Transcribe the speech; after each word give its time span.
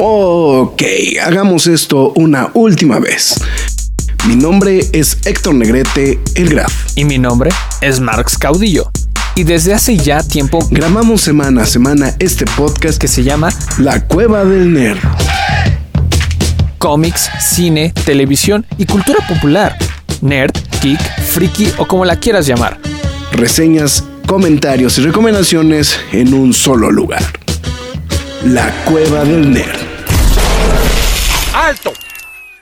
Ok, 0.00 0.80
hagamos 1.20 1.66
esto 1.66 2.12
una 2.14 2.52
última 2.54 3.00
vez. 3.00 3.34
Mi 4.28 4.36
nombre 4.36 4.86
es 4.92 5.18
Héctor 5.24 5.56
Negrete, 5.56 6.20
el 6.36 6.50
Graf. 6.50 6.72
Y 6.94 7.04
mi 7.04 7.18
nombre 7.18 7.50
es 7.80 7.98
Marx 7.98 8.38
Caudillo. 8.38 8.92
Y 9.34 9.42
desde 9.42 9.74
hace 9.74 9.96
ya 9.96 10.22
tiempo 10.22 10.60
grabamos 10.70 11.22
semana 11.22 11.62
a 11.62 11.66
semana 11.66 12.14
este 12.20 12.44
podcast 12.56 12.96
que 13.00 13.08
se 13.08 13.24
llama 13.24 13.48
La 13.78 14.06
Cueva 14.06 14.44
del 14.44 14.72
Nerd. 14.72 15.00
Cómics, 16.78 17.28
cine, 17.40 17.92
televisión 18.04 18.64
y 18.76 18.86
cultura 18.86 19.26
popular. 19.26 19.76
Nerd, 20.20 20.52
geek, 20.80 21.00
friki 21.22 21.72
o 21.76 21.88
como 21.88 22.04
la 22.04 22.14
quieras 22.14 22.46
llamar. 22.46 22.78
Reseñas, 23.32 24.04
comentarios 24.26 24.96
y 24.98 25.00
recomendaciones 25.00 25.98
en 26.12 26.34
un 26.34 26.54
solo 26.54 26.88
lugar. 26.92 27.24
La 28.44 28.72
Cueva 28.84 29.24
del 29.24 29.52
Nerd. 29.52 29.77
¡Alto! 31.68 31.92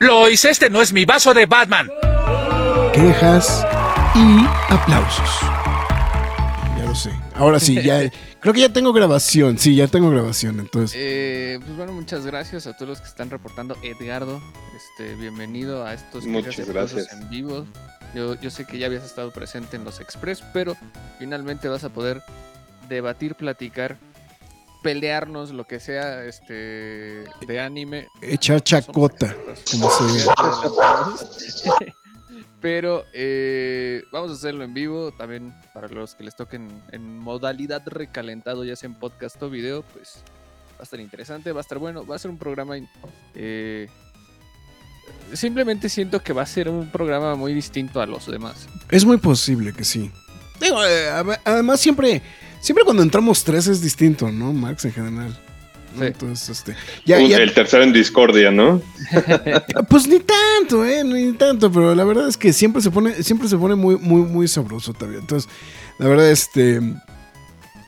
Lo 0.00 0.28
hice, 0.28 0.50
este 0.50 0.68
no 0.68 0.82
es 0.82 0.92
mi 0.92 1.04
vaso 1.04 1.32
de 1.32 1.46
Batman. 1.46 1.88
Quejas 2.92 3.64
y 4.16 4.44
aplausos. 4.68 5.30
Ya 6.76 6.84
lo 6.84 6.92
sé. 6.92 7.12
Ahora 7.36 7.60
sí, 7.60 7.80
ya. 7.80 8.10
Creo 8.40 8.52
que 8.52 8.62
ya 8.62 8.72
tengo 8.72 8.92
grabación. 8.92 9.58
Sí, 9.58 9.76
ya 9.76 9.86
tengo 9.86 10.10
grabación. 10.10 10.58
Entonces. 10.58 10.98
Eh, 11.00 11.60
pues 11.64 11.76
bueno, 11.76 11.92
muchas 11.92 12.26
gracias 12.26 12.66
a 12.66 12.72
todos 12.72 12.88
los 12.88 13.00
que 13.00 13.06
están 13.06 13.30
reportando. 13.30 13.76
Edgardo, 13.84 14.42
este, 14.74 15.14
bienvenido 15.14 15.86
a 15.86 15.94
estos 15.94 16.26
muchas 16.26 16.68
gracias. 16.68 17.12
en 17.12 17.30
vivo. 17.30 17.64
Yo, 18.12 18.34
yo 18.40 18.50
sé 18.50 18.64
que 18.66 18.76
ya 18.76 18.86
habías 18.86 19.04
estado 19.04 19.30
presente 19.30 19.76
en 19.76 19.84
los 19.84 20.00
Express, 20.00 20.42
pero 20.52 20.76
finalmente 21.20 21.68
vas 21.68 21.84
a 21.84 21.90
poder 21.90 22.24
debatir, 22.88 23.36
platicar 23.36 23.98
pelearnos, 24.86 25.50
lo 25.50 25.66
que 25.66 25.80
sea, 25.80 26.24
este, 26.26 27.24
de 27.44 27.60
anime. 27.60 28.06
Echar 28.22 28.62
chacota, 28.62 29.34
como 29.68 29.90
se 29.90 30.28
Pero 32.60 33.04
eh, 33.12 34.04
vamos 34.12 34.30
a 34.30 34.34
hacerlo 34.34 34.62
en 34.62 34.74
vivo, 34.74 35.10
también 35.10 35.52
para 35.74 35.88
los 35.88 36.14
que 36.14 36.22
les 36.22 36.36
toquen 36.36 36.68
en 36.92 37.18
modalidad 37.18 37.82
recalentado, 37.84 38.64
ya 38.64 38.76
sea 38.76 38.86
en 38.86 38.94
podcast 38.94 39.42
o 39.42 39.50
video, 39.50 39.82
pues 39.92 40.22
va 40.74 40.80
a 40.80 40.82
estar 40.84 41.00
interesante, 41.00 41.50
va 41.50 41.58
a 41.58 41.62
estar 41.62 41.78
bueno, 41.78 42.06
va 42.06 42.14
a 42.14 42.18
ser 42.20 42.30
un 42.30 42.38
programa... 42.38 42.76
Eh, 43.34 43.88
simplemente 45.32 45.88
siento 45.88 46.22
que 46.22 46.32
va 46.32 46.42
a 46.42 46.46
ser 46.46 46.68
un 46.68 46.92
programa 46.92 47.34
muy 47.34 47.52
distinto 47.52 48.00
a 48.00 48.06
los 48.06 48.26
demás. 48.26 48.68
Es 48.88 49.04
muy 49.04 49.16
posible 49.16 49.72
que 49.72 49.84
sí. 49.84 50.12
Digo, 50.60 50.84
eh, 50.84 51.08
además 51.44 51.80
siempre 51.80 52.22
Siempre 52.66 52.84
cuando 52.84 53.04
entramos 53.04 53.44
tres 53.44 53.68
es 53.68 53.80
distinto, 53.80 54.32
¿no? 54.32 54.52
Max 54.52 54.84
en 54.86 54.92
general. 54.92 55.38
Entonces, 56.00 56.48
este. 56.48 56.74
Ya, 57.04 57.18
El 57.18 57.54
tercero 57.54 57.84
en 57.84 57.92
discordia, 57.92 58.50
¿no? 58.50 58.82
pues 59.88 60.08
ni 60.08 60.18
tanto, 60.18 60.84
eh, 60.84 61.04
ni 61.04 61.32
tanto, 61.34 61.70
pero 61.70 61.94
la 61.94 62.02
verdad 62.02 62.28
es 62.28 62.36
que 62.36 62.52
siempre 62.52 62.82
se 62.82 62.90
pone, 62.90 63.22
siempre 63.22 63.46
se 63.46 63.56
pone 63.56 63.76
muy, 63.76 63.96
muy, 63.98 64.22
muy 64.22 64.48
sabroso 64.48 64.92
también. 64.94 65.20
Entonces, 65.20 65.48
la 66.00 66.08
verdad, 66.08 66.28
este. 66.28 66.80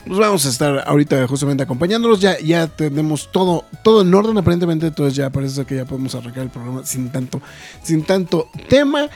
Pues 0.06 0.16
vamos 0.16 0.46
a 0.46 0.48
estar 0.48 0.84
ahorita 0.86 1.26
justamente 1.26 1.64
acompañándolos. 1.64 2.20
Ya, 2.20 2.38
ya 2.38 2.68
tenemos 2.68 3.32
todo, 3.32 3.64
todo 3.82 4.02
en 4.02 4.14
orden, 4.14 4.38
aparentemente. 4.38 4.86
Entonces 4.86 5.16
ya 5.16 5.30
parece 5.30 5.64
que 5.64 5.74
ya 5.74 5.86
podemos 5.86 6.14
arrancar 6.14 6.44
el 6.44 6.50
programa 6.50 6.86
sin 6.86 7.10
tanto, 7.10 7.42
sin 7.82 8.04
tanto 8.04 8.48
tema. 8.68 9.08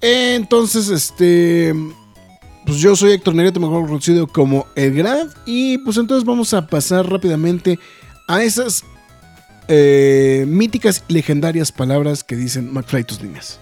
Entonces, 0.00 0.88
este 0.88 1.74
pues 2.70 2.82
yo 2.82 2.94
soy 2.94 3.10
Héctor 3.10 3.34
Negrete, 3.34 3.58
mejor 3.58 3.84
conocido 3.88 4.28
como 4.28 4.68
El 4.76 4.94
Grad. 4.94 5.26
Y 5.44 5.78
pues 5.78 5.96
entonces 5.96 6.24
vamos 6.24 6.54
a 6.54 6.68
pasar 6.68 7.10
rápidamente 7.10 7.80
a 8.28 8.44
esas 8.44 8.84
eh, 9.66 10.44
míticas 10.46 11.02
y 11.08 11.14
legendarias 11.14 11.72
palabras 11.72 12.22
que 12.22 12.36
dicen 12.36 12.72
McFly 12.72 13.02
tus 13.02 13.20
líneas. 13.20 13.58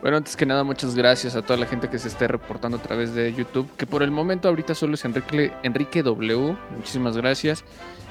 Bueno, 0.00 0.16
antes 0.16 0.34
que 0.34 0.46
nada, 0.46 0.64
muchas 0.64 0.94
gracias 0.94 1.36
a 1.36 1.42
toda 1.42 1.58
la 1.58 1.66
gente 1.66 1.90
que 1.90 1.98
se 1.98 2.08
esté 2.08 2.26
reportando 2.26 2.78
a 2.78 2.82
través 2.82 3.14
de 3.14 3.34
YouTube, 3.34 3.68
que 3.76 3.84
por 3.84 4.02
el 4.02 4.12
momento 4.12 4.48
ahorita 4.48 4.74
solo 4.74 4.94
es 4.94 5.04
Enrique, 5.04 5.52
Enrique 5.62 6.02
W. 6.02 6.56
Muchísimas 6.74 7.18
gracias. 7.18 7.64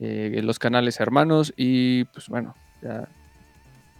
Eh, 0.00 0.40
los 0.42 0.58
canales 0.58 1.00
hermanos 1.00 1.52
y 1.56 2.04
pues 2.04 2.28
bueno, 2.28 2.54
ya, 2.82 3.08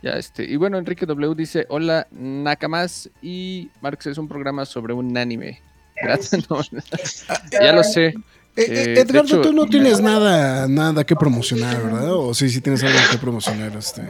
ya 0.03 0.13
este. 0.13 0.45
Y 0.45 0.57
bueno, 0.57 0.79
Enrique 0.79 1.07
W 1.07 1.35
dice, 1.35 1.67
hola 1.69 2.07
Nakamas 2.13 3.11
y 3.21 3.71
Marx 3.81 4.07
es 4.07 4.19
un 4.19 4.29
programa 4.29 4.65
sobre 4.65 4.95
un 4.95 5.17
anime. 5.17 5.61
Gracias. 6.01 6.47
ya 7.51 7.73
lo 7.73 7.83
sé. 7.83 8.15
Eh, 8.57 8.67
eh, 8.69 9.01
Edgardo, 9.01 9.41
tú 9.41 9.53
no 9.53 9.67
tienes 9.67 10.01
nada, 10.01 10.67
nada 10.67 11.05
que 11.05 11.15
promocionar, 11.15 11.81
¿verdad? 11.81 12.13
O 12.13 12.35
sí, 12.35 12.49
sí 12.49 12.61
tienes 12.61 12.83
algo 12.83 12.99
que 13.11 13.19
promocionar. 13.19 13.77
Este. 13.77 14.03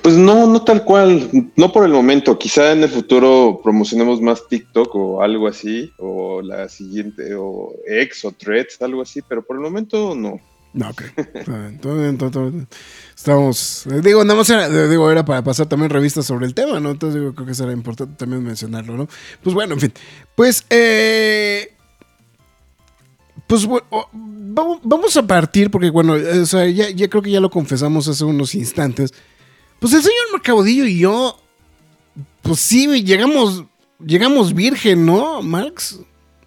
Pues 0.00 0.16
no, 0.16 0.46
no 0.46 0.62
tal 0.62 0.84
cual, 0.84 1.28
no 1.56 1.72
por 1.72 1.84
el 1.84 1.90
momento. 1.90 2.38
Quizá 2.38 2.70
en 2.70 2.84
el 2.84 2.88
futuro 2.88 3.60
promocionemos 3.62 4.20
más 4.20 4.46
TikTok 4.48 4.94
o 4.94 5.22
algo 5.22 5.48
así, 5.48 5.92
o 5.98 6.40
la 6.40 6.68
siguiente, 6.68 7.34
o 7.34 7.72
X 7.88 8.24
o 8.26 8.30
Threads, 8.30 8.80
algo 8.80 9.02
así, 9.02 9.22
pero 9.22 9.42
por 9.42 9.56
el 9.56 9.62
momento 9.62 10.14
no. 10.14 10.40
No, 10.72 10.88
ok. 10.88 11.02
Estamos. 13.16 13.86
Eh, 13.88 14.00
digo, 14.02 14.24
nada 14.24 14.38
más 14.38 14.50
era, 14.50 14.68
digo, 14.88 15.10
era 15.10 15.24
para 15.24 15.42
pasar 15.42 15.66
también 15.66 15.90
revistas 15.90 16.24
sobre 16.26 16.46
el 16.46 16.54
tema, 16.54 16.78
¿no? 16.78 16.92
Entonces 16.92 17.20
digo, 17.20 17.34
creo 17.34 17.46
que 17.46 17.54
será 17.54 17.72
importante 17.72 18.14
también 18.16 18.44
mencionarlo, 18.44 18.96
¿no? 18.96 19.08
Pues 19.42 19.52
bueno, 19.52 19.74
en 19.74 19.80
fin. 19.80 19.92
Pues, 20.36 20.64
eh 20.70 21.72
pues 23.52 23.68
vamos 24.82 25.14
a 25.14 25.26
partir, 25.26 25.70
porque 25.70 25.90
bueno, 25.90 26.14
o 26.14 26.46
sea, 26.46 26.66
ya, 26.70 27.08
creo 27.10 27.20
que 27.20 27.30
ya 27.30 27.38
lo 27.38 27.50
confesamos 27.50 28.08
hace 28.08 28.24
unos 28.24 28.54
instantes. 28.54 29.12
Pues 29.78 29.92
el 29.92 30.00
señor 30.00 30.32
Macaudillo 30.32 30.86
y 30.86 31.00
yo, 31.00 31.38
pues 32.40 32.60
sí, 32.60 32.86
llegamos, 33.02 33.64
llegamos 34.02 34.54
virgen, 34.54 35.04
¿no, 35.04 35.42
Marx? 35.42 36.00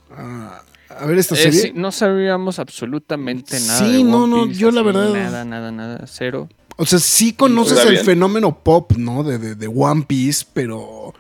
a 0.10 1.06
ver 1.06 1.20
esta 1.20 1.36
eh, 1.36 1.52
serie. 1.52 1.74
no 1.76 1.92
sabíamos 1.92 2.58
absolutamente 2.58 3.60
nada. 3.60 3.88
Sí, 3.88 4.04
no, 4.04 4.26
no, 4.26 4.48
yo 4.48 4.72
la 4.72 4.82
verdad. 4.82 5.14
Nada, 5.14 5.46
nada, 5.46 5.72
nada, 5.72 6.06
cero. 6.08 6.50
O 6.76 6.88
sea, 6.88 6.98
sí 6.98 7.34
conoces 7.34 7.86
el 7.86 8.00
fenómeno 8.00 8.64
pop, 8.64 8.94
¿no? 8.94 9.22
De, 9.22 9.38
de, 9.38 9.54
de 9.54 9.68
One 9.68 10.06
Piece, 10.08 10.44
pero 10.54 11.14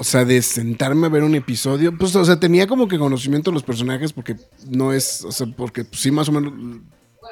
o 0.00 0.04
sea, 0.04 0.24
de 0.24 0.40
sentarme 0.42 1.08
a 1.08 1.10
ver 1.10 1.24
un 1.24 1.34
episodio, 1.34 1.96
pues, 1.98 2.14
o 2.14 2.24
sea, 2.24 2.38
tenía 2.38 2.68
como 2.68 2.86
que 2.86 2.98
conocimiento 2.98 3.50
de 3.50 3.54
los 3.54 3.64
personajes 3.64 4.12
porque 4.12 4.36
no 4.70 4.92
es, 4.92 5.24
o 5.24 5.32
sea, 5.32 5.48
porque 5.56 5.84
pues, 5.84 6.00
sí, 6.00 6.12
más 6.12 6.28
o 6.28 6.32
menos, 6.32 6.52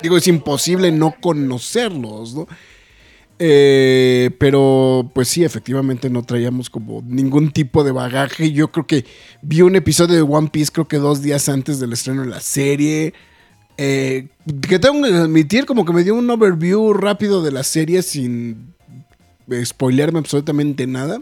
digo, 0.03 0.17
es 0.17 0.27
imposible 0.27 0.91
no 0.91 1.15
conocerlos, 1.21 2.35
¿no? 2.35 2.49
Eh, 3.39 4.31
pero 4.39 5.11
pues 5.15 5.29
sí, 5.29 5.45
efectivamente 5.45 6.11
no 6.11 6.23
traíamos 6.23 6.69
como 6.69 7.03
ningún 7.07 7.53
tipo 7.53 7.85
de 7.85 7.93
bagaje. 7.93 8.51
Yo 8.51 8.73
creo 8.73 8.87
que 8.87 9.05
vi 9.43 9.61
un 9.63 9.77
episodio 9.77 10.17
de 10.17 10.23
One 10.23 10.49
Piece 10.49 10.73
creo 10.73 10.89
que 10.89 10.97
dos 10.97 11.23
días 11.23 11.49
antes 11.49 11.79
del 11.79 11.93
estreno 11.93 12.23
de 12.23 12.29
la 12.29 12.41
serie. 12.41 13.15
Eh, 13.79 14.29
que 14.67 14.79
tengo 14.79 15.07
que 15.07 15.15
admitir 15.15 15.67
como 15.67 15.85
que 15.85 15.93
me 15.93 16.03
dio 16.03 16.15
un 16.15 16.29
overview 16.31 16.95
rápido 16.95 17.43
de 17.43 17.53
la 17.53 17.63
serie 17.63 18.03
sin 18.03 18.75
spoilearme 19.65 20.19
absolutamente 20.19 20.87
nada. 20.87 21.21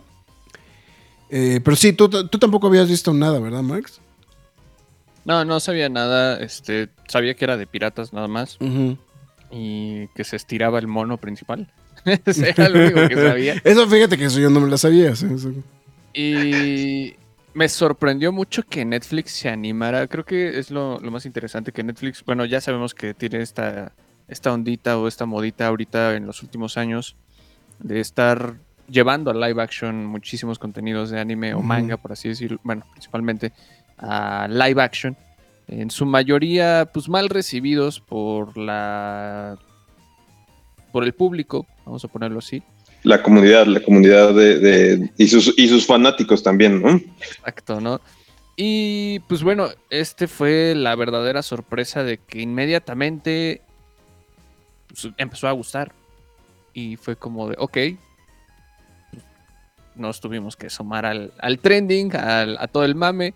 Eh, 1.30 1.60
pero 1.64 1.76
sí, 1.76 1.92
tú, 1.92 2.08
tú, 2.08 2.38
tampoco 2.38 2.66
habías 2.66 2.88
visto 2.88 3.12
nada, 3.12 3.38
¿verdad, 3.38 3.62
Max? 3.62 4.00
No, 5.24 5.44
no 5.44 5.58
sabía 5.60 5.88
nada. 5.88 6.38
Este, 6.40 6.88
sabía 7.08 7.34
que 7.34 7.44
era 7.44 7.56
de 7.56 7.66
piratas 7.66 8.12
nada 8.12 8.28
más. 8.28 8.58
Y 9.50 10.08
que 10.08 10.24
se 10.24 10.36
estiraba 10.36 10.78
el 10.78 10.86
mono 10.86 11.16
principal. 11.16 11.70
eso 12.26 12.44
era 12.44 12.68
lo 12.68 12.80
único 12.80 13.08
que 13.08 13.14
sabía. 13.14 13.54
Eso 13.64 13.88
fíjate 13.88 14.18
que 14.18 14.26
eso 14.26 14.38
yo 14.38 14.50
no 14.50 14.60
me 14.60 14.68
lo 14.68 14.76
sabía. 14.76 15.14
Y 16.12 17.14
me 17.54 17.68
sorprendió 17.68 18.32
mucho 18.32 18.62
que 18.64 18.84
Netflix 18.84 19.32
se 19.32 19.48
animara. 19.48 20.06
Creo 20.08 20.24
que 20.24 20.58
es 20.58 20.70
lo, 20.70 21.00
más 21.00 21.24
interesante 21.24 21.72
que 21.72 21.82
Netflix, 21.82 22.24
bueno, 22.24 22.44
ya 22.44 22.60
sabemos 22.60 22.94
que 22.94 23.14
tiene 23.14 23.40
esta, 23.40 23.92
esta 24.28 24.52
ondita 24.52 24.98
o 24.98 25.08
esta 25.08 25.24
modita 25.24 25.66
ahorita 25.68 26.16
en 26.16 26.26
los 26.26 26.42
últimos 26.42 26.76
años 26.76 27.16
de 27.78 28.00
estar 28.00 28.56
llevando 28.88 29.30
a 29.30 29.34
live 29.34 29.62
action 29.62 30.06
muchísimos 30.06 30.58
contenidos 30.58 31.10
de 31.10 31.20
anime 31.20 31.54
o 31.54 31.60
manga, 31.60 31.96
por 31.96 32.12
así 32.12 32.28
decirlo, 32.28 32.58
bueno, 32.62 32.84
principalmente 32.92 33.52
a 33.98 34.48
live 34.48 34.82
action, 34.82 35.16
en 35.68 35.90
su 35.90 36.04
mayoría 36.06 36.90
pues 36.92 37.08
mal 37.08 37.28
recibidos 37.28 38.00
por 38.00 38.56
la 38.56 39.56
por 40.92 41.04
el 41.04 41.12
público, 41.12 41.66
vamos 41.84 42.04
a 42.04 42.08
ponerlo 42.08 42.38
así. 42.38 42.62
La 43.02 43.22
comunidad, 43.22 43.66
la 43.66 43.80
comunidad 43.80 44.32
de, 44.32 45.10
y, 45.18 45.26
sus, 45.26 45.52
y 45.58 45.68
sus 45.68 45.84
fanáticos 45.86 46.42
también, 46.42 46.80
¿no? 46.80 47.00
Exacto, 47.20 47.80
¿no? 47.80 48.00
Y 48.56 49.18
pues 49.28 49.42
bueno, 49.42 49.68
este 49.90 50.28
fue 50.28 50.74
la 50.76 50.94
verdadera 50.94 51.42
sorpresa 51.42 52.04
de 52.04 52.18
que 52.18 52.40
inmediatamente 52.40 53.62
pues, 54.88 55.12
empezó 55.18 55.48
a 55.48 55.52
gustar. 55.52 55.92
Y 56.72 56.96
fue 56.96 57.16
como 57.16 57.48
de, 57.48 57.56
ok, 57.58 57.78
nos 59.96 60.20
tuvimos 60.20 60.56
que 60.56 60.70
sumar 60.70 61.06
al, 61.06 61.58
trending, 61.60 62.14
a 62.14 62.66
todo 62.68 62.84
el 62.84 62.94
mame. 62.94 63.34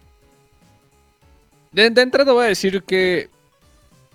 De, 1.73 1.91
de, 1.91 2.03
entrada 2.03 2.33
voy 2.33 2.47
a 2.47 2.49
decir 2.49 2.83
que 2.83 3.29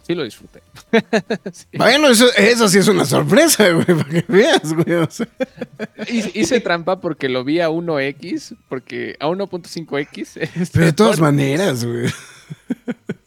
sí 0.04 0.14
lo 0.14 0.24
disfruté. 0.24 0.62
Bueno, 1.74 2.08
eso, 2.10 2.70
sí 2.70 2.78
es 2.78 2.88
una 2.88 3.06
sorpresa, 3.06 3.70
güey, 3.72 3.86
para 3.86 4.10
que 4.10 4.26
veas, 4.28 4.74
güey. 4.74 5.08
Hice, 6.34 6.60
trampa 6.60 7.00
porque 7.02 7.30
lo 7.30 7.44
vi 7.44 7.60
a 7.62 7.70
1X, 7.70 8.56
porque 8.70 9.16
a 9.20 9.28
1.5X. 9.28 10.38
Este, 10.54 10.68
pero 10.72 10.86
de 10.86 10.94
todas 10.94 11.20
maneras, 11.20 11.84
güey. 11.84 12.12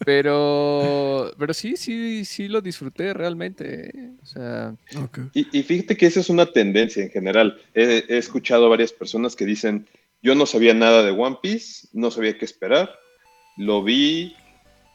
Pero, 0.06 1.32
pero 1.36 1.52
sí, 1.52 1.76
sí, 1.76 2.24
sí 2.24 2.46
lo 2.46 2.60
disfruté 2.60 3.12
realmente. 3.12 3.90
O 4.22 4.26
sea, 4.26 4.76
y, 5.34 5.62
fíjate 5.62 5.96
que 5.96 6.06
esa 6.06 6.20
es 6.20 6.30
una 6.30 6.46
tendencia 6.46 7.02
en 7.02 7.10
general. 7.10 7.60
He, 7.74 8.04
he, 8.08 8.16
escuchado 8.16 8.66
a 8.66 8.68
varias 8.68 8.92
personas 8.92 9.34
que 9.34 9.44
dicen, 9.44 9.88
yo 10.22 10.36
no 10.36 10.46
sabía 10.46 10.74
nada 10.74 11.02
de 11.02 11.10
One 11.10 11.38
Piece, 11.42 11.88
no 11.92 12.12
sabía 12.12 12.38
qué 12.38 12.44
esperar, 12.44 12.88
lo 13.56 13.82
vi, 13.82 14.36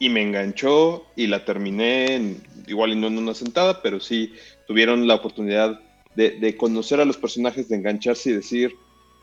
y 0.01 0.07
me 0.07 0.23
enganchó 0.23 1.05
y 1.17 1.27
la 1.27 1.45
terminé, 1.45 2.37
igual 2.65 2.93
y 2.93 2.95
no 2.95 3.07
en 3.07 3.17
una 3.19 3.33
sentada, 3.33 3.83
pero 3.83 3.99
sí 3.99 4.33
tuvieron 4.65 5.07
la 5.07 5.15
oportunidad 5.15 5.79
de, 6.15 6.57
conocer 6.57 7.01
a 7.01 7.05
los 7.05 7.17
personajes, 7.17 7.69
de 7.69 7.75
engancharse 7.75 8.29
y 8.29 8.33
decir, 8.33 8.73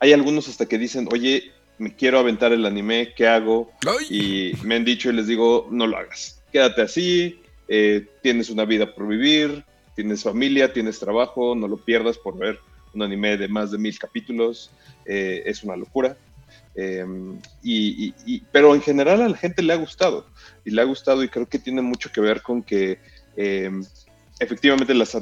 hay 0.00 0.12
algunos 0.12 0.48
hasta 0.48 0.66
que 0.66 0.76
dicen, 0.76 1.08
oye, 1.10 1.50
me 1.78 1.94
quiero 1.94 2.18
aventar 2.18 2.52
el 2.52 2.66
anime, 2.66 3.12
¿qué 3.16 3.26
hago? 3.26 3.70
Y 4.10 4.52
me 4.64 4.76
han 4.76 4.84
dicho 4.84 5.10
y 5.10 5.12
les 5.12 5.26
digo, 5.26 5.68
no 5.70 5.86
lo 5.86 5.96
hagas, 5.96 6.42
quédate 6.52 6.82
así, 6.82 7.40
eh, 7.68 8.06
tienes 8.22 8.50
una 8.50 8.64
vida 8.64 8.94
por 8.94 9.06
vivir, 9.06 9.64
tienes 9.94 10.22
familia, 10.22 10.72
tienes 10.72 10.98
trabajo, 10.98 11.54
no 11.54 11.68
lo 11.68 11.76
pierdas 11.76 12.18
por 12.18 12.36
ver 12.36 12.58
un 12.94 13.02
anime 13.02 13.36
de 13.36 13.48
más 13.48 13.70
de 13.70 13.78
mil 13.78 13.98
capítulos, 13.98 14.70
eh, 15.04 15.42
es 15.46 15.62
una 15.62 15.76
locura. 15.76 16.16
Em, 16.74 17.40
y, 17.62 18.40
pero 18.52 18.74
en 18.74 18.80
general 18.80 19.20
a 19.20 19.28
la 19.28 19.36
gente 19.36 19.62
le 19.62 19.72
ha 19.72 19.76
gustado 19.76 20.26
y 20.64 20.70
le 20.70 20.80
ha 20.80 20.84
gustado 20.84 21.24
y 21.24 21.28
creo 21.28 21.48
que 21.48 21.58
tiene 21.58 21.82
mucho 21.82 22.12
que 22.12 22.20
ver 22.20 22.40
con 22.40 22.62
que 22.62 23.00
em, 23.36 23.84
efectivamente 24.38 24.94
las, 24.94 25.16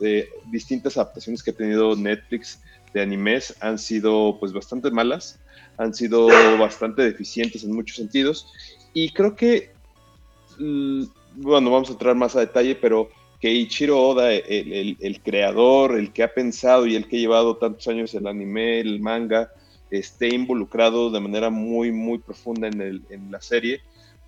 eh, 0.00 0.28
distintas 0.50 0.96
adaptaciones 0.96 1.42
que 1.42 1.52
ha 1.52 1.54
tenido 1.54 1.94
Netflix 1.94 2.58
de 2.92 3.02
animes 3.02 3.54
han 3.60 3.78
sido 3.78 4.36
pues 4.40 4.52
bastante 4.52 4.90
malas, 4.90 5.38
han 5.78 5.94
sido 5.94 6.28
bastante 6.58 7.02
deficientes 7.02 7.64
en 7.64 7.72
muchos 7.72 7.96
sentidos 7.96 8.52
y 8.92 9.10
creo 9.10 9.36
que, 9.36 9.70
mm, 10.58 11.04
bueno, 11.36 11.70
vamos 11.70 11.88
a 11.88 11.92
entrar 11.92 12.14
más 12.14 12.34
a 12.36 12.40
detalle, 12.40 12.74
pero 12.74 13.10
que 13.40 13.52
Ichiro 13.52 14.00
Oda, 14.00 14.32
el, 14.32 14.96
el 14.98 15.20
creador, 15.20 15.98
el 15.98 16.12
que 16.12 16.22
ha 16.22 16.32
pensado 16.32 16.86
y 16.86 16.96
el 16.96 17.06
que 17.06 17.16
ha 17.16 17.20
llevado 17.20 17.56
tantos 17.56 17.86
años 17.88 18.14
el 18.14 18.26
anime, 18.26 18.80
el 18.80 19.00
manga, 19.00 19.50
esté 19.90 20.34
involucrado 20.34 21.10
de 21.10 21.20
manera 21.20 21.50
muy, 21.50 21.92
muy 21.92 22.18
profunda 22.18 22.68
en, 22.68 22.80
el, 22.80 23.02
en 23.10 23.30
la 23.30 23.40
serie, 23.40 23.80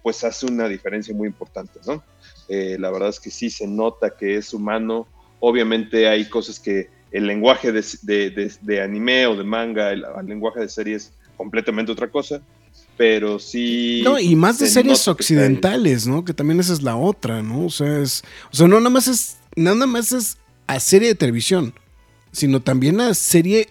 pues 0.02 0.22
hace 0.24 0.46
una 0.46 0.68
diferencia 0.68 1.14
muy 1.14 1.28
importante, 1.28 1.80
¿no? 1.86 2.02
Eh, 2.48 2.76
la 2.78 2.90
verdad 2.90 3.10
es 3.10 3.20
que 3.20 3.30
sí 3.30 3.50
se 3.50 3.66
nota 3.66 4.16
que 4.16 4.36
es 4.36 4.54
humano. 4.54 5.06
Obviamente 5.40 6.08
hay 6.08 6.28
cosas 6.28 6.58
que 6.58 6.88
el 7.10 7.26
lenguaje 7.26 7.72
de, 7.72 8.80
anime 8.82 9.26
o 9.26 9.36
de 9.36 9.44
manga, 9.44 9.92
el, 9.92 10.04
lenguaje 10.26 10.60
de 10.60 10.68
serie 10.68 10.96
es 10.96 11.12
completamente 11.38 11.90
otra 11.90 12.10
cosa, 12.10 12.42
pero 12.98 13.38
sí. 13.38 14.02
No, 14.04 14.18
y 14.18 14.36
más 14.36 14.58
de 14.58 14.66
series 14.66 15.08
occidentales, 15.08 16.06
¿no? 16.06 16.24
Que 16.24 16.34
también 16.34 16.60
esa 16.60 16.74
es 16.74 16.82
la 16.82 16.96
otra, 16.96 17.42
¿no? 17.42 17.64
O 17.66 17.70
sea, 17.70 18.00
es. 18.00 18.24
O 18.52 18.56
sea, 18.56 18.68
no 18.68 18.78
nada 18.78 18.90
más 18.90 19.08
es. 19.08 19.38
Nada 19.56 19.86
más 19.86 20.12
es 20.12 20.36
a 20.66 20.80
serie 20.80 21.08
de 21.08 21.14
televisión, 21.14 21.72
sino 22.32 22.60
también 22.60 23.00
a 23.00 23.14
serie 23.14 23.68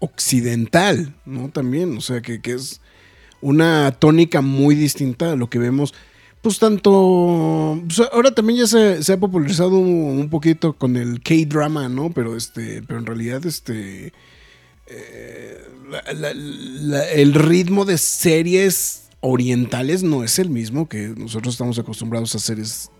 occidental, 0.00 1.14
¿no? 1.24 1.50
También, 1.50 1.96
o 1.96 2.00
sea, 2.00 2.20
que, 2.20 2.40
es 2.42 2.80
una 3.40 3.92
tónica 3.92 4.40
muy 4.40 4.74
distinta 4.74 5.32
a 5.32 5.36
lo 5.36 5.48
que 5.48 5.58
vemos. 5.58 5.94
Pues 6.40 6.58
tanto. 6.58 7.80
Pues, 7.86 8.02
ahora 8.12 8.30
también 8.30 8.60
ya 8.60 8.66
se, 8.66 9.12
ha 9.12 9.20
popularizado 9.20 9.78
un, 9.78 10.28
poquito 10.30 10.72
con 10.72 10.96
el 10.96 11.22
K-drama, 11.22 11.88
¿no? 11.88 12.12
Pero 12.12 12.36
este. 12.36 12.82
Pero 12.82 12.98
en 12.98 13.06
realidad, 13.06 13.44
este. 13.46 14.12
Eh, 14.86 15.64
el 17.14 17.34
ritmo 17.34 17.84
de 17.84 17.98
series 17.98 19.08
orientales 19.20 20.02
no 20.02 20.24
es 20.24 20.38
el 20.38 20.50
mismo 20.50 20.88
que 20.88 21.14
nosotros 21.16 21.54
estamos 21.54 21.78
acostumbrados 21.78 22.34
a 22.34 22.38
series 22.38 22.90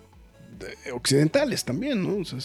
occidentales 0.92 1.64
también, 1.64 2.02
¿no? 2.02 2.16
O 2.16 2.24
sea, 2.24 2.38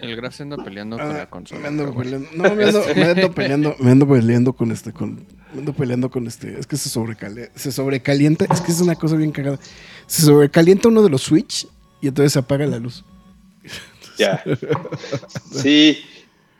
El 0.00 0.16
Graf 0.16 0.40
anda 0.40 0.56
peleando 0.56 0.96
con 0.96 1.12
la 1.12 1.28
consola. 1.28 1.60
Me 1.60 1.68
ando 1.68 1.94
peleando. 1.94 2.28
No, 2.34 2.54
me 2.54 2.64
ando, 2.64 2.82
me 2.94 3.04
ando, 3.04 3.32
peleando. 3.32 3.76
Me 3.78 3.90
ando 3.90 4.08
peleando 4.08 4.52
con 4.54 4.72
este. 4.72 4.92
Con, 4.92 5.26
me 5.52 5.58
ando 5.58 5.72
peleando 5.74 6.10
con 6.10 6.26
este. 6.26 6.58
Es 6.58 6.66
que 6.66 6.76
se 6.76 6.88
sobrecalienta. 6.88 7.58
Se 7.58 7.70
sobrecalienta. 7.70 8.46
Es 8.46 8.60
que 8.62 8.72
es 8.72 8.80
una 8.80 8.94
cosa 8.94 9.16
bien 9.16 9.30
cagada. 9.30 9.58
Se 10.06 10.22
sobrecalienta 10.22 10.88
uno 10.88 11.02
de 11.02 11.10
los 11.10 11.22
Switch 11.22 11.66
y 12.00 12.08
entonces 12.08 12.32
se 12.32 12.38
apaga 12.38 12.66
la 12.66 12.78
luz. 12.78 13.04
Ya. 14.20 14.44
Sí. 15.52 15.98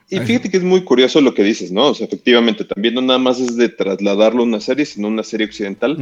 Y 0.08 0.18
fíjate 0.18 0.50
que 0.50 0.56
es 0.56 0.64
muy 0.64 0.82
curioso 0.82 1.20
lo 1.20 1.34
que 1.34 1.44
dices, 1.44 1.70
¿no? 1.70 1.88
O 1.88 1.94
sea, 1.94 2.06
efectivamente, 2.06 2.64
también 2.64 2.94
no 2.94 3.00
nada 3.00 3.20
más 3.20 3.38
es 3.38 3.56
de 3.56 3.68
trasladarlo 3.68 4.40
a 4.40 4.46
una 4.46 4.60
serie, 4.60 4.84
sino 4.84 5.06
una 5.06 5.22
serie 5.22 5.46
occidental. 5.46 5.96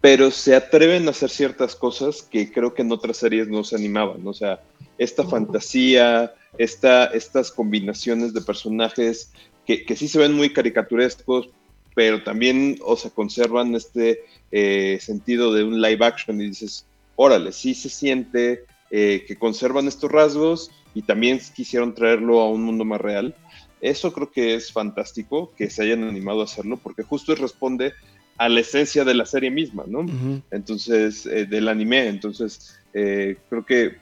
Pero 0.00 0.30
se 0.30 0.54
atreven 0.54 1.08
a 1.08 1.10
hacer 1.10 1.28
ciertas 1.28 1.74
cosas 1.74 2.22
que 2.22 2.52
creo 2.52 2.74
que 2.74 2.82
en 2.82 2.92
otras 2.92 3.16
series 3.16 3.48
no 3.48 3.64
se 3.64 3.74
animaban. 3.74 4.24
O 4.24 4.32
sea, 4.32 4.60
esta 4.98 5.24
fantasía, 5.24 6.32
esta, 6.58 7.06
estas 7.06 7.50
combinaciones 7.50 8.32
de 8.32 8.40
personajes 8.40 9.32
que, 9.66 9.84
que, 9.84 9.96
sí 9.96 10.06
se 10.06 10.20
ven 10.20 10.34
muy 10.34 10.52
caricaturescos, 10.52 11.50
pero 11.96 12.22
también, 12.22 12.78
o 12.84 12.96
sea, 12.96 13.10
conservan 13.10 13.74
este 13.74 14.20
eh, 14.52 14.98
sentido 15.00 15.52
de 15.52 15.64
un 15.64 15.80
live 15.82 16.06
action 16.06 16.40
y 16.40 16.46
dices, 16.46 16.86
órale, 17.16 17.50
sí 17.50 17.74
se 17.74 17.88
siente 17.88 18.64
eh, 18.90 19.24
que 19.26 19.36
conservan 19.36 19.88
estos 19.88 20.10
rasgos 20.10 20.70
y 20.94 21.02
también 21.02 21.40
quisieron 21.54 21.94
traerlo 21.94 22.40
a 22.40 22.50
un 22.50 22.62
mundo 22.62 22.84
más 22.84 23.00
real. 23.00 23.34
Eso 23.80 24.12
creo 24.12 24.30
que 24.30 24.54
es 24.54 24.72
fantástico 24.72 25.52
que 25.56 25.70
se 25.70 25.82
hayan 25.82 26.04
animado 26.04 26.40
a 26.40 26.44
hacerlo 26.44 26.78
porque 26.78 27.02
justo 27.02 27.34
responde 27.34 27.92
a 28.36 28.48
la 28.48 28.60
esencia 28.60 29.04
de 29.04 29.14
la 29.14 29.26
serie 29.26 29.50
misma, 29.50 29.84
¿no? 29.86 30.06
Entonces, 30.50 31.26
eh, 31.26 31.44
del 31.46 31.68
anime. 31.68 32.06
Entonces, 32.06 32.78
creo 32.92 33.64
que 33.66 33.96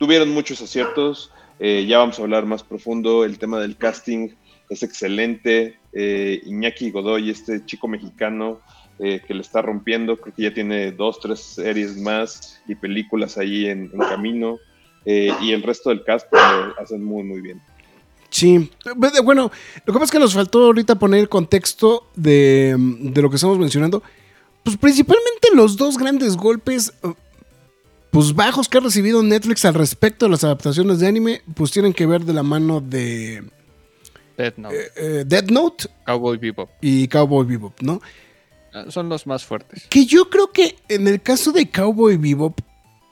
tuvieron 0.00 0.30
muchos 0.30 0.60
aciertos. 0.62 1.30
Eh, 1.60 1.84
ya 1.86 1.98
vamos 1.98 2.18
a 2.18 2.22
hablar 2.22 2.46
más 2.46 2.62
profundo. 2.62 3.22
El 3.24 3.38
tema 3.38 3.60
del 3.60 3.76
casting 3.76 4.30
es 4.70 4.82
excelente. 4.82 5.78
Eh, 5.92 6.40
Iñaki 6.46 6.90
Godoy, 6.90 7.28
este 7.28 7.64
chico 7.66 7.86
mexicano 7.86 8.60
eh, 9.02 9.20
que 9.26 9.34
le 9.34 9.40
está 9.40 9.62
rompiendo, 9.62 10.16
creo 10.16 10.34
que 10.34 10.42
ya 10.42 10.54
tiene 10.54 10.92
dos, 10.92 11.20
tres 11.20 11.40
series 11.40 11.96
más 11.96 12.60
y 12.68 12.74
películas 12.74 13.38
ahí 13.38 13.66
en, 13.66 13.88
camino. 13.88 14.58
y 15.04 15.52
el 15.52 15.62
resto 15.62 15.90
del 15.90 16.04
cast 16.04 16.28
pues, 16.30 16.42
lo 16.42 16.80
hacen 16.80 17.02
muy, 17.02 17.22
muy 17.22 17.40
bien. 17.40 17.60
Sí, 18.28 18.70
bueno, 19.22 19.50
lo 19.84 19.92
que 19.92 19.98
pasa 19.98 20.04
es 20.04 20.10
que 20.12 20.18
nos 20.20 20.34
faltó 20.34 20.66
ahorita 20.66 20.94
poner 20.94 21.20
el 21.20 21.28
contexto 21.28 22.08
de, 22.14 22.76
de, 22.78 23.22
lo 23.22 23.28
que 23.28 23.36
estamos 23.36 23.58
mencionando. 23.58 24.02
Pues 24.62 24.76
principalmente 24.76 25.48
los 25.54 25.76
dos 25.76 25.98
grandes 25.98 26.36
golpes 26.36 26.92
pues 28.10 28.34
bajos 28.34 28.68
que 28.68 28.78
ha 28.78 28.80
recibido 28.80 29.22
Netflix 29.22 29.64
al 29.64 29.74
respecto 29.74 30.26
de 30.26 30.32
las 30.32 30.44
adaptaciones 30.44 30.98
de 30.98 31.06
anime, 31.06 31.42
pues 31.54 31.70
tienen 31.70 31.92
que 31.92 32.06
ver 32.06 32.24
de 32.24 32.32
la 32.32 32.42
mano 32.42 32.80
de 32.80 33.44
Dead 34.36 34.54
Note, 34.56 34.76
eh, 34.76 34.90
eh, 34.96 35.24
Dead 35.26 35.44
Note 35.48 35.88
Cowboy 36.04 36.38
Bebop 36.38 36.70
y 36.80 37.06
Cowboy 37.08 37.46
Bebop, 37.46 37.80
¿no? 37.80 38.00
Son 38.88 39.08
los 39.08 39.26
más 39.26 39.44
fuertes. 39.44 39.86
Que 39.88 40.06
yo 40.06 40.30
creo 40.30 40.52
que 40.52 40.76
en 40.88 41.08
el 41.08 41.20
caso 41.20 41.52
de 41.52 41.70
Cowboy 41.70 42.16
Bebop, 42.16 42.60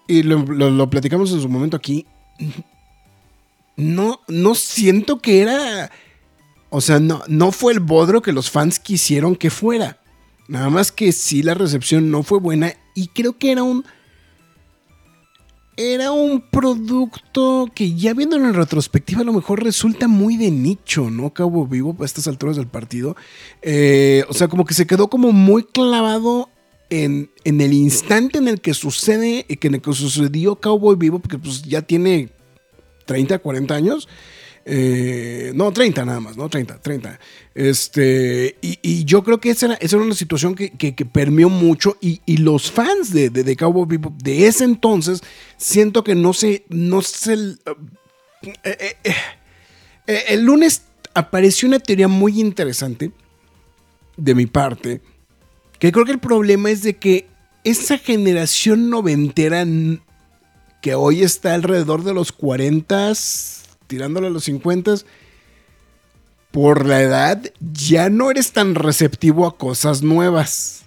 y 0.06 0.22
lo, 0.22 0.90
platicamos 0.90 1.32
en 1.32 1.40
su 1.40 1.48
momento 1.48 1.76
aquí, 1.76 2.06
no, 3.76 4.20
no 4.28 4.54
siento 4.54 5.20
que 5.20 5.42
era, 5.42 5.90
o 6.70 6.80
sea, 6.80 7.00
no, 7.00 7.22
no 7.28 7.52
fue 7.52 7.72
el 7.72 7.80
bodro 7.80 8.22
que 8.22 8.32
los 8.32 8.50
fans 8.50 8.78
quisieron 8.78 9.36
que 9.36 9.50
fuera. 9.50 9.98
Nada 10.48 10.70
más 10.70 10.92
que 10.92 11.12
sí 11.12 11.42
la 11.42 11.54
recepción 11.54 12.10
no 12.10 12.22
fue 12.22 12.40
buena 12.40 12.72
y 12.94 13.08
creo 13.08 13.36
que 13.36 13.52
era 13.52 13.62
un 13.62 13.84
era 15.80 16.11
un 16.11 16.40
producto 16.40 17.70
que 17.73 17.94
ya 17.94 18.12
viéndolo 18.12 18.49
en 18.49 18.54
retrospectiva 18.54 19.20
a 19.20 19.25
lo 19.25 19.32
mejor 19.32 19.62
resulta 19.62 20.08
muy 20.08 20.37
de 20.37 20.50
nicho, 20.50 21.08
¿no? 21.08 21.32
Cabo 21.32 21.68
Vivo 21.68 21.97
a 22.00 22.04
estas 22.04 22.26
alturas 22.26 22.56
del 22.56 22.66
partido. 22.66 23.14
Eh, 23.62 24.25
o 24.28 24.35
sea, 24.35 24.49
como 24.49 24.64
que 24.64 24.75
se 24.75 24.88
quedó 24.88 25.08
como 25.08 25.30
muy 25.30 25.62
clavado 25.62 26.50
en, 26.90 27.30
en, 27.44 27.61
el 27.61 27.73
instante 27.73 28.38
en 28.38 28.49
el 28.49 28.61
que 28.61 28.75
sucede, 28.75 29.47
en 29.49 29.75
el 29.75 29.80
que 29.80 29.92
sucedió 29.92 30.56
Cowboy 30.56 30.97
Vivo, 30.97 31.20
porque 31.20 31.38
pues 31.38 31.62
ya 31.62 31.80
tiene 31.82 32.30
30, 33.06 33.38
40 33.38 33.73
años. 33.73 34.08
Eh, 34.70 35.52
no, 35.54 35.72
30 35.72 36.04
nada 36.04 36.20
más, 36.20 36.37
¿no? 36.37 36.50
30, 36.50 36.82
30. 36.82 37.18
Este, 37.54 38.58
y, 38.60 39.02
yo 39.06 39.25
creo 39.25 39.40
que 39.40 39.48
esa 39.48 39.78
era, 39.80 39.96
una 39.96 40.14
situación 40.14 40.54
que, 40.54 40.72
que, 40.72 40.92
permeó 41.06 41.48
mucho 41.48 41.96
y, 42.02 42.37
los 42.37 42.70
fans 42.70 43.10
de, 43.10 43.30
de, 43.30 43.44
de, 43.44 43.56
Cowboy 43.56 43.87
Bebop 43.88 44.20
de 44.22 44.46
ese 44.46 44.64
entonces, 44.64 45.22
siento 45.56 46.04
que 46.04 46.14
no 46.14 46.34
se, 46.34 46.66
no 46.68 47.00
se... 47.00 47.56
Eh, 48.62 48.96
eh, 50.06 50.25
el 50.28 50.44
lunes 50.44 50.82
apareció 51.14 51.66
una 51.66 51.78
teoría 51.78 52.08
muy 52.08 52.38
interesante 52.38 53.10
de 54.18 54.34
mi 54.34 54.44
parte, 54.44 55.00
que 55.78 55.92
creo 55.92 56.04
que 56.04 56.12
el 56.12 56.20
problema 56.20 56.70
es 56.70 56.82
de 56.82 56.94
que 56.98 57.26
esa 57.64 57.96
generación 57.96 58.90
noventera 58.90 59.64
que 60.82 60.94
hoy 60.94 61.22
está 61.22 61.54
alrededor 61.54 62.04
de 62.04 62.12
los 62.12 62.32
40 62.32 63.14
tirándole 63.88 64.28
a 64.28 64.30
los 64.30 64.45
50, 64.45 64.95
por 66.52 66.87
la 66.87 67.02
edad 67.02 67.42
ya 67.61 68.09
no 68.09 68.30
eres 68.30 68.52
tan 68.52 68.76
receptivo 68.76 69.47
a 69.47 69.59
cosas 69.59 70.02
nuevas. 70.02 70.85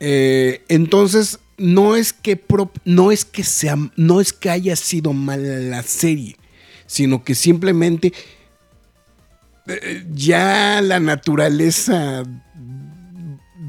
Eh, 0.00 0.64
entonces, 0.68 1.38
no 1.56 1.94
es 1.94 2.12
que 2.12 2.42
no 2.84 3.12
es 3.12 3.24
que 3.24 3.44
sea 3.44 3.76
no 3.96 4.20
es 4.20 4.32
que 4.32 4.50
haya 4.50 4.74
sido 4.74 5.12
mala 5.12 5.58
la 5.58 5.82
serie, 5.84 6.36
sino 6.86 7.22
que 7.22 7.36
simplemente 7.36 8.12
eh, 9.66 10.04
ya 10.12 10.80
la 10.82 10.98
naturaleza 10.98 12.24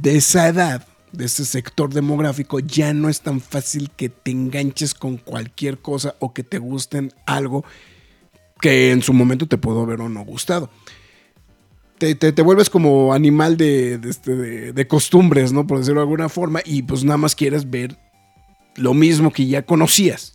de 0.02 0.18
esa 0.18 0.48
edad, 0.48 0.88
de 1.14 1.26
ese 1.26 1.46
sector 1.46 1.94
demográfico, 1.94 2.60
ya 2.60 2.94
no 2.94 3.08
es 3.08 3.22
tan 3.22 3.40
fácil 3.40 3.90
que 3.96 4.10
te 4.10 4.32
enganches 4.32 4.94
con 4.94 5.18
cualquier 5.18 5.78
cosa 5.78 6.16
o 6.20 6.34
que 6.34 6.44
te 6.44 6.58
gusten 6.58 7.14
algo 7.26 7.64
que 8.60 8.92
en 8.92 9.02
su 9.02 9.14
momento 9.14 9.48
te 9.48 9.58
pudo 9.58 9.82
haber 9.82 10.02
o 10.02 10.10
no 10.10 10.26
gustado. 10.26 10.70
Te, 12.00 12.42
vuelves 12.42 12.70
como 12.70 13.14
animal 13.14 13.54
este, 13.62 14.36
de, 14.36 14.74
de, 14.74 14.88
costumbres, 14.88 15.54
¿no? 15.54 15.66
Por 15.66 15.80
decirlo 15.80 16.02
de 16.02 16.06
alguna 16.06 16.28
forma, 16.28 16.60
y 16.66 16.82
pues 16.82 17.06
nada 17.06 17.16
más 17.18 17.34
quieres 17.34 17.70
ver 17.70 17.98
lo 18.76 18.94
mismo 18.94 19.32
que 19.32 19.48
ya 19.48 19.66
conocías. 19.66 20.34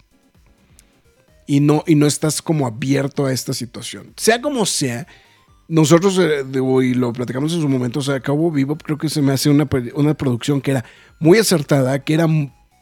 Y 1.46 1.60
no, 1.60 1.84
y 1.86 1.94
no 1.94 2.06
estás 2.06 2.40
como 2.40 2.66
abierto 2.66 3.26
a 3.26 3.32
esta 3.32 3.52
situación. 3.52 4.14
Sea 4.16 4.40
como 4.40 4.64
sea, 4.64 5.06
nosotros, 5.68 6.18
eh, 6.18 6.44
y 6.82 6.94
lo 6.94 7.12
platicamos 7.12 7.52
en 7.52 7.60
su 7.60 7.68
momento, 7.68 8.00
o 8.00 8.02
sea, 8.02 8.20
Cabo 8.20 8.50
Vivo 8.50 8.76
creo 8.78 8.96
que 8.96 9.10
se 9.10 9.20
me 9.20 9.32
hace 9.32 9.50
una, 9.50 9.66
producción 9.66 10.62
que 10.62 10.70
era 10.72 10.84
muy 11.20 11.38
acertada, 11.38 11.98
que 11.98 12.14
era 12.14 12.26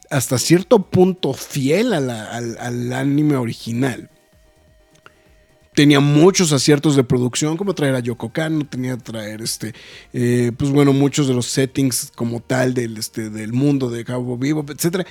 hasta 0.08 0.38
cierto 0.38 0.78
punto 0.88 1.34
fiel 1.34 1.92
al, 1.92 2.92
anime 2.92 3.36
original. 3.36 4.08
Tenía 5.74 5.98
muchos 5.98 6.52
aciertos 6.52 6.94
de 6.94 7.02
producción, 7.04 7.56
como 7.56 7.74
traer 7.74 7.96
a 7.96 8.00
Yoko 8.00 8.32
Kano, 8.32 8.64
tenía 8.64 8.96
traer 8.96 9.42
este, 9.42 9.74
eh, 10.14 10.52
pues 10.56 10.70
bueno, 10.70 10.92
muchos 10.92 11.26
de 11.26 11.34
los 11.34 11.46
settings 11.46 12.12
como 12.14 12.40
tal 12.40 12.72
del, 12.72 12.96
este, 12.96 13.28
del 13.30 13.52
mundo 13.52 13.90
de 13.90 14.04
Cabo 14.04 14.38
Vivo, 14.38 14.64
etc. 14.68 15.06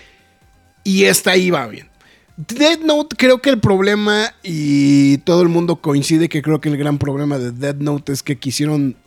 Y 0.83 1.03
esta 1.03 1.35
iba 1.35 1.67
bien. 1.67 1.89
Dead 2.37 2.79
Note, 2.79 3.15
creo 3.15 3.41
que 3.41 3.49
el 3.49 3.59
problema, 3.59 4.33
y 4.43 5.19
todo 5.19 5.41
el 5.41 5.49
mundo 5.49 5.77
coincide 5.77 6.27
que 6.27 6.41
creo 6.41 6.59
que 6.59 6.69
el 6.69 6.77
gran 6.77 6.97
problema 6.97 7.37
de 7.37 7.51
Dead 7.51 7.75
Note 7.75 8.11
es 8.11 8.23
que 8.23 8.37
quisieron 8.37 8.97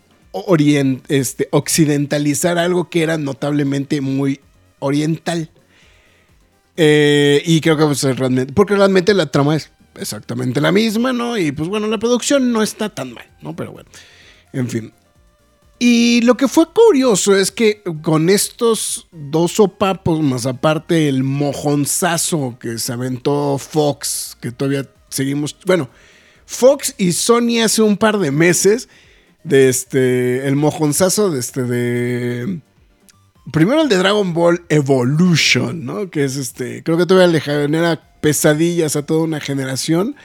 este, 1.09 1.47
occidentalizar 1.51 2.57
algo 2.57 2.89
que 2.89 3.03
era 3.03 3.17
notablemente 3.17 4.01
muy 4.01 4.39
oriental. 4.79 5.49
Eh, 6.75 7.43
y 7.45 7.61
creo 7.61 7.77
que 7.77 7.85
pues, 7.85 8.03
realmente, 8.03 8.53
porque 8.53 8.75
realmente 8.75 9.13
la 9.13 9.27
trama 9.27 9.55
es 9.55 9.69
exactamente 9.95 10.61
la 10.61 10.71
misma, 10.71 11.13
¿no? 11.13 11.37
Y 11.37 11.51
pues 11.51 11.69
bueno, 11.69 11.87
la 11.87 11.97
producción 11.97 12.51
no 12.51 12.63
está 12.63 12.89
tan 12.89 13.13
mal, 13.13 13.25
¿no? 13.41 13.55
Pero 13.55 13.73
bueno, 13.73 13.89
en 14.53 14.69
fin. 14.69 14.93
Y 15.81 16.19
lo 16.21 16.35
que 16.35 16.49
fue 16.49 16.65
curioso 16.73 17.37
es 17.37 17.51
que 17.51 17.81
con 18.01 18.29
estos 18.29 19.07
dos 19.13 19.53
sopapos, 19.53 20.21
más 20.21 20.45
aparte 20.45 21.07
el 21.07 21.23
mojonzazo 21.23 22.57
que 22.59 22.77
se 22.77 22.91
aventó 22.91 23.57
Fox, 23.57 24.37
que 24.41 24.51
todavía 24.51 24.89
seguimos, 25.07 25.55
bueno, 25.65 25.89
Fox 26.45 26.95
y 26.97 27.13
Sony 27.13 27.61
hace 27.63 27.81
un 27.81 27.95
par 27.95 28.19
de 28.19 28.31
meses, 28.31 28.89
de 29.45 29.69
este, 29.69 30.47
el 30.47 30.57
mojonzazo 30.57 31.31
de 31.31 31.39
este, 31.39 31.63
de... 31.63 32.59
Primero 33.53 33.81
el 33.81 33.89
de 33.89 33.97
Dragon 33.97 34.33
Ball 34.33 34.61
Evolution, 34.67 35.85
¿no? 35.85 36.11
Que 36.11 36.25
es 36.25 36.35
este, 36.35 36.83
creo 36.83 36.97
que 36.97 37.05
todavía 37.05 37.31
le 37.31 37.39
genera 37.39 38.01
pesadillas 38.19 38.95
a 38.95 39.05
toda 39.05 39.21
una 39.21 39.39
generación. 39.39 40.15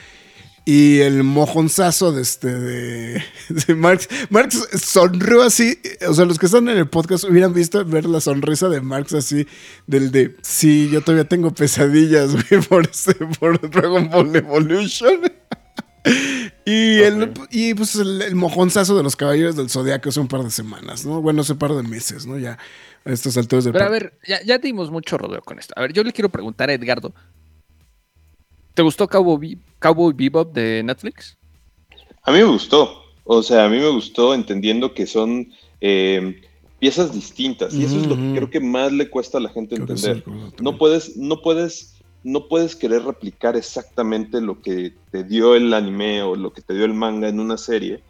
Y 0.67 1.01
el 1.01 1.23
mojonzazo 1.23 2.11
de 2.11 2.23
este 2.23 2.47
de, 3.49 3.75
Marx. 3.75 4.09
Marx 4.31 4.67
sonrió 4.83 5.43
así. 5.43 5.79
O 6.07 6.13
sea, 6.15 6.25
los 6.25 6.39
que 6.39 6.47
están 6.47 6.67
en 6.67 6.77
el 6.77 6.89
podcast 6.89 7.23
hubieran 7.25 7.53
visto 7.53 7.85
ver 7.85 8.05
la 8.05 8.19
sonrisa 8.19 8.67
de 8.67 8.81
Marx 8.81 9.13
así. 9.13 9.47
Del 9.85 10.11
de 10.11 10.35
sí, 10.41 10.89
yo 10.91 11.01
todavía 11.01 11.29
tengo 11.29 11.51
pesadillas, 11.51 12.31
güey, 12.49 12.63
por 12.63 12.83
este, 12.83 13.13
por 13.39 13.69
Dragon 13.69 14.09
Ball 14.09 14.35
Evolution. 14.35 15.21
y, 16.65 16.97
el, 16.99 17.31
y 17.51 17.75
pues 17.75 17.95
el, 17.95 18.35
mojonzazo 18.35 18.97
de 18.97 19.03
los 19.03 19.15
caballeros 19.15 19.55
del 19.55 19.69
zodiaco 19.69 20.09
hace 20.09 20.19
un 20.19 20.27
par 20.27 20.43
de 20.43 20.49
semanas, 20.49 21.05
¿no? 21.05 21.21
Bueno, 21.21 21.41
hace 21.41 21.53
un 21.53 21.59
par 21.59 21.73
de 21.73 21.83
meses, 21.83 22.25
¿no? 22.25 22.39
Ya 22.39 22.57
a 23.05 23.11
estas 23.11 23.37
alturas 23.37 23.65
del 23.65 23.73
Pero 23.73 23.85
a 23.85 23.89
ver, 23.89 24.17
ya, 24.27 24.41
ya 24.43 24.57
dimos 24.57 24.89
mucho 24.89 25.19
rodeo 25.19 25.41
con 25.41 25.59
esto. 25.59 25.75
A 25.77 25.81
ver, 25.81 25.93
yo 25.93 26.03
le 26.03 26.11
quiero 26.11 26.29
preguntar 26.29 26.71
a 26.71 26.73
Edgardo. 26.73 27.13
¿Te 28.75 28.81
gustó 28.81 29.07
Cowboy, 29.07 29.57
Cowboy 29.79 30.13
Bebop 30.13 30.53
de 30.53 30.83
Netflix? 30.83 31.37
A 32.23 32.31
mí 32.31 32.39
me 32.39 32.43
gustó. 32.43 33.03
O 33.23 33.41
sea, 33.41 33.65
a 33.65 33.69
mí 33.69 33.77
me 33.77 33.89
gustó 33.89 34.33
entendiendo 34.33 34.93
que 34.93 35.07
son 35.07 35.49
eh, 35.79 36.41
piezas 36.77 37.13
distintas. 37.13 37.73
Y 37.73 37.85
eso 37.85 37.97
es 37.97 38.05
lo 38.05 38.15
que 38.15 38.33
creo 38.35 38.49
que 38.49 38.59
más 38.59 38.91
le 38.91 39.09
cuesta 39.09 39.37
a 39.37 39.41
la 39.41 39.49
gente 39.49 39.75
entender. 39.75 40.23
no 40.61 40.77
puedes, 40.77 41.15
no 41.15 41.41
puedes, 41.41 41.95
no 42.23 42.49
puedes 42.49 42.75
querer 42.75 43.03
replicar 43.03 43.55
exactamente 43.55 44.41
lo 44.41 44.61
que 44.61 44.93
te 45.09 45.23
dio 45.23 45.55
el 45.55 45.73
anime 45.73 46.21
o 46.21 46.35
lo 46.35 46.51
que 46.51 46.61
te 46.61 46.73
dio 46.73 46.83
el 46.83 46.93
manga 46.93 47.29
en 47.29 47.39
una 47.39 47.57
serie. 47.57 48.03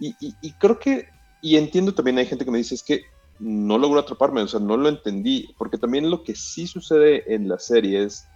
Y, 0.00 0.14
y 0.20 0.52
creo 0.52 0.78
que, 0.78 1.08
y 1.42 1.56
entiendo 1.56 1.92
también, 1.92 2.16
hay 2.16 2.26
gente 2.26 2.46
que 2.46 2.50
me 2.50 2.58
dice, 2.58 2.74
es 2.74 2.82
que 2.82 3.02
no 3.38 3.76
logró 3.76 4.00
atraparme, 4.00 4.40
o 4.40 4.48
sea, 4.48 4.60
no 4.60 4.76
lo 4.76 4.88
entendí, 4.88 5.54
porque 5.58 5.76
también 5.76 6.10
lo 6.10 6.24
que 6.24 6.34
sí 6.34 6.66
sucede 6.66 7.34
en 7.34 7.48
la 7.48 7.58
serie 7.58 8.04
es 8.04 8.26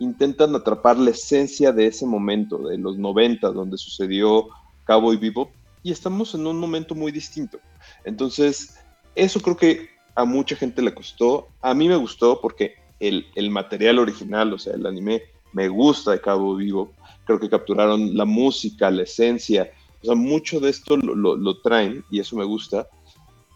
intentan 0.00 0.54
atrapar 0.56 0.98
la 0.98 1.10
esencia 1.10 1.70
de 1.70 1.86
ese 1.86 2.04
momento, 2.04 2.58
de 2.58 2.78
los 2.78 2.98
90, 2.98 3.52
donde 3.52 3.78
sucedió 3.78 4.48
Cowboy 4.84 5.16
Bebop, 5.16 5.50
y 5.82 5.92
estamos 5.92 6.34
en 6.34 6.46
un 6.46 6.58
momento 6.58 6.94
muy 6.94 7.12
distinto. 7.12 7.58
Entonces, 8.04 8.76
eso 9.14 9.40
creo 9.40 9.56
que 9.56 9.88
a 10.14 10.24
mucha 10.24 10.56
gente 10.56 10.82
le 10.82 10.94
costó. 10.94 11.48
A 11.60 11.74
mí 11.74 11.88
me 11.88 11.96
gustó 11.96 12.40
porque 12.40 12.74
el, 12.98 13.50
material 13.50 13.98
original, 13.98 14.52
o 14.52 14.58
sea, 14.58 14.74
el 14.74 14.86
anime, 14.86 15.22
me 15.52 15.68
gusta 15.68 16.12
de 16.12 16.20
Cabo 16.20 16.56
Vivo. 16.56 16.92
Creo 17.24 17.40
que 17.40 17.48
capturaron 17.48 18.16
la 18.16 18.24
música, 18.24 18.90
la 18.90 19.02
esencia, 19.02 19.70
o 20.02 20.06
sea, 20.06 20.14
mucho 20.14 20.60
de 20.60 20.70
esto 20.70 20.96
lo, 20.96 21.60
traen 21.60 22.04
y 22.10 22.20
eso 22.20 22.36
me 22.36 22.44
gusta. 22.44 22.88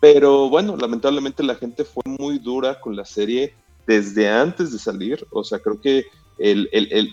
Pero 0.00 0.48
bueno, 0.48 0.76
lamentablemente 0.76 1.42
la 1.42 1.54
gente 1.54 1.84
fue 1.84 2.02
muy 2.06 2.38
dura 2.38 2.80
con 2.80 2.94
la 2.94 3.04
serie 3.04 3.54
desde 3.86 4.28
antes 4.28 4.72
de 4.72 4.78
salir. 4.78 5.26
O 5.30 5.42
sea, 5.44 5.58
creo 5.58 5.80
que 5.80 6.04
el, 6.38 6.68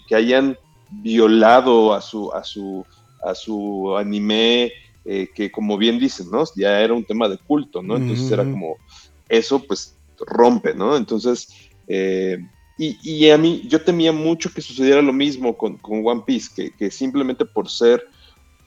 que 0.07 0.15
hayan 0.15 0.57
violado 0.89 1.93
a 1.93 2.01
su, 2.01 2.31
a 2.33 2.43
su, 2.43 2.85
a 3.23 3.35
su 3.35 3.95
anime, 3.97 4.71
eh, 5.05 5.29
que 5.33 5.51
como 5.51 5.77
bien 5.77 5.99
dicen, 5.99 6.29
¿no? 6.31 6.43
Ya 6.55 6.81
era 6.81 6.93
un 6.93 7.05
tema 7.05 7.27
de 7.29 7.37
culto, 7.37 7.81
¿no? 7.81 7.97
Entonces 7.97 8.31
era 8.31 8.43
como, 8.43 8.77
eso 9.29 9.63
pues 9.63 9.97
rompe, 10.19 10.73
¿no? 10.73 10.97
Entonces, 10.97 11.49
eh, 11.87 12.37
y, 12.77 13.29
a 13.29 13.37
mí, 13.37 13.61
yo 13.67 13.83
temía 13.83 14.11
mucho 14.11 14.51
que 14.51 14.61
sucediera 14.61 15.03
lo 15.03 15.13
mismo 15.13 15.55
con, 15.55 15.79
One 15.83 16.23
Piece, 16.25 16.49
que, 16.55 16.71
que 16.71 16.89
simplemente 16.89 17.45
por 17.45 17.69
ser 17.69 18.03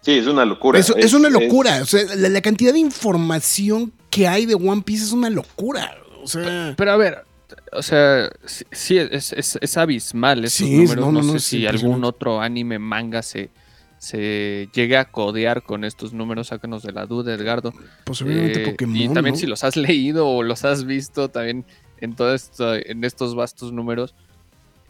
Sí, 0.00 0.12
es 0.12 0.26
una 0.28 0.44
locura. 0.44 0.78
Es, 0.78 0.94
es, 0.96 1.12
una 1.12 1.28
locura. 1.28 1.82
O 1.82 1.84
sea, 1.84 2.04
la, 2.14 2.40
cantidad 2.40 2.72
de 2.72 2.78
información 2.78 3.92
que 4.08 4.28
hay 4.28 4.46
de 4.46 4.54
One 4.54 4.82
Piece 4.82 5.02
es 5.04 5.10
una 5.10 5.30
locura. 5.30 5.98
O 6.22 6.28
sea. 6.28 6.74
Pero, 6.76 6.92
a 6.92 6.96
ver, 6.96 7.24
o 7.72 7.82
sea, 7.82 8.30
sí, 8.70 8.98
es, 8.98 9.76
abismal 9.76 10.44
esos 10.44 10.68
números. 10.68 11.12
No, 11.12 11.32
sé 11.32 11.40
si 11.40 11.66
algún 11.66 12.04
otro 12.04 12.40
anime 12.40 12.78
manga 12.78 13.20
se, 13.22 13.50
se 13.98 14.68
llegue 14.72 14.96
a 14.96 15.06
codear 15.06 15.62
con 15.62 15.84
estos 15.84 16.12
números, 16.12 16.48
sácanos 16.48 16.82
de 16.82 16.92
la 16.92 17.06
duda, 17.06 17.34
Edgardo. 17.34 17.72
Posiblemente 18.04 18.62
eh, 18.62 18.70
Pokémon. 18.70 18.96
Y 18.96 19.08
también 19.08 19.36
si 19.36 19.46
los 19.46 19.64
has 19.64 19.76
leído 19.76 20.28
o 20.28 20.42
los 20.42 20.64
has 20.64 20.84
visto 20.84 21.28
también 21.28 21.64
en 22.00 22.14
todo 22.14 22.34
esto, 22.34 22.74
en 22.74 23.04
estos 23.04 23.34
vastos 23.34 23.72
números, 23.72 24.14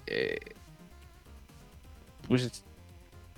eh, 0.06 0.38
pues 2.28 2.64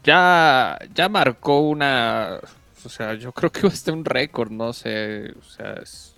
ya, 0.05 0.79
ya 0.95 1.09
marcó 1.09 1.61
una. 1.61 2.41
O 2.85 2.89
sea, 2.89 3.15
yo 3.15 3.33
creo 3.33 3.51
que 3.51 3.67
este 3.67 3.91
un 3.91 4.05
récord, 4.05 4.51
no 4.51 4.73
sé. 4.73 5.33
O 5.39 5.43
sea, 5.43 5.75
es... 5.83 6.15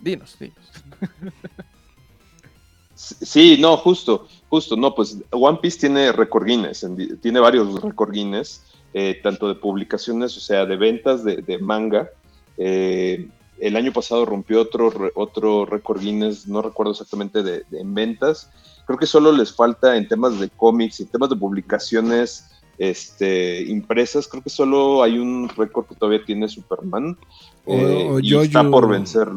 Dinos, 0.00 0.36
dinos. 0.38 0.70
Sí, 2.96 3.58
no, 3.60 3.76
justo, 3.76 4.28
justo, 4.54 4.76
no, 4.76 4.94
pues 4.94 5.18
One 5.32 5.58
Piece 5.60 5.80
tiene 5.80 6.12
récord 6.12 6.46
Guinness, 6.46 6.86
tiene 7.20 7.40
varios 7.40 7.82
récord 7.82 8.12
Guinness, 8.12 8.62
eh, 8.92 9.18
tanto 9.20 9.48
de 9.48 9.56
publicaciones, 9.56 10.36
o 10.36 10.40
sea, 10.40 10.64
de 10.64 10.76
ventas 10.76 11.24
de, 11.24 11.58
manga. 11.60 12.08
Eh, 12.56 13.26
el 13.58 13.74
año 13.74 13.92
pasado 13.92 14.24
rompió 14.24 14.60
otro, 14.60 14.92
otro 15.16 15.66
récord 15.66 16.00
Guinness, 16.00 16.46
no 16.46 16.62
recuerdo 16.62 16.92
exactamente 16.92 17.42
de, 17.42 17.64
en 17.72 17.94
ventas. 17.94 18.48
Creo 18.86 18.96
que 18.96 19.06
solo 19.06 19.32
les 19.32 19.52
falta 19.52 19.96
en 19.96 20.06
temas 20.06 20.38
de 20.38 20.48
cómics 20.50 21.00
y 21.00 21.02
en 21.02 21.08
temas 21.08 21.30
de 21.30 21.36
publicaciones 21.36 22.46
este, 22.78 23.62
impresas, 23.62 24.28
creo 24.28 24.42
que 24.42 24.50
solo 24.50 25.02
hay 25.02 25.18
un 25.18 25.48
récord 25.48 25.86
que 25.86 25.96
todavía 25.96 26.24
tiene 26.24 26.48
Superman 26.48 27.16
eh, 27.66 28.18
y 28.22 28.36
está 28.36 28.70
por 28.70 28.88
vencer. 28.88 29.28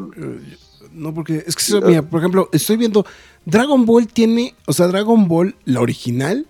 No, 0.98 1.14
porque 1.14 1.44
es 1.46 1.54
que, 1.54 1.80
mira, 1.80 2.02
por 2.02 2.20
ejemplo, 2.20 2.48
estoy 2.52 2.76
viendo, 2.76 3.06
Dragon 3.44 3.86
Ball 3.86 4.06
tiene, 4.08 4.54
o 4.66 4.72
sea, 4.72 4.88
Dragon 4.88 5.28
Ball, 5.28 5.54
la 5.64 5.80
original, 5.80 6.46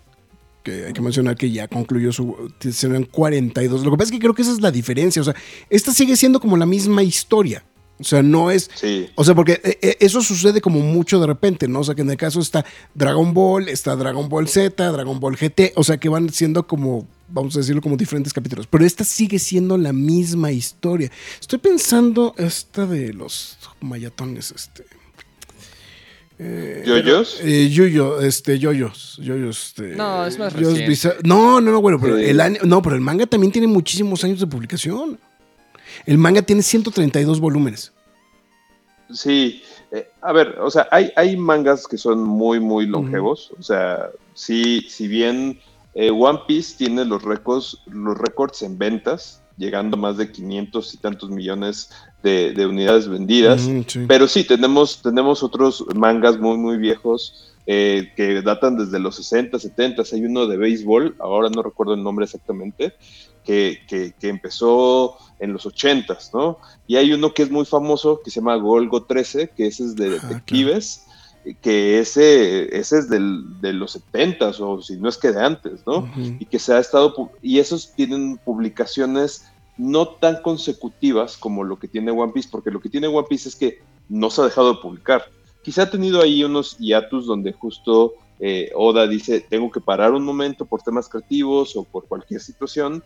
que 0.62 0.86
hay 0.86 0.92
que 0.92 1.00
mencionar 1.00 1.36
que 1.36 1.50
ya 1.50 1.68
concluyó 1.68 2.12
su, 2.12 2.52
serán 2.70 3.04
42. 3.04 3.84
Lo 3.84 3.90
que 3.90 3.96
pasa 3.96 4.08
es 4.08 4.12
que 4.12 4.18
creo 4.18 4.34
que 4.34 4.42
esa 4.42 4.52
es 4.52 4.60
la 4.60 4.70
diferencia, 4.70 5.22
o 5.22 5.24
sea, 5.24 5.36
esta 5.70 5.92
sigue 5.92 6.16
siendo 6.16 6.40
como 6.40 6.56
la 6.56 6.66
misma 6.66 7.02
historia. 7.02 7.64
O 8.00 8.04
sea, 8.04 8.22
no 8.22 8.50
es. 8.50 8.70
O 9.16 9.24
sea, 9.24 9.34
porque 9.34 9.60
eh, 9.64 9.78
eh, 9.82 9.96
eso 9.98 10.22
sucede 10.22 10.60
como 10.60 10.78
mucho 10.78 11.18
de 11.18 11.26
repente, 11.26 11.66
¿no? 11.66 11.80
O 11.80 11.84
sea, 11.84 11.96
que 11.96 12.02
en 12.02 12.10
el 12.10 12.16
caso 12.16 12.38
está 12.38 12.64
Dragon 12.94 13.34
Ball, 13.34 13.68
está 13.68 13.96
Dragon 13.96 14.28
Ball 14.28 14.48
Z, 14.48 14.92
Dragon 14.92 15.18
Ball 15.18 15.36
GT, 15.36 15.72
o 15.74 15.82
sea, 15.82 15.96
que 15.96 16.08
van 16.08 16.30
siendo 16.30 16.66
como, 16.66 17.08
vamos 17.28 17.54
a 17.56 17.60
decirlo, 17.60 17.82
como 17.82 17.96
diferentes 17.96 18.32
capítulos. 18.32 18.66
Pero 18.66 18.84
esta 18.84 19.04
sigue 19.04 19.38
siendo 19.38 19.76
la 19.76 19.92
misma 19.92 20.50
historia. 20.50 21.10
Estoy 21.40 21.58
pensando 21.58 22.34
esta 22.38 22.86
de 22.86 23.12
los 23.12 23.58
mayatones, 23.80 24.52
este. 24.52 24.84
Eh, 26.40 26.84
¿Yoyos? 26.86 27.40
Eh, 27.42 27.68
Yoyo, 27.68 28.20
este, 28.20 28.58
Yoyos. 28.58 29.18
Yoyos 29.20 29.66
este, 29.68 29.96
no, 29.96 30.24
es 30.24 30.38
más 30.38 30.52
reciente. 30.52 31.16
No, 31.24 31.60
no, 31.60 31.72
no, 31.72 31.80
bueno, 31.80 31.98
pero 32.00 32.16
el 32.16 32.40
no, 32.64 32.80
pero 32.80 32.94
el 32.94 33.00
manga 33.00 33.26
también 33.26 33.50
tiene 33.50 33.66
muchísimos 33.66 34.22
años 34.22 34.38
de 34.38 34.46
publicación. 34.46 35.18
El 36.06 36.18
manga 36.18 36.42
tiene 36.42 36.62
132 36.62 37.40
volúmenes. 37.40 37.92
Sí, 39.12 39.62
eh, 39.90 40.08
a 40.20 40.32
ver, 40.32 40.56
o 40.60 40.70
sea, 40.70 40.86
hay, 40.92 41.10
hay 41.16 41.36
mangas 41.36 41.88
que 41.88 41.98
son 41.98 42.22
muy, 42.22 42.60
muy 42.60 42.86
longevos. 42.86 43.50
O 43.58 43.62
sea, 43.62 44.10
sí, 44.34 44.86
si 44.88 45.08
bien 45.08 45.58
eh, 45.94 46.10
One 46.10 46.40
Piece 46.46 46.76
tiene 46.76 47.04
los 47.04 47.22
récords, 47.22 47.78
los 47.86 48.16
récords 48.16 48.62
en 48.62 48.78
ventas, 48.78 49.42
llegando 49.56 49.96
a 49.96 50.00
más 50.00 50.16
de 50.16 50.30
500 50.30 50.94
y 50.94 50.96
tantos 50.98 51.30
millones 51.30 51.90
de, 52.22 52.66
unidades 52.66 53.08
vendidas. 53.08 53.68
Pero 54.06 54.28
sí, 54.28 54.44
tenemos, 54.44 55.02
tenemos 55.02 55.42
otros 55.42 55.84
mangas 55.94 56.38
muy, 56.38 56.56
muy 56.56 56.76
viejos 56.76 57.54
eh, 57.66 58.12
que 58.16 58.40
datan 58.42 58.78
desde 58.78 58.98
los 58.98 59.16
60, 59.16 59.58
70. 59.58 60.02
Hay 60.12 60.24
uno 60.24 60.46
de 60.46 60.56
béisbol, 60.56 61.16
ahora 61.18 61.50
no 61.50 61.62
recuerdo 61.62 61.94
el 61.94 62.02
nombre 62.02 62.24
exactamente, 62.24 62.94
que, 63.44 63.80
que, 63.88 64.28
empezó 64.28 65.16
en 65.38 65.54
los 65.54 65.64
80, 65.64 66.18
¿no? 66.34 66.58
Y 66.86 66.96
hay 66.96 67.12
uno 67.12 67.32
que 67.32 67.42
es 67.42 67.50
muy 67.50 67.64
famoso 67.64 68.20
que 68.22 68.30
se 68.30 68.40
llama 68.40 68.56
Golgo 68.56 69.04
13, 69.04 69.50
que 69.56 69.66
ese 69.66 69.84
es 69.84 69.96
de 69.96 70.06
ah, 70.06 70.10
detectives. 70.10 71.07
Que 71.54 71.98
ese, 71.98 72.76
ese 72.76 72.98
es 72.98 73.08
del, 73.08 73.60
de 73.60 73.72
los 73.72 73.92
70 73.92 74.50
o 74.60 74.82
si 74.82 74.96
no 74.96 75.08
es 75.08 75.16
que 75.16 75.32
de 75.32 75.44
antes, 75.44 75.86
¿no? 75.86 76.10
Y 76.38 76.44
que 76.46 76.58
se 76.58 76.74
ha 76.74 76.78
estado, 76.78 77.30
y 77.42 77.58
esos 77.58 77.92
tienen 77.92 78.38
publicaciones 78.38 79.46
no 79.76 80.08
tan 80.08 80.42
consecutivas 80.42 81.36
como 81.36 81.64
lo 81.64 81.78
que 81.78 81.88
tiene 81.88 82.10
One 82.10 82.32
Piece, 82.32 82.48
porque 82.50 82.70
lo 82.70 82.80
que 82.80 82.88
tiene 82.88 83.06
One 83.06 83.26
Piece 83.28 83.48
es 83.48 83.56
que 83.56 83.80
no 84.08 84.30
se 84.30 84.40
ha 84.40 84.44
dejado 84.44 84.74
de 84.74 84.80
publicar. 84.80 85.24
Quizá 85.62 85.82
ha 85.82 85.90
tenido 85.90 86.20
ahí 86.20 86.42
unos 86.42 86.76
hiatus 86.78 87.26
donde 87.26 87.52
justo 87.52 88.14
eh, 88.40 88.70
Oda 88.74 89.06
dice, 89.06 89.40
tengo 89.40 89.70
que 89.70 89.80
parar 89.80 90.12
un 90.12 90.24
momento 90.24 90.64
por 90.64 90.82
temas 90.82 91.08
creativos 91.08 91.76
o 91.76 91.84
por 91.84 92.06
cualquier 92.06 92.40
situación, 92.40 93.02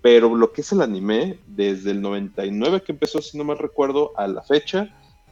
pero 0.00 0.34
lo 0.34 0.52
que 0.52 0.62
es 0.62 0.72
el 0.72 0.82
anime, 0.82 1.38
desde 1.46 1.92
el 1.92 2.00
99 2.00 2.82
que 2.82 2.92
empezó, 2.92 3.22
si 3.22 3.38
no 3.38 3.44
mal 3.44 3.58
recuerdo, 3.58 4.12
a 4.16 4.26
la 4.26 4.42
fecha, 4.42 4.88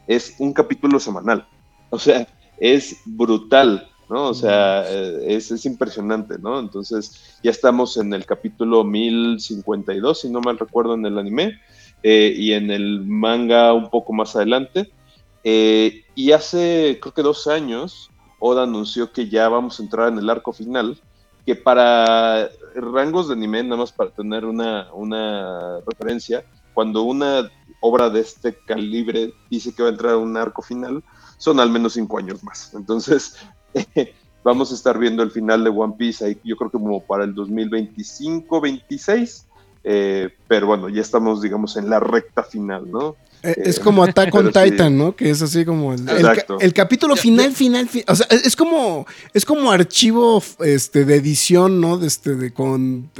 es 0.07 0.37
un 0.39 0.53
capítulo 0.53 1.01
semanal. 1.01 1.47
O 1.91 1.99
sea, 1.99 2.27
es 2.61 3.01
brutal, 3.07 3.91
¿no? 4.09 4.29
O 4.29 4.35
sea, 4.35 4.85
eh, 4.87 5.35
es, 5.35 5.51
es, 5.51 5.65
impresionante, 5.65 6.39
¿no? 6.39 6.61
Entonces, 6.61 7.39
ya 7.43 7.51
estamos 7.51 7.97
en 7.97 8.13
el 8.13 8.27
capítulo 8.27 8.85
1052, 8.85 10.21
si 10.21 10.31
no 10.31 10.41
mal 10.41 10.59
recuerdo, 10.59 10.95
en 10.95 11.07
el 11.07 11.19
anime, 11.19 11.59
eh, 12.03 12.33
y 12.37 12.53
en 12.53 12.71
el 12.71 13.01
manga 13.05 13.73
un 13.73 13.91
poco 13.91 14.13
más 14.13 14.37
adelante. 14.37 14.93
Eh, 15.43 16.05
y 16.15 16.33
hace, 16.33 16.99
creo 17.01 17.15
que 17.15 17.23
dos 17.23 17.47
años, 17.47 18.11
Oda 18.39 18.65
anunció 18.65 19.13
que 19.13 19.29
ya 19.29 19.49
vamos 19.49 19.79
a 19.79 19.83
entrar 19.83 20.09
en 20.09 20.19
el 20.19 20.29
arco 20.31 20.53
final, 20.53 20.99
que 21.47 21.57
para 21.57 22.51
rangos 22.75 23.29
de 23.29 23.35
anime, 23.35 23.63
nada 23.63 23.77
más 23.77 23.93
para 23.93 24.11
tener 24.11 24.45
una, 24.45 24.93
una 24.93 25.81
referencia, 25.87 26.45
cuando 26.75 27.03
una 27.03 27.51
obra 27.81 28.11
de 28.11 28.21
este 28.21 28.55
calibre 28.67 29.33
dice 29.51 29.75
que 29.75 29.83
va 29.83 29.89
a 29.89 29.93
entrar 29.93 30.15
a 30.15 30.19
un 30.19 30.37
arco 30.37 30.63
final, 30.63 31.03
son 31.41 31.59
al 31.59 31.71
menos 31.71 31.95
cinco 31.95 32.19
años 32.19 32.45
más. 32.45 32.73
Entonces, 32.75 33.35
vamos 34.45 34.71
a 34.71 34.75
estar 34.75 34.99
viendo 34.99 35.23
el 35.23 35.31
final 35.31 35.65
de 35.65 35.71
One 35.71 35.95
Piece 35.97 36.23
ahí, 36.25 36.39
yo 36.45 36.55
creo 36.57 36.71
que 36.71 36.79
como 36.79 37.01
para 37.01 37.25
el 37.25 37.35
2025-26. 37.35 39.45
Eh, 39.83 40.29
pero 40.47 40.67
bueno, 40.67 40.91
ya 40.91 41.01
estamos, 41.01 41.41
digamos, 41.41 41.79
en 41.79 41.89
la 41.89 41.99
recta 41.99 42.43
final, 42.43 42.91
¿no? 42.91 43.17
Eh, 43.43 43.55
es 43.65 43.81
como 43.81 44.05
Attack 44.05 44.35
on 44.39 44.53
Titan, 44.53 44.99
¿no? 44.99 45.17
Que 45.17 45.31
es 45.31 45.41
así 45.41 45.65
como 45.65 45.95
el, 45.95 46.07
el, 46.61 46.75
capítulo 46.75 47.17
final, 47.17 47.53
final, 47.53 47.89
o 48.07 48.15
sea, 48.15 48.27
es 48.29 48.55
como 48.55 49.07
es 49.33 49.47
como 49.47 49.71
archivo 49.71 50.43
este 50.59 51.07
de 51.07 51.17
edición, 51.17 51.81
¿no? 51.81 51.97
De 51.97 52.07
este 52.07 52.37
de 52.37 52.53
con 52.53 53.11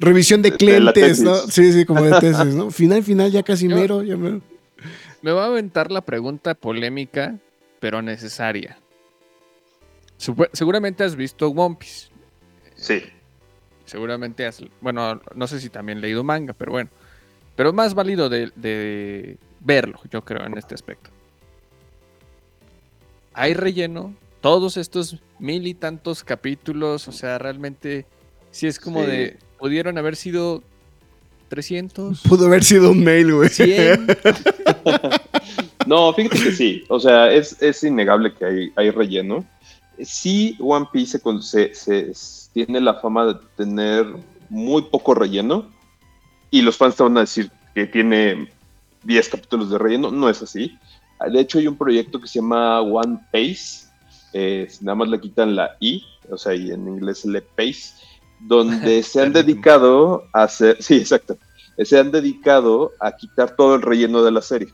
revisión 0.00 0.40
de 0.40 0.52
clientes, 0.52 1.20
¿no? 1.20 1.36
Sí, 1.36 1.74
sí, 1.74 1.84
como 1.84 2.04
de 2.04 2.12
tesis, 2.20 2.54
¿no? 2.54 2.70
Final, 2.70 3.02
final, 3.02 3.30
ya 3.30 3.42
casi 3.42 3.68
mero, 3.68 4.02
ya 4.02 4.16
mero. 4.16 4.40
Me 5.22 5.32
va 5.32 5.44
a 5.44 5.46
aventar 5.46 5.90
la 5.90 6.02
pregunta 6.02 6.54
polémica, 6.54 7.38
pero 7.80 8.02
necesaria. 8.02 8.78
Seguramente 10.52 11.04
has 11.04 11.16
visto 11.16 11.48
One 11.48 11.76
Piece. 11.78 12.08
Sí. 12.74 13.02
Seguramente 13.84 14.46
has, 14.46 14.62
bueno, 14.80 15.20
no 15.34 15.46
sé 15.46 15.60
si 15.60 15.70
también 15.70 16.00
leído 16.00 16.22
manga, 16.22 16.52
pero 16.52 16.72
bueno. 16.72 16.90
Pero 17.56 17.72
más 17.72 17.94
válido 17.94 18.28
de, 18.28 19.38
verlo, 19.60 20.00
yo 20.10 20.24
creo, 20.24 20.44
en 20.46 20.56
este 20.56 20.74
aspecto. 20.74 21.10
Hay 23.32 23.54
relleno, 23.54 24.14
todos 24.40 24.76
estos 24.76 25.20
mil 25.38 25.66
y 25.66 25.74
tantos 25.74 26.22
capítulos, 26.22 27.08
o 27.08 27.12
sea, 27.12 27.38
realmente 27.38 28.06
sí 28.50 28.66
es 28.66 28.78
como 28.78 29.02
de, 29.02 29.38
pudieron 29.58 29.98
haber 29.98 30.14
sido 30.14 30.62
300. 31.48 32.20
Pudo 32.22 32.46
haber 32.46 32.64
sido 32.64 32.90
un 32.90 33.02
mail, 33.02 33.34
güey. 33.34 33.48
100. 33.48 34.06
no, 35.86 36.12
fíjate 36.12 36.38
que 36.38 36.52
sí, 36.52 36.84
o 36.88 37.00
sea, 37.00 37.32
es, 37.32 37.82
innegable 37.82 38.34
que 38.34 38.44
hay, 38.44 38.72
hay, 38.76 38.90
relleno. 38.90 39.44
Sí, 40.02 40.56
One 40.60 40.86
Piece 40.92 41.20
se, 41.40 42.12
tiene 42.52 42.80
la 42.80 42.94
fama 42.94 43.26
de 43.26 43.34
tener 43.56 44.06
muy 44.48 44.82
poco 44.82 45.14
relleno, 45.14 45.66
y 46.50 46.62
los 46.62 46.76
fans 46.76 46.96
te 46.96 47.02
van 47.02 47.16
a 47.16 47.20
decir 47.20 47.50
que 47.74 47.86
tiene 47.86 48.50
10 49.04 49.28
capítulos 49.28 49.70
de 49.70 49.78
relleno. 49.78 50.10
No 50.10 50.28
es 50.28 50.42
así. 50.42 50.78
De 51.30 51.40
hecho, 51.40 51.58
hay 51.58 51.66
un 51.66 51.76
proyecto 51.76 52.20
que 52.20 52.28
se 52.28 52.40
llama 52.40 52.80
One 52.80 53.18
Pace. 53.32 53.88
Eh, 54.32 54.68
nada 54.80 54.96
más 54.96 55.08
le 55.08 55.20
quitan 55.20 55.56
la 55.56 55.76
I, 55.80 56.04
o 56.30 56.36
sea, 56.36 56.54
y 56.54 56.70
en 56.70 56.86
inglés 56.86 57.24
le 57.24 57.40
Pace, 57.40 57.94
donde 58.40 59.02
se 59.02 59.22
han 59.22 59.32
dedicado 59.32 60.24
a 60.32 60.44
hacer. 60.44 60.76
Sí, 60.82 60.96
exacto. 60.96 61.36
Se 61.84 61.98
han 61.98 62.10
dedicado 62.10 62.92
a 63.00 63.12
quitar 63.12 63.54
todo 63.54 63.76
el 63.76 63.82
relleno 63.82 64.22
de 64.22 64.32
la 64.32 64.42
serie. 64.42 64.68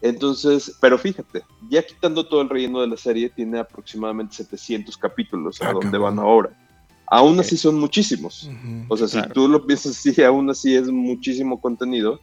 Entonces, 0.00 0.76
pero 0.80 0.96
fíjate, 0.96 1.42
ya 1.68 1.82
quitando 1.82 2.24
todo 2.24 2.42
el 2.42 2.48
relleno 2.48 2.80
de 2.80 2.86
la 2.86 2.96
serie, 2.96 3.30
tiene 3.30 3.58
aproximadamente 3.58 4.36
700 4.36 4.96
capítulos 4.96 5.60
a 5.60 5.70
ah, 5.70 5.72
donde 5.72 5.98
van 5.98 6.18
ahora 6.18 6.50
aún 7.06 7.38
así 7.40 7.56
son 7.56 7.78
muchísimos. 7.78 8.50
o 8.88 8.96
sea, 8.96 9.08
si 9.08 9.22
tú 9.30 9.48
lo 9.48 9.66
piensas 9.66 9.96
así, 9.98 10.22
aún 10.22 10.50
así 10.50 10.74
es 10.74 10.88
muchísimo 10.88 11.60
contenido, 11.60 12.20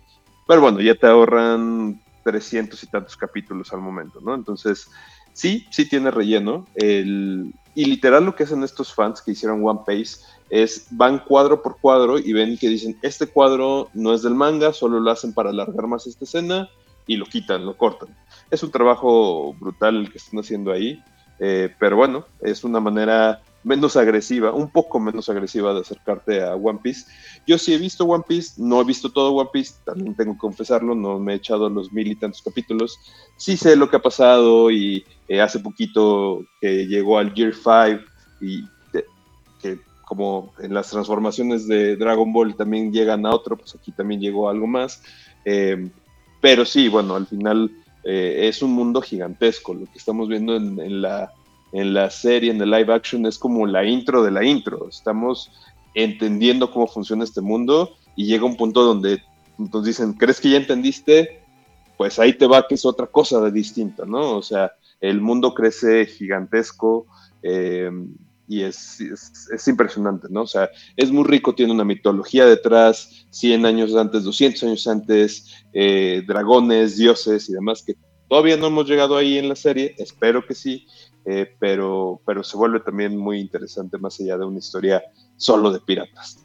pero 0.47 0.61
bueno, 0.61 0.81
ya 0.81 0.95
te 0.95 1.07
ahorran 1.07 2.01
300 2.23 2.81
y 2.83 2.87
tantos 2.87 3.15
capítulos 3.15 3.71
al 3.73 3.81
momento, 3.81 4.19
¿no? 4.21 4.35
Entonces, 4.35 4.87
sí, 5.33 5.65
sí 5.69 5.87
tiene 5.87 6.11
relleno. 6.11 6.65
El, 6.75 7.53
y 7.75 7.85
literal 7.85 8.25
lo 8.25 8.35
que 8.35 8.43
hacen 8.43 8.63
estos 8.63 8.93
fans 8.93 9.21
que 9.21 9.31
hicieron 9.31 9.67
One 9.67 9.81
Piece 9.85 10.21
es 10.49 10.87
van 10.91 11.19
cuadro 11.19 11.61
por 11.61 11.77
cuadro 11.79 12.19
y 12.19 12.31
ven 12.33 12.57
que 12.57 12.69
dicen, 12.69 12.97
este 13.01 13.27
cuadro 13.27 13.89
no 13.93 14.13
es 14.13 14.21
del 14.21 14.35
manga, 14.35 14.73
solo 14.73 14.99
lo 14.99 15.09
hacen 15.09 15.33
para 15.33 15.49
alargar 15.49 15.87
más 15.87 16.05
esta 16.05 16.25
escena 16.25 16.69
y 17.07 17.17
lo 17.17 17.25
quitan, 17.25 17.65
lo 17.65 17.75
cortan. 17.75 18.15
Es 18.51 18.61
un 18.61 18.71
trabajo 18.71 19.53
brutal 19.59 19.97
el 19.97 20.11
que 20.11 20.19
están 20.19 20.39
haciendo 20.39 20.71
ahí, 20.71 21.03
eh, 21.39 21.73
pero 21.79 21.95
bueno, 21.95 22.25
es 22.41 22.63
una 22.63 22.79
manera 22.79 23.41
menos 23.63 23.95
agresiva, 23.95 24.51
un 24.51 24.69
poco 24.69 24.99
menos 24.99 25.29
agresiva 25.29 25.73
de 25.73 25.81
acercarte 25.81 26.43
a 26.43 26.55
One 26.55 26.79
Piece. 26.83 27.05
Yo 27.47 27.57
sí 27.57 27.73
he 27.73 27.77
visto 27.77 28.05
One 28.05 28.23
Piece, 28.27 28.61
no 28.61 28.81
he 28.81 28.83
visto 28.83 29.11
todo 29.11 29.33
One 29.33 29.49
Piece, 29.51 29.75
también 29.85 30.15
tengo 30.15 30.33
que 30.33 30.39
confesarlo, 30.39 30.95
no 30.95 31.19
me 31.19 31.33
he 31.33 31.35
echado 31.37 31.69
los 31.69 31.91
mil 31.91 32.07
y 32.07 32.15
tantos 32.15 32.41
capítulos. 32.41 32.99
Sí 33.37 33.57
sé 33.57 33.75
lo 33.75 33.89
que 33.89 33.97
ha 33.97 34.01
pasado 34.01 34.69
y 34.69 35.05
eh, 35.27 35.41
hace 35.41 35.59
poquito 35.59 36.45
que 36.59 36.85
llegó 36.87 37.17
al 37.17 37.33
Year 37.33 37.53
5 37.53 38.03
y 38.41 38.67
que 39.61 39.79
como 40.03 40.53
en 40.59 40.73
las 40.73 40.89
transformaciones 40.89 41.67
de 41.67 41.95
Dragon 41.95 42.31
Ball 42.33 42.55
también 42.55 42.91
llegan 42.91 43.25
a 43.25 43.31
otro, 43.31 43.57
pues 43.57 43.73
aquí 43.73 43.91
también 43.93 44.19
llegó 44.19 44.49
algo 44.49 44.67
más. 44.67 45.01
Eh, 45.45 45.89
pero 46.41 46.65
sí, 46.65 46.89
bueno, 46.89 47.15
al 47.15 47.25
final 47.25 47.71
eh, 48.03 48.49
es 48.49 48.61
un 48.61 48.73
mundo 48.73 49.01
gigantesco, 49.01 49.73
lo 49.73 49.85
que 49.85 49.97
estamos 49.97 50.27
viendo 50.27 50.55
en 50.57 51.01
la 51.01 51.31
en 51.73 51.93
la 51.93 52.09
serie, 52.09 52.51
en 52.51 52.61
el 52.61 52.71
live 52.71 52.93
action, 52.93 53.25
es 53.25 53.37
como 53.37 53.65
la 53.65 53.83
intro 53.83 54.23
de 54.23 54.31
la 54.31 54.45
intro. 54.45 54.87
Estamos 54.87 55.51
entendiendo 55.95 56.71
cómo 56.71 56.87
funciona 56.87 57.23
este 57.23 57.41
mundo 57.41 57.95
y 58.15 58.25
llega 58.25 58.45
un 58.45 58.55
punto 58.55 58.83
donde 58.83 59.21
nos 59.57 59.83
dicen, 59.83 60.13
¿crees 60.13 60.39
que 60.39 60.51
ya 60.51 60.57
entendiste? 60.57 61.41
Pues 61.97 62.19
ahí 62.19 62.33
te 62.33 62.47
va 62.47 62.67
que 62.67 62.75
es 62.75 62.85
otra 62.85 63.07
cosa 63.07 63.41
de 63.41 63.51
distinta, 63.51 64.05
¿no? 64.05 64.37
O 64.37 64.41
sea, 64.41 64.71
el 65.01 65.19
mundo 65.19 65.53
crece 65.53 66.05
gigantesco 66.05 67.07
eh, 67.41 67.89
y 68.47 68.61
es, 68.61 68.99
es, 69.01 69.67
impresionante, 69.67 70.27
¿no? 70.29 70.43
O 70.43 70.47
sea, 70.47 70.69
es 70.95 71.11
muy 71.11 71.23
rico, 71.23 71.55
tiene 71.55 71.71
una 71.71 71.85
mitología 71.85 72.45
detrás, 72.45 73.25
100 73.31 73.65
años 73.65 73.95
antes, 73.95 74.23
200 74.23 74.63
años 74.63 74.87
antes, 74.87 75.65
eh, 75.73 76.23
dragones, 76.27 76.97
dioses 76.97 77.49
y 77.49 77.53
demás, 77.53 77.83
que 77.83 77.95
todavía 78.29 78.57
no 78.57 78.67
hemos 78.67 78.87
llegado 78.87 79.17
ahí 79.17 79.37
en 79.37 79.49
la 79.49 79.55
serie, 79.55 79.95
espero 79.97 80.45
que 80.45 80.55
sí, 80.55 80.87
eh, 81.25 81.55
pero, 81.59 82.21
pero 82.25 82.43
se 82.43 82.57
vuelve 82.57 82.79
también 82.79 83.17
muy 83.17 83.39
interesante 83.39 83.97
más 83.97 84.19
allá 84.19 84.37
de 84.37 84.45
una 84.45 84.59
historia 84.59 85.01
solo 85.37 85.71
de 85.71 85.79
piratas. 85.79 86.37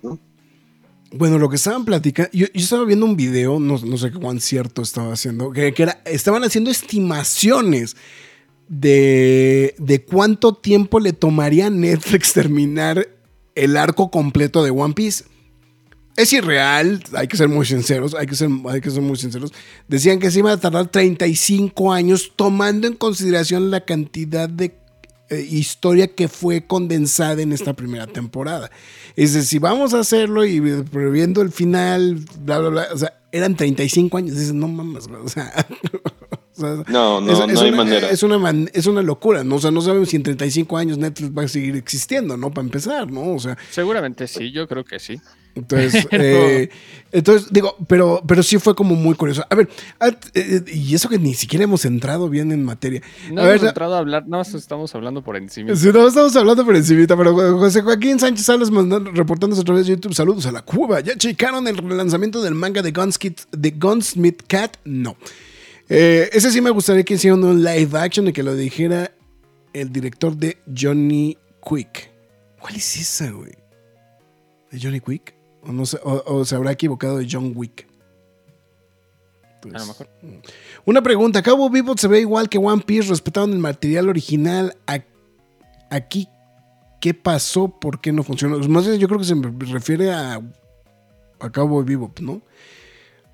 Bueno, 1.13 1.39
lo 1.39 1.49
que 1.49 1.57
estaban 1.57 1.85
platicando, 1.85 2.31
yo, 2.33 2.47
estaba 2.53 2.85
viendo 2.85 3.07
un 3.07 3.17
video, 3.17 3.59
no, 3.59 3.79
sé 3.79 4.13
cuán 4.13 4.41
cierto 4.41 4.83
estaba 4.83 5.13
haciendo, 5.13 5.51
que, 5.53 5.73
era, 5.77 6.01
estaban 6.05 6.45
haciendo 6.45 6.71
estimaciones 6.71 7.97
de, 8.69 9.75
de 9.79 10.05
cuánto 10.05 10.55
tiempo 10.55 11.01
le 11.01 11.13
tomaría 11.13 11.71
Netflix 11.71 12.33
terminar 12.35 13.09
el 13.55 13.77
arco 13.77 14.11
completo 14.11 14.63
de 14.63 14.71
One 14.71 14.95
Piece 14.95 15.25
es 16.19 16.33
irreal, 16.33 17.01
hay 17.15 17.29
que 17.29 17.37
ser 17.37 17.49
muy 17.49 17.65
sinceros, 17.65 18.13
hay 18.13 18.27
que 18.27 18.35
ser, 18.35 18.51
hay 18.69 18.81
que 18.81 18.91
ser 18.91 19.03
muy 19.03 19.17
sinceros. 19.17 19.53
Decían 19.87 20.19
que 20.19 20.33
se 20.33 20.41
iba 20.41 20.51
a 20.51 20.57
tardar 20.57 20.89
35 20.89 21.93
años 21.93 22.33
tomando 22.35 22.89
en 22.89 22.95
consideración 22.95 23.71
la 23.71 23.85
cantidad 23.85 24.49
de 24.49 24.75
eh, 25.31 25.47
historia 25.49 26.09
que 26.09 26.27
fue 26.27 26.67
condensada 26.67 27.41
en 27.41 27.53
esta 27.53 27.73
primera 27.75 28.09
temporada. 28.09 28.69
Es 29.15 29.33
decir, 29.33 29.49
si 29.49 29.59
vamos 29.61 29.95
a 29.95 30.01
hacerlo 30.01 30.45
y 30.45 30.61
previendo 30.91 31.41
el 31.41 31.53
final, 31.53 32.17
bla, 32.41 32.59
bla, 32.59 32.69
bla, 32.69 32.89
o 32.93 32.99
sea, 32.99 33.21
eran 33.31 33.55
35 33.55 34.17
años. 34.17 34.35
Dices, 34.35 34.55
no 34.55 34.67
mames, 34.67 35.07
o 35.25 35.29
sea, 35.29 35.53
no, 36.89 37.21
no, 37.21 37.47
no 37.47 37.61
hay 37.61 37.71
manera. 37.71 38.11
Es 38.11 38.25
una, 38.25 38.69
es 38.73 38.87
una 38.87 39.03
locura, 39.03 39.45
¿no? 39.45 39.55
O 39.55 39.61
sea, 39.61 39.71
no 39.71 39.81
sabemos 39.83 40.09
si 40.09 40.17
en 40.17 40.25
35 40.25 40.77
años 40.77 40.99
Netflix 40.99 41.31
va 41.37 41.43
a 41.43 41.49
seguir 41.49 41.77
existiendo, 41.77 42.37
¿no? 42.37 42.51
Para 42.51 42.65
empezar, 42.65 43.09
¿no? 43.09 43.35
O 43.35 43.39
sea. 43.39 43.57
Seguramente 43.71 44.27
sí, 44.27 44.51
yo 44.51 44.67
creo 44.67 44.85
que 44.85 44.99
sí. 44.99 45.21
Entonces, 45.59 46.07
eh, 46.11 46.71
entonces 47.13 47.49
digo, 47.51 47.77
pero, 47.87 48.23
pero 48.27 48.43
sí 48.43 48.59
fue 48.59 48.75
como 48.75 48.95
muy 48.95 49.15
curioso. 49.15 49.45
A 49.49 49.55
ver, 49.55 49.69
eh, 50.35 50.63
y 50.67 50.95
eso 50.95 51.09
que 51.09 51.19
ni 51.19 51.35
siquiera 51.35 51.65
hemos 51.65 51.85
entrado 51.85 52.29
bien 52.29 52.53
en 52.53 52.65
materia. 52.65 53.03
No 53.31 53.47
hemos 53.47 53.63
entrado 53.63 53.95
a 53.95 53.99
hablar, 53.99 54.25
nada 54.25 54.43
más 54.43 54.55
estamos 54.55 54.95
hablando 54.95 55.23
por 55.23 55.37
encima. 55.37 55.75
Sí, 55.75 55.91
no 55.93 56.07
estamos 56.07 56.35
hablando 56.37 56.65
por 56.65 56.77
encima, 56.77 57.07
pero 57.07 57.59
José 57.59 57.83
Joaquín 57.83 58.19
Sánchez 58.19 58.45
Salas 58.45 58.71
mandando, 58.71 59.11
reportándose 59.11 59.63
a 59.63 59.65
través 59.65 59.87
de 59.87 59.95
YouTube. 59.95 60.15
Saludos 60.15 60.47
a 60.47 60.53
la 60.53 60.63
Cuba. 60.63 61.01
¿Ya 61.01 61.17
checaron 61.17 61.67
el 61.69 61.77
lanzamiento 61.97 62.43
del 62.43 62.55
manga 62.55 62.83
de, 62.83 62.93
de 62.93 63.71
Gunsmith 63.71 64.43
Cat? 64.47 64.77
No. 64.85 65.17
Eh, 65.89 66.29
ese 66.33 66.51
sí 66.51 66.61
me 66.61 66.71
gustaría 66.71 67.03
que 67.03 67.15
hicieran 67.15 67.43
un 67.43 67.63
live 67.63 67.99
action 67.99 68.29
y 68.29 68.33
que 68.33 68.43
lo 68.43 68.55
dijera 68.55 69.11
el 69.73 69.91
director 69.91 70.37
de 70.37 70.59
Johnny 70.77 71.37
Quick. 71.67 72.11
¿Cuál 72.61 72.77
es 72.77 72.97
esa, 72.97 73.31
güey? 73.31 73.53
¿De 74.71 74.79
Johnny 74.81 75.01
Quick? 75.01 75.38
¿O, 75.63 75.73
no 75.73 75.87
se, 75.87 75.99
o, 76.03 76.45
se 76.45 76.55
habrá 76.55 76.73
equivocado 76.73 77.19
de 77.19 77.29
John 77.31 77.53
Wick? 77.55 77.87
A 79.75 79.79
lo 79.79 79.87
mejor. 79.87 80.09
Una 80.85 81.03
pregunta. 81.03 81.43
Cabo 81.43 81.69
Vivo 81.69 81.95
se 81.97 82.09
ve 82.09 82.21
igual 82.21 82.49
que 82.49 82.59
One 82.59 82.83
Piece 82.87 83.09
respetaron 83.09 83.53
el 83.53 83.59
material 83.59 84.09
original. 84.09 84.77
Aquí, 85.91 86.29
¿qué 87.01 87.13
pasó? 87.15 87.69
¿Por 87.69 88.01
qué 88.01 88.13
no 88.13 88.23
funcionó? 88.23 88.59
Más 88.69 88.87
bien, 88.87 88.99
yo 88.99 89.09
creo 89.09 89.19
que 89.19 89.27
se 89.27 89.35
refiere 89.73 90.13
a, 90.13 90.41
a 91.41 91.51
Cabo 91.51 91.83
Vivo, 91.83 92.13
¿no? 92.21 92.43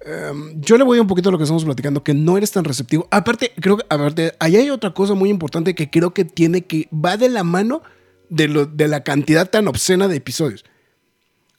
Em, 0.04 0.60
yo 0.60 0.76
le 0.76 0.84
voy 0.84 0.98
un 0.98 1.06
poquito 1.06 1.30
a 1.30 1.32
lo 1.32 1.38
que 1.38 1.44
estamos 1.44 1.64
platicando, 1.64 2.04
que 2.04 2.14
no 2.14 2.36
eres 2.36 2.52
tan 2.52 2.64
receptivo. 2.64 3.08
Aparte, 3.10 3.52
creo 3.58 3.78
que, 3.78 3.86
aparte, 3.88 4.34
ahí 4.38 4.56
hay 4.56 4.70
otra 4.70 4.92
cosa 4.92 5.14
muy 5.14 5.30
importante 5.30 5.74
que 5.74 5.90
creo 5.90 6.12
que 6.12 6.24
tiene 6.24 6.66
que, 6.66 6.88
va 6.92 7.16
de 7.16 7.30
la 7.30 7.42
mano 7.42 7.82
de, 8.28 8.48
lo, 8.48 8.66
de 8.66 8.86
la 8.88 9.02
cantidad 9.02 9.48
tan 9.48 9.66
obscena 9.66 10.06
de 10.06 10.16
episodios. 10.16 10.64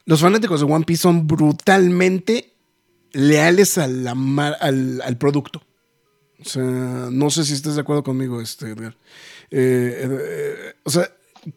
Los 0.06 0.22
fanáticos 0.22 0.60
de 0.60 0.72
One 0.72 0.86
Piece 0.86 1.02
son 1.02 1.28
brutalmente 1.28 2.54
leales 3.12 3.78
al, 3.78 5.18
producto. 5.18 5.64
O 6.40 6.44
sea, 6.44 6.64
no 6.64 7.30
sé 7.32 7.44
si 7.44 7.54
estás 7.54 7.76
de 7.76 7.82
acuerdo 7.82 8.04
conmigo, 8.04 8.40
este, 8.40 8.72
Edgar. 8.72 8.96
Eh, 9.50 10.08
eh, 10.08 10.74
o 10.84 10.90
sea, 10.92 11.10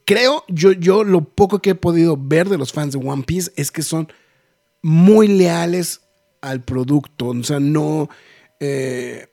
creo, 0.07 0.45
yo, 0.49 0.73
yo 0.73 1.05
lo 1.05 1.25
poco 1.25 1.59
que 1.59 1.71
he 1.71 1.75
podido 1.75 2.17
ver 2.17 2.49
de 2.49 2.57
los 2.57 2.73
fans 2.73 2.95
de 2.95 3.07
One 3.07 3.25
Piece 3.25 3.53
es 3.57 3.71
que 3.71 3.83
son 3.83 4.11
muy 4.81 5.29
leales 5.29 6.01
al 6.41 6.63
producto. 6.63 7.27
O 7.27 7.43
sea, 7.43 7.61
no. 7.61 8.09
Eh, 8.61 9.29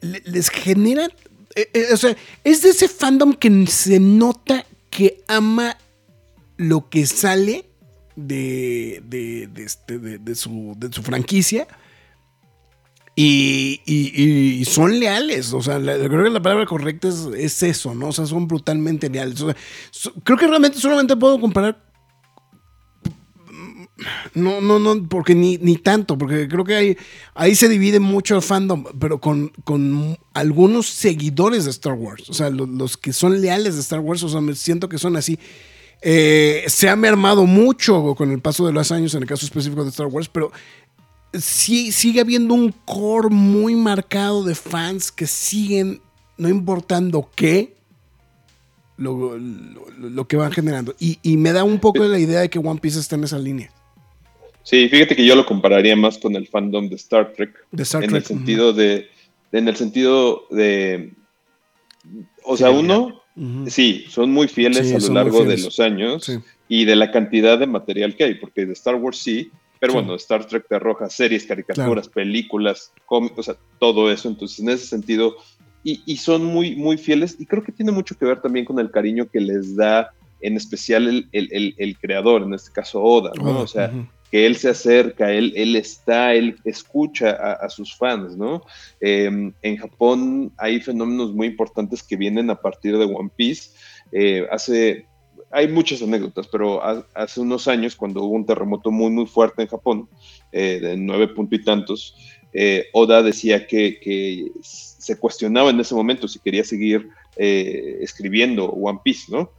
les 0.00 0.50
generan. 0.50 1.10
O 1.92 1.96
sea, 1.96 2.16
es 2.42 2.62
de 2.62 2.70
ese 2.70 2.88
fandom 2.88 3.32
que 3.32 3.66
se 3.68 4.00
nota 4.00 4.66
que 4.90 5.22
ama 5.28 5.78
lo 6.56 6.88
que 6.90 7.06
sale 7.06 7.64
de, 8.16 9.02
de, 9.04 9.64
este, 9.64 9.98
su, 10.34 10.74
de 10.76 10.92
su, 10.92 11.02
franquicia. 11.02 11.66
Y, 13.16 14.64
son 14.66 14.98
leales, 14.98 15.52
o 15.52 15.62
sea, 15.62 15.78
creo 15.78 16.24
que 16.24 16.30
la 16.30 16.42
palabra 16.42 16.66
correcta 16.66 17.08
es, 17.08 17.62
eso, 17.62 17.94
¿no? 17.94 18.08
O 18.08 18.12
sea, 18.12 18.26
son 18.26 18.48
brutalmente 18.48 19.08
leales. 19.08 19.44
creo 20.24 20.36
que 20.36 20.46
realmente 20.46 20.78
solamente 20.78 21.16
puedo 21.16 21.40
comparar 21.40 21.84
no, 24.34 24.60
no, 24.60 24.78
no, 24.78 25.08
porque 25.08 25.34
ni, 25.34 25.56
ni 25.58 25.76
tanto, 25.76 26.18
porque 26.18 26.48
creo 26.48 26.64
que 26.64 26.74
ahí, 26.74 26.96
ahí 27.34 27.54
se 27.54 27.68
divide 27.68 28.00
mucho 28.00 28.34
el 28.34 28.42
fandom, 28.42 28.84
pero 28.98 29.20
con, 29.20 29.50
con 29.62 30.18
algunos 30.32 30.86
seguidores 30.86 31.64
de 31.64 31.70
Star 31.70 31.94
Wars, 31.94 32.28
o 32.28 32.34
sea, 32.34 32.50
los, 32.50 32.96
que 32.96 33.12
son 33.12 33.40
leales 33.40 33.74
de 33.74 33.80
Star 33.80 34.00
Wars, 34.00 34.22
o 34.24 34.28
sea, 34.28 34.40
me 34.40 34.54
siento 34.54 34.88
que 34.88 34.98
son 34.98 35.16
así. 35.16 35.38
Eh, 36.02 36.64
se 36.66 36.88
ha 36.88 36.96
mermado 36.96 37.46
mucho 37.46 38.14
con 38.14 38.30
el 38.30 38.40
paso 38.40 38.66
de 38.66 38.72
los 38.72 38.92
años 38.92 39.14
en 39.14 39.22
el 39.22 39.28
caso 39.28 39.46
específico 39.46 39.84
de 39.84 39.90
Star 39.90 40.06
Wars, 40.06 40.28
pero 40.28 40.52
sí 41.32 41.92
sigue 41.92 42.20
habiendo 42.20 42.54
un 42.54 42.72
core 42.84 43.28
muy 43.30 43.74
marcado 43.74 44.44
de 44.44 44.54
fans 44.54 45.10
que 45.10 45.26
siguen, 45.26 46.00
no 46.36 46.48
importando 46.48 47.30
qué, 47.34 47.74
lo, 48.96 49.36
lo, 49.38 50.28
que 50.28 50.36
van 50.36 50.52
generando. 50.52 50.94
Y, 50.98 51.18
y, 51.22 51.36
me 51.36 51.52
da 51.52 51.64
un 51.64 51.80
poco 51.80 52.04
la 52.04 52.18
idea 52.18 52.40
de 52.40 52.48
que 52.48 52.58
One 52.58 52.80
Piece 52.80 53.00
está 53.00 53.16
en 53.16 53.24
esa 53.24 53.38
línea. 53.38 53.70
Sí, 54.62 54.88
fíjate 54.88 55.14
que 55.14 55.26
yo 55.26 55.36
lo 55.36 55.44
compararía 55.44 55.94
más 55.94 56.18
con 56.18 56.36
el 56.36 56.46
fandom 56.46 56.88
de 56.88 56.96
Star 56.96 57.32
Trek. 57.32 57.54
en 57.72 58.14
el 58.14 58.24
sentido 58.24 58.72
de. 58.72 59.08
En 59.52 59.68
el 59.68 59.76
sentido 59.76 60.46
de. 60.50 61.12
O 62.44 62.56
sea, 62.56 62.70
uno, 62.70 63.22
sí, 63.66 64.04
son 64.08 64.30
muy 64.30 64.48
fieles 64.48 64.92
a 64.92 65.08
lo 65.08 65.14
largo 65.14 65.44
de 65.44 65.58
los 65.58 65.80
años 65.80 66.30
y 66.68 66.84
de 66.84 66.96
la 66.96 67.10
cantidad 67.10 67.58
de 67.58 67.66
material 67.66 68.14
que 68.16 68.24
hay, 68.24 68.34
porque 68.34 68.66
de 68.66 68.72
Star 68.72 68.96
Wars 68.96 69.18
sí, 69.18 69.50
pero 69.80 69.94
bueno, 69.94 70.14
Star 70.14 70.46
Trek 70.46 70.66
te 70.66 70.76
arroja 70.76 71.10
series, 71.10 71.44
caricaturas, 71.44 72.08
películas, 72.08 72.92
cómics, 73.04 73.38
o 73.38 73.42
sea, 73.42 73.56
todo 73.78 74.10
eso. 74.10 74.28
Entonces, 74.28 74.60
en 74.60 74.70
ese 74.70 74.86
sentido, 74.86 75.36
y, 75.82 76.02
y, 76.06 76.16
son 76.16 76.44
muy, 76.44 76.74
muy 76.74 76.96
fieles, 76.96 77.36
y 77.38 77.44
creo 77.44 77.62
que 77.62 77.72
tiene 77.72 77.92
mucho 77.92 78.16
que 78.16 78.24
ver 78.24 78.40
también 78.40 78.64
con 78.64 78.78
el 78.78 78.90
cariño 78.90 79.28
que 79.30 79.40
les 79.40 79.76
da, 79.76 80.12
en 80.40 80.56
especial 80.56 81.06
el, 81.06 81.28
el, 81.32 81.74
el, 81.76 81.98
creador, 81.98 82.42
en 82.42 82.54
este 82.54 82.72
caso 82.72 83.02
Oda, 83.02 83.32
¿no? 83.36 83.60
o 83.60 83.66
sea, 83.66 83.92
que 84.34 84.46
él 84.46 84.56
se 84.56 84.68
acerca, 84.68 85.30
él, 85.30 85.52
él 85.54 85.76
está, 85.76 86.34
él 86.34 86.56
escucha 86.64 87.30
a, 87.30 87.68
sus 87.68 87.96
fans, 87.96 88.36
¿no? 88.36 88.64
Em, 88.98 89.52
en 89.62 89.76
Japón 89.76 90.52
hay 90.56 90.80
fenómenos 90.80 91.32
muy 91.32 91.46
importantes 91.46 92.02
que 92.02 92.16
vienen 92.16 92.50
a 92.50 92.60
partir 92.60 92.98
de 92.98 93.04
One 93.04 93.30
Piece. 93.36 93.70
Eh, 94.10 94.44
hace, 94.50 95.06
hay 95.52 95.68
muchas 95.68 96.02
anécdotas, 96.02 96.48
pero 96.48 96.82
hace 97.14 97.40
unos 97.40 97.68
años, 97.68 97.94
cuando 97.94 98.24
hubo 98.24 98.34
un 98.34 98.44
terremoto 98.44 98.90
muy, 98.90 99.12
muy 99.12 99.26
fuerte 99.26 99.62
en 99.62 99.68
Japón, 99.68 100.08
eh, 100.50 100.80
de 100.82 100.96
nueve 100.96 101.28
puntos 101.28 101.60
y 101.60 101.62
tantos, 101.62 102.16
eh, 102.52 102.86
Oda 102.92 103.22
decía 103.22 103.68
que, 103.68 104.00
que, 104.00 104.50
se 104.62 105.16
cuestionaba 105.16 105.70
en 105.70 105.78
ese 105.78 105.94
momento 105.94 106.26
si 106.26 106.40
quería 106.40 106.64
seguir 106.64 107.08
escribiendo 107.36 108.66
One 108.66 108.98
Piece, 109.04 109.30
¿no? 109.30 109.52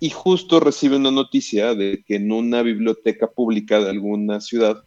Y 0.00 0.10
justo 0.10 0.60
recibe 0.60 0.96
una 0.96 1.10
noticia 1.10 1.74
de 1.74 2.04
que 2.06 2.16
en 2.16 2.30
una 2.32 2.62
biblioteca 2.62 3.28
pública 3.28 3.80
de 3.80 3.90
alguna 3.90 4.40
ciudad 4.40 4.84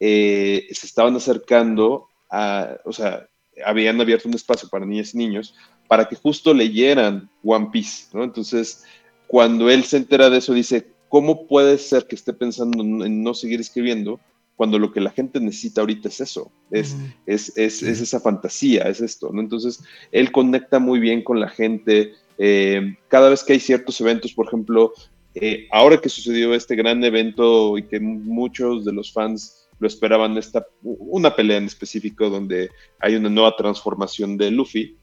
eh, 0.00 0.66
se 0.70 0.86
estaban 0.86 1.16
acercando 1.16 2.08
a, 2.30 2.76
o 2.84 2.92
sea, 2.92 3.28
habían 3.64 4.00
abierto 4.00 4.28
un 4.28 4.34
espacio 4.34 4.68
para 4.68 4.86
niñas 4.86 5.14
y 5.14 5.18
niños 5.18 5.54
para 5.88 6.08
que 6.08 6.16
justo 6.16 6.52
leyeran 6.52 7.30
One 7.42 7.68
Piece, 7.72 8.06
¿no? 8.12 8.22
Entonces, 8.22 8.84
cuando 9.26 9.70
él 9.70 9.84
se 9.84 9.96
entera 9.96 10.30
de 10.30 10.38
eso, 10.38 10.52
dice, 10.52 10.86
¿cómo 11.08 11.46
puede 11.46 11.78
ser 11.78 12.06
que 12.06 12.14
esté 12.14 12.32
pensando 12.32 12.82
en 12.82 13.22
no 13.22 13.34
seguir 13.34 13.60
escribiendo 13.60 14.20
cuando 14.58 14.80
lo 14.80 14.92
que 14.92 15.00
la 15.00 15.10
gente 15.10 15.38
necesita 15.38 15.82
ahorita 15.82 16.08
es 16.08 16.20
eso, 16.20 16.50
es, 16.72 16.96
es, 17.26 17.56
es, 17.56 17.80
es, 17.80 18.00
esa 18.00 18.18
fantasía, 18.18 18.82
es 18.88 19.00
esto, 19.00 19.30
¿no? 19.32 19.40
Entonces, 19.40 19.80
él 20.10 20.32
conecta 20.32 20.80
muy 20.80 20.98
bien 20.98 21.22
con 21.22 21.38
la 21.38 21.48
gente, 21.48 22.14
eh, 22.38 22.96
cada 23.08 23.28
vez 23.28 23.42
que 23.42 23.54
hay 23.54 23.60
ciertos 23.60 24.00
eventos, 24.00 24.32
por 24.32 24.46
ejemplo, 24.46 24.92
eh, 25.34 25.66
ahora 25.70 26.00
que 26.00 26.08
sucedió 26.08 26.54
este 26.54 26.76
gran 26.76 27.02
evento 27.04 27.76
y 27.76 27.82
que 27.82 28.00
muchos 28.00 28.84
de 28.84 28.92
los 28.92 29.12
fans 29.12 29.68
lo 29.80 29.86
esperaban, 29.86 30.36
esta, 30.36 30.66
una 30.82 31.34
pelea 31.34 31.58
en 31.58 31.66
específico 31.66 32.30
donde 32.30 32.70
hay 33.00 33.16
una 33.16 33.28
nueva 33.28 33.54
transformación 33.56 34.36
de 34.36 34.50
Luffy, 34.50 34.96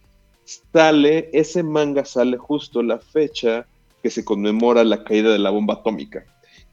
sale, 0.74 1.30
ese 1.34 1.64
manga 1.64 2.06
sale 2.06 2.38
justo 2.38 2.84
la 2.84 3.00
fecha 3.00 3.66
que 4.04 4.10
se 4.10 4.26
conmemora 4.26 4.84
la 4.84 5.04
caída 5.04 5.32
de 5.32 5.40
la 5.40 5.50
bomba 5.50 5.76
atómica. 5.76 6.26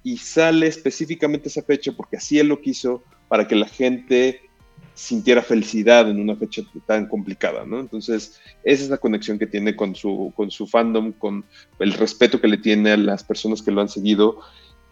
Y 0.04 0.16
sale 0.18 0.66
específicamente 0.66 1.48
esa 1.48 1.62
fecha 1.62 1.92
porque 1.92 2.16
así 2.16 2.38
él 2.38 2.48
lo 2.48 2.60
quiso 2.60 3.02
para 3.28 3.46
que 3.46 3.54
la 3.54 3.68
gente 3.68 4.40
sintiera 4.94 5.42
felicidad 5.42 6.08
en 6.10 6.20
una 6.20 6.36
fecha 6.36 6.62
tan 6.86 7.06
complicada, 7.06 7.64
¿no? 7.64 7.80
Entonces, 7.80 8.40
esa 8.62 8.84
es 8.84 8.90
la 8.90 8.98
conexión 8.98 9.38
que 9.38 9.46
tiene 9.46 9.74
con 9.74 9.94
su, 9.94 10.32
con 10.36 10.50
su 10.50 10.66
fandom, 10.66 11.12
con 11.12 11.44
el 11.78 11.92
respeto 11.94 12.40
que 12.40 12.48
le 12.48 12.58
tiene 12.58 12.92
a 12.92 12.96
las 12.96 13.24
personas 13.24 13.62
que 13.62 13.70
lo 13.70 13.80
han 13.80 13.88
seguido 13.88 14.40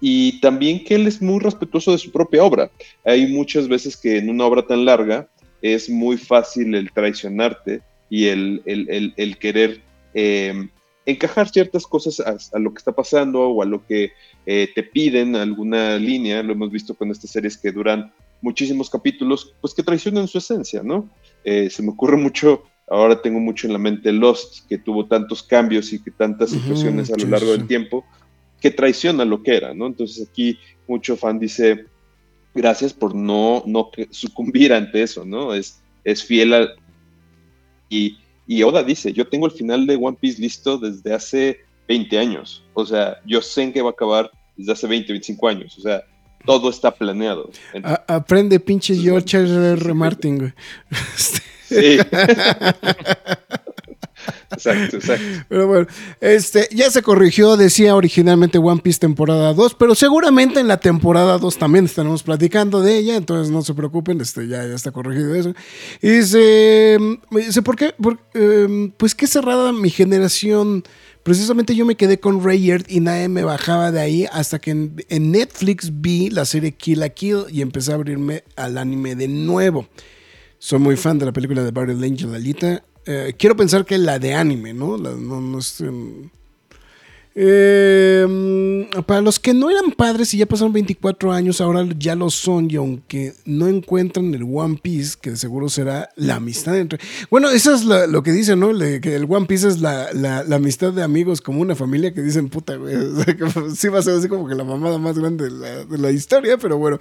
y 0.00 0.40
también 0.40 0.82
que 0.84 0.94
él 0.94 1.06
es 1.06 1.20
muy 1.20 1.38
respetuoso 1.40 1.92
de 1.92 1.98
su 1.98 2.10
propia 2.10 2.42
obra. 2.42 2.70
Hay 3.04 3.26
muchas 3.26 3.68
veces 3.68 3.96
que 3.96 4.18
en 4.18 4.30
una 4.30 4.46
obra 4.46 4.66
tan 4.66 4.84
larga 4.84 5.28
es 5.60 5.90
muy 5.90 6.16
fácil 6.16 6.74
el 6.74 6.90
traicionarte 6.90 7.82
y 8.08 8.26
el, 8.26 8.62
el, 8.64 9.38
querer 9.38 9.82
eh, 10.14 10.68
encajar 11.04 11.48
ciertas 11.48 11.86
cosas 11.86 12.20
a, 12.20 12.58
lo 12.58 12.72
que 12.72 12.78
está 12.78 12.92
pasando 12.92 13.50
o 13.50 13.62
a 13.62 13.66
lo 13.66 13.86
que 13.86 14.12
eh, 14.46 14.68
te 14.74 14.82
piden, 14.82 15.36
alguna 15.36 15.96
línea, 15.96 16.42
lo 16.42 16.54
hemos 16.54 16.70
visto 16.70 16.94
con 16.94 17.10
estas 17.10 17.30
series 17.30 17.58
que 17.58 17.70
duran 17.70 18.12
muchísimos 18.42 18.90
capítulos, 18.90 19.54
pues 19.60 19.74
que 19.74 19.82
traicionan 19.82 20.28
su 20.28 20.38
esencia, 20.38 20.82
¿no? 20.82 21.08
Eh, 21.44 21.70
se 21.70 21.82
me 21.82 21.90
ocurre 21.90 22.16
mucho, 22.16 22.64
ahora 22.88 23.20
tengo 23.20 23.40
mucho 23.40 23.66
en 23.66 23.72
la 23.72 23.78
mente 23.78 24.12
Lost, 24.12 24.66
que 24.68 24.78
tuvo 24.78 25.06
tantos 25.06 25.42
cambios 25.42 25.92
y 25.92 26.02
que 26.02 26.10
tantas 26.10 26.50
situaciones 26.50 27.10
a 27.12 27.16
lo 27.16 27.28
largo 27.28 27.52
del 27.52 27.66
tiempo, 27.66 28.04
que 28.60 28.70
traiciona 28.70 29.24
lo 29.24 29.42
que 29.42 29.56
era, 29.56 29.74
¿no? 29.74 29.86
Entonces 29.86 30.28
aquí 30.28 30.58
mucho 30.86 31.16
fan 31.16 31.38
dice, 31.38 31.86
gracias 32.54 32.92
por 32.92 33.14
no, 33.14 33.62
no 33.66 33.90
sucumbir 34.10 34.72
ante 34.72 35.02
eso, 35.02 35.24
¿no? 35.24 35.54
Es, 35.54 35.80
es 36.04 36.24
fiel 36.24 36.54
a... 36.54 36.68
Y, 37.88 38.18
y 38.46 38.62
Oda 38.62 38.82
dice, 38.82 39.12
yo 39.12 39.28
tengo 39.28 39.46
el 39.46 39.52
final 39.52 39.86
de 39.86 39.96
One 39.96 40.16
Piece 40.20 40.40
listo 40.40 40.78
desde 40.78 41.12
hace 41.14 41.60
20 41.88 42.18
años, 42.18 42.64
o 42.74 42.86
sea, 42.86 43.20
yo 43.26 43.42
sé 43.42 43.62
en 43.62 43.72
qué 43.72 43.82
va 43.82 43.90
a 43.90 43.92
acabar 43.92 44.30
desde 44.56 44.72
hace 44.72 44.86
20, 44.86 45.12
25 45.12 45.48
años, 45.48 45.78
o 45.78 45.80
sea, 45.80 46.02
todo 46.44 46.70
está 46.70 46.90
planeado. 46.90 47.50
aprende 48.06 48.60
pinche 48.60 48.96
George 48.96 49.38
R. 49.38 49.94
Martin, 49.94 50.38
güey. 50.38 50.52
Sí. 51.70 51.98
Exacto, 54.50 54.96
exacto. 54.96 55.24
Pero 55.48 55.66
bueno, 55.66 55.86
este, 56.20 56.68
ya 56.72 56.90
se 56.90 57.02
corrigió, 57.02 57.56
decía 57.56 57.94
originalmente 57.94 58.58
One 58.58 58.80
Piece 58.82 58.98
temporada 58.98 59.54
2, 59.54 59.74
pero 59.74 59.94
seguramente 59.94 60.60
en 60.60 60.68
la 60.68 60.78
temporada 60.78 61.38
2 61.38 61.56
también 61.56 61.84
estaremos 61.84 62.22
platicando 62.22 62.80
de 62.80 62.98
ella, 62.98 63.16
entonces 63.16 63.50
no 63.50 63.62
se 63.62 63.74
preocupen, 63.74 64.20
este, 64.20 64.48
ya, 64.48 64.66
ya 64.66 64.74
está 64.74 64.90
corregido 64.90 65.34
eso. 65.34 65.54
Y 66.02 66.10
dice, 66.10 66.98
dice 67.30 67.62
¿por 67.62 67.76
qué? 67.76 67.94
Em, 68.34 68.90
pues 68.90 69.14
qué 69.14 69.26
cerrada 69.26 69.72
mi 69.72 69.88
generación. 69.90 70.82
Precisamente 71.22 71.74
yo 71.76 71.84
me 71.84 71.96
quedé 71.96 72.18
con 72.18 72.42
Rayard 72.42 72.84
y 72.88 73.00
nadie 73.00 73.28
me 73.28 73.44
bajaba 73.44 73.92
de 73.92 74.00
ahí 74.00 74.26
hasta 74.32 74.58
que 74.58 74.70
en, 74.70 75.30
Netflix 75.30 76.00
vi 76.00 76.30
la 76.30 76.44
serie 76.44 76.72
Kill 76.72 77.02
a 77.02 77.10
Kill 77.10 77.44
y 77.50 77.60
empecé 77.60 77.92
a 77.92 77.96
abrirme 77.96 78.44
al 78.56 78.78
anime 78.78 79.14
de 79.14 79.28
nuevo. 79.28 79.86
Soy 80.58 80.78
muy 80.78 80.96
fan 80.96 81.18
de 81.18 81.26
la 81.26 81.32
película 81.32 81.62
de 81.62 81.70
Barry 81.70 81.92
Angel 81.92 82.34
Alita. 82.34 82.82
Eh, 83.06 83.34
quiero 83.38 83.56
pensar 83.56 83.84
que 83.84 83.98
la 83.98 84.18
de 84.18 84.34
anime, 84.34 84.72
¿no? 84.72 84.96
no, 84.96 85.40
no 85.40 85.58
es, 85.58 85.82
eh, 87.32 88.88
para 89.06 89.20
los 89.20 89.38
que 89.38 89.54
no 89.54 89.70
eran 89.70 89.92
padres 89.92 90.34
y 90.34 90.38
ya 90.38 90.46
pasaron 90.46 90.72
24 90.72 91.32
años, 91.32 91.60
ahora 91.60 91.86
ya 91.96 92.16
lo 92.16 92.28
son 92.28 92.68
y 92.70 92.76
aunque 92.76 93.34
no 93.44 93.68
encuentran 93.68 94.34
el 94.34 94.42
One 94.42 94.80
Piece, 94.82 95.16
que 95.20 95.36
seguro 95.36 95.68
será 95.68 96.10
la 96.16 96.36
amistad 96.36 96.76
entre... 96.76 96.98
Bueno, 97.30 97.50
eso 97.50 97.72
es 97.72 97.84
lo, 97.84 98.22
que 98.22 98.32
dicen, 98.32 98.58
¿no? 98.58 98.76
que 99.00 99.14
el 99.14 99.26
One 99.28 99.46
Piece 99.46 99.68
es 99.68 99.80
la, 99.80 100.08
amistad 100.52 100.92
de 100.92 101.04
amigos 101.04 101.40
como 101.40 101.60
una 101.60 101.76
familia 101.76 102.12
que 102.12 102.22
dicen, 102.22 102.48
puta, 102.48 102.74
güey. 102.76 102.96
sí 103.76 103.88
va 103.88 104.00
a 104.00 104.02
ser 104.02 104.14
así 104.14 104.28
como 104.28 104.48
que 104.48 104.56
la 104.56 104.64
mamada 104.64 104.98
más 104.98 105.18
grande 105.18 105.50
de 105.50 105.98
la, 105.98 106.10
historia, 106.10 106.58
pero 106.58 106.78
bueno. 106.78 106.98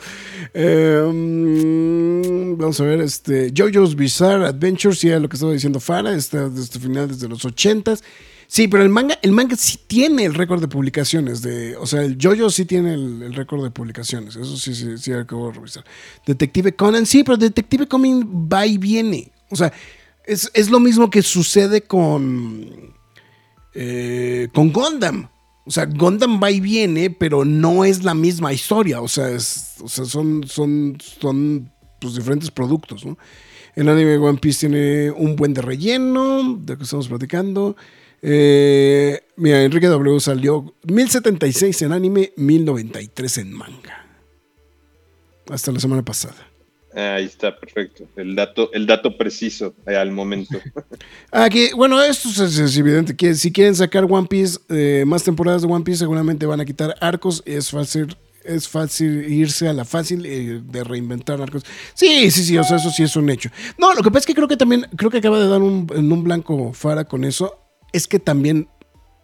Em, 0.53 2.55
vamos 2.55 2.79
a 2.79 2.83
ver, 2.83 3.01
este... 3.01 3.51
JoJo's 3.51 3.95
Bizarre 3.95 4.45
Adventures, 4.45 5.01
ya 5.01 5.19
lo 5.19 5.27
que 5.27 5.37
estaba 5.37 5.53
diciendo 5.53 5.79
Fara, 5.79 6.13
está 6.13 6.49
desde 6.49 6.79
final 6.79 7.07
desde 7.07 7.27
los 7.27 7.43
80s. 7.43 8.01
Sí, 8.51 8.67
pero 8.67 8.81
el 8.81 8.89
manga, 8.89 9.15
el 9.21 9.31
manga 9.31 9.55
sí 9.55 9.79
tiene 9.85 10.25
el 10.25 10.33
récord 10.33 10.59
de 10.59 10.67
publicaciones. 10.67 11.43
De, 11.43 11.77
o 11.77 11.85
sea, 11.85 12.01
el 12.01 12.17
JoJo 12.17 12.49
sí 12.49 12.65
tiene 12.65 12.95
el, 12.95 13.35
récord 13.35 13.63
de 13.63 13.69
publicaciones. 13.69 14.35
Eso 14.35 14.57
sí, 14.57 14.73
sí, 14.73 14.97
sí, 14.97 15.13
acabo 15.13 15.49
de 15.49 15.53
revisar. 15.53 15.85
Detective 16.25 16.73
Conan, 16.73 17.05
sí, 17.05 17.23
pero 17.23 17.37
Detective 17.37 17.87
Conan 17.87 18.49
va 18.51 18.65
y 18.65 18.79
viene. 18.79 19.31
O 19.51 19.55
sea, 19.55 19.71
es, 20.25 20.71
lo 20.71 20.79
mismo 20.79 21.11
que 21.11 21.21
sucede 21.21 21.81
con, 21.83 22.91
eh, 23.75 24.47
con 24.51 24.73
Gundam. 24.73 25.29
O 25.67 25.69
sea, 25.69 25.85
Gundam 25.85 26.41
va 26.41 26.49
y 26.49 26.59
viene, 26.59 27.11
pero 27.11 27.45
no 27.45 27.85
es 27.85 28.03
la 28.03 28.15
misma 28.15 28.51
historia. 28.51 28.99
O 28.99 29.07
sea, 29.07 29.29
es, 29.29 29.75
o 29.79 29.87
sea 29.87 30.05
son, 30.05 30.43
son, 30.47 30.97
son 30.99 31.71
pues, 32.01 32.15
diferentes 32.15 32.49
productos, 32.49 33.05
¿no? 33.05 33.15
El 33.75 33.89
anime 33.89 34.17
One 34.17 34.39
Piece 34.39 34.67
tiene 34.67 35.11
un 35.11 35.35
buen 35.35 35.53
de 35.53 35.61
relleno, 35.61 36.57
de 36.59 36.73
lo 36.73 36.77
que 36.79 36.83
estamos 36.83 37.07
platicando. 37.07 37.75
Eh, 38.21 39.21
mira, 39.37 39.63
Enrique 39.63 39.87
W 39.87 40.19
salió 40.19 40.73
1076 40.83 41.81
en 41.83 41.93
anime, 41.93 42.33
1093 42.35 43.37
en 43.39 43.53
manga. 43.53 44.05
Hasta 45.49 45.71
la 45.71 45.79
semana 45.79 46.03
pasada. 46.03 46.35
Ahí 46.93 47.25
está, 47.25 47.55
perfecto. 47.57 48.07
El 48.15 48.35
dato, 48.35 48.71
el 48.73 48.85
dato 48.85 49.15
preciso 49.15 49.75
eh, 49.85 49.95
al 49.95 50.11
momento. 50.11 50.59
Aquí, 51.31 51.69
bueno, 51.75 52.01
esto 52.01 52.29
es, 52.43 52.77
evidente. 52.77 53.15
Que 53.15 53.35
si 53.35 53.51
quieren 53.51 53.75
sacar 53.75 54.05
One 54.05 54.27
Piece, 54.27 54.59
eh, 54.69 55.03
más 55.05 55.23
temporadas 55.23 55.61
de 55.61 55.67
One 55.67 55.83
Piece, 55.83 55.99
seguramente 55.99 56.45
van 56.45 56.59
a 56.59 56.65
quitar 56.65 56.95
arcos. 56.99 57.43
Es 57.45 57.69
fácil, 57.69 58.17
es 58.43 58.67
fácil 58.67 59.31
irse 59.31 59.67
a 59.67 59.73
la 59.73 59.85
fácil 59.85 60.23
de 60.71 60.83
reinventar 60.83 61.41
arcos. 61.41 61.63
Sí, 61.93 62.31
sí, 62.31 62.43
sí, 62.43 62.57
o 62.57 62.63
sea, 62.63 62.77
eso 62.77 62.89
sí 62.89 63.03
es 63.03 63.15
un 63.15 63.29
hecho. 63.29 63.49
No, 63.77 63.93
lo 63.93 64.01
que 64.01 64.09
pasa 64.09 64.19
es 64.19 64.25
que 64.25 64.35
creo 64.35 64.47
que 64.47 64.57
también, 64.57 64.87
creo 64.97 65.11
que 65.11 65.19
acaba 65.19 65.39
de 65.39 65.47
dar 65.47 65.61
un, 65.61 65.87
en 65.95 66.11
un 66.11 66.23
blanco 66.23 66.73
Fara 66.73 67.05
con 67.05 67.23
eso 67.23 67.68
es 67.91 68.07
que 68.07 68.19
también, 68.19 68.67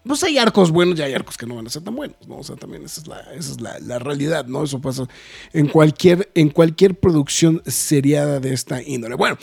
pues 0.04 0.24
hay 0.24 0.38
arcos 0.38 0.72
buenos 0.72 1.00
y 1.00 1.02
hay 1.02 1.14
arcos 1.14 1.38
que 1.38 1.46
no 1.46 1.56
van 1.56 1.68
a 1.68 1.70
ser 1.70 1.84
tan 1.84 1.96
buenos, 1.96 2.28
¿no? 2.28 2.38
O 2.38 2.44
sea, 2.44 2.56
también 2.56 2.84
esa 2.84 3.02
es 3.02 3.08
la, 3.08 3.20
esa 3.34 3.52
es 3.52 3.62
la, 3.62 4.00
realidad, 4.00 4.46
¿no? 4.46 4.64
Eso 4.64 4.80
pasa 4.80 5.08
en 5.54 5.68
cualquier, 5.68 6.30
en 6.36 6.50
cualquier 6.50 7.00
producción 7.00 7.62
seriada 7.66 8.40
de 8.40 8.54
esta 8.54 8.82
índole. 8.82 9.16
Bueno. 9.16 9.38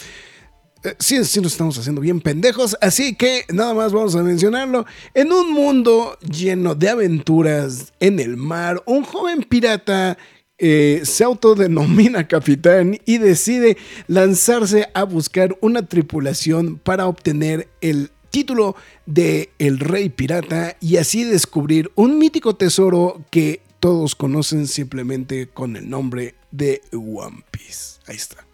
Eh, 0.84 0.96
sí, 0.98 1.24
sí 1.24 1.40
nos 1.40 1.52
estamos 1.52 1.78
haciendo 1.78 2.00
bien 2.00 2.20
pendejos, 2.20 2.76
así 2.80 3.14
que 3.14 3.44
nada 3.52 3.72
más 3.72 3.92
vamos 3.92 4.16
a 4.16 4.22
mencionarlo. 4.24 4.84
En 5.14 5.32
un 5.32 5.52
mundo 5.52 6.18
lleno 6.28 6.74
de 6.74 6.88
aventuras 6.88 7.92
en 8.00 8.18
el 8.18 8.36
mar, 8.36 8.82
un 8.84 9.04
joven 9.04 9.44
pirata 9.44 10.18
eh, 10.64 11.00
se 11.02 11.24
autodenomina 11.24 12.28
capitán 12.28 12.96
y 13.04 13.18
decide 13.18 13.76
lanzarse 14.06 14.88
a 14.94 15.02
buscar 15.02 15.58
una 15.60 15.88
tripulación 15.88 16.78
para 16.78 17.08
obtener 17.08 17.68
el 17.80 18.12
título 18.32 18.74
de 19.06 19.50
El 19.60 19.78
Rey 19.78 20.08
Pirata 20.08 20.76
y 20.80 20.96
así 20.96 21.22
descubrir 21.22 21.92
un 21.94 22.18
mítico 22.18 22.56
tesoro 22.56 23.22
que 23.30 23.62
todos 23.78 24.16
conocen 24.16 24.66
simplemente 24.66 25.48
con 25.48 25.76
el 25.76 25.88
nombre 25.88 26.34
de 26.50 26.82
One 26.92 27.44
Piece. 27.50 28.00
Ahí 28.06 28.16
está. 28.16 28.44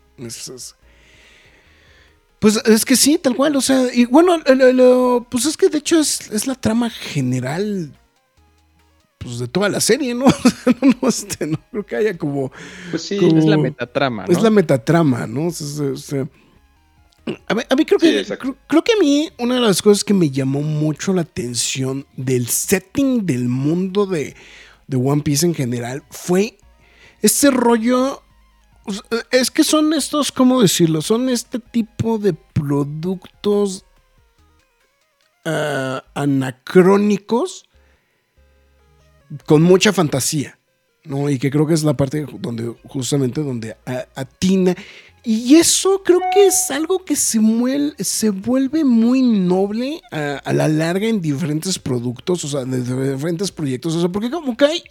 Pues 2.39 2.57
es 2.67 2.85
que 2.85 2.97
sí, 2.97 3.19
tal 3.19 3.37
cual. 3.37 3.57
O 3.57 3.61
sea, 3.61 3.87
y 3.93 4.05
bueno, 4.07 4.39
pues 5.31 5.47
es 5.47 5.57
que 5.57 5.69
de 5.69 5.79
hecho 5.79 5.99
es, 6.01 6.47
la 6.47 6.55
trama 6.55 6.91
general 6.91 7.93
pues 9.19 9.41
de 9.41 9.49
toda 9.49 9.69
la 9.69 9.81
serie, 9.81 10.15
¿no? 10.15 10.27
no, 10.27 11.09
este, 11.09 11.47
no, 11.47 11.59
creo 11.71 11.87
que 11.87 11.97
haya 11.97 12.19
como. 12.19 12.53
Pues 12.91 13.03
sí, 13.03 13.17
es 13.17 13.45
la 13.45 13.57
metatrama. 13.57 14.27
¿no? 14.27 14.33
Es 14.33 14.43
la 14.43 14.51
metatrama, 14.51 15.27
¿no? 15.27 15.49
O 15.49 15.51
sea, 15.51 16.29
a 17.47 17.55
mí, 17.55 17.85
creo, 17.85 17.99
que, 17.99 18.25
creo, 18.67 18.85
que 18.85 18.93
a 18.93 19.01
mí 19.01 19.31
una 19.39 19.57
de 19.57 19.61
las 19.61 19.83
cosas 19.83 20.05
que 20.05 20.15
me 20.15 20.31
llamó 20.31 20.63
mucho 20.63 21.13
la 21.13 21.23
atención 21.23 22.07
del 22.17 22.49
setting 22.49 23.27
del 23.27 23.49
mundo 23.49 24.07
de, 24.07 24.35
One 24.93 25.23
Piece 25.23 25.47
en 25.47 25.55
general 25.55 26.03
fue 26.11 26.59
este 27.23 27.51
rollo. 27.51 28.23
Es 29.31 29.51
que 29.51 29.65
son 29.65 29.93
estos, 29.93 30.33
¿cómo 30.33 30.63
decirlo? 30.63 31.03
Son 31.03 31.29
este 31.29 31.59
tipo 31.59 32.19
de 32.19 32.33
productos 32.33 33.85
ah, 35.45 36.05
anacrónicos 36.15 37.69
con 39.45 39.63
mucha 39.63 39.93
fantasía, 39.93 40.59
¿no? 41.05 41.29
Y 41.29 41.39
que 41.39 41.51
creo 41.51 41.67
que 41.67 41.75
es 41.75 41.85
la 41.85 41.95
parte 41.95 42.27
donde 42.41 42.75
justamente 42.85 43.43
donde 43.43 43.77
atina 44.15 44.75
y 45.31 45.57
eso 45.57 46.03
creo 46.03 46.23
que 46.33 46.47
es 46.47 46.71
algo 46.71 47.05
que 47.05 47.15
se, 47.15 47.39
se 47.99 48.31
vuelve 48.31 48.83
muy 48.83 49.21
noble 49.21 50.01
a, 50.11 50.55
la 50.55 50.69
larga 50.69 51.07
en 51.07 51.21
diferentes 51.21 51.79
productos, 51.79 52.47
o 52.47 52.49
sea, 52.49 52.65
de 52.65 53.13
diferentes 53.13 53.53
proyectos. 53.53 53.95
O 53.95 54.01
sea, 54.01 54.09
porque 54.09 54.31
como 54.31 54.57
que 54.57 54.65
hay, 54.65 54.83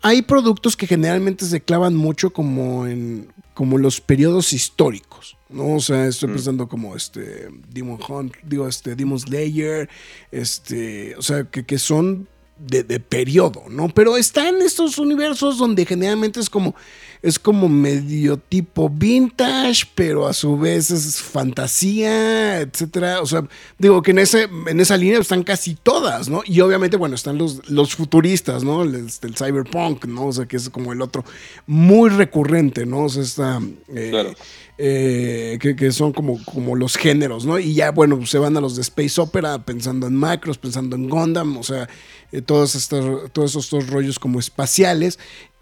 hay 0.00 0.22
productos 0.22 0.76
que 0.76 0.86
generalmente 0.86 1.44
se 1.44 1.60
clavan 1.60 1.96
mucho 1.96 2.30
como 2.30 2.86
en 2.86 3.32
como 3.52 3.78
los 3.78 4.00
periodos 4.00 4.52
históricos, 4.52 5.36
¿no? 5.48 5.74
O 5.74 5.80
sea, 5.80 6.06
estoy 6.06 6.28
mm. 6.28 6.32
pensando 6.34 6.68
como 6.68 6.94
este 6.94 7.48
Demon 7.68 7.98
Hunt, 8.08 8.36
digo, 8.44 8.68
este 8.68 8.94
Demon 8.94 9.18
Slayer, 9.18 9.88
este, 10.30 11.16
o 11.16 11.22
sea, 11.22 11.42
que, 11.42 11.66
que 11.66 11.78
son 11.80 12.28
de, 12.58 12.84
de 12.84 13.00
periodo, 13.00 13.64
¿no? 13.68 13.88
Pero 13.88 14.16
está 14.16 14.48
en 14.48 14.62
estos 14.62 14.98
universos 14.98 15.58
donde 15.58 15.84
generalmente 15.84 16.38
es 16.38 16.48
como 16.48 16.76
es 17.22 17.38
como 17.38 17.68
medio 17.68 18.36
tipo 18.36 18.88
vintage, 18.88 19.84
pero 19.94 20.26
a 20.26 20.32
su 20.32 20.56
vez 20.58 20.90
es 20.90 21.20
fantasía, 21.20 22.60
etcétera. 22.60 23.20
O 23.20 23.26
sea, 23.26 23.44
digo 23.78 24.02
que 24.02 24.12
en, 24.12 24.18
ese, 24.18 24.48
en 24.66 24.80
esa 24.80 24.96
línea 24.96 25.18
están 25.18 25.42
casi 25.42 25.74
todas, 25.74 26.28
¿no? 26.28 26.42
Y 26.44 26.60
obviamente, 26.60 26.96
bueno, 26.96 27.14
están 27.14 27.38
los, 27.38 27.68
los 27.68 27.94
futuristas, 27.94 28.64
¿no? 28.64 28.82
El, 28.82 28.94
el, 28.94 29.36
cyberpunk, 29.36 30.04
¿no? 30.06 30.26
O 30.26 30.32
sea, 30.32 30.46
que 30.46 30.56
es 30.56 30.70
como 30.70 30.92
el 30.92 31.02
otro 31.02 31.24
muy 31.66 32.10
recurrente, 32.10 32.86
¿no? 32.86 33.04
O 33.04 33.08
sea, 33.08 33.22
está... 33.22 33.60
Eh, 33.94 34.08
claro. 34.10 34.34
Eh, 34.80 35.58
que, 35.60 35.90
son 35.90 36.12
como, 36.12 36.38
como 36.44 36.76
los 36.76 36.96
géneros, 36.96 37.44
¿no? 37.44 37.58
Y 37.58 37.74
ya, 37.74 37.90
bueno, 37.90 38.24
se 38.26 38.38
van 38.38 38.56
a 38.56 38.60
los 38.60 38.76
de 38.76 38.82
Space 38.82 39.20
Opera 39.20 39.64
pensando 39.64 40.06
en 40.06 40.14
Macros, 40.14 40.56
pensando 40.56 40.94
en 40.94 41.08
Gundam, 41.08 41.56
o 41.56 41.64
sea, 41.64 41.88
eh, 42.30 42.42
todos, 42.42 42.76
estos, 42.76 43.32
todos 43.32 43.56
estos 43.56 43.88
rollos 43.90 44.20
como 44.20 44.38
espaciales. 44.38 45.18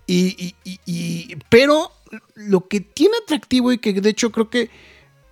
Y, 0.06 0.54
pero 1.48 1.90
lo 2.34 2.68
que 2.68 2.80
tiene 2.80 3.16
atractivo 3.24 3.72
y 3.72 3.78
que 3.78 3.92
de 3.92 4.10
hecho 4.10 4.30
creo 4.30 4.48
que 4.48 4.70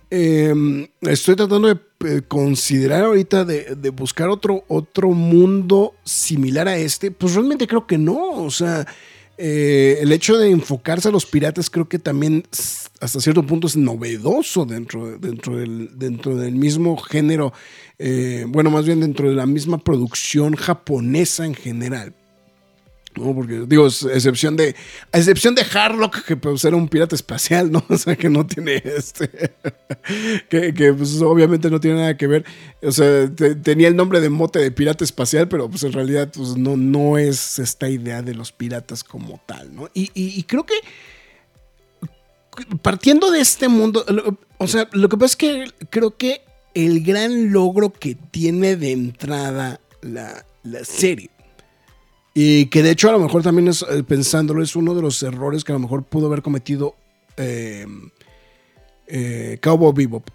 em, 0.09 0.87
estoy 1.01 1.35
tratando 1.35 1.69
de 1.69 1.79
eh, 2.05 2.21
considerar 2.27 3.05
ahorita 3.05 3.45
de, 3.45 3.89
buscar 3.91 4.29
otro, 4.29 4.65
otro 4.67 5.11
mundo 5.11 5.95
similar 6.03 6.67
a 6.67 6.77
este, 6.77 7.09
pues 7.11 7.35
realmente 7.35 7.67
creo 7.67 7.87
que 7.87 7.97
no. 7.97 8.31
O 8.43 8.51
sea, 8.51 8.85
eh, 9.37 9.97
el 10.01 10.11
hecho 10.11 10.37
de 10.37 10.49
enfocarse 10.49 11.09
a 11.09 11.11
los 11.11 11.25
piratas 11.25 11.69
creo 11.69 11.89
que 11.89 11.99
también 11.99 12.43
hasta 13.01 13.19
cierto 13.19 13.45
punto 13.45 13.67
es 13.67 13.75
novedoso 13.75 14.65
dentro, 14.65 15.17
dentro, 15.17 15.57
del, 15.57 15.97
dentro 15.97 16.35
del 16.35 16.55
mismo 16.55 16.95
género, 16.97 17.51
eh, 17.99 18.45
bueno, 18.47 18.69
más 18.69 18.85
bien 18.85 19.01
dentro 19.01 19.29
de 19.29 19.35
la 19.35 19.45
misma 19.45 19.77
producción 19.77 20.55
japonesa 20.55 21.45
en 21.45 21.55
general. 21.55 22.13
No, 23.15 23.33
porque 23.33 23.65
digo, 23.67 23.87
excepción 23.87 24.57
de, 24.57 24.75
a 25.11 25.17
excepción 25.17 25.55
de 25.55 25.63
Harlock, 25.63 26.25
que 26.25 26.35
pues 26.35 26.65
era 26.65 26.75
un 26.75 26.89
pirata 26.89 27.15
espacial, 27.15 27.71
¿no? 27.71 27.83
O 27.89 27.97
sea, 27.97 28.15
que 28.15 28.29
no 28.29 28.45
tiene 28.45 28.81
este, 28.83 29.29
que, 30.49 30.73
que 30.73 30.93
pues 30.93 31.21
obviamente 31.21 31.69
no 31.69 31.79
tiene 31.79 31.99
nada 31.99 32.17
que 32.17 32.27
ver. 32.27 32.45
O 32.81 32.91
sea, 32.91 33.33
tenía 33.35 33.87
el 33.87 33.95
nombre 33.95 34.19
de 34.19 34.29
mote 34.29 34.59
de 34.59 34.71
pirata 34.71 35.03
espacial, 35.03 35.47
pero 35.47 35.69
pues 35.69 35.83
en 35.83 35.93
realidad 35.93 36.31
pues 36.33 36.57
no, 36.57 36.75
no 36.75 37.17
es 37.17 37.59
esta 37.59 37.89
idea 37.89 38.21
de 38.21 38.35
los 38.35 38.51
piratas 38.51 39.03
como 39.03 39.41
tal, 39.45 39.73
¿no? 39.73 39.89
Y, 39.93 40.11
y 40.13 40.43
creo 40.43 40.65
que 40.65 40.75
partiendo 42.81 43.31
de 43.31 43.41
este 43.41 43.67
mundo, 43.67 44.05
o 44.57 44.67
sea, 44.67 44.87
lo 44.93 45.09
que 45.09 45.17
pasa 45.17 45.25
es 45.25 45.35
que 45.35 45.65
creo 45.89 46.15
que 46.17 46.41
el 46.73 47.03
gran 47.03 47.51
logro 47.51 47.91
que 47.91 48.15
tiene 48.15 48.75
de 48.75 48.91
entrada 48.91 49.79
la, 50.01 50.45
serie, 50.83 51.29
y 52.35 52.67
que 52.67 52.83
de 52.83 52.91
hecho 52.91 53.09
a 53.09 53.13
lo 53.13 53.19
mejor 53.19 53.41
también 53.41 53.69
eh, 53.69 54.03
pensándolo, 54.07 54.61
es 54.61 54.75
uno 54.75 54.93
de 54.93 55.01
los 55.01 55.23
errores 55.23 55.63
que 55.63 55.71
a 55.71 55.75
lo 55.75 55.79
mejor 55.79 56.03
pudo 56.03 56.27
haber 56.27 56.43
cometido 56.43 56.95
eh, 57.37 57.87
eh, 59.07 59.57
Cowboy 59.61 59.93
Bebop. 59.95 60.29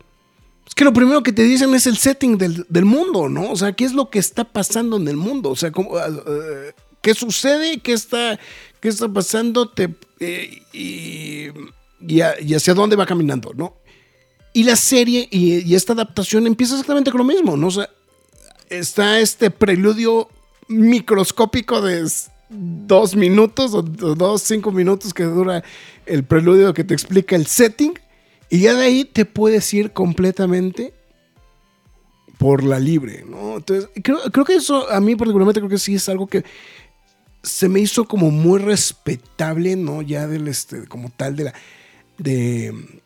Es 0.66 0.74
que 0.74 0.84
lo 0.84 0.92
primero 0.92 1.22
que 1.22 1.32
te 1.32 1.44
dicen 1.44 1.72
es 1.74 1.86
el 1.86 1.96
setting 1.96 2.38
del, 2.38 2.84
mundo, 2.84 3.28
¿no? 3.28 3.52
O 3.52 3.56
sea, 3.56 3.72
¿qué 3.74 3.84
es 3.84 3.92
lo 3.92 4.10
que 4.10 4.18
está 4.18 4.44
pasando 4.44 4.96
en 4.96 5.06
el 5.06 5.16
mundo? 5.16 5.50
O 5.50 5.56
sea, 5.56 5.70
ah, 5.76 6.08
¿qué 7.02 7.14
sucede? 7.14 7.78
¿Qué 7.78 7.92
está, 7.92 8.40
qué 8.80 8.88
está 8.88 9.08
pasando? 9.08 9.68
Te, 9.68 9.94
y 10.72 11.50
y, 12.00 12.54
hacia 12.54 12.74
dónde 12.74 12.96
va 12.96 13.06
caminando, 13.06 13.52
¿no? 13.54 13.76
Y 14.52 14.64
la 14.64 14.76
serie 14.76 15.28
y, 15.30 15.74
esta 15.74 15.92
adaptación 15.92 16.46
empieza 16.46 16.74
exactamente 16.74 17.10
con 17.10 17.18
lo 17.18 17.24
mismo, 17.24 17.56
¿no? 17.56 17.68
O 17.68 17.70
sea, 17.70 17.88
está 18.68 19.20
este 19.20 19.50
preludio 19.50 20.28
microscópico 20.70 21.82
de 21.82 22.08
dos 22.48 23.14
minutos 23.14 23.74
o 23.74 23.82
dos, 23.82 24.42
cinco 24.42 24.72
minutos 24.72 25.12
que 25.12 25.24
dura 25.24 25.62
el 26.06 26.24
preludio 26.24 26.72
que 26.72 26.84
te 26.84 26.94
explica 26.94 27.36
el 27.36 27.46
setting 27.46 27.92
y 28.48 28.60
ya 28.60 28.74
de 28.74 28.84
ahí 28.84 29.04
te 29.04 29.24
puedes 29.24 29.72
ir 29.74 29.92
completamente 29.92 30.94
por 32.38 32.64
la 32.64 32.80
libre, 32.80 33.24
¿no? 33.28 33.58
Entonces, 33.58 33.90
creo, 34.02 34.18
creo 34.32 34.44
que 34.44 34.54
eso 34.54 34.90
a 34.90 35.00
mí 35.00 35.14
particularmente 35.14 35.60
creo 35.60 35.68
que 35.68 35.78
sí 35.78 35.94
es 35.94 36.08
algo 36.08 36.26
que 36.26 36.42
se 37.42 37.68
me 37.68 37.80
hizo 37.80 38.06
como 38.06 38.30
muy 38.30 38.58
respetable, 38.58 39.76
¿no? 39.76 40.02
Ya 40.02 40.26
del, 40.26 40.48
este, 40.48 40.86
como 40.86 41.10
tal 41.10 41.36
de 41.36 41.44
la 41.44 41.54
de 42.18 42.99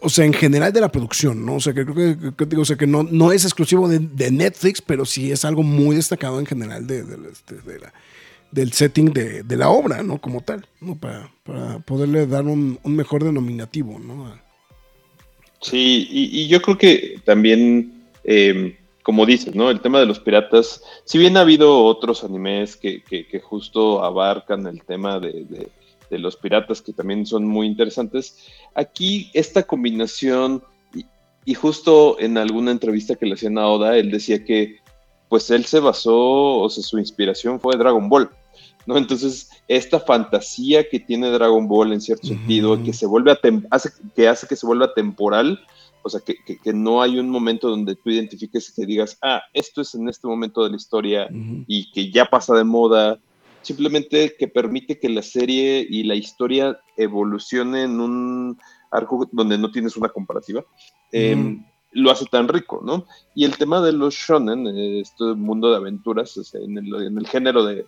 o 0.00 0.08
sea, 0.08 0.24
en 0.24 0.32
general 0.32 0.72
de 0.72 0.80
la 0.80 0.90
producción, 0.90 1.44
¿no? 1.44 1.56
O 1.56 1.60
sea, 1.60 1.74
que 1.74 1.84
creo 1.84 2.34
que, 2.36 2.46
digo, 2.46 2.62
o 2.62 2.64
sea, 2.64 2.76
que 2.76 2.86
no, 2.86 3.02
no 3.02 3.32
es 3.32 3.44
exclusivo 3.44 3.88
de, 3.88 4.30
Netflix, 4.30 4.80
pero 4.80 5.04
sí 5.04 5.30
es 5.30 5.44
algo 5.44 5.62
muy 5.62 5.96
destacado 5.96 6.40
en 6.40 6.46
general 6.46 6.86
de, 6.86 7.00
este, 7.30 7.56
del 8.50 8.72
setting 8.72 9.12
de, 9.12 9.56
la 9.56 9.68
obra, 9.68 10.02
¿no? 10.02 10.18
Como 10.18 10.40
tal, 10.40 10.66
¿no? 10.80 10.96
Para, 10.96 11.30
poderle 11.84 12.26
dar 12.26 12.44
un, 12.44 12.78
mejor 12.84 13.22
denominativo, 13.22 13.98
¿no? 13.98 14.32
Sí, 15.60 16.08
y, 16.10 16.48
yo 16.48 16.62
creo 16.62 16.78
que 16.78 17.20
también, 17.24 18.06
em, 18.24 18.74
como 19.02 19.26
dices, 19.26 19.54
¿no? 19.54 19.70
El 19.70 19.80
tema 19.80 20.00
de 20.00 20.06
los 20.06 20.20
piratas, 20.20 20.82
si 21.04 21.18
bien 21.18 21.36
ha 21.36 21.40
habido 21.40 21.84
otros 21.84 22.24
animes 22.24 22.76
que, 22.76 23.02
que 23.02 23.40
justo 23.40 24.02
abarcan 24.02 24.66
el 24.66 24.82
tema 24.84 25.20
de 25.20 25.68
de 26.10 26.18
los 26.18 26.36
piratas 26.36 26.82
que 26.82 26.92
también 26.92 27.24
son 27.24 27.46
muy 27.46 27.66
interesantes. 27.66 28.36
Aquí 28.74 29.30
esta 29.32 29.62
combinación, 29.62 30.62
y, 31.44 31.54
justo 31.54 32.18
en 32.20 32.36
alguna 32.36 32.72
entrevista 32.72 33.14
que 33.14 33.26
le 33.26 33.34
hacían 33.34 33.58
a 33.58 33.66
Oda, 33.68 33.96
él 33.96 34.10
decía 34.10 34.44
que 34.44 34.78
pues 35.28 35.48
él 35.50 35.64
se 35.64 35.78
basó, 35.78 36.58
o 36.58 36.68
sea, 36.68 36.82
su 36.82 36.98
inspiración 36.98 37.60
fue 37.60 37.76
Dragon 37.76 38.08
Ball. 38.08 38.28
¿no? 38.86 38.96
Entonces, 38.96 39.48
esta 39.68 40.00
fantasía 40.00 40.88
que 40.88 40.98
tiene 40.98 41.30
Dragon 41.30 41.68
Ball 41.68 41.92
en 41.92 42.00
cierto 42.00 42.26
sentido, 42.26 42.82
que 42.82 42.92
se 42.92 43.06
vuelve 43.06 43.38
hace, 43.70 43.90
que 44.16 44.26
hace 44.26 44.48
que 44.48 44.56
se 44.56 44.66
vuelva 44.66 44.92
temporal, 44.92 45.60
o 46.02 46.08
sea, 46.08 46.20
que, 46.20 46.34
que, 46.58 46.72
no 46.72 47.02
hay 47.02 47.18
un 47.18 47.28
momento 47.28 47.68
donde 47.68 47.94
tú 47.94 48.10
identifiques 48.10 48.70
y 48.70 48.74
que 48.74 48.86
digas, 48.86 49.18
ah, 49.22 49.42
esto 49.52 49.82
es 49.82 49.94
en 49.94 50.08
este 50.08 50.26
momento 50.26 50.64
de 50.64 50.70
la 50.70 50.76
historia 50.76 51.28
y 51.66 51.90
que 51.92 52.10
ya 52.10 52.24
pasa 52.24 52.54
de 52.54 52.64
moda 52.64 53.20
simplemente 53.62 54.34
que 54.38 54.48
permite 54.48 54.98
que 54.98 55.08
la 55.08 55.22
serie 55.22 55.86
y 55.88 56.02
la 56.04 56.14
historia 56.14 56.80
evolucione 56.96 57.82
en 57.84 58.00
un 58.00 58.58
arco 58.90 59.28
donde 59.32 59.58
no 59.58 59.70
tienes 59.70 59.96
una 59.96 60.08
comparativa, 60.08 60.64
em, 61.12 61.64
lo 61.92 62.10
hace 62.10 62.26
tan 62.26 62.48
rico, 62.48 62.80
¿no? 62.84 63.06
Y 63.34 63.44
el 63.44 63.56
tema 63.56 63.80
de 63.80 63.92
los 63.92 64.14
shonen, 64.14 64.66
este 64.66 65.24
mundo 65.34 65.70
de 65.70 65.76
aventuras, 65.76 66.54
en, 66.54 66.78
el, 66.78 67.26
género 67.26 67.64
de, 67.64 67.86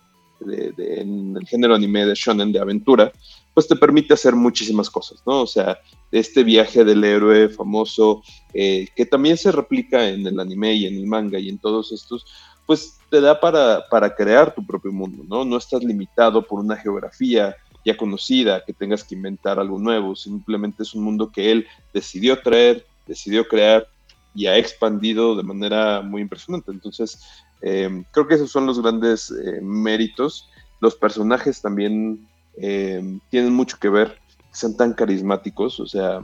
en 0.77 1.37
el 1.37 1.47
género 1.47 1.75
anime 1.75 2.05
de 2.05 2.13
shonen 2.15 2.51
de 2.51 2.59
aventura, 2.59 3.11
pues 3.53 3.67
te 3.67 3.75
permite 3.75 4.13
hacer 4.13 4.35
muchísimas 4.35 4.89
cosas, 4.89 5.21
¿no? 5.25 5.41
O 5.41 5.47
sea, 5.47 5.77
este 6.11 6.43
viaje 6.43 6.83
del 6.83 7.03
héroe 7.03 7.49
famoso, 7.49 8.23
eh, 8.53 8.87
que 8.95 9.05
también 9.05 9.37
se 9.37 9.51
replica 9.51 10.09
en 10.09 10.25
el 10.25 10.39
anime 10.39 10.73
y 10.73 10.85
en 10.85 10.95
el 10.95 11.05
manga 11.05 11.39
y 11.39 11.49
en 11.49 11.59
todos 11.59 11.91
estos, 11.91 12.25
pues 12.65 12.97
te 13.09 13.21
da 13.21 13.39
para, 13.39 13.87
para 13.89 14.15
crear 14.15 14.53
tu 14.53 14.65
propio 14.65 14.91
mundo, 14.91 15.23
¿no? 15.27 15.45
No 15.45 15.57
estás 15.57 15.83
limitado 15.83 16.41
por 16.41 16.59
una 16.59 16.75
geografía 16.75 17.55
ya 17.85 17.97
conocida, 17.97 18.63
que 18.65 18.73
tengas 18.73 19.03
que 19.03 19.15
inventar 19.15 19.59
algo 19.59 19.77
nuevo, 19.77 20.15
simplemente 20.15 20.83
es 20.83 20.93
un 20.93 21.03
mundo 21.03 21.31
que 21.31 21.51
él 21.51 21.67
decidió 21.93 22.39
traer, 22.39 22.85
decidió 23.05 23.47
crear 23.47 23.87
y 24.33 24.47
ha 24.47 24.57
expandido 24.57 25.35
de 25.35 25.43
manera 25.43 26.01
muy 26.01 26.21
impresionante. 26.21 26.71
Entonces, 26.71 27.21
eh, 27.61 28.03
creo 28.11 28.27
que 28.27 28.35
esos 28.35 28.51
son 28.51 28.65
los 28.65 28.81
grandes 28.81 29.31
eh, 29.31 29.59
méritos. 29.61 30.49
Los 30.79 30.95
personajes 30.95 31.61
también 31.61 32.25
eh, 32.57 33.19
tienen 33.29 33.53
mucho 33.53 33.77
que 33.79 33.89
ver, 33.89 34.17
son 34.51 34.77
tan 34.77 34.93
carismáticos, 34.93 35.79
o 35.79 35.87
sea, 35.87 36.21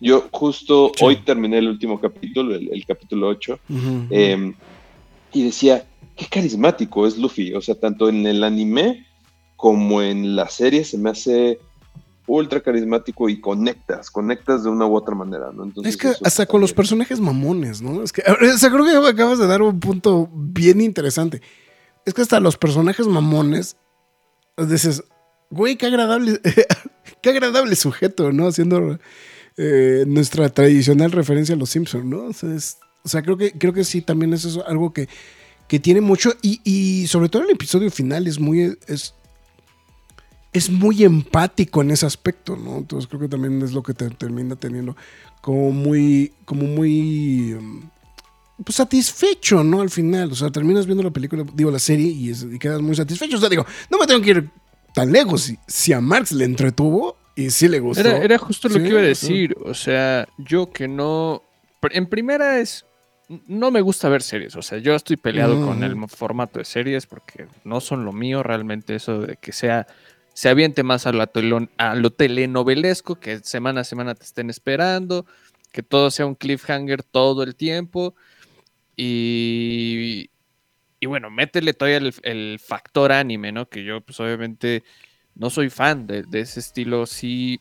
yo 0.00 0.28
justo 0.30 0.92
hoy 1.00 1.16
terminé 1.16 1.58
el 1.58 1.68
último 1.68 2.00
capítulo, 2.00 2.54
el, 2.54 2.84
capítulo 2.86 3.28
8, 3.28 3.58
y 5.32 5.44
decía, 5.44 5.86
qué 6.16 6.26
carismático 6.26 7.06
es 7.06 7.16
Luffy. 7.16 7.54
O 7.54 7.60
sea, 7.60 7.74
tanto 7.74 8.08
en 8.08 8.26
el 8.26 8.44
anime 8.44 9.06
como 9.56 10.02
en 10.02 10.36
la 10.36 10.48
serie 10.48 10.84
se 10.84 10.98
me 10.98 11.10
hace 11.10 11.58
ultra 12.28 12.60
carismático 12.60 13.28
y 13.28 13.40
conectas, 13.40 14.10
conectas 14.10 14.62
de 14.62 14.68
una 14.68 14.86
u 14.86 14.94
otra 14.94 15.14
manera, 15.14 15.50
¿no? 15.52 15.72
es 15.82 15.96
que 15.96 16.12
hasta 16.22 16.44
con 16.44 16.60
los 16.60 16.74
personajes 16.74 17.20
mamones, 17.20 17.80
¿no? 17.80 18.02
Es 18.02 18.12
que, 18.12 18.22
o 18.22 18.58
sea, 18.58 18.70
creo 18.70 18.84
que 18.84 19.08
acabas 19.08 19.38
de 19.38 19.46
dar 19.46 19.62
un 19.62 19.80
punto 19.80 20.28
bien 20.32 20.82
interesante. 20.82 21.40
Es 22.04 22.12
que 22.12 22.22
hasta 22.22 22.38
los 22.38 22.58
personajes 22.58 23.06
mamones, 23.06 23.76
dices, 24.58 25.04
güey, 25.50 25.76
qué 25.76 25.86
agradable, 25.86 26.40
qué 27.22 27.30
agradable 27.30 27.74
sujeto, 27.76 28.30
¿no? 28.30 28.48
Haciendo 28.48 28.98
eh, 29.56 30.04
nuestra 30.06 30.50
tradicional 30.50 31.12
referencia 31.12 31.54
a 31.54 31.58
los 31.58 31.70
Simpsons, 31.70 32.04
¿no? 32.04 32.24
O 32.24 32.32
sea, 32.32 32.54
es, 32.54 32.78
o 33.02 33.08
sea, 33.08 33.22
creo 33.22 33.36
que, 33.36 33.52
creo 33.52 33.72
que 33.72 33.84
sí, 33.84 34.02
también 34.02 34.32
es 34.32 34.44
eso, 34.44 34.66
algo 34.66 34.92
que, 34.92 35.08
tiene 35.80 36.00
mucho. 36.00 36.32
Y, 36.42 37.06
sobre 37.08 37.28
todo 37.28 37.42
el 37.42 37.50
episodio 37.50 37.90
final 37.90 38.26
es 38.26 38.38
muy. 38.38 38.76
Es, 38.86 39.14
es 40.52 40.70
muy 40.70 41.04
empático 41.04 41.82
en 41.82 41.90
ese 41.90 42.06
aspecto, 42.06 42.56
¿no? 42.56 42.78
Entonces 42.78 43.06
creo 43.06 43.20
que 43.20 43.28
también 43.28 43.60
es 43.62 43.72
lo 43.72 43.82
que 43.82 43.92
te 43.92 44.08
termina 44.10 44.56
teniendo 44.56 44.96
como 45.40 45.70
muy. 45.72 46.32
como 46.44 46.64
muy. 46.64 47.54
Um, 47.54 47.90
pues 48.64 48.76
satisfecho, 48.76 49.62
¿no? 49.62 49.82
Al 49.82 49.90
final. 49.90 50.32
O 50.32 50.34
sea, 50.34 50.50
terminas 50.50 50.86
viendo 50.86 51.02
la 51.02 51.10
película, 51.10 51.44
digo, 51.54 51.70
la 51.70 51.78
serie 51.78 52.06
y, 52.06 52.58
quedas 52.58 52.80
muy 52.80 52.96
satisfecho. 52.96 53.36
O 53.36 53.40
sea, 53.40 53.48
digo, 53.48 53.66
no 53.90 53.98
me 53.98 54.06
tengo 54.06 54.20
que 54.22 54.30
ir 54.30 54.50
tan 54.94 55.12
lejos. 55.12 55.42
Si, 55.42 55.58
si 55.66 55.92
a 55.92 56.00
Marx 56.00 56.32
le 56.32 56.44
entretuvo 56.44 57.16
y 57.38 57.50
sí 57.50 57.68
le 57.68 57.78
gustó. 57.78 58.08
Era, 58.08 58.36
justo 58.36 58.68
lo 58.68 58.74
que 58.74 58.88
iba 58.88 58.98
a 58.98 59.02
decir. 59.02 59.56
O 59.64 59.74
sea, 59.74 60.26
yo 60.38 60.72
que 60.72 60.88
no. 60.88 61.42
En 61.82 62.06
primera 62.06 62.58
es 62.58 62.84
no 63.46 63.70
me 63.70 63.80
gusta 63.80 64.08
ver 64.08 64.22
series, 64.22 64.56
o 64.56 64.62
sea, 64.62 64.78
yo 64.78 64.94
estoy 64.94 65.16
peleado 65.16 65.64
con 65.64 65.82
el 65.82 65.96
formato 66.08 66.58
de 66.58 66.64
series 66.64 67.06
porque 67.06 67.46
no 67.64 67.80
son 67.80 68.04
lo 68.04 68.12
mío 68.12 68.42
realmente 68.42 68.94
eso 68.94 69.20
de 69.20 69.36
que 69.36 69.52
sea 69.52 69.86
se 70.38 70.48
aviente 70.48 70.84
más 70.84 71.04
a 71.08 71.12
lo, 71.12 71.24
a 71.78 71.94
lo 71.96 72.10
telenovelesco, 72.10 73.16
que 73.16 73.40
semana 73.40 73.80
a 73.80 73.84
semana 73.84 74.14
te 74.14 74.22
estén 74.22 74.50
esperando, 74.50 75.26
que 75.72 75.82
todo 75.82 76.12
sea 76.12 76.26
un 76.26 76.36
cliffhanger 76.36 77.02
todo 77.02 77.42
el 77.42 77.56
tiempo. 77.56 78.14
Y, 78.94 80.30
y 81.00 81.06
bueno, 81.06 81.28
métele 81.28 81.74
todavía 81.74 82.08
el, 82.22 82.60
factor 82.60 83.10
anime, 83.10 83.50
¿no? 83.50 83.68
Que 83.68 83.82
yo 83.82 84.00
pues 84.00 84.20
obviamente 84.20 84.84
no 85.34 85.50
soy 85.50 85.70
fan 85.70 86.06
de, 86.06 86.22
de 86.22 86.38
ese 86.38 86.60
estilo, 86.60 87.06
sí 87.06 87.60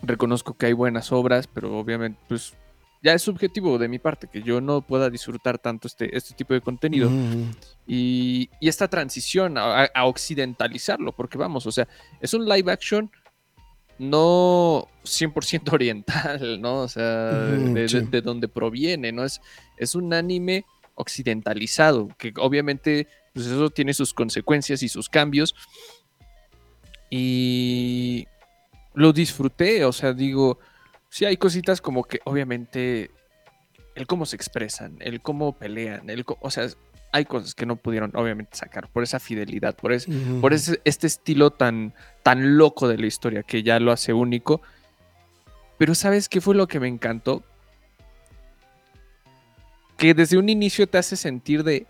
reconozco 0.00 0.54
que 0.54 0.64
hay 0.64 0.72
buenas 0.72 1.12
obras, 1.12 1.46
pero 1.48 1.78
obviamente 1.78 2.18
pues 2.28 2.54
ya 3.02 3.14
es 3.14 3.22
subjetivo 3.22 3.78
de 3.78 3.88
mi 3.88 3.98
parte 3.98 4.28
que 4.28 4.42
yo 4.42 4.60
no 4.60 4.82
pueda 4.82 5.08
disfrutar 5.08 5.58
tanto 5.58 5.88
este, 5.88 6.16
este 6.16 6.34
tipo 6.34 6.54
de 6.54 6.60
contenido 6.60 7.10
y, 7.86 8.50
esta 8.60 8.88
transición 8.88 9.56
a, 9.56 9.90
occidentalizarlo, 10.04 11.12
porque 11.12 11.38
vamos, 11.38 11.66
o 11.66 11.72
sea, 11.72 11.88
es 12.20 12.34
un 12.34 12.48
live 12.48 12.70
action 12.70 13.10
no 13.98 14.88
100% 15.04 15.72
oriental, 15.72 16.60
¿no? 16.60 16.80
O 16.80 16.88
sea, 16.88 17.32
de, 17.32 18.22
donde 18.22 18.48
proviene, 18.48 19.12
¿no? 19.12 19.24
Es, 19.24 19.40
es 19.76 19.94
un 19.94 20.14
anime 20.14 20.64
occidentalizado, 20.94 22.08
que 22.18 22.32
obviamente 22.38 23.08
pues 23.32 23.46
eso 23.46 23.70
tiene 23.70 23.94
sus 23.94 24.12
consecuencias 24.12 24.82
y 24.82 24.88
sus 24.88 25.08
cambios. 25.08 25.54
Y 27.10 28.26
lo 28.94 29.12
disfruté, 29.12 29.84
o 29.84 29.92
sea, 29.92 30.12
digo, 30.12 30.58
sí 31.10 31.26
hay 31.26 31.36
cositas 31.36 31.80
como 31.82 32.04
que 32.04 32.20
obviamente 32.24 33.10
el 33.94 34.06
cómo 34.06 34.24
se 34.24 34.36
expresan, 34.36 34.96
el 35.00 35.20
cómo 35.20 35.58
pelean, 35.58 36.08
el 36.08 36.24
o 36.26 36.50
sea, 36.50 36.68
hay 37.12 37.24
cosas 37.24 37.54
que 37.54 37.66
no 37.66 37.76
pudieron 37.76 38.12
obviamente 38.14 38.56
sacar 38.56 38.88
por 38.88 39.02
esa 39.02 39.18
fidelidad, 39.18 39.76
por, 39.76 39.92
ese, 39.92 40.10
por 40.40 40.52
ese, 40.52 40.80
este 40.84 41.08
estilo 41.08 41.50
tan, 41.50 41.92
tan 42.22 42.56
loco 42.56 42.88
de 42.88 42.98
la 42.98 43.06
historia 43.06 43.42
que 43.42 43.62
ya 43.62 43.80
lo 43.80 43.90
hace 43.90 44.12
único. 44.12 44.62
Pero 45.76 45.94
¿sabes 45.94 46.28
qué 46.28 46.40
fue 46.40 46.54
lo 46.54 46.68
que 46.68 46.78
me 46.78 46.86
encantó? 46.86 47.42
Que 49.96 50.14
desde 50.14 50.38
un 50.38 50.48
inicio 50.48 50.86
te 50.86 50.98
hace 50.98 51.16
sentir 51.16 51.64
de, 51.64 51.86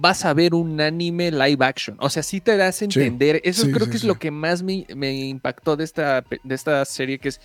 vas 0.00 0.24
a 0.24 0.32
ver 0.32 0.54
un 0.54 0.80
anime 0.80 1.30
live 1.30 1.64
action. 1.64 1.96
O 2.00 2.08
sea, 2.08 2.22
sí 2.22 2.40
te 2.40 2.56
das 2.56 2.80
a 2.80 2.84
entender. 2.84 3.40
Eso 3.44 3.68
creo 3.70 3.90
que 3.90 3.96
es 3.96 4.04
lo 4.04 4.18
que 4.18 4.30
más 4.30 4.62
me, 4.62 4.84
impactó 5.12 5.76
de 5.76 5.84
esta, 5.84 6.22
de 6.22 6.54
esta 6.54 6.84
serie, 6.84 7.18
que 7.18 7.28
es, 7.28 7.40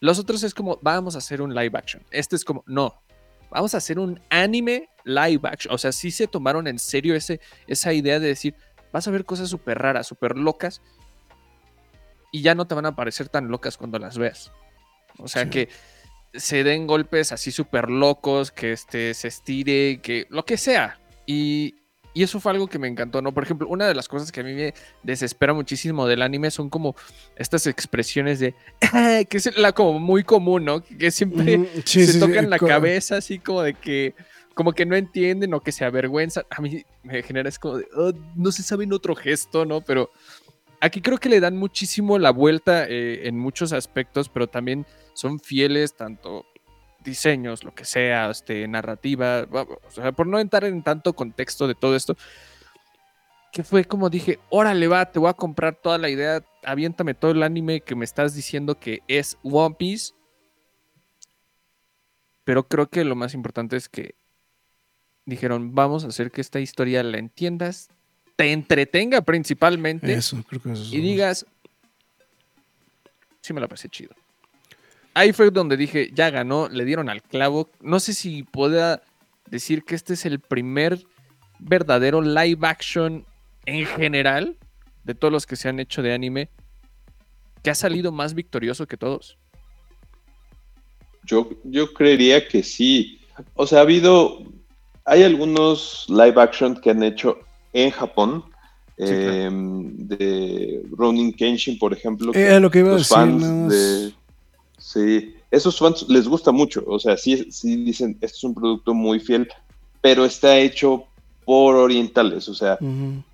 los 0.00 0.18
otros 0.18 0.42
es 0.42 0.54
como, 0.54 0.78
vamos 0.82 1.14
a 1.14 1.18
hacer 1.18 1.42
un 1.42 1.54
live 1.54 1.76
action. 1.76 2.02
Este 2.10 2.36
es 2.36 2.44
como, 2.44 2.64
no, 2.66 3.02
vamos 3.50 3.74
a 3.74 3.78
hacer 3.78 3.98
un 3.98 4.20
anime 4.30 4.88
live 5.04 5.40
action. 5.44 5.74
O 5.74 5.78
sea, 5.78 5.92
sí 5.92 6.10
se 6.10 6.26
tomaron 6.26 6.66
en 6.66 6.78
serio 6.78 7.14
ese, 7.14 7.40
esa 7.66 7.92
idea 7.92 8.18
de 8.18 8.28
decir, 8.28 8.54
vas 8.90 9.06
a 9.06 9.10
ver 9.10 9.24
cosas 9.24 9.50
súper 9.50 9.78
raras, 9.78 10.06
súper 10.06 10.38
locas, 10.38 10.80
y 12.32 12.42
ya 12.42 12.54
no 12.54 12.66
te 12.66 12.74
van 12.74 12.86
a 12.86 12.96
parecer 12.96 13.28
tan 13.28 13.48
locas 13.48 13.76
cuando 13.76 13.98
las 13.98 14.16
veas. 14.16 14.50
O 15.18 15.28
sea, 15.28 15.50
que 15.50 15.68
se 16.32 16.64
den 16.64 16.86
golpes 16.86 17.32
así 17.32 17.50
súper 17.50 17.90
locos, 17.90 18.50
que 18.50 18.72
este, 18.72 19.12
se 19.14 19.28
estire, 19.28 20.00
que 20.02 20.26
lo 20.30 20.44
que 20.44 20.56
sea. 20.56 21.00
Y, 21.26 21.74
y 22.18 22.24
eso 22.24 22.40
fue 22.40 22.50
algo 22.50 22.66
que 22.66 22.80
me 22.80 22.88
encantó, 22.88 23.22
¿no? 23.22 23.32
Por 23.32 23.44
ejemplo, 23.44 23.68
una 23.68 23.86
de 23.86 23.94
las 23.94 24.08
cosas 24.08 24.32
que 24.32 24.40
a 24.40 24.42
mí 24.42 24.52
me 24.52 24.74
desespera 25.04 25.54
muchísimo 25.54 26.08
del 26.08 26.22
anime 26.22 26.50
son 26.50 26.68
como 26.68 26.96
estas 27.36 27.68
expresiones 27.68 28.40
de, 28.40 28.56
que 29.30 29.36
es 29.36 29.56
la 29.56 29.70
como 29.70 30.00
muy 30.00 30.24
común, 30.24 30.64
¿no? 30.64 30.82
Que 30.82 31.12
siempre 31.12 31.68
se 31.84 32.18
tocan 32.18 32.50
la 32.50 32.58
cabeza 32.58 33.18
así 33.18 33.38
como 33.38 33.62
de 33.62 33.74
que, 33.74 34.16
como 34.54 34.72
que 34.72 34.84
no 34.84 34.96
entienden 34.96 35.54
o 35.54 35.60
que 35.60 35.70
se 35.70 35.84
avergüenzan. 35.84 36.42
A 36.50 36.60
mí 36.60 36.84
me 37.04 37.22
genera 37.22 37.48
es 37.48 37.60
como 37.60 37.76
de, 37.76 37.86
oh, 37.94 38.10
no 38.34 38.50
se 38.50 38.64
sabe 38.64 38.82
en 38.82 38.94
otro 38.94 39.14
gesto, 39.14 39.64
¿no? 39.64 39.80
Pero 39.80 40.10
aquí 40.80 41.00
creo 41.00 41.18
que 41.18 41.28
le 41.28 41.38
dan 41.38 41.56
muchísimo 41.56 42.18
la 42.18 42.32
vuelta 42.32 42.84
eh, 42.88 43.28
en 43.28 43.38
muchos 43.38 43.72
aspectos, 43.72 44.28
pero 44.28 44.48
también 44.48 44.86
son 45.14 45.38
fieles 45.38 45.94
tanto 45.94 46.46
diseños, 47.04 47.64
lo 47.64 47.74
que 47.74 47.84
sea, 47.84 48.30
este, 48.30 48.66
narrativa, 48.68 49.46
o 49.50 49.90
sea, 49.90 50.12
por 50.12 50.26
no 50.26 50.38
entrar 50.38 50.64
en 50.64 50.82
tanto 50.82 51.12
contexto 51.14 51.66
de 51.66 51.74
todo 51.74 51.96
esto, 51.96 52.16
que 53.52 53.62
fue 53.62 53.84
como 53.84 54.10
dije, 54.10 54.38
órale 54.50 54.88
va, 54.88 55.10
te 55.10 55.18
voy 55.18 55.30
a 55.30 55.34
comprar 55.34 55.74
toda 55.74 55.98
la 55.98 56.10
idea, 56.10 56.44
aviéntame 56.64 57.14
todo 57.14 57.30
el 57.30 57.42
anime 57.42 57.80
que 57.80 57.94
me 57.94 58.04
estás 58.04 58.34
diciendo 58.34 58.78
que 58.78 59.00
es 59.08 59.38
One 59.42 59.76
Piece. 59.78 60.12
Pero 62.44 62.66
creo 62.66 62.88
que 62.88 63.04
lo 63.04 63.14
más 63.14 63.34
importante 63.34 63.76
es 63.76 63.88
que 63.88 64.14
dijeron, 65.24 65.74
vamos 65.74 66.04
a 66.04 66.08
hacer 66.08 66.30
que 66.30 66.40
esta 66.40 66.60
historia 66.60 67.02
la 67.02 67.18
entiendas, 67.18 67.88
te 68.36 68.52
entretenga 68.52 69.20
principalmente. 69.22 70.12
Eso, 70.12 70.42
creo 70.48 70.62
que 70.62 70.72
eso 70.72 70.84
Y 70.94 71.00
digas, 71.00 71.46
sí 73.40 73.52
me 73.52 73.60
la 73.60 73.68
pasé 73.68 73.88
chido 73.88 74.14
ahí 75.14 75.32
fue 75.32 75.50
donde 75.50 75.76
dije, 75.76 76.10
ya 76.14 76.30
ganó, 76.30 76.68
le 76.68 76.84
dieron 76.84 77.08
al 77.08 77.22
clavo. 77.22 77.68
No 77.80 78.00
sé 78.00 78.14
si 78.14 78.42
pueda 78.42 79.02
decir 79.50 79.84
que 79.84 79.94
este 79.94 80.14
es 80.14 80.26
el 80.26 80.40
primer 80.40 81.04
verdadero 81.58 82.20
live 82.22 82.66
action 82.66 83.24
en 83.66 83.86
general 83.86 84.56
de 85.04 85.14
todos 85.14 85.32
los 85.32 85.46
que 85.46 85.56
se 85.56 85.68
han 85.68 85.80
hecho 85.80 86.02
de 86.02 86.12
anime 86.12 86.50
que 87.62 87.70
ha 87.70 87.74
salido 87.74 88.12
más 88.12 88.34
victorioso 88.34 88.86
que 88.86 88.96
todos. 88.96 89.38
Yo, 91.24 91.48
yo 91.64 91.92
creería 91.92 92.46
que 92.46 92.62
sí. 92.62 93.20
O 93.54 93.66
sea, 93.66 93.80
ha 93.80 93.82
habido, 93.82 94.44
hay 95.04 95.24
algunos 95.24 96.06
live 96.08 96.40
action 96.40 96.80
que 96.80 96.90
han 96.90 97.02
hecho 97.02 97.38
en 97.72 97.90
Japón. 97.90 98.44
Em, 99.00 99.96
de 100.08 100.82
Ronin 100.90 101.32
Kenshin, 101.32 101.78
por 101.78 101.92
ejemplo. 101.92 102.32
Eh, 102.34 102.58
lo 102.58 102.68
que 102.68 102.80
iba 102.80 102.90
a 102.90 102.96
decir, 102.96 104.12
Sí, 104.78 105.34
esos 105.50 105.78
fans 105.78 106.08
les 106.08 106.28
gusta 106.28 106.52
mucho, 106.52 106.84
o 106.86 106.98
sea, 106.98 107.16
sí, 107.16 107.50
sí 107.50 107.76
dicen, 107.84 108.16
esto 108.20 108.36
es 108.36 108.44
un 108.44 108.54
producto 108.54 108.94
muy 108.94 109.18
fiel, 109.18 109.48
pero 110.00 110.24
está 110.24 110.56
hecho 110.56 111.04
por 111.44 111.74
orientales, 111.76 112.48
o 112.48 112.54
sea, 112.54 112.78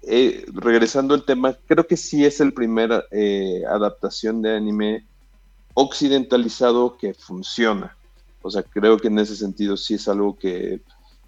eh, 0.03 0.45
regresando 0.53 1.15
al 1.15 1.25
tema, 1.25 1.57
creo 1.67 1.87
que 1.87 1.97
sí 1.97 2.25
es 2.25 2.41
el 2.41 2.55
primer 2.55 3.05
eh, 3.11 3.63
adaptación 3.69 4.41
de 4.41 4.57
anime 4.57 5.05
occidentalizado 5.75 6.97
que 6.97 7.13
funciona. 7.13 7.97
O 8.41 8.51
sea, 8.51 8.63
creo 8.63 8.99
que 8.99 9.09
en 9.09 9.19
ese 9.19 9.35
sentido 9.37 9.77
sí 9.77 9.95
es 9.95 10.07
algo 10.07 10.39
que 10.39 10.81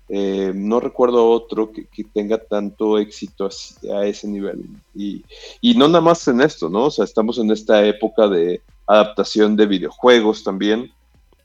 eh, 0.08 0.52
no 0.54 0.78
recuerdo 0.78 1.28
otro 1.28 1.72
que, 1.72 2.04
tenga 2.04 2.38
tanto 2.38 2.98
éxito 2.98 3.46
a, 3.48 3.96
a 3.98 4.06
ese 4.06 4.28
nivel. 4.28 4.64
Y, 4.94 5.24
y, 5.60 5.74
no 5.74 5.88
nada 5.88 6.00
más 6.00 6.28
en 6.28 6.40
esto, 6.40 6.68
¿no? 6.68 6.84
O 6.84 6.90
sea, 6.90 7.04
estamos 7.04 7.38
en 7.38 7.50
esta 7.50 7.84
época 7.84 8.28
de 8.28 8.62
adaptación 8.86 9.56
de 9.56 9.66
videojuegos 9.66 10.44
también. 10.44 10.90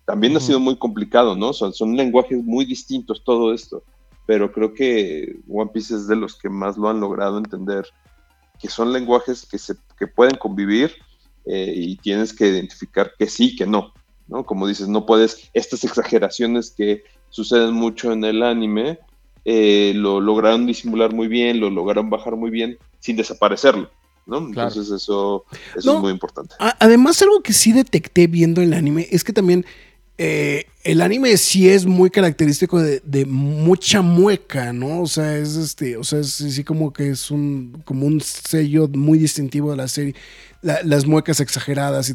También 0.05 0.35
ha 0.35 0.39
sido 0.39 0.59
muy 0.59 0.77
complicado, 0.77 1.35
¿no? 1.35 1.53
Son, 1.53 1.73
son 1.73 1.95
lenguajes 1.95 2.43
muy 2.43 2.65
distintos 2.65 3.23
todo 3.23 3.53
esto, 3.53 3.83
pero 4.25 4.51
creo 4.51 4.73
que 4.73 5.37
One 5.47 5.71
Piece 5.73 5.95
es 5.95 6.07
de 6.07 6.15
los 6.15 6.35
que 6.35 6.49
más 6.49 6.77
lo 6.77 6.89
han 6.89 6.99
logrado 6.99 7.37
entender, 7.37 7.85
que 8.59 8.69
son 8.69 8.91
lenguajes 8.91 9.45
que, 9.45 9.57
se, 9.57 9.75
que 9.97 10.07
pueden 10.07 10.35
convivir 10.35 10.91
eh, 11.45 11.73
y 11.75 11.97
tienes 11.97 12.33
que 12.33 12.47
identificar 12.47 13.13
que 13.17 13.27
sí, 13.27 13.55
que 13.55 13.65
no, 13.65 13.93
¿no? 14.27 14.43
Como 14.43 14.67
dices, 14.67 14.87
no 14.87 15.05
puedes, 15.05 15.49
estas 15.53 15.83
exageraciones 15.83 16.71
que 16.71 17.03
suceden 17.29 17.73
mucho 17.73 18.11
en 18.11 18.23
el 18.23 18.43
anime, 18.43 18.99
eh, 19.45 19.93
lo 19.95 20.19
lograron 20.19 20.67
disimular 20.67 21.13
muy 21.13 21.27
bien, 21.27 21.59
lo 21.59 21.69
lograron 21.69 22.09
bajar 22.09 22.35
muy 22.35 22.51
bien 22.51 22.77
sin 22.99 23.15
desaparecerlo. 23.15 23.89
¿No? 24.25 24.37
Entonces 24.39 24.89
eso, 24.89 25.45
es 25.75 25.85
muy 25.85 26.11
importante. 26.11 26.55
además, 26.59 27.21
algo 27.21 27.41
que 27.41 27.53
sí 27.53 27.71
detecté 27.71 28.27
viendo 28.27 28.61
el 28.61 28.73
anime 28.73 29.07
es 29.11 29.23
que 29.23 29.33
también 29.33 29.65
eh, 30.23 30.67
el 30.83 31.01
anime 31.01 31.35
sí 31.37 31.67
es 31.67 31.87
muy 31.87 32.11
característico 32.11 32.79
de, 32.79 33.25
mucha 33.25 34.01
mueca, 34.01 34.71
¿no? 34.71 35.01
O 35.01 35.07
sea, 35.07 35.35
es 35.35 35.55
este, 35.55 35.97
o 35.97 36.03
sea, 36.03 36.19
es 36.19 36.31
sí 36.33 36.63
como 36.63 36.93
que 36.93 37.09
es 37.09 37.31
un, 37.31 37.81
como 37.85 38.05
un 38.05 38.21
sello 38.21 38.87
muy 38.87 39.17
distintivo 39.17 39.71
de 39.71 39.77
la 39.77 39.87
serie, 39.87 40.13
las 40.61 41.07
muecas 41.07 41.39
exageradas, 41.39 42.13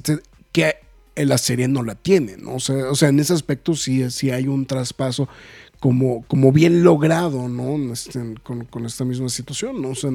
que 0.53 0.77
en 1.17 1.29
la 1.29 1.39
serie 1.39 1.67
no 1.67 1.83
la 1.83 1.97
tiene, 1.97 2.37
¿no? 2.37 2.55
O 2.55 2.61
sea, 2.61 2.91
o 2.91 2.95
sea, 2.95 3.09
en 3.09 3.19
ese 3.19 3.33
aspecto 3.33 3.75
sí, 3.75 4.09
sí 4.11 4.31
hay 4.31 4.47
un 4.47 4.67
traspaso 4.67 5.29
como, 5.81 6.25
como 6.27 6.53
bien 6.53 6.83
logrado, 6.83 7.49
¿no? 7.49 7.93
Este, 7.93 8.35
con, 8.43 8.87
esta 8.87 9.05
misma 9.05 9.29
situación, 9.29 9.83
¿no? 9.83 9.91
O 9.91 9.95
sea, 9.95 10.11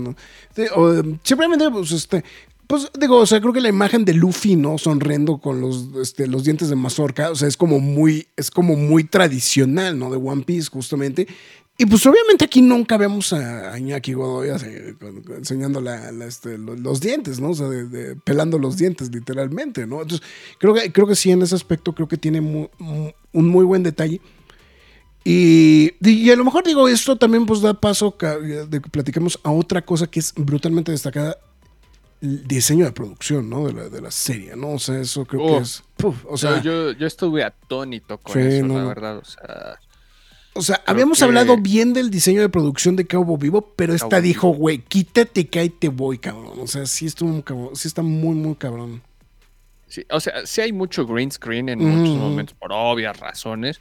simplemente, 1.23 1.69
pues, 1.71 1.91
este, 1.91 2.23
pues 2.67 2.89
digo, 2.97 3.17
o 3.17 3.25
sea, 3.25 3.41
creo 3.41 3.51
que 3.51 3.59
la 3.59 3.69
imagen 3.69 4.05
de 4.05 4.13
Luffy, 4.13 4.55
¿no? 4.55 4.77
Sonriendo 4.77 5.39
con 5.39 5.59
los, 5.59 5.89
este, 6.01 6.27
los 6.27 6.45
dientes 6.45 6.69
de 6.69 6.75
mazorca, 6.75 7.29
o 7.29 7.35
sea, 7.35 7.47
es 7.47 7.57
como 7.57 7.79
muy, 7.79 8.27
es 8.37 8.49
como 8.49 8.75
muy 8.75 9.03
tradicional, 9.03 9.99
¿no? 9.99 10.09
De 10.09 10.17
One 10.17 10.43
Piece, 10.43 10.69
justamente. 10.71 11.27
Y 11.77 11.85
pues 11.85 12.05
obviamente 12.05 12.45
aquí 12.45 12.61
nunca 12.61 12.95
vemos 12.95 13.33
a, 13.33 13.77
Iñaki 13.77 14.13
Godoy 14.13 14.49
enseñando 15.35 15.83
este, 16.25 16.57
los, 16.57 17.01
dientes, 17.01 17.39
¿no? 17.39 17.49
O 17.49 17.55
sea, 17.55 17.67
pelando 18.23 18.57
los 18.59 18.77
dientes, 18.77 19.11
literalmente, 19.11 19.87
¿no? 19.87 20.01
Entonces, 20.01 20.25
creo 20.59 20.73
que, 20.73 20.91
creo 20.91 21.07
que 21.07 21.15
sí, 21.15 21.31
en 21.31 21.41
ese 21.41 21.55
aspecto, 21.55 21.93
creo 21.93 22.07
que 22.07 22.17
tiene 22.17 22.39
un 22.39 23.13
muy 23.49 23.65
buen 23.65 23.83
detalle. 23.83 24.21
Y, 25.23 26.29
a 26.29 26.35
lo 26.35 26.43
mejor 26.43 26.63
digo, 26.63 26.87
esto 26.87 27.15
también 27.15 27.45
pues 27.45 27.61
da 27.61 27.73
paso 27.73 28.15
de 28.19 28.81
que 28.81 28.89
platiquemos 28.89 29.39
a 29.43 29.51
otra 29.51 29.83
cosa 29.83 30.07
que 30.07 30.19
es 30.19 30.33
brutalmente 30.35 30.91
destacada, 30.91 31.37
el 32.21 32.47
diseño 32.47 32.85
de 32.85 32.91
producción, 32.91 33.49
¿no? 33.49 33.67
De 33.67 33.73
la, 33.73 33.89
de 33.89 34.01
la 34.01 34.11
serie, 34.11 34.55
¿no? 34.55 34.71
O 34.71 34.79
sea, 34.79 34.99
eso 34.99 35.25
creo 35.25 35.45
que 35.47 35.57
es... 35.57 35.83
o 36.27 36.37
sea, 36.37 36.61
yo, 36.61 36.91
yo, 36.93 37.05
estuve 37.05 37.43
atónito 37.43 38.17
con 38.17 38.39
eso, 38.39 38.67
la 38.67 38.85
verdad, 38.85 39.17
o 39.17 39.25
sea... 39.25 39.79
O 40.53 40.61
sea, 40.61 40.83
habíamos 40.85 41.21
hablado 41.21 41.55
bien 41.55 41.93
del 41.93 42.11
diseño 42.11 42.41
de 42.41 42.49
producción 42.49 42.97
de 42.97 43.07
Cabo 43.07 43.37
Vivo, 43.37 43.73
pero 43.77 43.93
esta 43.93 44.19
dijo, 44.19 44.49
güey, 44.49 44.79
quítate 44.79 45.47
que 45.47 45.59
ahí 45.59 45.69
te 45.69 45.87
voy, 45.87 46.17
cabrón. 46.17 46.59
O 46.59 46.67
sea, 46.67 46.85
sí 46.87 47.05
estuvo 47.05 47.41
cabrón, 47.41 47.69
sí 47.73 47.87
está 47.87 48.01
muy, 48.01 48.35
muy 48.35 48.55
cabrón. 48.55 49.01
Sí, 49.87 50.05
o 50.09 50.19
sea, 50.19 50.45
sí 50.45 50.59
hay 50.59 50.73
mucho 50.73 51.07
green 51.07 51.31
screen 51.31 51.69
en 51.69 51.79
muchos 51.79 52.17
momentos, 52.17 52.53
por 52.59 52.73
obvias 52.73 53.17
razones 53.17 53.79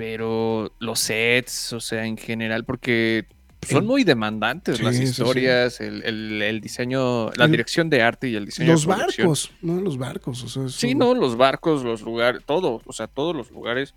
pero 0.00 0.72
los 0.78 0.98
sets, 0.98 1.74
o 1.74 1.80
sea, 1.80 2.06
en 2.06 2.16
general, 2.16 2.64
porque 2.64 3.26
son 3.60 3.84
muy 3.84 4.02
demandantes 4.02 4.80
las 4.80 4.98
historias, 4.98 5.78
El, 5.78 6.60
diseño, 6.62 7.30
la 7.32 7.46
dirección 7.46 7.90
de 7.90 8.00
arte 8.00 8.30
y 8.30 8.34
el 8.34 8.46
diseño 8.46 8.72
los 8.72 8.86
barcos, 8.86 9.52
no 9.60 9.78
los 9.78 9.98
barcos, 9.98 10.42
o 10.42 10.48
sea, 10.48 10.70
sí, 10.70 10.94
no, 10.94 11.14
los 11.14 11.36
barcos, 11.36 11.84
los 11.84 12.00
lugares, 12.00 12.40
todo, 12.46 12.80
o 12.82 12.92
sea, 12.94 13.08
todos 13.08 13.36
los 13.36 13.50
lugares. 13.50 13.94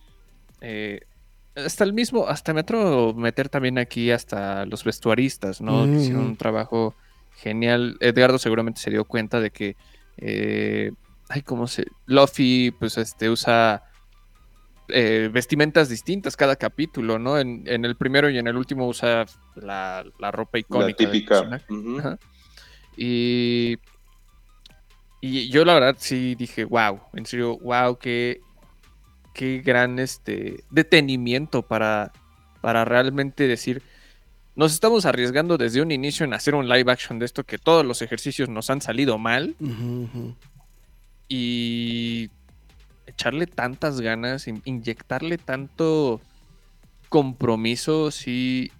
Eh, 0.59 0.99
hasta 1.55 1.85
el 1.85 1.93
mismo, 1.93 2.27
hasta 2.27 2.53
me 2.53 2.59
atrevo 2.59 3.11
a 3.11 3.13
meter 3.13 3.47
también 3.47 3.77
aquí 3.77 4.11
hasta 4.11 4.65
los 4.65 4.83
vestuaristas, 4.83 5.61
¿no? 5.61 5.87
Mm. 5.87 5.99
Hicieron 5.99 6.25
un 6.25 6.35
trabajo 6.35 6.95
genial. 7.37 7.95
Edgardo 8.01 8.39
seguramente 8.39 8.81
se 8.81 8.91
dio 8.91 9.05
cuenta 9.05 9.39
de 9.39 9.51
que, 9.51 9.77
eh, 10.17 10.91
ay, 11.29 11.43
¿cómo 11.43 11.67
se? 11.67 11.85
Luffy, 12.07 12.71
pues, 12.77 12.97
este, 12.97 13.29
usa 13.29 13.83
eh, 14.93 15.29
vestimentas 15.33 15.89
distintas 15.89 16.37
cada 16.37 16.55
capítulo, 16.55 17.19
¿no? 17.19 17.37
En, 17.39 17.63
en 17.65 17.83
el 17.83 17.95
primero 17.95 18.29
y 18.29 18.37
en 18.37 18.47
el 18.47 18.55
último 18.55 18.87
usa 18.87 19.25
la, 19.55 20.05
la 20.19 20.31
ropa 20.31 20.59
icónica. 20.59 21.03
La 21.03 21.11
típica. 21.11 21.59
Y, 22.95 23.77
y 25.19 25.49
yo 25.49 25.65
la 25.65 25.73
verdad 25.73 25.95
sí 25.97 26.35
dije, 26.35 26.63
wow, 26.63 26.99
en 27.13 27.25
serio, 27.25 27.57
wow, 27.57 27.97
qué, 27.97 28.39
qué 29.33 29.63
gran 29.65 29.97
este 29.97 30.63
detenimiento 30.69 31.63
para, 31.63 32.11
para 32.61 32.85
realmente 32.85 33.47
decir, 33.47 33.81
nos 34.55 34.73
estamos 34.73 35.07
arriesgando 35.07 35.57
desde 35.57 35.81
un 35.81 35.91
inicio 35.91 36.23
en 36.23 36.33
hacer 36.35 36.53
un 36.53 36.69
live 36.69 36.91
action 36.91 37.17
de 37.17 37.25
esto 37.25 37.43
que 37.43 37.57
todos 37.57 37.83
los 37.83 38.03
ejercicios 38.03 38.49
nos 38.49 38.69
han 38.69 38.81
salido 38.81 39.17
mal 39.17 39.55
y 41.27 42.29
echarle 43.05 43.47
tantas 43.47 44.01
ganas, 44.01 44.47
in- 44.47 44.61
inyectarle 44.65 45.37
tanto 45.39 46.25
compromiso, 47.09 48.11
sí, 48.11 48.75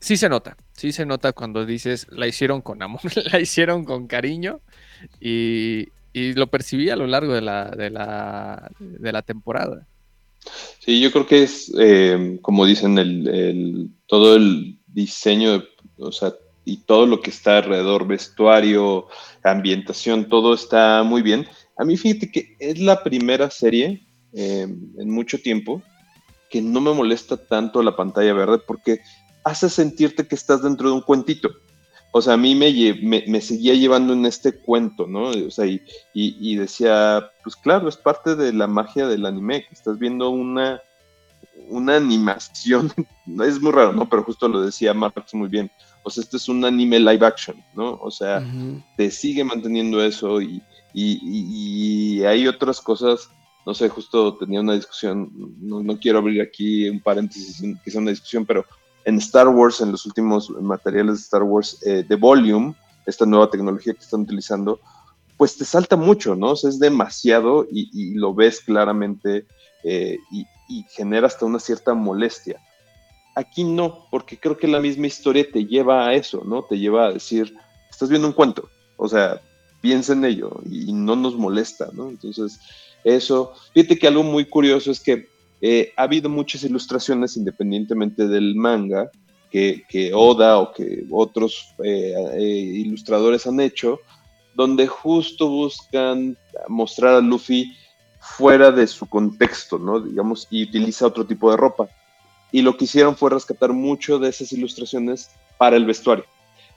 sí 0.00 0.16
se 0.16 0.28
nota, 0.28 0.56
sí 0.72 0.92
se 0.92 1.06
nota 1.06 1.32
cuando 1.32 1.64
dices, 1.66 2.06
la 2.10 2.26
hicieron 2.26 2.62
con 2.62 2.82
amor, 2.82 3.00
la 3.32 3.40
hicieron 3.40 3.84
con 3.84 4.06
cariño 4.06 4.62
y, 5.20 5.92
y 6.12 6.34
lo 6.34 6.48
percibí 6.50 6.90
a 6.90 6.96
lo 6.96 7.06
largo 7.06 7.34
de 7.34 7.42
la, 7.42 7.70
de 7.70 7.90
la, 7.90 8.70
de 8.78 9.12
la 9.12 9.22
temporada. 9.22 9.88
Sí, 10.80 11.00
yo 11.00 11.10
creo 11.12 11.26
que 11.26 11.42
es, 11.42 11.72
eh, 11.78 12.38
como 12.42 12.66
dicen, 12.66 12.98
el, 12.98 13.26
el- 13.28 13.90
todo 14.06 14.36
el 14.36 14.78
diseño, 14.86 15.62
o 15.96 16.12
sea, 16.12 16.34
y 16.64 16.84
todo 16.84 17.06
lo 17.06 17.20
que 17.20 17.30
está 17.30 17.58
alrededor, 17.58 18.06
vestuario, 18.06 19.06
ambientación, 19.42 20.28
todo 20.28 20.54
está 20.54 21.02
muy 21.02 21.22
bien. 21.22 21.46
A 21.76 21.84
mí 21.84 21.96
fíjate 21.96 22.30
que 22.30 22.56
es 22.58 22.78
la 22.78 23.02
primera 23.02 23.50
serie 23.50 24.06
eh, 24.32 24.62
en 24.62 25.10
mucho 25.10 25.38
tiempo 25.40 25.82
que 26.50 26.62
no 26.62 26.80
me 26.80 26.92
molesta 26.92 27.36
tanto 27.36 27.82
la 27.82 27.96
pantalla 27.96 28.32
verde 28.32 28.58
porque 28.58 29.00
hace 29.44 29.68
sentirte 29.68 30.26
que 30.26 30.34
estás 30.34 30.62
dentro 30.62 30.88
de 30.88 30.94
un 30.94 31.00
cuentito. 31.02 31.50
O 32.12 32.22
sea, 32.22 32.34
a 32.34 32.36
mí 32.36 32.54
me, 32.54 32.72
me, 33.02 33.24
me 33.26 33.40
seguía 33.40 33.74
llevando 33.74 34.12
en 34.12 34.24
este 34.24 34.52
cuento, 34.52 35.08
¿no? 35.08 35.30
O 35.30 35.50
sea, 35.50 35.66
y, 35.66 35.82
y, 36.14 36.36
y 36.38 36.56
decía, 36.56 37.28
pues 37.42 37.56
claro, 37.56 37.88
es 37.88 37.96
parte 37.96 38.36
de 38.36 38.52
la 38.52 38.68
magia 38.68 39.08
del 39.08 39.26
anime, 39.26 39.66
que 39.66 39.74
estás 39.74 39.98
viendo 39.98 40.30
una, 40.30 40.80
una 41.68 41.96
animación, 41.96 42.92
es 43.44 43.60
muy 43.60 43.72
raro, 43.72 43.92
¿no? 43.92 44.08
Pero 44.08 44.22
justo 44.22 44.46
lo 44.46 44.62
decía 44.62 44.94
Marx 44.94 45.34
muy 45.34 45.48
bien. 45.48 45.70
O 46.06 46.10
sea, 46.10 46.22
este 46.22 46.36
es 46.36 46.48
un 46.48 46.64
anime 46.64 47.00
live 47.00 47.24
action, 47.26 47.56
¿no? 47.74 47.98
O 48.00 48.10
sea, 48.10 48.40
te 48.96 49.10
sigue 49.10 49.42
manteniendo 49.42 50.04
eso 50.04 50.40
y, 50.40 50.62
y- 50.92 51.18
y- 51.22 52.18
y 52.20 52.24
hay 52.24 52.46
otras 52.46 52.80
cosas, 52.80 53.30
no 53.66 53.72
sé, 53.74 53.88
justo 53.88 54.36
tenía 54.36 54.60
una 54.60 54.74
discusión, 54.74 55.30
no, 55.60 55.82
no 55.82 55.98
quiero 55.98 56.18
abrir 56.18 56.42
aquí 56.42 56.88
un 56.90 57.00
paréntesis 57.00 57.62
que 57.82 57.90
sea 57.90 58.02
una 58.02 58.10
discusión, 58.10 58.44
pero 58.44 58.66
en 59.06 59.16
Star 59.16 59.48
Wars, 59.48 59.80
en 59.80 59.92
los 59.92 60.04
últimos 60.04 60.50
materiales 60.50 61.14
de 61.16 61.20
Star 61.22 61.42
Wars, 61.42 61.78
eh, 61.86 62.04
de 62.06 62.16
Volume, 62.16 62.74
esta 63.06 63.24
nueva 63.26 63.50
tecnología 63.50 63.94
que 63.94 64.00
están 64.04 64.20
utilizando, 64.20 64.78
pues 65.38 65.56
te 65.56 65.64
salta 65.64 65.96
mucho, 65.96 66.36
¿no? 66.36 66.50
O 66.50 66.56
sea, 66.56 66.68
es 66.70 66.78
demasiado 66.78 67.66
y, 67.70 68.14
lo 68.14 68.34
ves 68.34 68.60
claramente 68.60 69.46
eh, 69.82 70.18
y 70.68 70.84
genera 70.90 71.26
hasta 71.26 71.44
una 71.46 71.58
cierta 71.58 71.92
molestia. 71.94 72.60
Aquí 73.34 73.64
no, 73.64 74.06
porque 74.10 74.38
creo 74.38 74.56
que 74.56 74.68
la 74.68 74.80
misma 74.80 75.06
historia 75.06 75.46
te 75.50 75.64
lleva 75.64 76.06
a 76.06 76.14
eso, 76.14 76.42
¿no? 76.44 76.62
Te 76.64 76.78
lleva 76.78 77.06
a 77.06 77.12
decir, 77.12 77.54
estás 77.90 78.08
viendo 78.08 78.28
un 78.28 78.34
cuento, 78.34 78.68
o 78.96 79.08
sea, 79.08 79.40
piensa 79.80 80.12
en 80.12 80.24
ello 80.24 80.60
y 80.70 80.92
no 80.92 81.16
nos 81.16 81.36
molesta, 81.36 81.90
¿no? 81.92 82.08
Entonces, 82.08 82.60
eso, 83.02 83.52
fíjate 83.72 83.98
que 83.98 84.06
algo 84.06 84.22
muy 84.22 84.46
curioso 84.46 84.90
es 84.90 85.00
que 85.00 85.28
eh, 85.60 85.92
ha 85.96 86.04
habido 86.04 86.28
muchas 86.28 86.62
ilustraciones 86.64 87.36
independientemente 87.36 88.28
del 88.28 88.54
manga 88.54 89.10
que, 89.50 89.82
que 89.88 90.12
Oda 90.14 90.58
o 90.58 90.72
que 90.72 91.04
otros 91.10 91.74
eh, 91.82 92.14
eh, 92.34 92.40
ilustradores 92.40 93.46
han 93.46 93.60
hecho, 93.60 94.00
donde 94.54 94.86
justo 94.86 95.48
buscan 95.48 96.36
mostrar 96.68 97.14
a 97.14 97.20
Luffy 97.20 97.72
fuera 98.20 98.70
de 98.70 98.86
su 98.86 99.06
contexto, 99.06 99.78
¿no? 99.78 100.00
Digamos, 100.00 100.46
y 100.50 100.64
utiliza 100.64 101.06
otro 101.06 101.26
tipo 101.26 101.50
de 101.50 101.56
ropa. 101.56 101.88
Y 102.54 102.62
lo 102.62 102.76
que 102.76 102.84
hicieron 102.84 103.16
fue 103.16 103.30
rescatar 103.30 103.72
mucho 103.72 104.20
de 104.20 104.28
esas 104.28 104.52
ilustraciones 104.52 105.28
para 105.58 105.74
el 105.74 105.84
vestuario. 105.84 106.24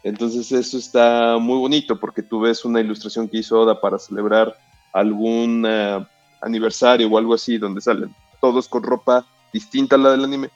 Entonces 0.02 0.52
eso 0.52 0.76
está 0.76 1.38
muy 1.38 1.60
bonito 1.60 2.00
porque 2.00 2.24
tú 2.24 2.40
ves 2.40 2.66
una 2.66 2.82
ilustración 2.82 3.30
que 3.30 3.38
hizo 3.38 3.60
Oda 3.60 3.80
para 3.80 4.00
celebrar 4.00 4.58
algún 4.92 5.64
eh, 5.68 6.04
aniversario 6.42 7.08
o 7.08 7.16
algo 7.20 7.36
así 7.36 7.60
donde 7.60 7.82
salen 7.82 8.16
todos 8.42 8.68
con 8.68 8.82
ropa 8.82 9.24
distinta 9.54 9.98
a 9.98 10.00
la 10.00 10.10
del 10.10 10.24
anime 10.24 10.50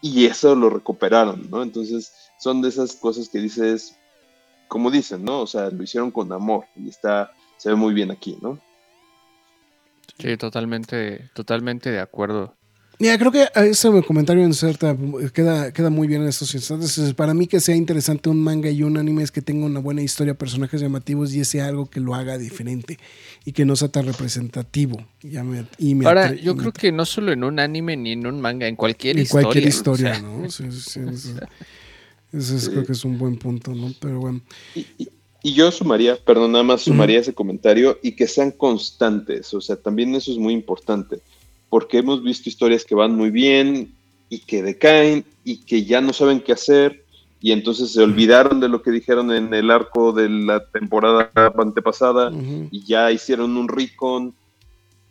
y 0.00 0.24
eso 0.24 0.54
lo 0.54 0.70
recuperaron, 0.70 1.50
¿no? 1.50 1.62
Entonces 1.62 2.30
son 2.38 2.62
de 2.62 2.70
esas 2.70 2.96
cosas 2.96 3.28
que 3.28 3.40
dices, 3.40 3.98
como 4.66 4.90
dicen, 4.90 5.26
¿no? 5.26 5.40
O 5.40 5.46
sea, 5.46 5.68
lo 5.68 5.82
hicieron 5.82 6.10
con 6.10 6.32
amor 6.32 6.64
y 6.74 6.88
está, 6.88 7.32
se 7.58 7.68
ve 7.68 7.74
muy 7.74 7.92
bien 7.92 8.10
aquí, 8.10 8.38
¿no? 8.40 8.58
Sí, 10.18 10.38
totalmente, 10.38 11.30
totalmente 11.34 11.90
de 11.90 12.00
acuerdo. 12.00 12.57
Mira, 13.00 13.16
creo 13.16 13.30
que 13.30 13.44
a 13.54 13.64
ese 13.64 13.88
comentario 14.02 14.42
en 14.42 14.52
cierta 14.52 14.96
queda, 15.32 15.72
queda 15.72 15.88
muy 15.88 16.08
bien 16.08 16.22
en 16.22 16.28
estos 16.28 16.52
instantes. 16.56 16.98
Es- 16.98 17.14
Para 17.14 17.32
mí 17.32 17.46
que 17.46 17.60
sea 17.60 17.76
interesante 17.76 18.28
un 18.28 18.42
manga 18.42 18.70
y 18.70 18.82
un 18.82 18.96
anime 18.96 19.22
es 19.22 19.30
que 19.30 19.40
tenga 19.40 19.66
una 19.66 19.78
buena 19.78 20.02
historia, 20.02 20.34
personajes 20.34 20.80
llamativos 20.80 21.32
y 21.32 21.38
ese 21.40 21.60
algo 21.60 21.86
que 21.88 22.00
lo 22.00 22.16
haga 22.16 22.38
diferente 22.38 22.98
y 23.44 23.52
que 23.52 23.64
no 23.64 23.76
sea 23.76 23.86
tan 23.88 24.04
representativo. 24.06 25.00
Ya 25.22 25.44
me- 25.44 25.64
y 25.78 25.94
me 25.94 26.06
Ahora, 26.06 26.34
yo 26.34 26.56
creo 26.56 26.72
que 26.72 26.90
no 26.90 27.04
solo 27.06 27.30
en 27.30 27.44
un 27.44 27.60
anime 27.60 27.96
ni 27.96 28.12
en 28.12 28.26
un 28.26 28.40
manga, 28.40 28.66
en 28.66 28.74
cualquier 28.74 29.16
en 29.16 29.22
historia. 29.22 29.42
cualquier 29.44 29.64
o 29.66 29.68
historia, 29.68 30.14
sea, 30.14 30.22
¿no? 30.22 30.50
Sí, 30.50 30.64
sí. 30.72 31.00
Ese 32.32 32.56
es- 32.56 32.68
creo 32.68 32.84
que 32.84 32.92
es 32.92 33.04
un 33.04 33.16
buen 33.16 33.36
punto, 33.36 33.74
¿no? 33.74 33.92
Pero 34.00 34.18
bueno. 34.20 34.40
Y, 34.74 34.80
y- 34.98 35.08
y 35.44 35.54
yo 35.54 35.70
sumaría, 35.70 36.16
perdón, 36.16 36.50
nada 36.52 36.64
más 36.64 36.82
sumaría 36.82 37.20
ese 37.20 37.32
comentario 37.32 37.96
y 38.02 38.12
que 38.12 38.26
sean 38.26 38.50
constantes, 38.50 39.54
o 39.54 39.60
sea, 39.60 39.76
también 39.76 40.12
eso 40.16 40.32
es 40.32 40.36
muy 40.36 40.52
importante, 40.52 41.20
porque 41.68 41.98
hemos 41.98 42.22
visto 42.22 42.48
historias 42.48 42.84
que 42.84 42.94
van 42.94 43.16
muy 43.16 43.30
bien 43.30 43.94
y 44.28 44.40
que 44.40 44.62
decaen 44.62 45.24
y 45.44 45.58
que 45.58 45.84
ya 45.84 46.00
no 46.00 46.12
saben 46.12 46.40
qué 46.40 46.52
hacer 46.52 47.04
y 47.40 47.52
entonces 47.52 47.92
se 47.92 48.02
olvidaron 48.02 48.60
de 48.60 48.68
lo 48.68 48.82
que 48.82 48.90
dijeron 48.90 49.30
en 49.32 49.54
el 49.54 49.70
arco 49.70 50.12
de 50.12 50.28
la 50.28 50.64
temporada 50.66 51.30
antepasada 51.56 52.32
y 52.70 52.84
ya 52.84 53.12
hicieron 53.12 53.56
un 53.56 53.68
recon, 53.68 54.34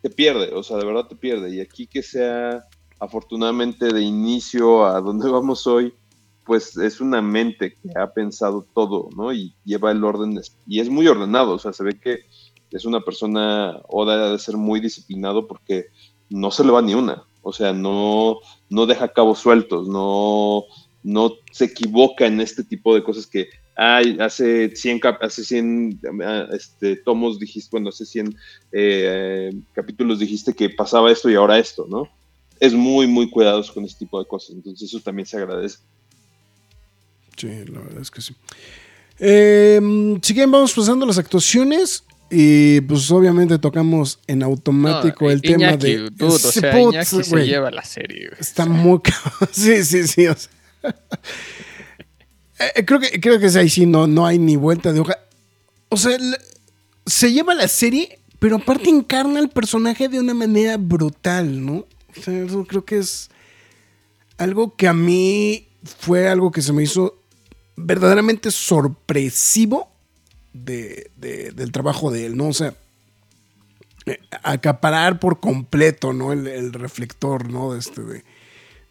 te 0.02 0.10
pierde, 0.10 0.52
o 0.54 0.62
sea, 0.62 0.76
de 0.76 0.84
verdad 0.84 1.06
te 1.06 1.16
pierde. 1.16 1.54
Y 1.54 1.60
aquí 1.60 1.86
que 1.86 2.02
sea 2.02 2.64
afortunadamente 3.00 3.92
de 3.92 4.02
inicio 4.02 4.84
a 4.84 5.00
donde 5.00 5.30
vamos 5.30 5.66
hoy, 5.66 5.94
pues 6.44 6.76
es 6.76 7.00
una 7.00 7.22
mente 7.22 7.74
que 7.74 7.98
ha 7.98 8.12
pensado 8.12 8.66
todo, 8.74 9.08
¿no? 9.16 9.32
Y 9.32 9.54
lleva 9.64 9.90
el 9.90 10.04
orden, 10.04 10.38
y 10.66 10.80
es 10.80 10.90
muy 10.90 11.06
ordenado, 11.06 11.52
o 11.52 11.58
sea, 11.58 11.72
se 11.72 11.84
ve 11.84 11.98
que 11.98 12.24
es 12.70 12.84
una 12.84 13.00
persona, 13.00 13.80
Oda 13.88 14.32
de 14.32 14.38
ser 14.38 14.58
muy 14.58 14.80
disciplinado 14.80 15.46
porque 15.46 15.86
no 16.30 16.50
se 16.50 16.64
le 16.64 16.70
va 16.70 16.82
ni 16.82 16.94
una, 16.94 17.22
o 17.42 17.52
sea, 17.52 17.72
no, 17.72 18.38
no 18.68 18.86
deja 18.86 19.08
cabos 19.08 19.38
sueltos, 19.38 19.88
no, 19.88 20.64
no 21.02 21.32
se 21.52 21.66
equivoca 21.66 22.26
en 22.26 22.40
este 22.40 22.64
tipo 22.64 22.94
de 22.94 23.02
cosas 23.02 23.26
que, 23.26 23.48
ay, 23.76 24.16
hace 24.20 24.74
100, 24.74 24.98
cap- 25.00 25.22
hace 25.22 25.44
100 25.44 26.00
ah, 26.24 26.46
este, 26.52 26.96
tomos 26.96 27.38
dijiste, 27.38 27.68
bueno, 27.70 27.88
hace 27.90 28.04
100 28.04 28.36
eh, 28.72 29.52
capítulos 29.72 30.18
dijiste 30.18 30.52
que 30.52 30.68
pasaba 30.70 31.10
esto 31.12 31.30
y 31.30 31.34
ahora 31.36 31.58
esto, 31.58 31.86
¿no? 31.88 32.08
Es 32.60 32.74
muy, 32.74 33.06
muy 33.06 33.30
cuidadoso 33.30 33.72
con 33.72 33.84
este 33.84 34.00
tipo 34.00 34.18
de 34.18 34.26
cosas, 34.26 34.50
entonces 34.50 34.88
eso 34.88 35.00
también 35.00 35.26
se 35.26 35.36
agradece. 35.36 35.78
Sí, 37.36 37.46
la 37.66 37.78
verdad 37.80 38.02
es 38.02 38.10
que 38.10 38.20
sí. 38.20 38.34
Eh, 39.20 39.80
si 40.22 40.34
quieren, 40.34 40.50
vamos 40.50 40.72
pasando 40.72 41.06
las 41.06 41.18
actuaciones. 41.18 42.04
Y 42.30 42.80
pues 42.82 43.10
obviamente 43.10 43.58
tocamos 43.58 44.20
en 44.26 44.42
automático 44.42 45.24
no, 45.24 45.30
el 45.30 45.40
tema 45.40 45.76
de. 45.76 46.10
dude, 46.10 46.24
o 46.26 46.38
Sí, 46.38 46.60
sea, 46.60 46.78
Iñaki 46.78 47.24
se 47.24 47.46
lleva 47.46 47.70
la 47.70 47.82
serie. 47.82 48.30
Está 48.38 48.66
muy 48.66 49.00
cabrón. 49.00 49.48
Sí, 49.52 49.82
sí, 49.84 50.06
sí. 50.06 50.26
o 50.26 50.34
sea. 50.36 50.50
Eh, 52.60 52.84
creo, 52.84 52.98
que, 52.98 53.20
creo 53.20 53.38
que 53.38 53.46
es 53.46 53.54
ahí 53.54 53.68
sí, 53.68 53.86
no, 53.86 54.08
no 54.08 54.26
hay 54.26 54.36
ni 54.36 54.56
vuelta 54.56 54.92
de 54.92 54.98
hoja. 54.98 55.16
O 55.90 55.96
sea, 55.96 56.18
se 57.06 57.32
lleva 57.32 57.54
la 57.54 57.68
serie, 57.68 58.18
pero 58.40 58.56
aparte 58.56 58.88
encarna 58.90 59.38
al 59.38 59.48
personaje 59.48 60.08
de 60.08 60.18
una 60.18 60.34
manera 60.34 60.76
brutal, 60.76 61.64
¿no? 61.64 61.86
O 62.16 62.20
sea, 62.20 62.36
eso 62.42 62.64
creo 62.64 62.84
que 62.84 62.98
es 62.98 63.30
algo 64.38 64.74
que 64.74 64.88
a 64.88 64.92
mí 64.92 65.68
fue 66.00 66.28
algo 66.28 66.50
que 66.50 66.62
se 66.62 66.72
me 66.72 66.82
hizo 66.82 67.22
verdaderamente 67.76 68.50
sorpresivo 68.50 69.92
de- 70.52 71.10
de- 71.16 71.52
del 71.52 71.72
trabajo 71.72 72.10
de 72.10 72.26
él, 72.26 72.36
¿no? 72.36 72.48
O 72.48 72.52
sea, 72.52 72.74
eh, 74.08 74.18
acaparar 74.42 75.20
por 75.20 75.38
completo, 75.40 76.12
¿no? 76.12 76.32
El, 76.32 76.72
reflector, 76.72 77.50
¿no? 77.50 77.74
De, 77.74 77.78
este, 77.78 78.02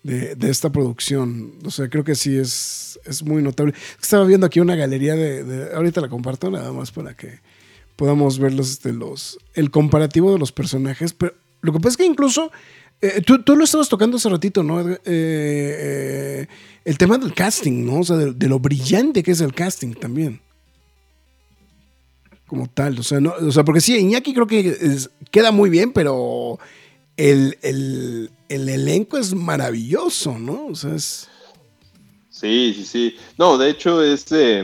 de, 0.03 0.49
esta 0.49 0.71
producción. 0.71 1.53
O 1.65 1.71
sea, 1.71 1.89
creo 1.89 2.03
que 2.03 2.13
sí 2.13 2.37
es, 2.37 2.99
es 3.05 3.23
muy 3.23 3.41
notable. 3.41 3.73
Estaba 3.99 4.25
viendo 4.25 4.45
aquí 4.45 4.59
una 4.59 4.75
galería 4.75 5.15
de, 5.15 5.71
Ahorita 5.73 6.01
la 6.01 6.09
comparto 6.09 6.51
nada 6.51 6.71
más 6.71 6.91
para 6.91 7.15
que 7.15 7.39
podamos 7.95 8.37
ver 8.37 8.53
los, 8.53 8.69
este, 8.69 8.93
los, 8.93 9.39
el 9.55 9.71
comparativo 9.71 10.31
de 10.31 10.39
los 10.39 10.51
personajes. 10.51 11.13
Pero 11.13 11.33
lo 11.61 11.73
que 11.73 11.79
pasa 11.79 11.89
es 11.89 11.97
que 11.97 12.05
incluso... 12.05 12.51
Eh, 12.99 13.21
tú, 13.23 13.43
tú, 13.43 13.55
lo 13.55 13.63
estabas 13.63 13.89
tocando 13.89 14.17
hace 14.17 14.27
ratito, 14.27 14.63
¿no? 14.63 14.83
Eh, 15.05 16.47
el 16.83 16.97
tema 16.97 17.19
del 17.19 17.33
casting, 17.35 17.85
¿no? 17.85 17.99
O 17.99 18.03
sea, 18.03 18.15
de, 18.15 18.47
lo 18.47 18.59
brillante 18.59 19.21
que 19.21 19.31
es 19.31 19.41
el 19.41 19.53
casting 19.53 19.93
también 19.93 20.41
como 22.47 22.67
tal. 22.67 22.99
O 22.99 23.03
sea, 23.03 23.19
no, 23.19 23.33
o 23.39 23.51
sea 23.51 23.63
porque 23.63 23.81
sí, 23.81 23.97
Iñaki 23.97 24.33
creo 24.33 24.47
que 24.47 24.75
queda 25.29 25.51
muy 25.51 25.69
bien, 25.69 25.91
pero 25.93 26.57
el, 27.17 27.57
elenco 28.49 29.17
es 29.17 29.33
maravilloso, 29.33 30.39
¿no? 30.39 30.67
O 30.67 30.75
sea, 30.75 30.95
es... 30.95 31.29
Sí, 32.29 32.73
sí, 32.75 32.85
sí. 32.85 33.15
No, 33.37 33.57
de 33.57 33.69
hecho, 33.69 34.03
este 34.03 34.63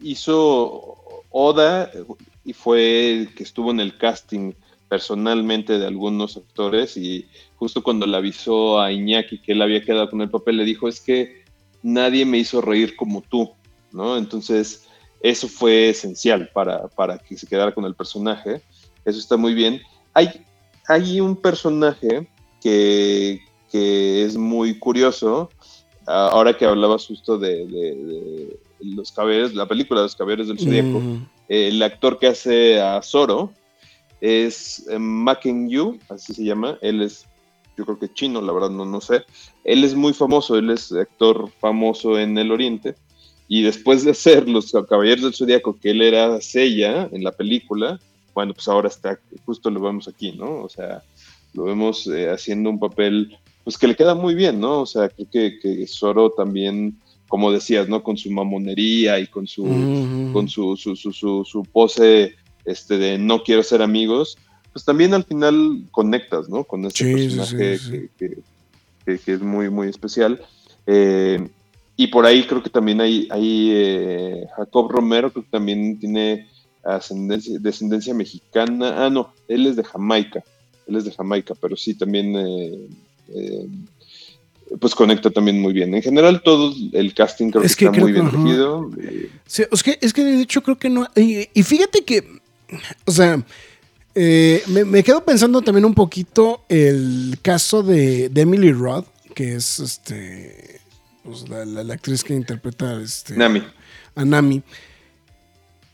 hizo 0.00 0.96
Oda 1.30 1.90
y 2.44 2.52
fue 2.52 3.12
el 3.12 3.34
que 3.34 3.42
estuvo 3.42 3.70
en 3.70 3.80
el 3.80 3.96
casting 3.96 4.52
personalmente 4.88 5.78
de 5.78 5.86
algunos 5.86 6.36
actores 6.36 6.96
y 6.96 7.26
justo 7.56 7.82
cuando 7.82 8.06
le 8.06 8.16
avisó 8.16 8.80
a 8.80 8.92
Iñaki 8.92 9.38
que 9.38 9.52
él 9.52 9.62
había 9.62 9.82
quedado 9.82 10.10
con 10.10 10.20
el 10.20 10.30
papel, 10.30 10.58
le 10.58 10.64
dijo, 10.64 10.86
es 10.86 11.00
que 11.00 11.44
nadie 11.82 12.24
me 12.24 12.38
hizo 12.38 12.60
reír 12.60 12.94
como 12.94 13.22
tú, 13.22 13.50
¿no? 13.90 14.16
Entonces, 14.18 14.86
eso 15.22 15.48
fue 15.48 15.90
esencial 15.90 16.50
para, 16.52 17.18
que 17.18 17.38
se 17.38 17.46
quedara 17.46 17.72
con 17.72 17.84
el 17.84 17.94
personaje. 17.94 18.60
Eso 19.04 19.18
está 19.18 19.36
muy 19.36 19.54
bien. 19.54 19.80
Hay, 20.14 20.44
hay 20.88 21.20
un 21.20 21.36
personaje 21.36 22.28
que, 22.60 23.40
es 23.72 24.36
muy 24.36 24.78
curioso. 24.78 25.50
Ahora 26.06 26.56
que 26.56 26.66
hablabas 26.66 27.06
justo 27.06 27.38
de, 27.38 28.58
los 28.80 29.12
caballeros, 29.12 29.54
la 29.54 29.66
película 29.66 30.00
de 30.00 30.06
los 30.06 30.16
caballeros 30.16 30.48
del 30.48 30.58
zodiaco, 30.58 30.98
mm. 30.98 31.26
el 31.48 31.82
actor 31.82 32.18
que 32.18 32.26
hace 32.26 32.80
a 32.80 33.00
Zoro 33.00 33.52
es 34.20 34.86
eh, 34.88 34.98
Maken 34.98 35.68
Yu, 35.68 35.98
así 36.08 36.34
se 36.34 36.44
llama. 36.44 36.78
Él 36.80 37.00
es, 37.00 37.26
yo 37.76 37.84
creo 37.84 37.98
que 37.98 38.12
chino, 38.12 38.40
la 38.40 38.52
verdad 38.52 38.70
no, 38.70 38.84
no 38.84 39.00
sé. 39.00 39.24
Él 39.64 39.84
es 39.84 39.94
muy 39.94 40.12
famoso, 40.12 40.58
él 40.58 40.70
es 40.70 40.92
actor 40.92 41.48
famoso 41.60 42.18
en 42.18 42.36
el 42.38 42.50
Oriente. 42.50 42.96
Y 43.48 43.62
después 43.62 44.04
de 44.04 44.14
ser 44.14 44.48
los 44.48 44.72
Caballeros 44.88 45.24
del 45.24 45.34
Zodíaco, 45.34 45.78
que 45.78 45.90
él 45.90 46.02
era 46.02 46.40
Sella 46.40 47.08
en 47.12 47.22
la 47.22 47.32
película, 47.32 48.00
bueno, 48.34 48.54
pues 48.54 48.68
ahora 48.68 48.88
está, 48.88 49.18
justo 49.44 49.70
lo 49.70 49.80
vemos 49.80 50.08
aquí, 50.08 50.32
¿no? 50.32 50.62
O 50.62 50.68
sea, 50.68 51.02
lo 51.52 51.64
vemos 51.64 52.06
eh, 52.06 52.30
haciendo 52.30 52.70
un 52.70 52.78
papel, 52.78 53.36
pues 53.64 53.76
que 53.76 53.88
le 53.88 53.96
queda 53.96 54.14
muy 54.14 54.34
bien, 54.34 54.60
¿no? 54.60 54.80
O 54.80 54.86
sea, 54.86 55.08
creo 55.08 55.28
que, 55.30 55.58
que 55.60 55.86
Zoro 55.86 56.30
también, 56.30 56.98
como 57.28 57.52
decías, 57.52 57.88
¿no? 57.88 58.02
Con 58.02 58.16
su 58.16 58.30
mamonería 58.30 59.18
y 59.18 59.26
con 59.26 59.46
su, 59.46 59.64
con 60.32 60.48
su, 60.48 60.76
su, 60.76 60.96
su, 60.96 61.12
su, 61.12 61.62
pose 61.72 62.34
este, 62.64 62.96
de 62.96 63.18
no 63.18 63.42
quiero 63.42 63.62
ser 63.62 63.82
amigos, 63.82 64.38
pues 64.72 64.84
también 64.84 65.12
al 65.12 65.24
final 65.24 65.84
conectas, 65.90 66.48
¿no? 66.48 66.64
Con 66.64 66.86
este 66.86 67.12
personaje 67.12 67.78
Que, 68.18 68.38
que, 69.04 69.18
que, 69.18 69.32
es 69.32 69.40
muy, 69.42 69.68
muy 69.68 69.88
especial. 69.88 70.40
Eh, 70.86 71.48
y 72.02 72.08
por 72.08 72.26
ahí 72.26 72.44
creo 72.44 72.60
que 72.60 72.70
también 72.70 73.00
hay, 73.00 73.28
hay 73.30 73.70
eh, 73.72 74.46
Jacob 74.56 74.90
Romero, 74.90 75.32
que 75.32 75.40
también 75.42 76.00
tiene 76.00 76.48
ascendencia, 76.82 77.56
descendencia 77.60 78.12
mexicana. 78.12 79.06
Ah, 79.06 79.08
no, 79.08 79.32
él 79.46 79.68
es 79.68 79.76
de 79.76 79.84
Jamaica. 79.84 80.42
Él 80.88 80.96
es 80.96 81.04
de 81.04 81.12
Jamaica, 81.12 81.54
pero 81.60 81.76
sí 81.76 81.94
también 81.94 82.34
eh, 82.34 82.88
eh, 83.28 83.66
pues 84.80 84.96
conecta 84.96 85.30
también 85.30 85.60
muy 85.60 85.72
bien. 85.72 85.94
En 85.94 86.02
general, 86.02 86.42
todo 86.42 86.74
el 86.92 87.14
casting 87.14 87.50
creo 87.50 87.62
que, 87.62 87.68
está 87.68 87.92
muy 87.92 88.10
bien 88.10 88.26
elegido. 88.26 88.90
Sí, 89.46 89.62
es, 89.70 89.82
que, 89.84 89.96
es 90.00 90.12
que 90.12 90.24
de 90.24 90.42
hecho 90.42 90.60
creo 90.64 90.78
que 90.78 90.90
no. 90.90 91.06
Y, 91.14 91.62
fíjate 91.62 92.02
que, 92.02 92.26
o 93.04 93.12
sea, 93.12 93.44
me, 94.16 95.04
quedo 95.04 95.24
pensando 95.24 95.62
también 95.62 95.84
un 95.84 95.94
poquito 95.94 96.64
el 96.68 97.38
caso 97.42 97.84
de, 97.84 98.28
de 98.28 98.40
Emily 98.40 98.72
Roth, 98.72 99.06
que 99.36 99.54
es 99.54 99.78
este 99.78 100.81
pues, 101.22 101.48
la, 101.48 101.94
actriz 101.94 102.24
que 102.24 102.34
interpreta 102.34 103.00
este, 103.00 103.34
a 104.14 104.24
Nami. 104.24 104.62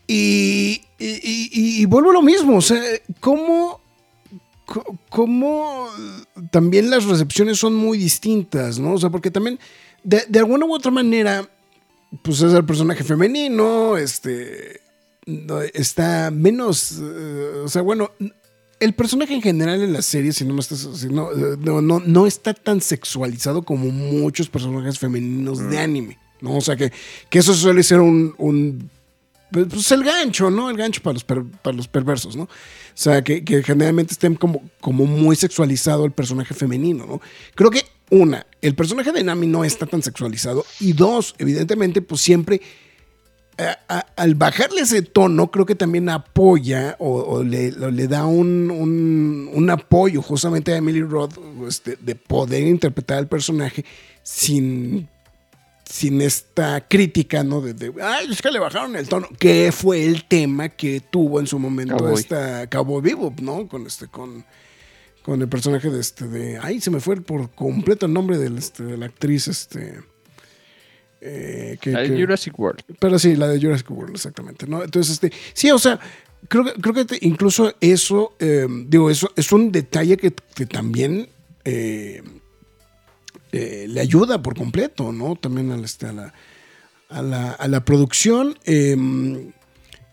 Y, 0.07 0.81
y, 0.97 1.85
vuelvo 1.85 2.09
a 2.09 2.13
lo 2.13 2.23
mismo, 2.23 2.57
o 2.57 2.61
sea, 2.61 2.81
¿cómo, 3.19 3.79
cómo 5.09 5.87
también 6.49 6.89
las 6.89 7.05
recepciones 7.05 7.59
son 7.59 7.75
muy 7.75 7.99
distintas, 7.99 8.79
¿no? 8.79 8.93
O 8.93 8.97
sea, 8.97 9.11
porque 9.11 9.29
también, 9.29 9.59
de, 10.03 10.39
alguna 10.39 10.65
u 10.65 10.73
otra 10.73 10.89
manera, 10.89 11.47
pues 12.23 12.41
es 12.41 12.53
el 12.53 12.65
personaje 12.65 13.03
femenino, 13.03 13.97
este, 13.97 14.81
está 15.75 16.31
menos, 16.31 16.99
eh, 16.99 17.61
o 17.63 17.67
sea, 17.67 17.83
bueno, 17.83 18.09
el 18.79 18.93
personaje 18.93 19.33
en 19.33 19.41
general 19.41 19.81
en 19.81 19.93
la 19.93 20.01
serie, 20.01 20.31
si 20.31 20.45
no, 20.45 20.53
me 20.53 20.61
estás, 20.61 21.05
no, 21.05 21.31
no, 21.81 21.99
no, 21.99 22.27
está 22.27 22.53
tan 22.53 22.81
sexualizado 22.81 23.63
como 23.63 23.85
muchos 23.91 24.49
personajes 24.49 24.97
femeninos 24.97 25.59
de 25.59 25.77
mm. 25.77 25.81
anime, 25.81 26.17
¿no? 26.41 26.55
O 26.55 26.61
sea, 26.61 26.75
que, 26.75 26.91
que 27.29 27.39
eso 27.39 27.53
suele 27.53 27.83
ser 27.83 27.99
un, 27.99 28.33
un 28.37 28.89
pues 29.51 29.91
el 29.91 30.03
gancho, 30.03 30.49
¿no? 30.49 30.69
El 30.69 30.77
gancho 30.77 31.01
para 31.01 31.13
los, 31.13 31.23
para 31.23 31.75
los 31.75 31.87
perversos, 31.87 32.35
¿no? 32.35 32.43
O 32.43 32.47
sea, 32.93 33.23
que, 33.23 33.43
que, 33.43 33.63
generalmente 33.63 34.13
estén 34.13 34.35
como, 34.35 34.61
como 34.79 35.05
muy 35.05 35.35
sexualizado 35.35 36.05
el 36.05 36.11
personaje 36.11 36.53
femenino, 36.53 37.05
¿no? 37.05 37.21
Creo 37.55 37.71
que, 37.71 37.83
una, 38.11 38.45
el 38.61 38.75
personaje 38.75 39.11
de 39.11 39.23
Nami 39.23 39.47
no 39.47 39.63
está 39.63 39.85
tan 39.85 40.01
sexualizado. 40.01 40.65
Y 40.79 40.93
dos, 40.93 41.35
evidentemente, 41.37 42.01
pues 42.01 42.21
siempre 42.21 42.61
al 44.15 44.35
bajarle 44.35 44.81
ese 44.81 45.01
tono, 45.01 45.51
creo 45.51 45.65
que 45.65 45.75
también 45.75 46.09
apoya 46.09 46.95
o, 46.99 47.43
le, 47.43 47.71
da 48.07 48.25
un, 48.25 49.69
apoyo 49.69 50.21
justamente 50.21 50.73
a 50.73 50.77
Emily 50.77 51.01
Roth 51.01 51.37
este, 51.67 51.97
de 51.99 52.15
poder 52.15 52.67
interpretar 52.67 53.17
al 53.17 53.27
personaje 53.27 53.83
sin, 54.23 55.09
sin 55.85 56.21
esta 56.21 56.87
crítica, 56.87 57.43
¿no? 57.43 57.61
De, 57.61 57.93
ay, 58.01 58.27
es 58.31 58.41
que 58.41 58.51
le 58.51 58.59
bajaron 58.59 58.95
el 58.95 59.09
tono, 59.09 59.27
que 59.37 59.71
fue 59.73 60.05
el 60.05 60.23
tema 60.25 60.69
que 60.69 61.01
tuvo 61.01 61.39
en 61.39 61.47
su 61.47 61.59
momento 61.59 61.97
Cowboy. 61.97 62.19
esta 62.19 62.67
Cabo 62.67 63.01
Vivo, 63.01 63.33
¿no? 63.41 63.67
Con 63.67 63.85
este, 63.85 64.07
con, 64.07 64.45
con 65.21 65.41
el 65.41 65.49
personaje 65.49 65.89
de 65.89 65.99
este, 65.99 66.27
de, 66.27 66.59
ay, 66.59 66.79
se 66.79 66.91
me 66.91 67.01
fue 67.01 67.17
por 67.17 67.51
completo 67.51 68.05
el 68.05 68.13
nombre 68.13 68.37
este, 68.57 68.83
de 68.83 68.97
la 68.97 69.07
actriz, 69.07 69.47
este 69.47 69.99
eh, 71.21 71.77
la 71.85 72.01
de 72.01 72.21
Jurassic 72.21 72.57
World. 72.57 72.81
Pero 72.99 73.19
sí, 73.19 73.35
la 73.35 73.47
de 73.47 73.59
Jurassic 73.59 73.89
World, 73.91 74.15
exactamente. 74.15 74.67
¿no? 74.67 74.83
Entonces, 74.83 75.13
este, 75.13 75.31
sí, 75.53 75.69
o 75.71 75.79
sea, 75.79 75.99
creo, 76.47 76.65
creo 76.81 76.93
que 76.93 77.17
incluso 77.21 77.73
eso, 77.81 78.35
eh, 78.39 78.67
digo, 78.87 79.09
eso 79.09 79.31
es 79.35 79.51
un 79.51 79.71
detalle 79.71 80.17
que, 80.17 80.31
también 80.65 81.27
eh, 81.65 82.23
le 83.51 83.99
ayuda 83.99 84.41
por 84.41 84.55
completo, 84.55 85.11
¿no? 85.11 85.35
También 85.35 85.71
este, 85.83 86.07
a, 86.07 86.13
la, 86.13 86.33
a, 87.09 87.21
la, 87.21 87.51
a 87.51 87.67
la 87.67 87.83
producción. 87.83 88.57
Em, 88.63 89.51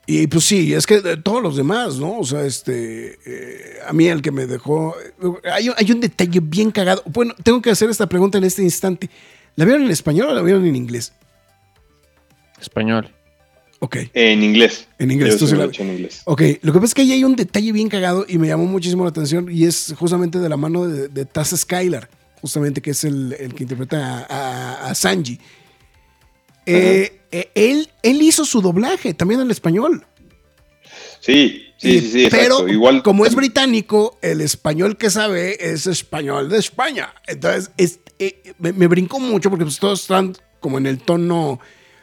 y 0.09 0.27
pues 0.29 0.45
sí, 0.45 0.73
es 0.73 0.87
que 0.87 1.01
todos 1.19 1.43
los 1.43 1.57
demás, 1.57 1.97
¿no? 1.99 2.19
O 2.19 2.25
sea, 2.25 2.45
este, 2.45 3.19
a 3.87 3.93
mí 3.93 4.07
el 4.07 4.23
que 4.23 4.31
me 4.31 4.47
dejó, 4.47 4.95
hay, 5.53 5.69
hay, 5.77 5.93
un 5.93 6.01
detalle 6.01 6.41
bien 6.41 6.71
cagado. 6.71 7.03
Bueno, 7.07 7.35
tengo 7.43 7.61
que 7.61 7.71
hacer 7.71 7.91
esta 7.91 8.09
pregunta 8.09 8.39
en 8.39 8.45
este 8.45 8.63
instante. 8.63 9.11
¿La 9.57 9.65
vieron 9.65 9.85
en 9.85 9.91
español 9.91 10.29
o 10.29 10.35
la 10.35 10.43
vieron 10.43 10.65
en 10.67 10.77
inglés? 10.77 11.13
Español. 12.61 13.13
Ok. 13.81 13.97
En 14.15 14.43
inglés. 14.43 14.89
En 14.99 15.11
inglés. 15.11 15.39
Yo 15.39 15.57
la... 15.57 15.65
en 15.65 15.91
inglés. 15.91 16.23
Ok, 16.25 16.43
lo 16.63 16.73
que 16.73 16.79
pasa 16.79 16.87
es 16.87 16.95
que 16.95 17.03
ahí 17.03 17.13
hay 17.13 17.25
un 17.25 17.37
detalle 17.37 17.73
bien 17.73 17.89
cagado 17.89 18.25
y 18.29 18.39
me 18.39 18.49
llamó 18.49 18.67
muchísimo 18.67 19.05
la 19.05 19.11
atención 19.11 19.49
y 19.51 19.65
es 19.65 19.95
justamente 19.99 20.39
de 20.39 20.49
la 20.49 20.57
mano 20.57 20.87
de, 20.87 21.09
de 21.09 21.25
Taz 21.25 21.55
Skylar, 21.57 22.09
justamente 22.41 22.81
que 22.81 22.91
es 22.91 23.05
el, 23.05 23.35
que 23.55 23.65
interpreta 23.65 24.27
a, 24.89 24.95
Sanji. 24.95 25.39
Eh, 26.65 27.21
eh, 27.31 27.51
él, 27.55 27.89
él 28.03 28.23
hizo 28.23 28.45
su 28.45 28.61
doblaje 28.61 29.15
también 29.15 29.41
en 29.41 29.51
español. 29.51 30.05
Sí, 31.21 31.73
sí, 31.77 32.01
sí, 32.01 32.11
sí. 32.11 32.29
Pero 32.31 32.69
Igual, 32.69 33.03
como 33.03 33.27
es 33.27 33.35
británico, 33.35 34.19
el 34.23 34.41
español 34.41 34.97
que 34.97 35.11
sabe 35.11 35.73
es 35.73 35.87
español 35.87 36.49
de 36.49 36.59
España. 36.59 37.15
Entonces, 37.27 37.71
es, 37.77 38.01
eh, 38.19 38.55
me, 38.59 38.87
brincó 38.87 39.21
mucho 39.21 39.51
porque 39.51 39.64
pues, 39.64 39.79
todos 39.79 40.03
están 40.03 40.35
como 40.61 40.79
en 40.79 40.87
el 40.87 40.99
tono 40.99 41.61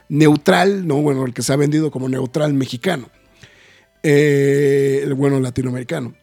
neutral, 0.10 0.88
¿no? 0.88 1.02
Bueno, 1.02 1.26
el 1.26 1.34
que 1.34 1.42
se 1.42 1.54
ha 1.54 1.56
vendido 1.56 1.92
como 1.92 2.10
neutral 2.10 2.54
mexicano. 2.54 3.10
Eh, 4.04 5.10
bueno 5.16 5.40
latinoamericano. 5.40 6.14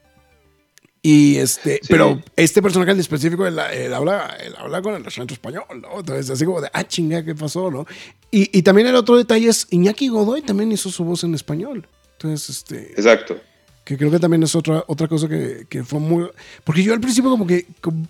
Y 1.02 1.36
este, 1.36 1.80
pero 1.88 2.22
este 2.36 2.60
personaje 2.60 2.92
en 2.92 3.00
específico, 3.00 3.46
él, 3.46 3.58
habla, 3.58 4.36
habla 4.58 4.82
con 4.82 4.94
el 4.94 5.06
acento 5.06 5.32
español, 5.32 5.64
¿no? 5.80 6.00
Entonces, 6.00 6.28
así 6.28 6.44
como 6.44 6.60
de, 6.60 6.68
ah, 6.74 6.84
chinga, 6.84 7.24
¿qué 7.24 7.34
pasó, 7.34 7.70
no? 7.70 7.86
Y, 8.30 8.56
y, 8.56 8.62
también 8.62 8.86
el 8.86 8.94
otro 8.94 9.16
detalle 9.16 9.48
es, 9.48 9.66
Iñaki 9.70 10.08
Godoy 10.08 10.42
también 10.42 10.70
hizo 10.72 10.90
su 10.90 11.02
voz 11.04 11.24
en 11.24 11.34
español. 11.34 11.88
Entonces, 12.12 12.50
este. 12.50 12.92
Exacto. 12.92 13.40
Que 13.82 13.96
creo 13.96 14.10
que 14.10 14.18
también 14.18 14.42
es 14.42 14.54
otra, 14.54 14.84
otra 14.86 15.08
cosa 15.08 15.26
que, 15.26 15.66
que 15.70 15.84
fue 15.84 15.98
muy... 15.98 16.28
Porque 16.64 16.82
yo 16.82 16.92
al 16.92 17.00
principio 17.00 17.30
como 17.30 17.46
que... 17.46 17.66
Como, 17.80 18.06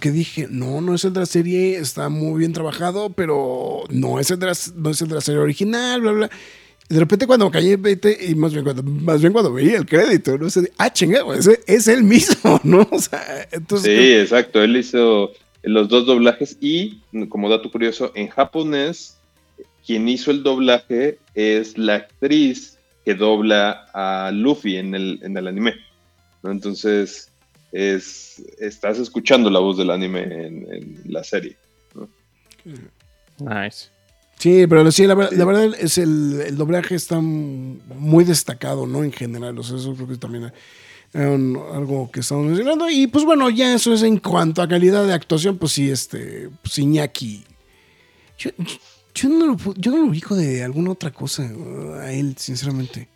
que 0.00 0.10
dije, 0.10 0.46
no, 0.50 0.80
no 0.80 0.94
es 0.94 1.04
el 1.04 1.12
de 1.12 1.20
la 1.20 1.26
serie, 1.26 1.76
está 1.76 2.08
muy 2.08 2.38
bien 2.38 2.52
trabajado, 2.52 3.10
pero 3.10 3.84
no 3.90 4.18
es 4.18 4.30
el 4.30 4.38
de 4.38 4.46
la, 4.46 4.52
no 4.76 4.90
es 4.90 5.02
el 5.02 5.08
de 5.08 5.14
la 5.14 5.20
serie 5.20 5.40
original, 5.40 6.00
bla, 6.00 6.12
bla. 6.12 6.30
Y 6.88 6.94
de 6.94 7.00
repente 7.00 7.26
cuando 7.26 7.50
caí 7.50 7.72
y 7.72 8.34
más 8.34 8.52
bien 8.52 8.64
cuando, 8.64 8.82
más 8.82 9.20
bien 9.20 9.32
cuando 9.32 9.52
veía 9.52 9.78
el 9.78 9.86
crédito, 9.86 10.36
no 10.36 10.50
sé, 10.50 10.70
ah, 10.76 10.92
chingado, 10.92 11.32
ese 11.32 11.60
es 11.66 11.88
el 11.88 12.02
mismo, 12.02 12.60
¿no? 12.64 12.86
O 12.90 12.98
sea, 12.98 13.48
entonces, 13.52 13.98
sí, 13.98 14.14
exacto, 14.14 14.62
él 14.62 14.76
hizo 14.76 15.32
los 15.62 15.88
dos 15.88 16.06
doblajes 16.06 16.58
y, 16.60 17.00
como 17.28 17.48
dato 17.48 17.70
curioso, 17.70 18.12
en 18.14 18.28
japonés, 18.28 19.16
quien 19.86 20.08
hizo 20.08 20.30
el 20.30 20.42
doblaje 20.42 21.18
es 21.34 21.78
la 21.78 21.96
actriz 21.96 22.78
que 23.04 23.14
dobla 23.14 23.86
a 23.92 24.30
Luffy 24.30 24.76
en 24.76 24.94
el, 24.94 25.20
en 25.22 25.36
el 25.36 25.46
anime. 25.46 25.74
¿no? 26.42 26.50
Entonces, 26.50 27.30
es, 27.74 28.40
estás 28.58 28.98
escuchando 29.00 29.50
la 29.50 29.58
voz 29.58 29.76
del 29.76 29.90
anime 29.90 30.22
en, 30.22 31.02
la 31.06 31.24
serie. 31.24 31.56
Nice. 33.38 33.88
Sí, 34.38 34.66
pero 34.68 34.90
sí, 34.92 35.06
la, 35.06 35.14
verdad 35.14 35.74
es 35.78 35.98
el, 35.98 36.40
el, 36.46 36.56
doblaje 36.56 36.94
está 36.94 37.20
muy 37.20 38.24
destacado, 38.24 38.86
¿no? 38.86 39.02
En 39.02 39.12
general, 39.12 39.58
o 39.58 39.62
sea, 39.62 39.76
eso 39.76 39.94
creo 39.94 40.06
que 40.06 40.16
también 40.16 40.52
algo 41.14 42.10
que 42.12 42.20
estamos 42.20 42.46
mencionando. 42.46 42.88
Y 42.88 43.08
pues 43.08 43.24
bueno, 43.24 43.50
ya 43.50 43.74
eso 43.74 43.92
es 43.92 44.02
en 44.02 44.18
cuanto 44.18 44.62
a 44.62 44.68
calidad 44.68 45.04
de 45.04 45.12
actuación, 45.12 45.58
pues 45.58 45.72
sí, 45.72 45.90
este, 45.90 46.50
pues 46.62 46.78
Iñaki. 46.78 47.44
Yo, 48.38 48.50
yo, 49.14 49.28
no 49.28 49.46
lo, 49.46 49.74
yo 49.74 49.90
no 49.90 49.98
lo 49.98 50.06
ubico 50.06 50.36
de 50.36 50.62
alguna 50.62 50.92
otra 50.92 51.10
cosa 51.10 51.50
a 52.00 52.12
él, 52.12 52.36
sinceramente. 52.38 53.08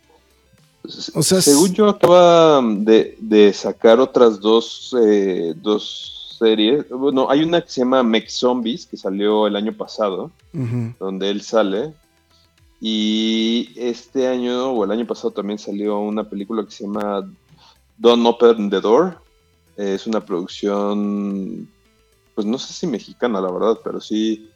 O 1.13 1.23
sea, 1.23 1.41
según 1.41 1.73
yo 1.73 1.89
acaba 1.89 2.61
de, 2.61 3.17
de 3.19 3.53
sacar 3.53 3.99
otras 3.99 4.39
dos, 4.39 4.95
eh, 5.01 5.53
dos 5.57 6.37
series. 6.39 6.87
Bueno, 6.89 7.29
hay 7.29 7.43
una 7.43 7.61
que 7.61 7.69
se 7.69 7.81
llama 7.81 8.01
Mech 8.01 8.29
Zombies, 8.29 8.85
que 8.85 8.97
salió 8.97 9.45
el 9.45 9.55
año 9.55 9.73
pasado, 9.73 10.31
donde 10.99 11.29
él 11.29 11.41
sale. 11.41 11.93
Y 12.81 13.73
este 13.75 14.27
año, 14.27 14.71
o 14.71 14.85
el 14.85 14.91
año 14.91 15.05
pasado, 15.05 15.31
también 15.31 15.59
salió 15.59 15.99
una 15.99 16.23
película 16.23 16.63
que 16.63 16.71
se 16.71 16.85
llama 16.85 17.29
Don't 17.97 18.25
Open 18.25 18.69
the 18.69 18.79
Door. 18.79 19.21
es 19.75 20.07
una 20.07 20.25
producción, 20.25 21.67
pues 22.35 22.47
no 22.47 22.57
sé 22.57 22.73
si 22.73 22.87
mexicana, 22.87 23.41
la 23.41 23.51
verdad, 23.51 23.79
pero 23.83 23.99
sí, 23.99 24.49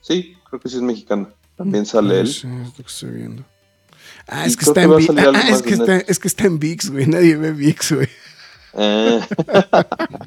sí, 0.00 0.36
creo 0.48 0.60
que 0.60 0.68
sí 0.68 0.76
es 0.76 0.82
mexicana. 0.82 1.28
También 1.56 1.84
sale 1.84 2.20
él. 2.20 2.28
Sí, 2.28 2.48
es 2.64 2.72
que 2.74 2.82
estoy 2.82 3.10
viendo. 3.10 3.44
Ah, 4.26 4.46
es 4.46 4.56
que, 4.56 4.64
está 4.64 4.82
en, 4.82 4.92
ah, 4.92 5.48
es, 5.50 5.62
que 5.62 5.74
está, 5.74 5.96
es 5.98 6.18
que 6.18 6.28
está 6.28 6.46
en 6.46 6.58
VIX, 6.58 6.90
güey. 6.90 7.06
Nadie 7.06 7.36
ve 7.36 7.52
VIX, 7.52 7.92
güey. 7.92 8.08
Eh. 8.76 9.20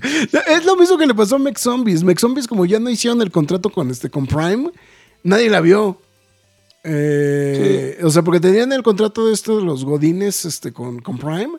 es 0.47 0.65
lo 0.65 0.75
mismo 0.75 0.97
que 0.97 1.07
le 1.07 1.15
pasó 1.15 1.35
a 1.35 1.39
Mex 1.39 1.61
Zombies. 1.61 2.03
Mex 2.03 2.21
Zombies, 2.21 2.47
como 2.47 2.65
ya 2.65 2.79
no 2.79 2.89
hicieron 2.89 3.21
el 3.21 3.31
contrato 3.31 3.69
con, 3.69 3.89
este, 3.89 4.09
con 4.09 4.27
Prime, 4.27 4.71
nadie 5.23 5.49
la 5.49 5.61
vio. 5.61 5.99
Eh, 6.83 7.99
o 8.03 8.09
sea, 8.09 8.21
porque 8.21 8.39
tenían 8.39 8.71
el 8.71 8.83
contrato 8.83 9.25
de 9.25 9.33
estos, 9.33 9.63
los 9.63 9.83
Godines, 9.83 10.45
este, 10.45 10.71
con, 10.71 10.99
con 10.99 11.17
Prime 11.17 11.57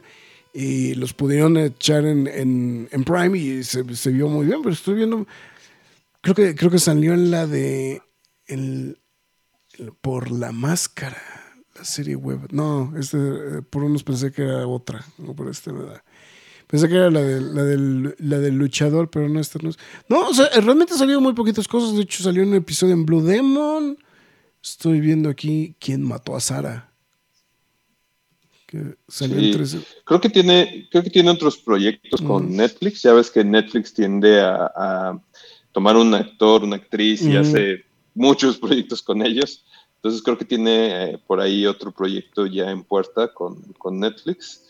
y 0.52 0.94
los 0.94 1.12
pudieron 1.14 1.56
echar 1.56 2.04
en, 2.04 2.88
en, 2.90 3.04
Prime 3.04 3.38
y 3.38 3.62
se, 3.62 3.82
vio 4.10 4.28
muy 4.28 4.46
bien, 4.46 4.60
pero 4.60 4.72
estoy 4.72 4.94
viendo, 4.94 5.26
creo 6.20 6.34
que, 6.34 6.54
creo 6.54 6.70
que 6.70 6.78
salió 6.78 7.14
en 7.14 7.30
la 7.30 7.46
de, 7.46 8.02
el, 8.46 8.98
por 10.00 10.30
la 10.30 10.52
máscara, 10.52 11.22
serie 11.84 12.16
web, 12.16 12.48
no, 12.52 12.92
este, 12.98 13.62
por 13.70 13.84
unos 13.84 14.02
pensé 14.04 14.32
que 14.32 14.42
era 14.42 14.66
otra, 14.66 15.04
no 15.18 15.34
por 15.34 15.48
este, 15.48 15.72
¿verdad? 15.72 16.02
Pensé 16.68 16.86
que 16.86 16.96
era 16.96 17.10
la, 17.10 17.22
de, 17.22 17.40
la, 17.40 17.64
del, 17.64 18.14
la 18.18 18.38
del 18.38 18.56
luchador, 18.56 19.10
pero 19.10 19.26
no, 19.28 19.40
esta 19.40 19.58
no 19.62 19.70
es. 19.70 19.78
No, 20.06 20.28
o 20.28 20.34
sea, 20.34 20.48
realmente 20.60 20.92
salido 20.94 21.18
muy 21.18 21.32
poquitas 21.32 21.66
cosas. 21.66 21.96
De 21.96 22.02
hecho, 22.02 22.22
salió 22.22 22.42
un 22.42 22.54
episodio 22.54 22.92
en 22.92 23.06
Blue 23.06 23.22
Demon. 23.22 23.96
Estoy 24.62 25.00
viendo 25.00 25.30
aquí 25.30 25.74
quién 25.78 26.02
mató 26.02 26.36
a 26.36 26.40
Sara. 26.40 26.92
Creo 28.66 30.20
que 30.20 30.28
tiene, 30.28 30.88
creo 30.90 31.02
que 31.02 31.08
tiene 31.08 31.30
otros 31.30 31.56
proyectos 31.56 32.20
con 32.20 32.50
mm. 32.50 32.56
Netflix. 32.56 33.00
Ya 33.00 33.14
ves 33.14 33.30
que 33.30 33.42
Netflix 33.42 33.94
tiende 33.94 34.42
a, 34.42 35.18
tomar 35.72 35.96
un 35.96 36.12
actor, 36.12 36.64
una 36.64 36.76
actriz 36.76 37.22
y 37.22 37.30
mm. 37.30 37.36
hace 37.38 37.84
muchos 38.14 38.58
proyectos 38.58 39.00
con 39.00 39.22
ellos. 39.22 39.64
Entonces 40.08 40.24
creo 40.24 40.38
que 40.38 40.46
tiene 40.46 41.04
eh, 41.04 41.18
por 41.26 41.38
ahí 41.38 41.66
otro 41.66 41.92
proyecto 41.92 42.46
ya 42.46 42.70
en 42.70 42.82
puerta 42.82 43.34
con, 43.34 43.60
Netflix. 43.92 44.64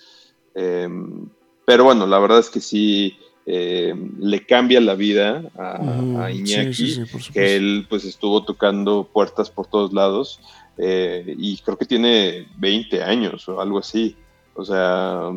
Em, 0.52 1.28
pero 1.64 1.84
bueno, 1.84 2.08
la 2.08 2.18
verdad 2.18 2.40
es 2.40 2.50
que 2.50 2.60
sí 2.60 3.16
em, 3.46 4.16
le 4.18 4.44
cambia 4.44 4.80
la 4.80 4.96
vida 4.96 5.44
a, 5.56 5.78
mm, 5.78 6.30
Iñaki, 6.30 7.04
que 7.32 7.54
él 7.54 7.86
pues 7.88 8.04
estuvo 8.04 8.44
tocando 8.44 9.04
puertas 9.04 9.48
por 9.48 9.68
todos 9.68 9.92
lados. 9.92 10.40
Eh, 10.76 11.36
y 11.38 11.56
creo 11.58 11.78
que 11.78 11.86
tiene 11.86 12.48
20 12.56 13.00
años 13.00 13.48
o 13.48 13.60
algo 13.60 13.78
así. 13.78 14.16
O 14.54 14.64
sea, 14.64 15.30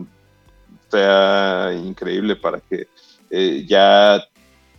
sea 0.89 1.74
increíble 1.76 2.36
para 2.36 2.60
que 2.60 2.88
eh, 3.30 3.66
ya, 3.68 4.20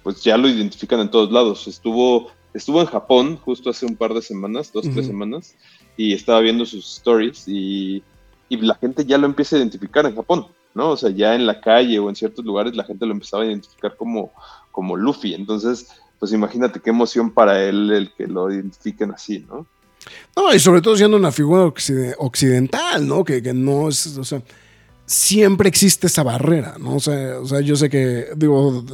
pues 0.03 0.25
ya 0.25 0.37
lo 0.37 0.49
identifican 0.49 0.99
en 0.99 1.13
todos 1.13 1.31
lados. 1.31 1.69
Estuvo, 1.69 2.33
estuvo 2.55 2.81
en 2.81 2.87
Japón 2.87 3.37
justo 3.37 3.71
hace 3.71 3.87
un 3.87 3.97
par 3.97 4.15
de 4.15 4.23
semanas, 4.23 4.73
dos, 4.73 4.89
tres 4.91 5.07
semanas, 5.07 5.55
y 5.97 6.13
estaba 6.13 6.41
viendo 6.41 6.65
sus 6.67 6.97
stories 6.97 7.45
y, 7.47 8.03
y, 8.49 8.57
la 8.59 8.75
gente 8.75 9.05
ya 9.05 9.19
lo 9.19 9.27
empieza 9.27 9.57
a 9.57 9.59
identificar 9.61 10.07
en 10.07 10.17
Japón, 10.17 10.47
¿no? 10.75 10.91
O 10.91 10.97
sea, 10.97 11.11
ya 11.11 11.35
en 11.35 11.47
la 11.47 11.61
calle 11.61 11.99
o 11.99 12.09
en 12.09 12.17
ciertos 12.17 12.45
lugares 12.45 12.77
la 12.77 12.85
gente 12.85 13.07
lo 13.07 13.13
empezaba 13.13 13.43
a 13.43 13.47
identificar 13.47 13.97
como, 13.97 14.33
como 14.71 14.97
Luffy. 14.97 15.35
Entonces, 15.35 15.89
pues 16.19 16.33
imagínate 16.33 16.81
qué 16.81 16.91
emoción 16.91 17.31
para 17.31 17.63
él 17.65 17.91
el 17.91 18.13
que 18.13 18.27
lo 18.27 18.53
identifiquen 18.53 19.11
así, 19.13 19.45
¿no? 19.49 19.67
No, 20.37 20.55
y 20.55 20.59
sobre 20.59 20.81
todo 20.81 20.97
siendo 20.97 21.17
una 21.17 21.33
figura 21.33 21.73
occidental, 22.19 23.07
¿no? 23.07 23.25
Que, 23.25 23.41
no 23.53 23.89
es, 23.89 24.17
o 24.17 24.25
sea, 24.25 24.43
siempre 25.07 25.69
existe 25.69 26.07
esa 26.07 26.23
barrera, 26.23 26.77
¿no? 26.79 26.97
O 26.97 27.01
sea, 27.01 27.39
o 27.39 27.47
sea 27.47 27.61
yo 27.61 27.77
sé 27.77 27.89
que, 27.89 28.29
digo, 28.37 28.85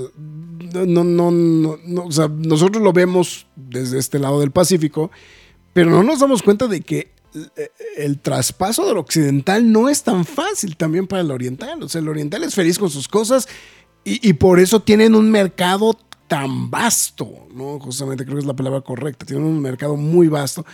no, 0.72 1.04
no, 1.04 1.30
no, 1.30 2.04
o 2.04 2.12
sea, 2.12 2.28
nosotros 2.28 2.82
lo 2.82 2.92
vemos 2.92 3.46
desde 3.56 3.98
este 3.98 4.18
lado 4.18 4.40
del 4.40 4.50
Pacífico, 4.50 5.10
pero 5.72 5.90
no 5.90 6.02
nos 6.02 6.20
damos 6.20 6.42
cuenta 6.42 6.66
de 6.66 6.80
que 6.80 7.12
eh, 7.56 7.70
el 7.96 8.20
traspaso 8.20 8.86
del 8.86 8.96
occidental 8.96 9.70
no 9.70 9.88
es 9.88 10.02
tan 10.02 10.24
fácil 10.24 10.76
también 10.76 11.06
para 11.06 11.22
el 11.22 11.30
oriental. 11.30 11.82
O 11.82 11.88
sea, 11.88 12.00
el 12.00 12.08
oriental 12.08 12.42
es 12.44 12.54
feliz 12.54 12.78
con 12.78 12.90
sus 12.90 13.08
cosas 13.08 13.48
y, 14.04 14.28
y 14.28 14.32
por 14.34 14.60
eso 14.60 14.80
tienen 14.80 15.14
un 15.14 15.30
mercado 15.30 15.96
tan 16.28 16.70
vasto, 16.70 17.48
¿no? 17.54 17.80
Justamente 17.80 18.24
creo 18.24 18.36
que 18.36 18.42
es 18.42 18.46
la 18.46 18.54
palabra 18.54 18.82
correcta, 18.82 19.24
tienen 19.24 19.46
un 19.46 19.60
mercado 19.60 19.96
muy 19.96 20.28
vasto 20.28 20.64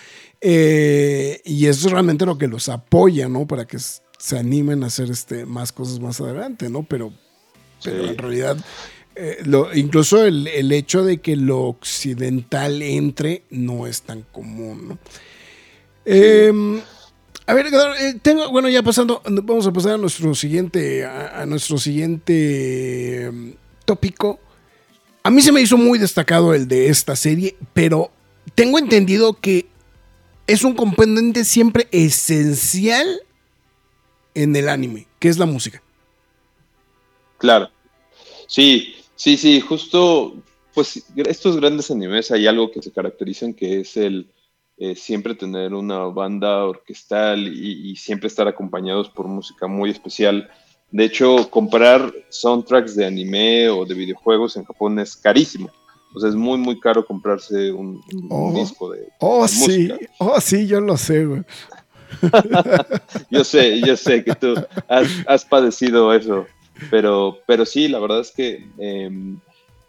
eh, 0.41 1.41
y 1.45 1.67
eso 1.67 1.87
es 1.87 1.93
realmente 1.93 2.27
lo 2.27 2.37
que 2.37 2.49
los 2.49 2.69
apoya, 2.69 3.29
¿no? 3.29 3.47
Para 3.47 3.65
que 3.65 3.79
se 3.79 4.39
animen 4.39 4.83
a 4.83 4.89
hacer 4.89 5.11
este, 5.11 5.47
más 5.47 5.73
cosas 5.73 6.01
más 6.01 6.21
adelante, 6.21 6.69
¿no? 6.69 6.83
Pero, 6.83 7.13
pero 7.83 8.05
en 8.05 8.19
realidad, 8.19 8.57
eh, 9.17 9.43
incluso 9.75 10.25
el, 10.25 10.73
hecho 10.73 11.05
de 11.05 11.19
que 11.19 11.37
lo 11.37 11.63
occidental 11.63 12.83
entre 12.83 13.43
no 13.51 13.87
es 13.87 14.03
tan 14.03 14.23
común, 14.23 14.89
¿no? 14.89 14.99
Em, 16.05 16.81
a 17.47 17.55
ver, 17.55 17.67
eh, 17.67 18.15
tengo, 18.21 18.51
bueno, 18.51 18.69
ya 18.69 18.83
pasando, 18.83 19.23
vamos 19.25 19.67
a 19.67 19.73
pasar 19.73 19.93
a 19.93 19.99
nuestro 19.99 20.35
siguiente, 20.35 21.05
a 21.05 21.47
nuestro 21.47 21.79
siguiente 21.79 23.27
em, 23.27 23.55
tópico. 23.85 24.41
A 25.23 25.31
mí 25.31 25.41
se 25.43 25.53
me 25.53 25.61
hizo 25.61 25.79
muy 25.79 25.99
destacado 25.99 26.53
el 26.53 26.69
de 26.69 26.89
esta 26.89 27.17
serie, 27.17 27.57
pero 27.73 28.11
tengo 28.55 28.79
entendido 28.79 29.41
que 29.41 29.67
es 30.47 30.65
un 30.65 30.75
componente 30.75 31.45
siempre 31.45 31.89
esencial 31.93 33.23
en 34.35 34.55
el 34.57 34.69
anime, 34.69 35.07
que 35.19 35.29
es 35.29 35.39
la 35.39 35.47
música. 35.47 35.83
Claro. 37.39 37.71
Sí, 38.47 38.95
sí, 39.15 39.37
sí, 39.37 39.61
justo, 39.61 40.35
pues 40.75 41.05
estos 41.17 41.57
grandes 41.57 41.91
animes 41.91 42.31
hay 42.31 42.47
algo 42.47 42.71
que 42.71 42.83
se 42.83 42.93
caracterizan 42.93 43.55
que 43.55 43.81
es 43.81 43.97
el 43.97 44.29
eh, 44.77 44.97
siempre 44.97 45.37
tener 45.37 45.73
una 45.73 46.01
banda 46.07 46.65
orquestal 46.65 47.47
y, 47.47 47.95
siempre 47.95 48.27
estar 48.27 48.49
acompañados 48.49 49.09
por 49.09 49.29
música 49.29 49.69
muy 49.69 49.91
especial. 49.91 50.51
De 50.91 51.05
hecho, 51.05 51.49
comprar 51.49 52.13
soundtracks 52.29 52.97
de 52.97 53.07
anime 53.07 53.69
o 53.69 53.85
de 53.85 53.95
videojuegos 53.95 54.57
en 54.57 54.65
Japón 54.65 54.99
es 54.99 55.17
carísimo. 55.17 55.71
O 56.13 56.19
sea, 56.19 56.29
es 56.29 56.35
muy, 56.35 56.59
muy 56.59 56.81
caro 56.81 57.07
comprarse 57.07 57.71
un, 57.71 58.01
oh. 58.31 58.53
disco 58.53 58.91
de. 58.91 59.09
Oh, 59.21 59.47
sí. 59.47 59.93
Oh, 60.19 60.41
sí, 60.41 60.67
yo 60.67 60.81
lo 60.81 60.97
sé, 60.97 61.25
güey. 61.25 61.43
yo 63.31 63.45
sé, 63.45 63.81
yo 63.81 63.97
sé 63.97 64.25
que 64.25 64.35
tú 64.35 64.55
has, 65.27 65.45
padecido 65.45 66.13
eso. 66.13 66.47
Pero, 66.91 67.39
pero 67.47 67.65
sí, 67.65 67.89
la 67.89 67.99
verdad 67.99 68.21
es 68.21 68.33
que 68.33 68.69
em, 68.79 69.39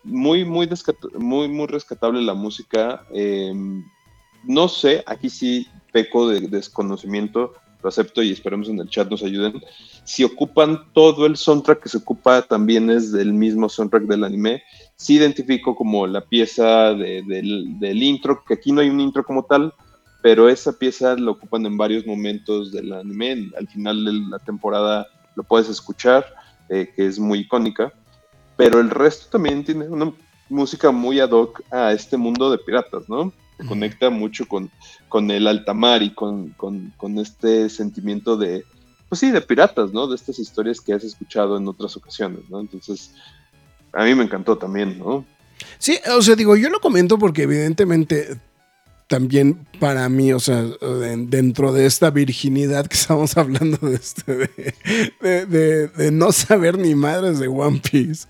muy, 0.04 0.46
muy, 0.46 0.70
muy, 1.18 1.48
muy 1.48 1.68
rescatable 1.68 2.22
la 2.22 2.34
música. 2.34 3.04
Em, 3.12 3.84
no 4.44 4.68
sé, 4.68 5.04
aquí 5.08 5.30
sí 5.30 5.68
peco 5.92 6.30
de 6.30 6.42
desconocimiento, 6.42 7.54
lo 7.82 7.90
acepto 7.90 8.22
y 8.22 8.32
esperemos 8.32 8.70
en 8.70 8.80
el 8.80 8.90
chat 8.90 9.10
nos 9.10 9.24
ayuden. 9.24 9.62
Si 10.04 10.24
ocupan 10.24 10.92
todo 10.94 11.26
el 11.26 11.38
soundtrack 11.38 11.84
que 11.84 11.90
se 11.90 11.98
ocupa, 11.98 12.42
también 12.44 12.90
es 12.90 13.12
del 13.12 13.34
mismo 13.34 13.70
soundtrack 13.70 14.04
del 14.04 14.24
anime. 14.24 14.64
Sí 14.96 15.16
identifico 15.16 15.76
como 15.76 16.06
la 16.06 16.22
pieza 16.22 16.94
del, 16.94 17.80
del 17.80 18.04
intro, 18.04 18.44
que 18.48 18.56
aquí 18.56 18.72
no 18.72 18.82
hay 18.82 18.90
un 18.90 19.00
intro 19.00 19.24
como 19.24 19.44
tal, 19.46 19.74
pero 20.22 20.50
esa 20.50 20.78
pieza 20.78 21.16
lo 21.16 21.34
ocupan 21.34 21.66
en 21.66 21.78
varios 21.78 22.06
momentos 22.06 22.72
del 22.72 22.92
anime. 22.94 23.52
Al 23.58 23.68
final 23.68 24.06
de 24.06 24.14
la 24.14 24.40
temporada 24.40 25.08
lo 25.36 25.44
puedes 25.44 25.70
escuchar, 25.70 26.26
eh, 26.70 26.92
que 26.96 27.08
es 27.08 27.20
muy 27.20 27.40
icónica. 27.40 27.94
Pero 28.58 28.80
el 28.80 28.90
resto 28.90 29.30
también 29.32 29.64
tiene 29.64 29.88
una 29.88 30.14
música 30.50 30.92
muy 30.92 31.20
ad 31.20 31.32
hoc 31.32 31.62
a 31.72 31.92
este 31.92 32.18
mundo 32.18 32.52
de 32.52 32.58
piratas, 32.58 33.10
¿no? 33.10 33.34
Se 33.58 33.66
conecta 33.66 34.10
mucho 34.10 34.48
con, 34.48 34.70
con 35.10 35.32
el 35.32 35.48
altamar 35.48 36.04
y 36.04 36.14
con, 36.14 36.50
con, 36.52 36.94
con, 36.98 37.18
este 37.20 37.70
sentimiento 37.70 38.36
de, 38.36 38.66
pues 39.08 39.20
sí, 39.20 39.32
de 39.32 39.42
piratas, 39.42 39.92
¿no? 39.94 40.08
De 40.08 40.16
estas 40.16 40.40
historias 40.40 40.82
que 40.82 40.94
has 40.94 41.04
escuchado 41.04 41.58
en 41.58 41.68
otras 41.68 41.96
ocasiones, 41.96 42.42
¿no? 42.50 42.60
Entonces, 42.60 43.14
a 43.94 44.04
mí 44.04 44.14
me 44.14 44.24
encantó 44.24 44.58
también, 44.58 45.00
¿no? 45.00 45.26
Sí, 45.78 45.98
o 46.16 46.22
sea, 46.22 46.36
digo, 46.36 46.56
yo 46.58 46.70
lo 46.70 46.82
comento 46.82 47.18
porque 47.18 47.44
evidentemente 47.44 48.40
también 49.08 49.68
para 49.80 50.10
mí, 50.10 50.34
o 50.34 50.40
sea, 50.40 50.64
dentro 51.28 51.72
de 51.74 51.86
esta 51.86 52.10
virginidad 52.10 52.88
que 52.88 52.98
estamos 52.98 53.38
hablando 53.38 53.78
de, 53.78 53.96
este, 53.96 54.50
de, 55.46 56.12
no 56.12 56.32
saber 56.32 56.78
ni 56.78 56.96
madres 56.96 57.40
de 57.40 57.48
One 57.48 57.82
Piece, 57.90 58.28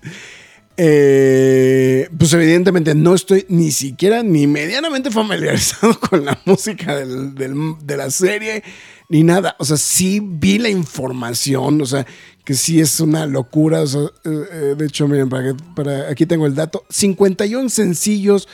eh, 0.78 2.08
pues 2.18 2.34
evidentemente 2.34 2.94
no 2.94 3.14
estoy 3.14 3.46
ni 3.48 3.70
siquiera 3.70 4.22
ni 4.22 4.46
medianamente 4.46 5.10
familiarizado 5.10 5.98
con 6.10 6.26
la 6.26 6.38
música 6.44 6.96
de 6.96 7.96
la 7.96 8.10
serie 8.10 8.62
ni 9.08 9.22
nada. 9.22 9.56
O 9.58 9.64
sea, 9.64 9.76
sí 9.76 10.20
vi 10.22 10.58
la 10.58 10.68
información, 10.68 11.80
o 11.80 11.86
sea, 11.86 12.06
que 12.44 12.54
sí 12.54 12.80
es 12.80 13.00
una 13.00 13.26
locura. 13.26 13.82
Eh, 13.82 14.08
eh, 14.24 14.74
de 14.76 14.86
hecho, 14.86 15.08
miren, 15.08 15.28
para, 15.28 15.54
para, 15.74 16.10
aquí 16.10 16.26
tengo 16.26 16.46
el 16.46 16.54
dato: 16.54 16.84
51 16.90 17.68
sencillos 17.70 18.48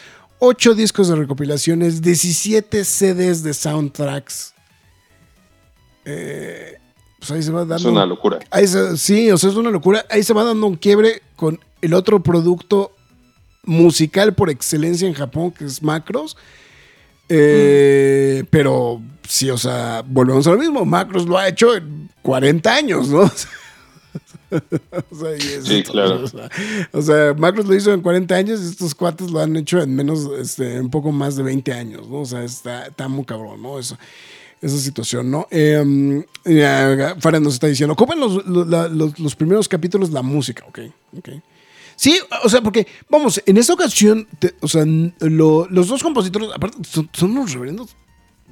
8 0.45 0.75
discos 0.75 1.07
de 1.07 1.15
recopilaciones, 1.15 2.03
17 2.03 2.85
CDs 2.85 3.45
de 3.45 3.55
soundtracks. 3.55 4.55
Eh, 6.05 6.79
pues 7.21 7.31
ahí 7.31 7.43
se 7.45 7.53
va 7.53 7.61
dando. 7.61 7.77
Es 7.77 7.85
una 7.85 8.05
locura. 8.05 8.41
sí, 8.97 9.31
o 9.31 9.39
sea, 9.39 9.51
es 9.51 9.55
una 9.57 9.71
locura. 9.71 10.05
Ahí 10.11 10.25
se 10.25 10.33
va 10.33 10.43
dando 10.43 10.67
un 10.67 10.75
quiebre 10.75 11.23
con 11.37 11.61
el 11.81 11.95
otro 11.95 12.25
producto 12.25 12.91
musical 13.63 14.35
por 14.35 14.51
excelencia 14.51 15.07
en 15.07 15.15
Japón, 15.15 15.53
que 15.53 15.65
es 15.65 15.81
Macros. 15.81 16.37
Eh, 17.29 18.43
pero 18.51 19.01
sí, 19.29 19.49
o 19.49 19.57
sea, 19.57 20.03
volvemos 20.05 20.45
a 20.49 20.51
lo 20.51 20.59
mismo. 20.59 20.85
Macros 20.85 21.25
lo 21.25 21.39
ha 21.39 21.47
hecho 21.47 21.77
en 21.77 22.11
40 22.23 22.75
años, 22.75 23.09
¿no? 23.11 23.31
o 25.11 25.17
sea, 25.17 25.63
sí, 25.63 25.83
claro. 25.83 26.25
O 26.93 27.03
sea, 27.03 27.35
Macros 27.35 27.67
lo 27.67 27.75
hizo 27.75 27.93
en 27.93 28.01
40 28.01 28.35
años 28.35 28.61
y 28.61 28.69
estos 28.69 28.95
cuates 28.95 29.31
lo 29.31 29.41
han 29.41 29.57
hecho 29.57 29.81
en 29.81 29.95
menos, 29.95 30.29
este, 30.39 30.81
un 30.81 30.91
poco 30.91 31.13
más 31.13 31.37
de 31.37 31.43
20 31.43 31.73
años, 31.73 32.09
¿no? 32.09 32.21
O 32.21 32.27
sea, 32.27 32.43
está, 32.45 32.87
está 32.87 33.09
muy 33.09 33.25
cabrón, 33.25 33.63
¿no? 33.63 33.79
Eso, 33.79 33.97
esa 34.61 34.79
situación, 34.79 35.31
¿no? 35.31 35.49
Eh, 35.51 36.25
nos 36.45 37.55
está 37.55 37.67
diciendo, 37.67 37.95
ocupan 37.95 38.21
los, 38.21 38.47
los, 38.47 39.19
los, 39.19 39.35
primeros 39.35 39.69
capítulos 39.69 40.11
la 40.11 40.23
música, 40.23 40.65
ok, 40.69 40.79
ok. 41.19 41.29
Sí, 41.97 42.19
o 42.43 42.49
sea, 42.49 42.63
porque, 42.63 42.87
vamos, 43.09 43.43
en 43.45 43.57
esta 43.57 43.75
ocasión, 43.75 44.27
o 44.61 44.69
sea, 44.69 44.85
los 44.87 45.89
dos 45.89 46.03
compositores, 46.03 46.49
aparte, 46.55 46.79
son, 46.85 47.09
son 47.13 47.33
unos 47.33 47.53
reverendos 47.53 47.97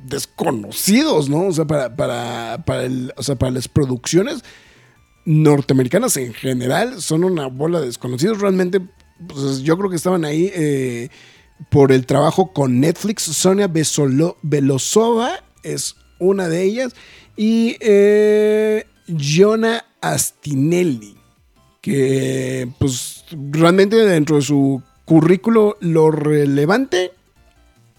desconocidos, 0.05 1.29
¿no? 1.29 1.47
O 1.47 1.53
sea, 1.53 1.65
para, 1.65 1.95
para, 1.95 2.63
para, 2.65 2.85
el, 2.85 3.13
o 3.17 3.23
sea, 3.23 3.37
para 3.37 3.53
las 3.53 3.69
producciones 3.69 4.43
norteamericanas 5.31 6.17
en 6.17 6.35
general 6.35 7.01
son 7.01 7.23
una 7.23 7.47
bola 7.47 7.81
de 7.81 7.87
desconocidos. 7.87 8.41
Realmente, 8.41 8.81
pues, 9.29 9.63
yo 9.63 9.79
creo 9.79 9.89
que 9.89 9.97
estaban 9.97 10.25
ahí 10.25 10.51
eh, 10.53 11.09
por 11.69 11.93
el 11.93 12.05
trabajo 12.05 12.53
con 12.53 12.81
Netflix. 12.81 13.23
Sonia 13.23 13.71
Belosova 14.43 15.45
es 15.63 15.95
una 16.19 16.49
de 16.49 16.65
ellas. 16.65 16.95
Y 17.37 17.77
eh, 17.79 18.85
Jonah 19.07 19.85
Astinelli, 20.01 21.17
que 21.81 22.69
pues 22.79 23.25
realmente 23.53 23.97
dentro 23.97 24.37
de 24.37 24.43
su 24.43 24.83
currículo 25.05 25.77
lo 25.81 26.11
relevante 26.11 27.13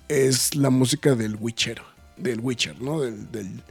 es 0.10 0.56
la 0.56 0.70
música 0.70 1.16
del 1.16 1.38
Witcher, 1.40 1.82
del 2.18 2.42
Witcher, 2.42 2.82
¿no? 2.82 3.00
Del, 3.00 3.64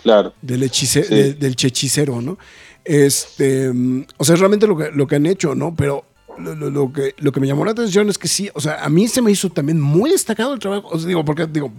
claro. 0.00 0.32
del, 0.40 0.60
del 0.60 1.56
chechicero, 1.56 2.22
¿no? 2.22 2.38
Este, 2.84 3.70
o 4.16 4.24
sea, 4.24 4.34
es 4.34 4.40
realmente 4.40 4.66
lo 4.66 4.76
que, 4.76 4.90
lo 4.90 5.06
que 5.06 5.16
han 5.16 5.26
hecho, 5.26 5.54
¿no? 5.54 5.74
Pero 5.74 6.04
lo, 6.38 6.92
que, 6.92 7.14
lo 7.18 7.32
que 7.32 7.40
me 7.40 7.46
llamó 7.46 7.64
la 7.64 7.72
atención 7.72 8.08
es 8.08 8.18
que 8.18 8.28
sí, 8.28 8.50
o 8.54 8.60
sea, 8.60 8.84
a 8.84 8.88
mí 8.88 9.08
se 9.08 9.20
me 9.22 9.30
hizo 9.30 9.50
también 9.50 9.80
muy 9.80 10.10
destacado 10.10 10.54
el 10.54 10.60
trabajo. 10.60 10.88
O 10.90 10.98
sea, 10.98 11.06
digo, 11.06 11.24
porque, 11.24 11.46
digo, 11.46 11.72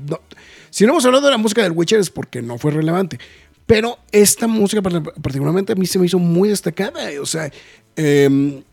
si 0.70 0.86
no 0.86 0.92
hemos 0.92 1.06
hablado 1.06 1.26
de 1.26 1.32
la 1.32 1.38
música 1.38 1.64
del 1.64 1.72
Witcher 1.72 2.00
es 2.00 2.10
porque 2.10 2.42
no 2.42 2.58
fue 2.58 2.72
relevante. 2.72 3.20
Pero 3.66 4.00
esta 4.12 4.48
música, 4.48 4.82
particularmente, 4.82 5.74
a 5.74 5.76
mí 5.76 5.86
se 5.86 5.98
me 5.98 6.06
hizo 6.06 6.20
muy 6.20 6.50
destacada. 6.50 7.10
O 7.22 7.26
sea, 7.26 7.52
em, 7.96 8.64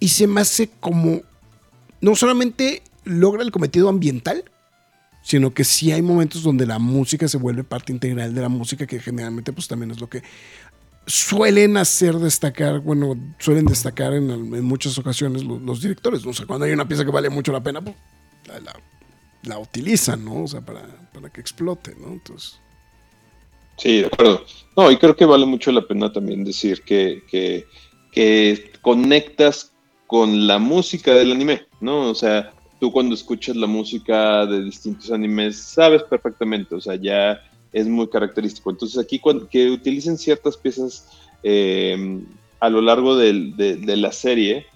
y 0.00 0.08
se 0.08 0.26
me 0.26 0.40
hace 0.40 0.70
como. 0.80 1.20
No 2.00 2.14
solamente 2.14 2.82
logra 3.04 3.42
el 3.42 3.52
cometido 3.52 3.88
ambiental, 3.88 4.44
sino 5.22 5.52
que 5.52 5.64
sí 5.64 5.92
hay 5.92 6.02
momentos 6.02 6.42
donde 6.42 6.66
la 6.66 6.78
música 6.78 7.28
se 7.28 7.36
vuelve 7.36 7.64
parte 7.64 7.92
integral 7.92 8.34
de 8.34 8.40
la 8.40 8.48
música, 8.48 8.86
que 8.86 9.00
generalmente, 9.00 9.52
pues 9.52 9.68
también 9.68 9.90
es 9.90 10.00
lo 10.00 10.08
que 10.08 10.22
suelen 11.06 11.76
hacer 11.76 12.16
destacar, 12.16 12.80
bueno, 12.80 13.16
suelen 13.38 13.64
destacar 13.64 14.12
en, 14.12 14.64
muchas 14.64 14.98
ocasiones 14.98 15.44
los, 15.44 15.80
directores. 15.80 16.26
O 16.26 16.32
sea, 16.32 16.46
cuando 16.46 16.66
hay 16.66 16.72
una 16.72 16.88
pieza 16.88 17.04
que 17.04 17.10
vale 17.10 17.30
mucho 17.30 17.52
la 17.52 17.62
pena, 17.62 17.80
pues 17.80 17.96
la, 19.44 19.58
utilizan, 19.58 20.24
¿no? 20.24 20.42
O 20.42 20.46
sea, 20.48 20.60
para, 20.60 20.82
que 21.32 21.40
explote, 21.40 21.94
¿no? 22.00 22.08
Entonces. 22.08 22.60
Sí, 23.78 24.00
de 24.00 24.06
acuerdo. 24.06 24.44
No, 24.76 24.90
y 24.90 24.96
creo 24.96 25.16
que 25.16 25.24
vale 25.24 25.46
mucho 25.46 25.70
la 25.70 25.86
pena 25.86 26.12
también 26.12 26.44
decir 26.44 26.82
que, 26.82 27.22
que, 27.30 27.66
que 28.10 28.72
conectas 28.82 29.72
con 30.06 30.46
la 30.46 30.58
música 30.58 31.14
del 31.14 31.32
anime, 31.32 31.66
¿no? 31.80 32.10
O 32.10 32.14
sea, 32.14 32.52
tú 32.80 32.90
cuando 32.90 33.14
escuchas 33.14 33.56
la 33.56 33.66
música 33.66 34.46
de 34.46 34.64
distintos 34.64 35.10
animes, 35.10 35.58
sabes 35.58 36.02
perfectamente, 36.02 36.74
o 36.74 36.80
sea, 36.80 36.96
ya 36.96 37.40
es 37.72 37.86
muy 37.86 38.08
característico. 38.08 38.70
Entonces 38.70 38.98
aquí 38.98 39.20
que 39.50 39.70
utilicen 39.70 40.18
ciertas 40.18 40.56
piezas 40.56 41.08
eh, 41.42 42.20
a 42.60 42.68
lo 42.68 42.80
largo 42.80 43.16
de, 43.16 43.96
la 43.96 44.12
serie, 44.12 44.66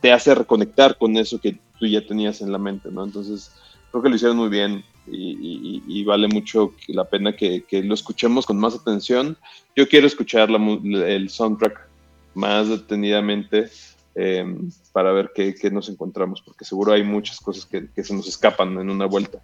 te 0.00 0.12
hace 0.12 0.34
reconectar 0.34 0.98
con 0.98 1.16
eso 1.16 1.40
que 1.40 1.58
tú 1.78 1.86
ya 1.86 2.04
tenías 2.06 2.40
en 2.40 2.52
la 2.52 2.58
mente, 2.58 2.90
¿no? 2.90 3.04
Entonces 3.04 3.52
creo 3.90 4.02
que 4.02 4.08
lo 4.08 4.16
hicieron 4.16 4.36
muy 4.36 4.48
bien 4.48 4.84
y, 5.06 6.04
vale 6.04 6.28
mucho 6.28 6.74
la 6.88 7.04
pena 7.04 7.34
que, 7.34 7.64
lo 7.70 7.94
escuchemos 7.94 8.46
con 8.46 8.58
más 8.58 8.74
atención. 8.74 9.36
Yo 9.76 9.88
quiero 9.88 10.06
escuchar 10.06 10.50
el 10.50 11.30
soundtrack 11.30 11.88
más 12.34 12.68
detenidamente 12.68 13.70
eh, 14.14 14.44
para 14.92 15.12
ver 15.12 15.30
qué, 15.34 15.70
nos 15.70 15.88
encontramos, 15.88 16.42
porque 16.42 16.64
seguro 16.64 16.92
hay 16.92 17.04
muchas 17.04 17.40
cosas 17.40 17.64
que 17.64 18.04
se 18.04 18.14
nos 18.14 18.28
escapan 18.28 18.78
en 18.78 18.90
una 18.90 19.06
vuelta. 19.06 19.40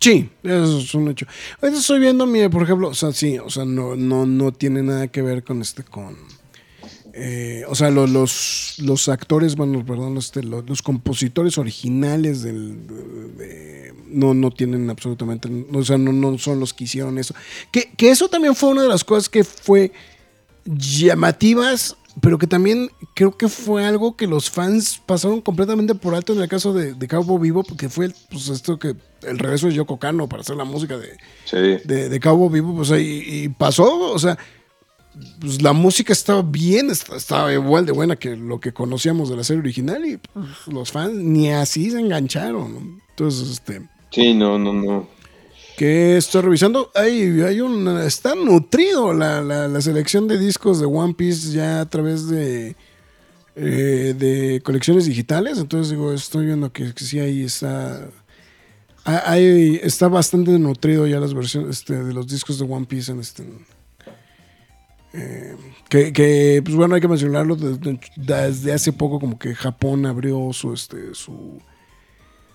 Sí, 0.00 0.28
eso 0.42 0.78
es 0.78 0.94
un 0.94 1.08
hecho. 1.08 1.26
Ahorita 1.60 1.80
estoy 1.80 2.00
viendo, 2.00 2.26
mire, 2.26 2.50
por 2.50 2.62
ejemplo, 2.62 2.88
o 2.88 2.94
sea, 2.94 3.12
sí, 3.12 3.38
o 3.38 3.50
sea, 3.50 3.64
no, 3.64 3.96
no, 3.96 4.26
no 4.26 4.52
tiene 4.52 4.82
nada 4.82 5.08
que 5.08 5.22
ver 5.22 5.42
con 5.42 5.62
este, 5.62 5.82
con... 5.82 6.16
Eh, 7.18 7.64
o 7.66 7.74
sea, 7.74 7.90
los, 7.90 8.78
los, 8.78 9.08
actores, 9.08 9.56
bueno, 9.56 9.84
perdón, 9.86 10.18
este, 10.18 10.42
los, 10.42 10.82
compositores 10.82 11.56
originales 11.56 12.42
del, 12.42 12.76
no, 14.08 14.34
no 14.34 14.50
tienen 14.50 14.90
absolutamente, 14.90 15.48
o 15.72 15.82
sea, 15.82 15.96
no, 15.96 16.12
no 16.12 16.36
son 16.36 16.60
los 16.60 16.74
que 16.74 16.84
hicieron 16.84 17.16
eso. 17.16 17.34
Que, 17.72 17.90
que 17.96 18.10
eso 18.10 18.28
también 18.28 18.54
fue 18.54 18.68
una 18.68 18.82
de 18.82 18.88
las 18.88 19.02
cosas 19.02 19.30
que 19.30 19.44
fue 19.44 19.92
llamativas 20.66 21.96
pero 22.20 22.38
que 22.38 22.46
también 22.46 22.90
creo 23.14 23.36
que 23.36 23.46
fue 23.46 23.84
algo 23.84 24.16
que 24.16 24.26
los 24.26 24.48
fans 24.48 25.02
pasaron 25.04 25.42
completamente 25.42 25.94
por 25.94 26.14
alto 26.14 26.32
en 26.32 26.40
el 26.40 26.48
caso 26.48 26.72
de 26.72 27.08
Cabo 27.08 27.38
Vivo, 27.38 27.62
porque 27.62 27.90
fue 27.90 28.10
pues 28.30 28.48
esto 28.48 28.78
que 28.78 28.96
el 29.26 29.38
regreso 29.38 29.66
de 29.66 29.74
Yoko 29.74 29.98
Kano 29.98 30.28
para 30.28 30.42
hacer 30.42 30.56
la 30.56 30.64
música 30.64 30.96
de, 30.98 31.78
de, 31.84 32.20
Cabo 32.20 32.48
Vivo, 32.50 32.74
pues 32.76 32.90
ahí 32.90 33.22
y 33.26 33.48
pasó, 33.48 34.12
o 34.12 34.18
sea, 34.18 34.38
pues 35.40 35.62
la 35.62 35.72
música 35.72 36.12
estaba 36.12 36.42
bien, 36.42 36.90
estaba 36.90 37.52
igual 37.52 37.86
de 37.86 37.92
buena 37.92 38.16
que 38.16 38.36
lo 38.36 38.60
que 38.60 38.72
conocíamos 38.72 39.30
de 39.30 39.36
la 39.36 39.44
serie 39.44 39.60
original 39.60 40.04
y 40.04 40.16
pues, 40.18 40.46
los 40.66 40.92
fans 40.92 41.14
ni 41.14 41.50
así 41.50 41.90
se 41.90 42.00
engancharon. 42.00 43.00
Entonces, 43.10 43.50
este... 43.50 43.88
Sí, 44.10 44.34
no, 44.34 44.58
no, 44.58 44.72
no 44.72 45.16
que 45.76 46.16
estoy 46.16 46.42
revisando. 46.42 46.90
Hay, 46.94 47.40
hay 47.42 47.60
un, 47.60 47.86
está 48.00 48.34
nutrido 48.34 49.12
la, 49.12 49.42
la, 49.42 49.80
selección 49.80 50.26
de 50.26 50.38
discos 50.38 50.80
de 50.80 50.86
One 50.86 51.14
Piece 51.14 51.52
ya 51.52 51.80
a 51.80 51.86
través 51.88 52.28
de, 52.28 52.74
eh, 53.54 54.14
de 54.18 54.62
colecciones 54.64 55.06
digitales. 55.06 55.58
Entonces 55.58 55.90
digo, 55.90 56.12
estoy 56.12 56.46
viendo 56.46 56.72
que, 56.72 56.92
sí 56.96 57.20
ahí 57.20 57.44
está. 57.44 58.08
Hay, 59.06 59.80
está 59.82 60.08
bastante 60.08 60.58
nutrido 60.58 61.06
ya 61.06 61.20
las 61.20 61.32
versiones 61.32 61.78
este, 61.78 62.02
de 62.02 62.12
los 62.12 62.26
discos 62.26 62.58
de 62.58 62.64
One 62.64 62.86
Piece 62.86 63.12
en 63.12 63.20
este. 63.20 63.44
eh, 65.12 65.56
que, 65.88 66.60
pues 66.64 66.74
bueno, 66.74 66.96
hay 66.96 67.00
que 67.00 67.08
mencionarlo 67.08 67.56
desde, 68.16 68.72
hace 68.72 68.92
poco, 68.92 69.20
como 69.20 69.38
que 69.38 69.54
Japón 69.54 70.06
abrió 70.06 70.52
su, 70.52 70.72
este, 70.72 71.14
su, 71.14 71.60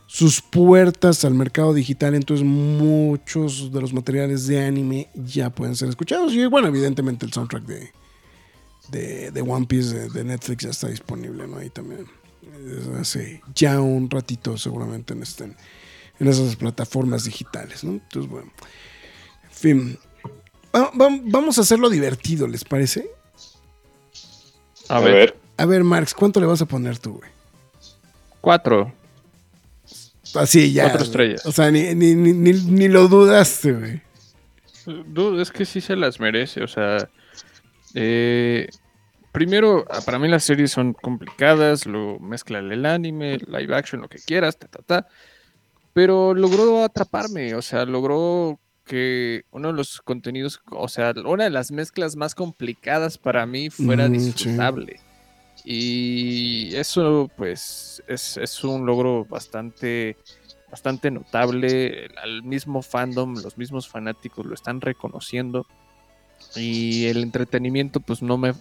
sus 0.07 0.41
puertas 0.41 1.23
al 1.23 1.33
mercado 1.33 1.73
digital, 1.73 2.15
entonces 2.15 2.45
muchos 2.45 3.71
de 3.71 3.79
los 3.79 3.93
materiales 3.93 4.45
de 4.47 4.65
anime 4.65 5.07
ya 5.15 5.49
pueden 5.49 5.75
ser 5.77 5.87
escuchados. 5.87 6.33
Y 6.33 6.45
bueno, 6.47 6.67
evidentemente 6.67 7.25
el 7.25 7.31
soundtrack 7.31 7.63
de, 7.63 9.31
de, 9.31 9.41
One 9.41 9.67
Piece 9.67 10.09
de, 10.09 10.23
Netflix 10.25 10.63
ya 10.63 10.69
está 10.71 10.89
disponible, 10.89 11.47
¿no? 11.47 11.57
Ahí 11.57 11.69
también. 11.69 12.05
Desde 12.41 12.99
hace 12.99 13.41
ya 13.55 13.79
un 13.79 14.09
ratito 14.09 14.57
seguramente 14.57 15.13
en, 15.13 15.23
este, 15.23 15.55
en 16.21 16.27
esas 16.27 16.55
plataformas 16.55 17.23
digitales, 17.25 17.83
¿no? 17.83 17.93
Entonces, 17.93 18.29
bueno. 18.31 18.51
En 19.43 19.51
fin. 19.51 19.99
Va- 20.75 20.91
va- 20.91 21.19
vamos 21.23 21.57
a 21.57 21.61
hacerlo 21.61 21.89
divertido, 21.89 22.47
¿les 22.47 22.63
parece? 22.63 23.09
A, 24.87 24.99
ver, 24.99 25.35
A 25.57 25.65
ver, 25.65 25.83
Marx, 25.83 26.13
¿cuánto 26.13 26.39
le 26.39 26.45
vas 26.45 26.61
a 26.61 26.65
poner 26.65 26.97
tú, 26.99 27.13
güey? 27.15 27.29
cuatro. 28.41 28.93
Así 30.35 30.71
ya. 30.73 30.83
Cuatro 30.83 31.03
estrellas. 31.03 31.45
O 31.45 31.51
sea, 31.51 31.69
ni, 31.71 31.93
ni, 31.93 32.15
ni, 32.15 32.33
ni- 32.33 32.53
ni 32.53 32.87
lo 32.87 33.07
dudaste, 33.07 33.71
güey. 33.73 34.01
Dude, 34.85 35.41
es 35.41 35.51
que 35.51 35.65
sí 35.65 35.79
se 35.81 35.95
las 35.95 36.19
merece, 36.19 36.63
o 36.63 36.67
sea, 36.67 37.07
eh, 37.93 38.67
primero, 39.31 39.85
ah, 39.91 40.01
para 40.03 40.17
mí 40.17 40.27
las 40.27 40.43
series 40.43 40.71
son 40.71 40.93
complicadas, 40.93 41.85
lo 41.85 42.17
mezcla 42.19 42.59
el 42.59 42.85
anime, 42.85 43.37
live 43.47 43.75
action, 43.75 44.01
lo 44.01 44.09
que 44.09 44.17
quieras, 44.17 44.57
ta, 44.57 44.67
ta, 44.67 44.79
ta, 44.81 45.07
pero 45.93 46.33
logró 46.33 46.83
atraparme, 46.83 47.55
o 47.55 47.61
sea, 47.61 47.85
logró 47.85 48.59
que 48.85 49.43
uno 49.51 49.69
de 49.69 49.73
los 49.75 50.01
contenidos, 50.01 50.59
o 50.71 50.87
sea, 50.87 51.13
una 51.25 51.45
de 51.45 51.49
las 51.49 51.71
mezclas 51.71 52.15
más 52.15 52.35
complicadas 52.35 53.17
para 53.17 53.45
mí 53.45 53.69
fuera 53.69 54.07
Mm, 54.09 54.15
sí. 54.15 54.17
disfrutable. 54.25 54.99
Y 55.63 56.75
eso, 56.75 57.29
pues, 57.37 58.01
es, 58.07 58.37
es 58.37 58.63
un 58.63 58.85
logro 58.85 59.25
bastante 59.25 60.17
bastante 60.71 61.11
notable. 61.11 62.07
Al 62.23 62.43
mismo 62.43 62.81
fandom, 62.81 63.35
los 63.35 63.57
mismos 63.57 63.89
fanáticos 63.89 64.45
lo 64.45 64.53
están 64.53 64.79
reconociendo. 64.81 65.67
Y 66.55 67.05
el 67.07 67.17
entretenimiento, 67.17 67.99
pues 67.99 68.21
no 68.21 68.37
me, 68.37 68.53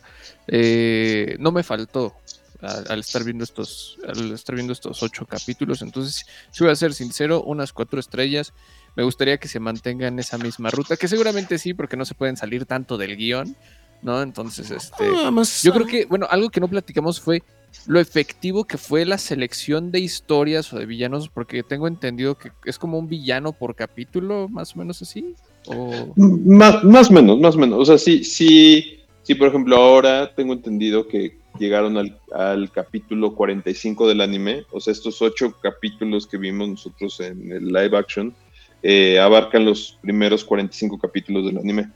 eh, 0.48 1.36
no 1.38 1.52
me 1.52 1.62
faltó 1.62 2.14
al, 2.62 2.84
al 2.88 3.00
estar 3.00 3.24
viendo 3.24 3.44
estos, 3.44 3.98
al 4.06 4.32
estar 4.32 4.54
viendo 4.54 4.72
estos 4.72 5.02
ocho 5.02 5.26
capítulos. 5.26 5.82
Entonces, 5.82 6.26
si 6.50 6.64
voy 6.64 6.72
a 6.72 6.76
ser 6.76 6.92
sincero, 6.94 7.42
unas 7.42 7.72
cuatro 7.72 8.00
estrellas. 8.00 8.52
Me 8.96 9.04
gustaría 9.04 9.38
que 9.38 9.46
se 9.46 9.60
mantenga 9.60 10.08
en 10.08 10.18
esa 10.18 10.36
misma 10.36 10.70
ruta, 10.70 10.96
que 10.96 11.06
seguramente 11.06 11.58
sí, 11.58 11.74
porque 11.74 11.96
no 11.96 12.04
se 12.04 12.14
pueden 12.14 12.36
salir 12.36 12.66
tanto 12.66 12.98
del 12.98 13.16
guion, 13.16 13.54
¿no? 14.02 14.20
Entonces, 14.20 14.70
este. 14.72 15.04
Ah, 15.24 15.30
más- 15.30 15.62
Yo 15.62 15.72
creo 15.72 15.86
que, 15.86 16.06
bueno, 16.06 16.26
algo 16.28 16.50
que 16.50 16.58
no 16.60 16.66
platicamos 16.68 17.20
fue 17.20 17.42
lo 17.86 18.00
efectivo 18.00 18.64
que 18.64 18.78
fue 18.78 19.04
la 19.06 19.16
selección 19.16 19.92
de 19.92 20.00
historias 20.00 20.72
o 20.72 20.78
de 20.78 20.86
villanos, 20.86 21.28
porque 21.28 21.62
tengo 21.62 21.86
entendido 21.86 22.36
que 22.36 22.50
es 22.64 22.78
como 22.78 22.98
un 22.98 23.08
villano 23.08 23.52
por 23.52 23.76
capítulo, 23.76 24.48
más 24.48 24.74
o 24.74 24.80
menos 24.80 25.00
así. 25.02 25.36
O... 25.66 26.12
Más, 26.16 26.82
más 26.82 27.10
o 27.10 27.12
menos, 27.12 27.38
más 27.38 27.54
o 27.54 27.58
menos. 27.58 27.78
O 27.78 27.84
sea, 27.84 27.96
sí, 27.96 28.24
sí, 28.24 28.98
sí, 29.22 29.36
por 29.36 29.46
ejemplo, 29.48 29.76
ahora 29.76 30.34
tengo 30.34 30.52
entendido 30.52 31.06
que 31.06 31.38
llegaron 31.58 31.96
al, 31.96 32.18
al 32.32 32.70
capítulo 32.70 33.34
45 33.34 34.08
del 34.08 34.20
anime. 34.20 34.64
O 34.70 34.80
sea, 34.80 34.92
estos 34.92 35.20
ocho 35.22 35.54
capítulos 35.62 36.26
que 36.26 36.36
vimos 36.36 36.68
nosotros 36.68 37.20
en 37.20 37.52
el 37.52 37.66
live 37.68 37.96
action 37.96 38.34
eh, 38.82 39.18
abarcan 39.18 39.64
los 39.64 39.98
primeros 40.00 40.44
45 40.44 40.98
capítulos 40.98 41.44
del 41.46 41.58
anime. 41.58 41.90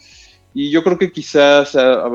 Y 0.53 0.71
yo 0.71 0.85
creo 0.85 0.99
que 0.99 1.11
quizás, 1.11 1.75
ah, 1.77 2.09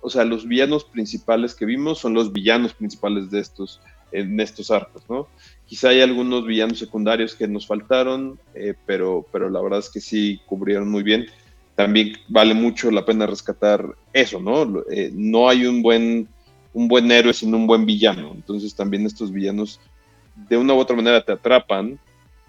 o 0.00 0.10
sea, 0.10 0.24
los 0.24 0.46
villanos 0.46 0.84
principales 0.84 1.54
que 1.54 1.64
vimos 1.64 1.98
son 1.98 2.14
los 2.14 2.32
villanos 2.32 2.74
principales 2.74 3.30
de 3.30 3.40
estos, 3.40 3.80
en 4.12 4.38
estos 4.40 4.70
arcos, 4.70 5.02
¿no? 5.08 5.28
Quizá 5.66 5.90
hay 5.90 6.00
algunos 6.00 6.46
villanos 6.46 6.78
secundarios 6.78 7.34
que 7.34 7.46
nos 7.46 7.66
faltaron, 7.66 8.38
eh, 8.54 8.74
pero, 8.86 9.26
pero 9.32 9.48
la 9.48 9.60
verdad 9.60 9.78
es 9.78 9.88
que 9.88 10.00
sí 10.00 10.40
cubrieron 10.46 10.90
muy 10.90 11.02
bien. 11.02 11.26
También 11.76 12.16
vale 12.28 12.54
mucho 12.54 12.90
la 12.90 13.04
pena 13.04 13.26
rescatar 13.26 13.86
eso, 14.12 14.40
¿no? 14.40 14.82
Eh, 14.90 15.10
no 15.14 15.48
hay 15.48 15.64
un 15.64 15.80
buen, 15.80 16.28
un 16.72 16.88
buen 16.88 17.10
héroe 17.10 17.32
sin 17.32 17.54
un 17.54 17.66
buen 17.66 17.84
villano. 17.86 18.32
Entonces 18.34 18.74
también 18.74 19.06
estos 19.06 19.32
villanos 19.32 19.80
de 20.48 20.56
una 20.56 20.74
u 20.74 20.78
otra 20.78 20.94
manera 20.96 21.24
te 21.24 21.32
atrapan. 21.32 21.98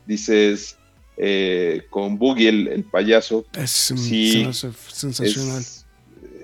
Dices, 0.05 0.78
eh, 1.17 1.84
con 1.89 2.17
Boogie, 2.17 2.49
el, 2.49 2.67
el 2.67 2.84
payaso, 2.84 3.45
Es, 3.55 3.70
Sí, 3.72 4.47
sensacional. 4.53 5.59
es, 5.59 5.86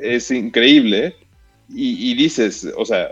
es 0.02 0.32
increíble. 0.32 1.16
Y, 1.70 2.12
y 2.12 2.14
dices, 2.16 2.68
o 2.78 2.86
sea, 2.86 3.12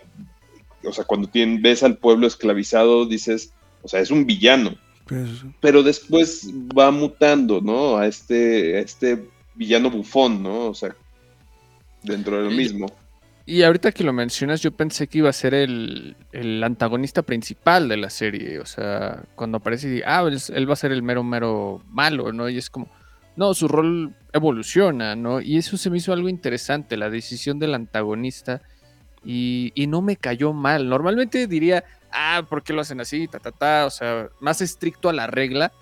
o 0.84 0.92
sea, 0.92 1.04
cuando 1.06 1.30
ves 1.34 1.82
al 1.84 1.98
pueblo 1.98 2.28
esclavizado, 2.28 3.06
dices, 3.06 3.52
o 3.82 3.88
sea, 3.88 4.00
es 4.00 4.12
un 4.12 4.26
villano. 4.26 4.76
Pues, 5.08 5.30
Pero 5.60 5.82
después 5.84 6.48
va 6.78 6.92
mutando, 6.92 7.62
¿no? 7.62 7.98
A 7.98 8.08
este, 8.08 8.78
a 8.78 8.80
este 8.82 9.28
villano 9.56 9.90
bufón, 9.90 10.42
¿no? 10.44 10.68
O 10.68 10.74
sea, 10.76 10.96
dentro 12.04 12.38
de 12.38 12.44
lo 12.44 12.52
Y- 12.52 12.58
mismo. 12.58 12.92
Y 13.46 13.64
ahorita 13.64 13.92
que 13.92 14.06
lo 14.06 14.14
mencionas, 14.14 14.62
yo 14.62 14.72
pensé 14.72 15.08
que 15.08 15.18
iba 15.18 15.30
a 15.30 15.34
ser 15.34 15.54
el, 15.54 16.16
el 16.32 16.64
antagonista 16.64 17.24
principal 17.24 17.90
de 17.90 17.98
la 17.98 18.10
serie. 18.10 18.60
O 18.60 18.66
sea, 18.66 19.24
cuando 19.36 19.58
aparece, 19.58 20.02
ah, 20.06 20.24
él, 20.26 20.40
él 20.54 20.70
va 20.70 20.74
a 20.74 20.78
ser 20.78 20.94
el 20.94 21.04
mero, 21.04 21.24
mero 21.24 21.84
malo, 21.90 22.32
¿no? 22.32 22.48
Y 22.48 22.58
es 22.58 22.70
como, 22.70 22.90
no, 23.36 23.54
su 23.54 23.68
rol 23.68 24.16
evoluciona, 24.32 25.16
¿no? 25.18 25.42
Y 25.42 25.58
eso 25.58 25.76
se 25.76 25.90
me 25.90 25.98
hizo 25.98 26.14
algo 26.14 26.30
interesante, 26.30 26.96
la 26.96 27.10
decisión 27.10 27.60
del 27.60 27.74
antagonista. 27.74 28.62
Y, 29.26 29.74
y 29.76 29.88
no 29.88 30.02
me 30.02 30.16
cayó 30.16 30.54
mal. 30.54 30.88
Normalmente 30.88 31.48
diría, 31.48 31.84
ah, 32.12 32.46
¿por 32.50 32.64
qué 32.64 32.72
lo 32.72 32.82
hacen 32.82 33.02
así? 33.02 33.28
Ta, 33.28 33.40
ta, 33.40 33.52
ta. 33.52 33.86
O 33.86 33.90
sea, 33.90 34.30
más 34.40 34.62
estricto 34.62 35.10
a 35.10 35.14
la 35.14 35.28
regla. 35.28 35.74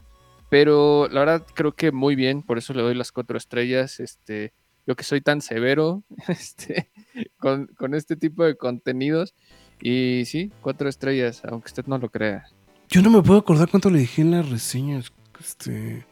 Pero 0.50 1.08
la 1.10 1.22
verdad 1.22 1.46
creo 1.54 1.72
que 1.74 1.92
muy 1.92 2.16
bien, 2.16 2.42
por 2.42 2.58
eso 2.58 2.74
le 2.74 2.82
doy 2.82 2.94
las 2.94 3.12
cuatro 3.12 3.38
estrellas. 3.38 4.00
Este, 4.00 4.52
yo 4.88 4.96
que 4.96 5.04
soy 5.04 5.22
tan 5.22 5.42
severo, 5.42 6.04
este, 6.28 6.90
con, 7.38 7.68
con 7.68 7.94
este 7.94 8.16
tipo 8.16 8.44
de 8.44 8.56
contenidos. 8.56 9.34
Y 9.82 10.24
sí, 10.26 10.52
cuatro 10.62 10.88
estrellas, 10.90 11.42
aunque 11.44 11.68
usted 11.68 11.86
no 11.88 11.98
lo 11.98 12.10
crea. 12.10 12.46
yo 12.90 13.02
no 13.02 13.10
me 13.10 13.24
puedo 13.24 13.40
acordar 13.40 13.70
cuánto 13.70 13.90
le 13.90 14.00
dije 14.00 14.22
en 14.22 14.32
las 14.32 14.48
reseñas 14.48 15.12
este, 15.40 16.06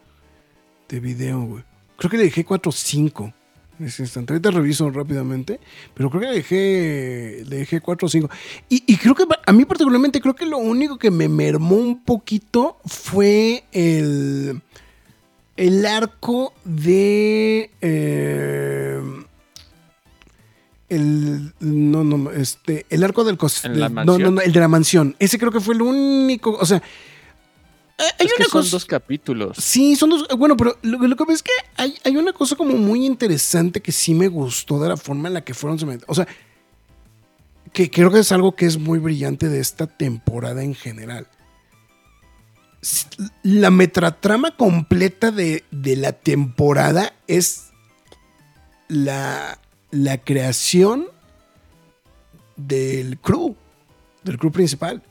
de 0.87 0.99
video, 0.99 1.41
güey. 1.41 1.63
Creo 1.97 2.09
que 2.09 2.17
le 2.17 2.23
dejé 2.23 2.45
4 2.45 2.69
o 2.69 2.71
5 2.71 3.33
en 3.79 3.85
ese 3.85 4.03
instante. 4.03 4.33
Ahorita 4.33 4.51
reviso 4.51 4.89
rápidamente, 4.89 5.59
pero 5.93 6.09
creo 6.09 6.21
que 6.21 6.27
le 6.27 6.35
dejé, 6.35 7.43
le 7.47 7.57
dejé 7.57 7.81
4 7.81 8.05
o 8.05 8.09
5. 8.09 8.29
Y, 8.69 8.83
y 8.87 8.97
creo 8.97 9.13
que 9.13 9.25
a 9.45 9.51
mí 9.51 9.65
particularmente 9.65 10.21
creo 10.21 10.35
que 10.35 10.45
lo 10.45 10.57
único 10.57 10.97
que 10.97 11.11
me 11.11 11.27
mermó 11.27 11.75
un 11.75 12.03
poquito 12.03 12.79
fue 12.85 13.65
el, 13.71 14.61
el 15.59 15.85
arco 15.85 16.53
de... 16.63 17.71
eh, 17.81 19.01
el 20.89 21.53
no 21.59 22.03
no 22.03 22.31
este 22.31 22.85
el 22.89 23.03
arco 23.03 23.23
del 23.23 23.37
¿En 23.63 23.79
la 23.79 23.89
no 23.89 24.17
no 24.17 24.31
no 24.31 24.41
el 24.41 24.51
de 24.51 24.59
la 24.59 24.67
mansión 24.67 25.15
ese 25.19 25.37
creo 25.37 25.51
que 25.51 25.59
fue 25.59 25.75
el 25.75 25.83
único 25.83 26.57
o 26.59 26.65
sea 26.65 26.81
eh, 27.99 28.03
hay 28.19 28.25
es 28.27 28.33
que 28.33 28.43
una 28.43 28.49
son 28.49 28.61
cosa 28.61 28.71
dos 28.71 28.85
capítulos. 28.85 29.57
Sí, 29.57 29.97
son 29.97 30.11
dos. 30.11 30.25
Bueno, 30.37 30.55
pero 30.55 30.77
lo, 30.83 30.99
lo 30.99 31.15
que 31.17 31.25
pasa 31.25 31.33
es 31.33 31.43
que 31.43 31.51
hay, 31.75 31.95
hay 32.05 32.15
una 32.15 32.31
cosa 32.31 32.55
como 32.55 32.77
muy 32.77 33.05
interesante 33.05 33.81
que 33.81 33.91
sí 33.91 34.15
me 34.15 34.29
gustó 34.29 34.79
de 34.79 34.87
la 34.87 34.95
forma 34.95 35.27
en 35.27 35.33
la 35.33 35.41
que 35.41 35.53
fueron. 35.53 35.77
O 36.07 36.15
sea, 36.15 36.25
que 37.73 37.91
creo 37.91 38.09
que 38.09 38.19
es 38.19 38.31
algo 38.31 38.55
que 38.55 38.67
es 38.67 38.77
muy 38.77 38.99
brillante 38.99 39.49
de 39.49 39.59
esta 39.59 39.85
temporada 39.85 40.63
en 40.63 40.75
general. 40.75 41.27
La 43.43 43.71
metratrama 43.71 44.55
completa 44.55 45.31
de, 45.31 45.63
de 45.71 45.95
la 45.97 46.13
temporada 46.13 47.13
es 47.27 47.65
la, 48.87 49.59
la 49.91 50.17
creación 50.19 51.07
del 52.55 53.17
crew, 53.19 53.55
del 54.23 54.37
crew 54.37 54.51
principal. 54.51 55.01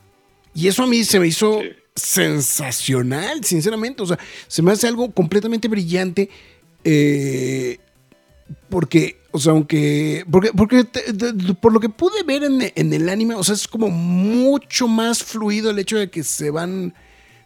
Y 0.53 0.67
eso 0.67 0.83
a 0.83 0.87
mí 0.87 1.03
se 1.03 1.19
me 1.19 1.27
hizo 1.27 1.61
Sí. 1.61 1.69
sensacional, 1.95 3.43
sinceramente. 3.43 4.01
O 4.01 4.05
sea, 4.07 4.17
se 4.47 4.61
me 4.61 4.71
hace 4.71 4.87
algo 4.87 5.11
completamente 5.11 5.67
brillante. 5.67 6.29
eh, 6.83 7.77
porque, 8.69 9.19
o 9.31 9.39
sea, 9.39 9.51
aunque. 9.51 10.25
Porque, 10.31 10.51
porque 10.53 10.83
te- 10.85 11.13
por 11.61 11.71
lo 11.73 11.79
que 11.79 11.89
pude 11.89 12.23
ver 12.23 12.43
en, 12.43 12.71
en 12.73 12.93
el 12.93 13.09
anime, 13.09 13.35
o 13.35 13.43
sea, 13.43 13.53
es 13.53 13.67
como 13.67 13.89
mucho 13.89 14.87
más 14.87 15.23
fluido 15.23 15.69
el 15.71 15.77
hecho 15.79 15.97
de 15.97 16.09
que 16.09 16.23
se 16.23 16.49
van. 16.49 16.93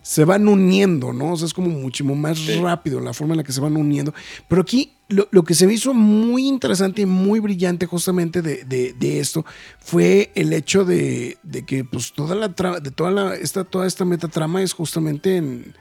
Se 0.04 0.26
van 0.26 0.48
uniendo, 0.48 1.12
¿no? 1.14 1.32
O 1.32 1.38
sea, 1.38 1.48
es 1.48 1.54
como 1.54 1.70
muchísimo 1.70 2.14
más 2.14 2.38
Sí. 2.38 2.60
rápido 2.62 3.00
la 3.00 3.14
forma 3.14 3.34
en 3.34 3.38
la 3.38 3.44
que 3.44 3.54
se 3.54 3.62
van 3.62 3.76
uniendo. 3.78 4.14
Pero 4.48 4.62
aquí 4.62 4.94
lo, 5.08 5.28
lo 5.32 5.44
que 5.44 5.56
se 5.56 5.66
me 5.66 5.74
hizo 5.74 5.94
muy 5.94 6.48
interesante 6.48 7.02
y 7.02 7.06
muy 7.06 7.40
brillante 7.40 7.86
justamente 7.88 8.42
de, 8.42 8.64
de- 8.66 8.94
de 9.00 9.20
esto 9.20 9.46
fue 9.80 10.32
el 10.36 10.54
hecho 10.54 10.84
de, 10.86 11.38
de 11.42 11.66
que 11.66 11.84
pues 11.86 12.12
toda 12.14 12.36
la 12.36 12.54
trama, 12.54 12.80
de 12.82 12.92
toda 12.92 13.12
la, 13.12 13.36
esta, 13.36 13.64
toda 13.64 13.88
esta 13.88 14.04
metatrama 14.06 14.62
es 14.62 14.74
justamente 14.74 15.38
en, 15.38 15.74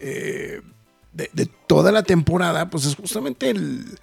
eh, 0.00 0.60
de, 1.14 1.48
toda 1.66 1.92
la 1.92 2.02
temporada, 2.02 2.68
pues 2.68 2.84
es 2.84 2.94
justamente 2.94 3.48
el, 3.48 3.98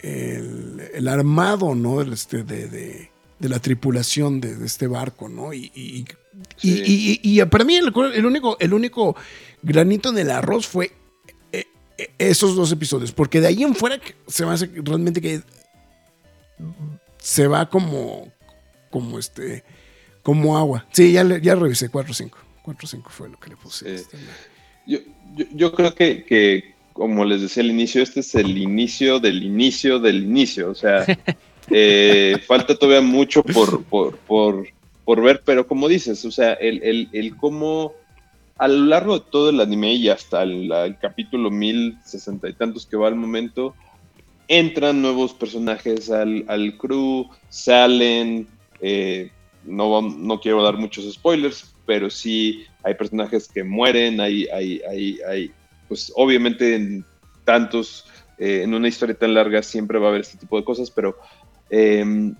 el, 0.00 1.08
armado, 1.08 1.74
¿no? 1.74 2.00
Este, 2.02 2.44
de, 2.44 2.68
de, 2.68 3.10
la 3.48 3.58
tripulación 3.58 4.40
de, 4.40 4.64
este 4.64 4.86
barco, 4.86 5.28
¿no? 5.28 5.52
Y, 5.52 5.70
y, 5.74 6.04
y, 6.62 7.44
para 7.44 7.64
mí 7.64 7.76
el, 7.76 7.92
único, 8.24 8.58
el 8.58 8.72
único 8.72 9.16
granito 9.62 10.10
en 10.10 10.18
el 10.18 10.30
arroz 10.30 10.66
fue 10.66 10.92
eh, 11.52 11.64
eh, 11.98 12.10
esos 12.18 12.56
dos 12.56 12.72
episodios, 12.72 13.12
porque 13.12 13.40
de 13.40 13.48
ahí 13.48 13.62
en 13.62 13.74
fuera 13.74 14.00
se 14.26 14.46
me 14.46 14.52
hace 14.52 14.70
realmente 14.74 15.20
que 15.20 15.42
se 17.18 17.46
va 17.46 17.68
como, 17.68 18.32
como 18.90 19.18
este, 19.18 19.64
como 20.22 20.56
agua. 20.56 20.86
Sí, 20.92 21.12
ya, 21.12 21.24
ya 21.38 21.54
revisé 21.54 21.90
4-5. 21.90 22.30
4-5 22.64 23.02
fue 23.08 23.28
lo 23.28 23.38
que 23.38 23.50
le 23.50 23.56
puse. 23.56 23.94
Este, 23.94 24.18
yo, 24.86 24.98
yo, 25.52 25.72
creo 25.72 25.94
que, 25.94 26.24
que, 26.24 26.74
como 26.92 27.24
les 27.24 27.42
decía 27.42 27.62
al 27.62 27.70
inicio, 27.70 28.02
este 28.02 28.20
es 28.20 28.34
el 28.34 28.56
inicio 28.56 29.20
del 29.20 29.42
inicio 29.42 29.98
del 29.98 30.22
inicio. 30.22 30.70
O 30.70 30.74
sea, 30.74 31.04
eh, 31.70 32.36
falta 32.46 32.74
todavía 32.74 33.00
mucho 33.00 33.42
por, 33.42 33.84
por, 33.84 34.16
por, 34.18 34.66
por, 35.04 35.22
ver, 35.22 35.42
pero 35.44 35.66
como 35.66 35.88
dices, 35.88 36.24
o 36.24 36.30
sea, 36.30 36.54
el, 36.54 36.82
el, 36.82 37.08
el 37.12 37.36
cómo 37.36 37.94
a 38.56 38.68
lo 38.68 38.86
largo 38.86 39.18
de 39.18 39.24
todo 39.30 39.50
el 39.50 39.60
anime 39.60 39.94
y 39.94 40.08
hasta 40.08 40.42
el, 40.42 40.70
el 40.70 40.98
capítulo 40.98 41.50
1060 41.50 42.48
y 42.48 42.52
tantos 42.52 42.86
que 42.86 42.96
va 42.96 43.08
al 43.08 43.16
momento, 43.16 43.74
entran 44.48 45.02
nuevos 45.02 45.34
personajes 45.34 46.10
al, 46.10 46.44
al 46.48 46.76
crew, 46.76 47.28
salen, 47.48 48.46
eh, 48.80 49.30
no, 49.64 50.00
no 50.02 50.40
quiero 50.40 50.62
dar 50.62 50.76
muchos 50.76 51.12
spoilers, 51.12 51.74
pero 51.86 52.10
sí 52.10 52.64
hay 52.82 52.94
personajes 52.94 53.48
que 53.48 53.64
mueren, 53.64 54.20
hay, 54.20 54.46
hay, 54.48 54.80
hay, 54.88 55.18
hay 55.28 55.52
pues 55.88 56.12
obviamente 56.16 56.74
en 56.74 57.04
tantos, 57.44 58.06
eh, 58.38 58.62
en 58.62 58.74
una 58.74 58.88
historia 58.88 59.14
tan 59.14 59.34
larga 59.34 59.62
siempre 59.62 59.98
va 59.98 60.06
a 60.06 60.08
haber 60.10 60.22
este 60.22 60.38
tipo 60.38 60.56
de 60.58 60.64
cosas, 60.64 60.90
pero, 60.90 61.18
em, 61.70 62.34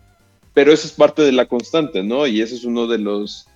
pero 0.55 0.72
eso 0.72 0.86
es 0.86 0.93
parte 0.93 1.22
de 1.22 1.32
la 1.32 1.47
constante, 1.47 2.02
¿no? 2.02 2.26
Y 2.26 2.40
ese 2.40 2.55
es 2.55 2.64
uno 2.64 2.86
de 2.86 2.98
los, 2.98 3.47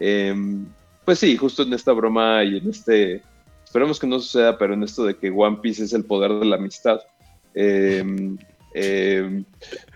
em, 0.00 0.66
pues 1.04 1.20
sí, 1.20 1.36
justo 1.36 1.62
en 1.62 1.72
esta 1.72 1.92
broma 1.92 2.42
y 2.44 2.58
en 2.58 2.68
este, 2.68 3.22
esperemos 3.64 3.98
que 4.00 4.08
no 4.08 4.18
suceda, 4.18 4.58
pero 4.58 4.74
en 4.74 4.82
esto 4.82 5.04
de 5.04 5.16
que 5.16 5.30
One 5.30 5.58
Piece 5.62 5.84
es 5.84 5.92
el 5.92 6.04
poder 6.04 6.32
de 6.32 6.44
la 6.44 6.56
amistad. 6.56 7.00
Em, 7.54 8.36
em, 8.74 9.44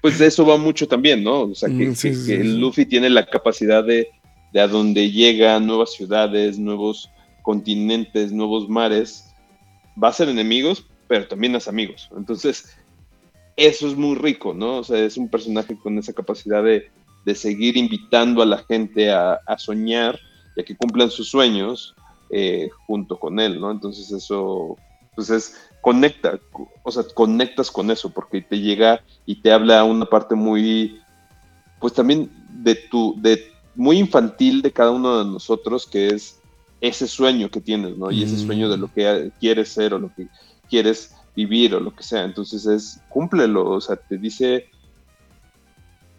pues 0.01 0.19
de 0.19 0.27
eso 0.27 0.47
va 0.47 0.57
mucho 0.57 0.87
también, 0.87 1.25
¿no? 1.25 1.43
O 1.43 1.55
sea, 1.55 1.69
que, 1.69 1.89
mm, 1.89 2.61
Luffy 2.61 2.87
tiene 2.87 3.11
la 3.11 3.27
capacidad 3.27 3.85
de, 3.85 4.09
de 4.53 4.61
a 4.61 4.69
donde 4.69 5.11
llega, 5.11 5.59
nuevas 5.59 5.93
ciudades, 5.93 6.59
nuevos 6.59 7.11
continentes, 7.43 8.31
nuevos 8.31 8.69
mares, 8.69 9.35
va 10.03 10.09
a 10.09 10.13
ser 10.13 10.29
enemigos, 10.29 10.87
pero 11.09 11.27
también 11.27 11.57
es 11.57 11.67
amigos. 11.67 12.09
Entonces, 12.17 12.77
eso 13.57 13.87
es 13.87 13.97
muy 13.97 14.17
rico, 14.17 14.55
¿no? 14.55 14.79
O 14.79 14.85
sea, 14.85 14.99
es 14.99 15.17
un 15.17 15.29
personaje 15.29 15.77
con 15.77 15.99
esa 15.99 16.13
capacidad 16.13 16.63
de, 16.63 16.91
seguir 17.35 17.77
invitando 17.77 18.43
a 18.43 18.47
la 18.47 18.59
gente 18.59 19.13
a, 19.13 19.39
soñar 19.57 20.19
y 20.57 20.61
a 20.61 20.65
que 20.65 20.77
cumplan 20.77 21.11
sus 21.11 21.29
sueños 21.29 21.95
eh, 22.31 22.69
junto 22.87 23.19
con 23.19 23.39
él, 23.39 23.61
¿no? 23.61 23.71
Entonces, 23.71 24.11
eso, 24.11 24.77
pues 25.15 25.31
es, 25.31 25.69
conecta, 25.81 26.39
o 26.83 26.91
sea, 26.91 27.05
conectas 27.15 27.71
con 27.71 27.91
eso, 27.91 28.11
porque 28.11 28.41
te 28.41 28.59
llega 28.59 29.03
y 29.27 29.37
te 29.37 29.53
habla 29.53 29.85
una 29.85 30.07
parte 30.07 30.35
muy, 30.35 31.01
pues 31.81 31.93
también 31.93 32.31
de 32.51 32.75
tu, 32.75 33.15
de 33.19 33.53
muy 33.75 33.99
infantil 33.99 34.63
de 34.63 34.73
cada 34.73 34.91
uno 34.91 35.19
de 35.19 35.31
nosotros, 35.31 35.87
que 35.87 36.09
es 36.09 36.41
ese 36.81 37.07
sueño 37.07 37.51
que 37.51 37.61
tienes, 37.61 37.97
¿no? 37.97 38.11
Y 38.11 38.25
ese 38.25 38.39
sueño 38.39 38.69
de 38.69 38.77
lo 38.77 38.93
que 38.93 39.31
quieres 39.39 39.69
ser 39.69 39.95
o 39.95 39.99
lo 39.99 40.13
que 40.15 40.27
quieres 40.69 41.15
vivir 41.35 41.75
o 41.75 41.81
lo 41.81 41.95
que 41.95 42.03
sea. 42.03 42.25
Entonces 42.25 42.67
es, 42.67 43.01
cúmplelo, 43.09 43.69
o 43.69 43.81
sea, 43.81 43.97
te 43.97 44.19
dice, 44.19 44.69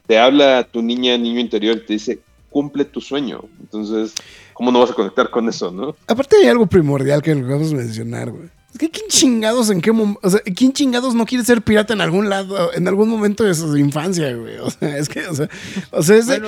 te 0.08 0.18
habla 0.18 0.64
tu 0.64 0.82
niña, 0.82 1.18
niño 1.18 1.40
interior, 1.40 1.82
te 1.86 1.94
dice, 1.94 2.22
cumple 2.50 2.86
tu 2.86 3.02
sueño. 3.02 3.44
Entonces, 3.60 4.14
¿cómo 4.54 4.72
no 4.72 4.80
vas 4.80 4.92
a 4.92 4.96
conectar 4.96 5.30
con 5.30 5.50
eso, 5.50 5.72
no? 5.72 5.96
Aparte 6.08 6.38
hay 6.38 6.48
algo 6.48 6.68
primordial 6.68 7.22
que 7.22 7.34
vamos 7.34 7.74
a 7.74 7.76
mencionar, 7.76 8.32
güey. 8.32 8.50
Es 8.72 8.80
que 8.80 8.90
quién 8.90 9.08
chingados 9.08 9.70
en 9.70 9.82
qué 9.82 9.92
momento, 9.92 10.20
o 10.24 10.30
sea, 10.32 10.40
quién 10.56 10.74
chingados 10.74 11.14
no 11.14 11.28
quiere 11.28 11.44
ser 11.44 11.62
pirata 11.62 11.94
en 11.94 12.02
algún 12.02 12.30
lado, 12.30 12.74
en 12.74 12.88
algún 12.88 13.08
momento 13.08 13.44
de 13.44 13.54
su 13.54 13.78
infancia, 13.78 14.34
güey. 14.36 14.58
O 14.58 14.70
sea, 14.72 14.98
es 14.98 15.10
que, 15.10 15.28
o 15.28 15.36
sea, 15.36 15.48
o 15.92 16.02
sea 16.02 16.18
es 16.18 16.26
bueno, 16.26 16.48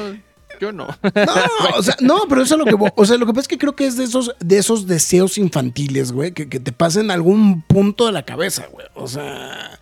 yo 0.60 0.72
no. 0.72 0.88
No, 0.88 1.78
o 1.78 1.84
sea, 1.84 1.96
no, 2.02 2.24
pero 2.30 2.42
eso 2.42 2.56
es 2.56 2.60
lo 2.60 2.66
que, 2.66 2.92
o 2.96 3.06
sea, 3.06 3.18
lo 3.18 3.26
que 3.26 3.34
pasa 3.34 3.42
es 3.42 3.48
que 3.48 3.58
creo 3.58 3.76
que 3.76 3.86
es 3.86 3.98
de 3.98 4.04
esos, 4.04 4.36
de 4.40 4.58
esos 4.58 4.88
deseos 4.88 5.38
infantiles, 5.38 6.12
güey, 6.12 6.32
que, 6.32 6.50
que 6.50 6.60
te 6.60 6.72
pasen 6.72 7.12
algún 7.12 7.62
punto 7.62 8.06
de 8.06 8.12
la 8.12 8.24
cabeza, 8.24 8.68
güey. 8.72 8.88
O 8.94 9.08
sea, 9.08 9.80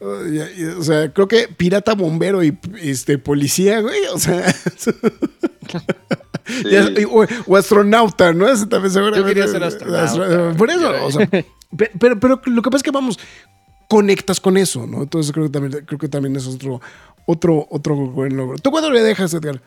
o 0.00 0.82
sea, 0.82 1.12
creo 1.12 1.26
que 1.26 1.48
pirata, 1.48 1.94
bombero 1.94 2.44
y 2.44 2.58
este 2.82 3.18
policía, 3.18 3.80
güey, 3.80 3.98
o 4.12 4.18
sea. 4.18 4.54
o, 7.46 7.56
astronauta, 7.56 8.32
¿no? 8.32 8.46
Ese 8.48 8.66
también 8.66 8.92
seguro. 8.92 9.16
Yo 9.16 9.24
quería 9.24 9.48
ser 9.48 9.64
astronauta. 9.64 10.54
Por 10.56 10.70
eso, 10.70 11.04
o 11.04 11.10
sea, 11.10 11.28
pero, 11.98 12.20
pero 12.20 12.40
lo 12.44 12.62
que 12.62 12.70
pasa 12.70 12.78
es 12.78 12.82
que 12.82 12.90
vamos, 12.90 13.18
conectas 13.88 14.38
con 14.38 14.56
eso, 14.58 14.86
¿no? 14.86 15.02
Entonces 15.02 15.32
creo 15.32 15.46
que 15.46 15.52
también, 15.52 15.84
creo 15.86 15.98
que 15.98 16.08
también 16.08 16.36
es 16.36 16.46
otro, 16.46 16.80
otro, 17.24 17.66
otro 17.70 17.96
buen 17.96 18.36
logro. 18.36 18.58
¿Tú 18.58 18.70
cuándo 18.70 18.90
le 18.90 19.02
dejas, 19.02 19.32
Edgar? 19.32 19.62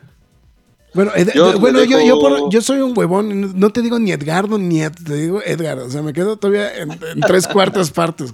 Bueno, 0.94 1.12
yo, 1.34 1.58
bueno 1.60 1.84
yo, 1.84 2.48
yo, 2.50 2.60
soy 2.60 2.80
un 2.80 2.96
huevón, 2.96 3.58
no 3.58 3.70
te 3.70 3.82
digo 3.82 3.98
ni 3.98 4.12
Edgardo 4.12 4.58
ni 4.58 4.82
Ed, 4.82 4.92
te 5.04 5.14
digo 5.14 5.40
Edgar, 5.42 5.78
o 5.78 5.90
sea, 5.90 6.02
me 6.02 6.12
quedo 6.12 6.36
todavía 6.36 6.76
en, 6.76 6.98
tres 7.26 7.46
cuartas 7.46 7.90
partes. 7.90 8.32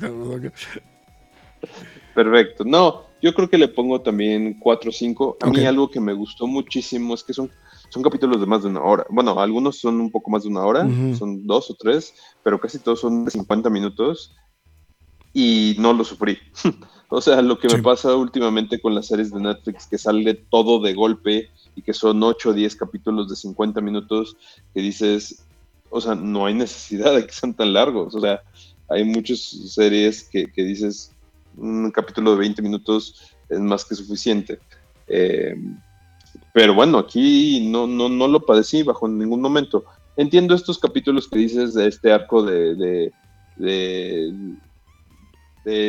Perfecto, 2.15 2.65
no, 2.65 3.05
yo 3.23 3.35
creo 3.35 3.51
que 3.51 3.59
le 3.59 3.69
pongo 3.69 4.01
también 4.01 4.59
4 4.59 4.89
o 4.89 4.93
5. 4.93 5.37
A 5.43 5.47
mí 5.49 5.65
algo 5.67 5.91
que 5.91 6.01
me 6.01 6.15
gustó 6.15 6.47
muchísimo 6.47 7.15
es 7.15 7.23
que 7.23 7.35
son 7.35 7.51
son 7.89 8.03
capítulos 8.03 8.41
de 8.41 8.47
más 8.47 8.63
de 8.63 8.69
una 8.69 8.83
hora. 8.83 9.07
Bueno, 9.11 9.39
algunos 9.41 9.79
son 9.79 10.01
un 10.01 10.11
poco 10.11 10.31
más 10.31 10.43
de 10.43 10.49
una 10.49 10.65
hora, 10.65 10.89
son 11.19 11.47
dos 11.47 11.71
o 11.71 11.75
tres, 11.75 12.15
pero 12.43 12.61
casi 12.61 12.79
todos 12.79 13.01
son 13.01 13.25
de 13.25 13.31
50 13.31 13.71
minutos 13.71 14.35
y 15.33 15.77
no 15.79 15.93
lo 15.93 16.05
sufrí. 16.05 16.39
o 17.09 17.21
sea, 17.21 17.43
lo 17.43 17.59
que 17.59 17.69
me 17.69 17.83
pasa 17.83 18.15
últimamente 18.15 18.81
con 18.81 18.95
las 18.95 19.07
series 19.07 19.33
de 19.33 19.41
Netflix, 19.41 19.87
que 19.87 19.99
sale 19.99 20.35
todo 20.35 20.81
de 20.81 20.95
golpe 20.95 21.51
y 21.77 21.83
que 21.83 21.93
son 21.93 22.23
8 22.23 22.51
o 22.51 22.53
10 22.53 22.75
capítulos 22.75 23.29
de 23.29 23.37
50 23.37 23.81
minutos, 23.81 24.37
que 24.75 24.81
dices, 24.81 25.45
o 25.91 26.01
sea, 26.01 26.15
no 26.17 26.47
hay 26.47 26.55
necesidad 26.55 27.15
de 27.15 27.27
que 27.27 27.33
sean 27.33 27.55
tan 27.55 27.73
largos. 27.73 28.15
O 28.15 28.21
sea, 28.21 28.43
hay 28.89 29.05
muchas 29.05 29.39
series 29.39 30.25
que, 30.25 30.47
que 30.47 30.65
dices, 30.65 31.13
un 31.57 31.91
capítulo 31.91 32.33
de 32.33 32.39
20 32.39 32.63
minutos 32.63 33.37
es 33.49 33.61
más 33.61 33.85
que 33.85 33.95
suficiente. 33.95 34.59
Eh, 35.07 35.55
pero 36.53 36.75
bueno, 36.75 36.99
aquí 36.99 37.69
no, 37.69 37.87
no, 37.87 38.09
no 38.09 38.27
lo 38.29 38.45
padecí 38.45 38.83
bajo 38.83 39.07
ningún 39.07 39.41
momento. 39.41 39.85
Entiendo 40.17 40.55
estos 40.55 40.79
capítulos 40.79 41.29
que 41.29 41.39
dices 41.39 41.75
de 41.75 41.87
este 41.89 42.11
arco 42.11 42.43
de, 42.43 43.13
de, 43.57 44.33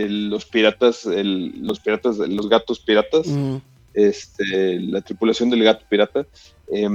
los 0.10 0.46
piratas, 0.46 1.06
los 1.06 1.80
piratas, 1.80 2.18
los 2.18 2.50
gatos 2.50 2.80
piratas, 2.80 3.28
este, 3.98 4.80
la 4.80 5.02
tripulación 5.02 5.50
del 5.50 5.64
gato 5.64 5.84
pirata. 5.90 6.28
Eh, 6.72 6.88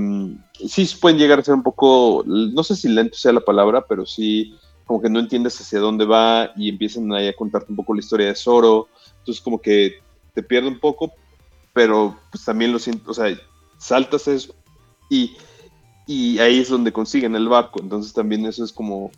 sí 0.68 0.88
pueden 1.00 1.18
llegar 1.18 1.40
a 1.40 1.44
ser 1.44 1.54
un 1.54 1.64
poco, 1.64 2.22
no 2.24 2.62
sé 2.62 2.76
si 2.76 2.88
lento 2.88 3.16
sea 3.16 3.32
la 3.32 3.40
palabra, 3.40 3.84
pero 3.88 4.06
sí 4.06 4.54
como 4.84 5.02
que 5.02 5.10
no 5.10 5.18
entiendes 5.18 5.60
hacia 5.60 5.80
dónde 5.80 6.04
va 6.04 6.52
y 6.56 6.68
empiezan 6.68 7.12
ahí 7.12 7.26
a 7.26 7.34
contarte 7.34 7.72
un 7.72 7.76
poco 7.76 7.94
la 7.94 8.00
historia 8.00 8.28
de 8.28 8.36
Zoro. 8.36 8.88
Entonces 9.18 9.42
como 9.42 9.60
que 9.60 9.96
te 10.32 10.44
pierde 10.44 10.68
un 10.68 10.78
poco, 10.78 11.12
pero 11.72 12.16
pues 12.30 12.44
también 12.44 12.72
lo 12.72 12.78
siento, 12.78 13.10
o 13.10 13.14
sea, 13.14 13.36
saltas 13.78 14.28
eso 14.28 14.54
y, 15.10 15.32
y 16.06 16.38
ahí 16.38 16.60
es 16.60 16.68
donde 16.68 16.92
consiguen 16.92 17.34
el 17.34 17.48
barco. 17.48 17.80
Entonces 17.82 18.12
también 18.12 18.46
eso 18.46 18.64
es 18.64 18.72
como 18.72 19.10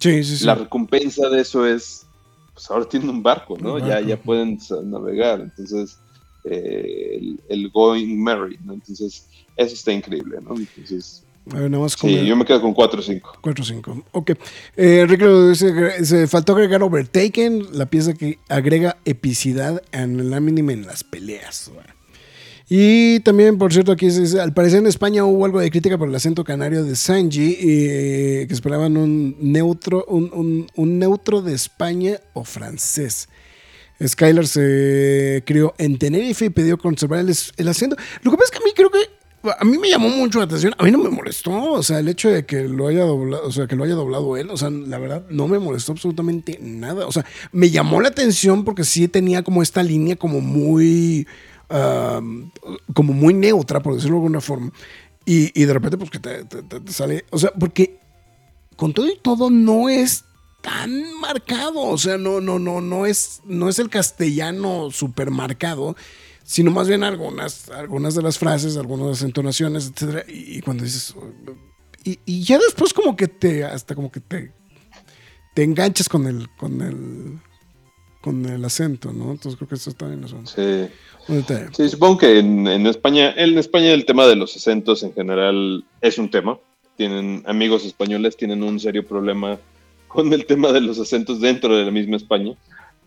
la 0.42 0.54
recompensa 0.54 1.28
de 1.28 1.42
eso 1.42 1.66
es, 1.66 2.06
pues 2.54 2.70
ahora 2.70 2.88
tienen 2.88 3.10
un 3.10 3.22
barco, 3.22 3.58
¿no? 3.60 3.78
Ya, 3.78 4.00
ya 4.00 4.16
pueden 4.16 4.58
navegar. 4.84 5.40
Entonces, 5.40 5.98
eh, 6.44 7.36
el, 7.48 7.70
Going 7.70 8.22
Merry, 8.22 8.58
¿no? 8.64 8.74
Entonces, 8.74 9.26
eso 9.56 9.74
está 9.74 9.92
increíble, 9.92 10.38
¿no? 10.42 10.56
Entonces... 10.56 11.24
sí, 11.88 12.26
yo 12.26 12.36
me 12.36 12.44
quedo 12.44 12.62
con 12.62 12.72
4 12.72 13.00
o 13.00 13.02
5. 13.02 13.38
4 13.42 13.62
o 13.62 13.66
5. 13.66 14.04
Ok. 14.12 14.30
Eh, 14.76 15.06
dice, 15.50 16.04
se 16.04 16.26
faltó 16.26 16.54
agregar 16.54 16.82
Overtaken, 16.82 17.78
la 17.78 17.86
pieza 17.86 18.14
que 18.14 18.38
agrega 18.48 18.96
epicidad 19.04 19.82
en 19.92 20.20
el 20.20 20.32
anime 20.32 20.72
en 20.72 20.86
las 20.86 21.04
peleas. 21.04 21.70
Y 22.68 23.20
también, 23.20 23.58
por 23.58 23.72
cierto, 23.72 23.92
aquí 23.92 24.06
dice, 24.06 24.40
al 24.40 24.54
parecer 24.54 24.78
en 24.78 24.86
España 24.86 25.24
hubo 25.24 25.44
algo 25.44 25.60
de 25.60 25.70
crítica 25.70 25.98
por 25.98 26.08
el 26.08 26.14
acento 26.14 26.44
canario 26.44 26.82
de 26.82 26.96
Sanji, 26.96 27.58
eh, 27.60 28.46
que 28.48 28.54
esperaban 28.54 28.96
un 28.96 29.36
neutro, 29.38 30.04
un, 30.06 30.66
neutro 30.76 31.42
de 31.42 31.52
España 31.52 32.20
o 32.32 32.44
francés. 32.44 33.28
Skylar 34.08 34.46
se 34.46 35.42
crió 35.46 35.74
en 35.78 35.98
Tenerife 35.98 36.46
y 36.46 36.50
pidió 36.50 36.78
conservar 36.78 37.20
el, 37.20 37.68
acento. 37.68 37.96
Lo 38.22 38.30
que 38.30 38.36
pasa 38.36 38.46
es 38.46 38.50
que 38.50 38.58
a 38.58 38.66
mí 38.66 38.72
creo 38.74 38.90
que 38.90 38.98
a 39.58 39.64
mí 39.64 39.76
me 39.76 39.90
llamó 39.90 40.08
mucho 40.08 40.38
la 40.38 40.46
atención. 40.46 40.74
A 40.78 40.84
mí 40.84 40.90
no 40.90 40.98
me 40.98 41.10
molestó, 41.10 41.72
o 41.72 41.82
sea, 41.82 41.98
el 41.98 42.08
hecho 42.08 42.30
de 42.30 42.46
que 42.46 42.66
lo 42.68 42.88
haya 42.88 43.04
doblado, 43.04 43.46
o 43.46 43.52
sea, 43.52 43.66
que 43.66 43.76
lo 43.76 43.84
haya 43.84 43.94
doblado 43.94 44.36
él, 44.36 44.48
o 44.50 44.56
sea, 44.56 44.70
la 44.70 44.98
verdad 44.98 45.24
no 45.28 45.48
me 45.48 45.58
molestó 45.58 45.92
absolutamente 45.92 46.58
nada. 46.62 47.06
O 47.06 47.12
sea, 47.12 47.26
me 47.52 47.70
llamó 47.70 48.00
la 48.00 48.08
atención 48.08 48.64
porque 48.64 48.84
sí 48.84 49.06
tenía 49.08 49.42
como 49.42 49.62
esta 49.62 49.82
línea 49.82 50.16
como 50.16 50.40
muy, 50.40 51.26
como 51.68 53.12
muy 53.12 53.34
neutra, 53.34 53.82
por 53.82 53.94
decirlo 53.94 54.16
de 54.16 54.20
alguna 54.22 54.40
forma. 54.40 54.72
Y, 55.26 55.58
y 55.58 55.64
de 55.64 55.72
repente, 55.72 55.96
pues 55.98 56.10
que 56.10 56.18
te, 56.18 56.44
te 56.44 56.92
sale, 56.92 57.24
o 57.30 57.38
sea, 57.38 57.52
porque 57.52 57.98
con 58.76 58.92
todo 58.92 59.08
y 59.08 59.18
todo 59.20 59.50
no 59.50 59.88
es 59.88 60.24
tan 60.64 61.20
marcado, 61.20 61.80
o 61.80 61.98
sea, 61.98 62.16
no, 62.16 62.40
no, 62.40 62.58
no, 62.58 62.80
no 62.80 63.04
es, 63.04 63.42
no 63.44 63.68
es 63.68 63.78
el 63.78 63.90
castellano 63.90 64.90
super 64.90 65.30
marcado 65.30 65.94
sino 66.44 66.70
más 66.70 66.88
bien 66.88 67.02
algunas, 67.02 67.70
algunas 67.70 68.14
de 68.14 68.22
las 68.22 68.38
frases, 68.38 68.76
algunas 68.76 69.06
de 69.06 69.10
las 69.12 69.22
entonaciones, 69.22 69.90
etcétera, 69.90 70.24
y, 70.28 70.60
cuando 70.60 70.84
dices, 70.84 71.14
y, 72.04 72.42
ya 72.42 72.58
después 72.58 72.92
como 72.92 73.16
que 73.16 73.28
te, 73.28 73.64
hasta 73.64 73.94
como 73.94 74.12
que 74.12 74.20
te, 74.20 74.52
te 75.54 75.62
enganchas 75.62 76.08
con 76.08 76.26
el, 76.26 76.48
con 76.50 76.82
el, 76.82 77.38
con 78.20 78.44
el 78.44 78.62
acento, 78.64 79.10
¿no? 79.12 79.32
Entonces 79.32 79.56
creo 79.56 79.68
que 79.68 79.74
eso 79.76 79.90
está 79.90 80.06
bien. 80.06 80.26
Sí. 80.44 80.88
sí, 81.72 81.88
supongo 81.88 82.18
que 82.18 82.38
en, 82.38 82.86
España, 82.86 83.32
en 83.36 83.56
España 83.56 83.92
el 83.92 84.04
tema 84.04 84.26
de 84.26 84.36
los 84.36 84.54
acentos 84.54 85.02
en 85.02 85.14
general 85.14 85.84
es 86.02 86.18
un 86.18 86.30
tema. 86.30 86.58
Tienen 86.96 87.42
amigos 87.46 87.86
españoles, 87.86 88.36
tienen 88.36 88.62
un 88.62 88.78
serio 88.78 89.04
problema 89.04 89.58
con 90.14 90.32
el 90.32 90.46
tema 90.46 90.72
de 90.72 90.80
los 90.80 91.00
acentos 91.00 91.40
dentro 91.40 91.76
de 91.76 91.84
la 91.84 91.90
misma 91.90 92.16
España. 92.16 92.54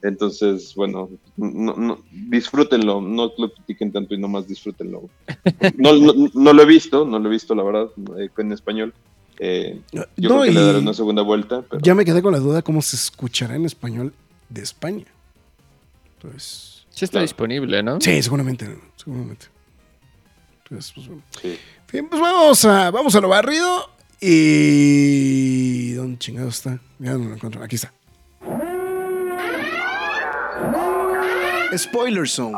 Entonces, 0.04 0.76
bueno, 0.76 1.10
no, 1.38 2.04
disfrútenlo, 2.12 3.02
no 3.02 3.32
lo 3.38 3.52
critiquen 3.54 3.92
tanto 3.92 4.14
y 4.14 4.20
nomás 4.20 4.48
disfrútenlo. 4.48 5.10
No, 5.78 5.94
no, 6.34 6.54
lo 6.54 6.62
he 6.62 6.66
visto, 6.66 7.06
no 7.06 7.18
lo 7.18 7.28
he 7.30 7.32
visto, 7.32 7.56
la 7.56 7.64
verdad, 7.64 7.88
eh, 8.20 8.30
en 8.38 8.52
español. 8.52 8.94
Eh, 9.40 9.80
yo 9.92 10.04
creo 10.18 10.44
que 10.44 10.52
le 10.52 10.62
daré 10.62 10.80
una 10.80 10.94
segunda 10.94 11.22
vuelta. 11.22 11.64
Ya 11.82 11.96
me 11.96 12.04
quedé 12.04 12.22
con 12.22 12.34
la 12.34 12.40
duda 12.40 12.62
cómo 12.62 12.82
se 12.82 12.96
escuchará 12.96 13.56
en 13.56 13.66
español 13.66 14.14
de 14.50 14.62
España. 14.62 15.06
Entonces, 16.16 16.86
sí 16.90 17.06
está 17.06 17.22
disponible, 17.22 17.82
¿no? 17.82 18.02
Sí, 18.02 18.22
seguramente, 18.22 18.78
seguramente. 18.98 19.48
Entonces, 20.64 20.92
pues 20.94 21.08
bueno. 21.08 21.24
Bien, 21.92 22.10
pues 22.10 22.22
vamos 22.22 22.66
a, 22.66 22.92
vamos 22.92 23.16
a 23.16 23.22
lo 23.22 23.30
barrido 23.30 23.97
y... 24.20 25.94
¿Dónde 25.94 26.18
chingado 26.18 26.50
está? 26.50 26.80
Ya 27.00 27.14
no 27.14 27.30
lo 27.30 27.36
encuentro. 27.36 27.64
Aquí 27.64 27.76
está. 27.76 27.94
Spoiler 31.76 32.28
Zone. 32.28 32.58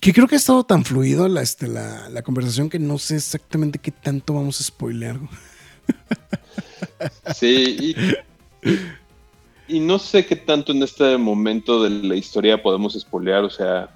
Que 0.00 0.12
creo 0.12 0.26
que 0.26 0.36
ha 0.36 0.38
estado 0.38 0.64
tan 0.64 0.84
fluido 0.84 1.28
la, 1.28 1.42
este, 1.42 1.66
la, 1.66 2.22
conversación 2.22 2.70
que 2.70 2.78
no 2.78 2.98
sé 2.98 3.16
exactamente 3.16 3.78
qué 3.78 3.90
tanto 3.90 4.34
vamos 4.34 4.60
a 4.60 4.64
spoilear. 4.64 5.18
Sí, 7.34 7.94
y, 9.68 9.80
no 9.80 9.98
sé 9.98 10.26
qué 10.26 10.36
tanto 10.36 10.72
en 10.72 10.82
este 10.82 11.16
momento 11.16 11.82
de 11.82 11.90
la 11.90 12.16
historia 12.16 12.62
podemos 12.62 12.94
spoilear, 12.94 13.44
o 13.44 13.50
sea, 13.50 13.88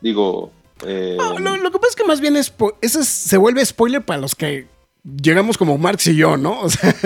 digo... 0.00 0.52
Eh, 0.84 1.16
lo, 1.38 1.70
que 1.70 1.78
pasa 1.78 1.90
es 1.90 1.96
que 1.96 2.04
más 2.04 2.20
bien 2.20 2.36
es, 2.36 2.52
ese 2.82 3.04
se 3.04 3.36
vuelve 3.38 3.64
spoiler 3.64 4.04
para 4.04 4.20
los 4.20 4.34
que 4.34 4.66
llegamos 5.22 5.56
como 5.56 5.78
Marx 5.78 6.08
y 6.08 6.16
yo, 6.16 6.36
¿no? 6.36 6.60
O 6.62 6.70
sea, 6.70 6.94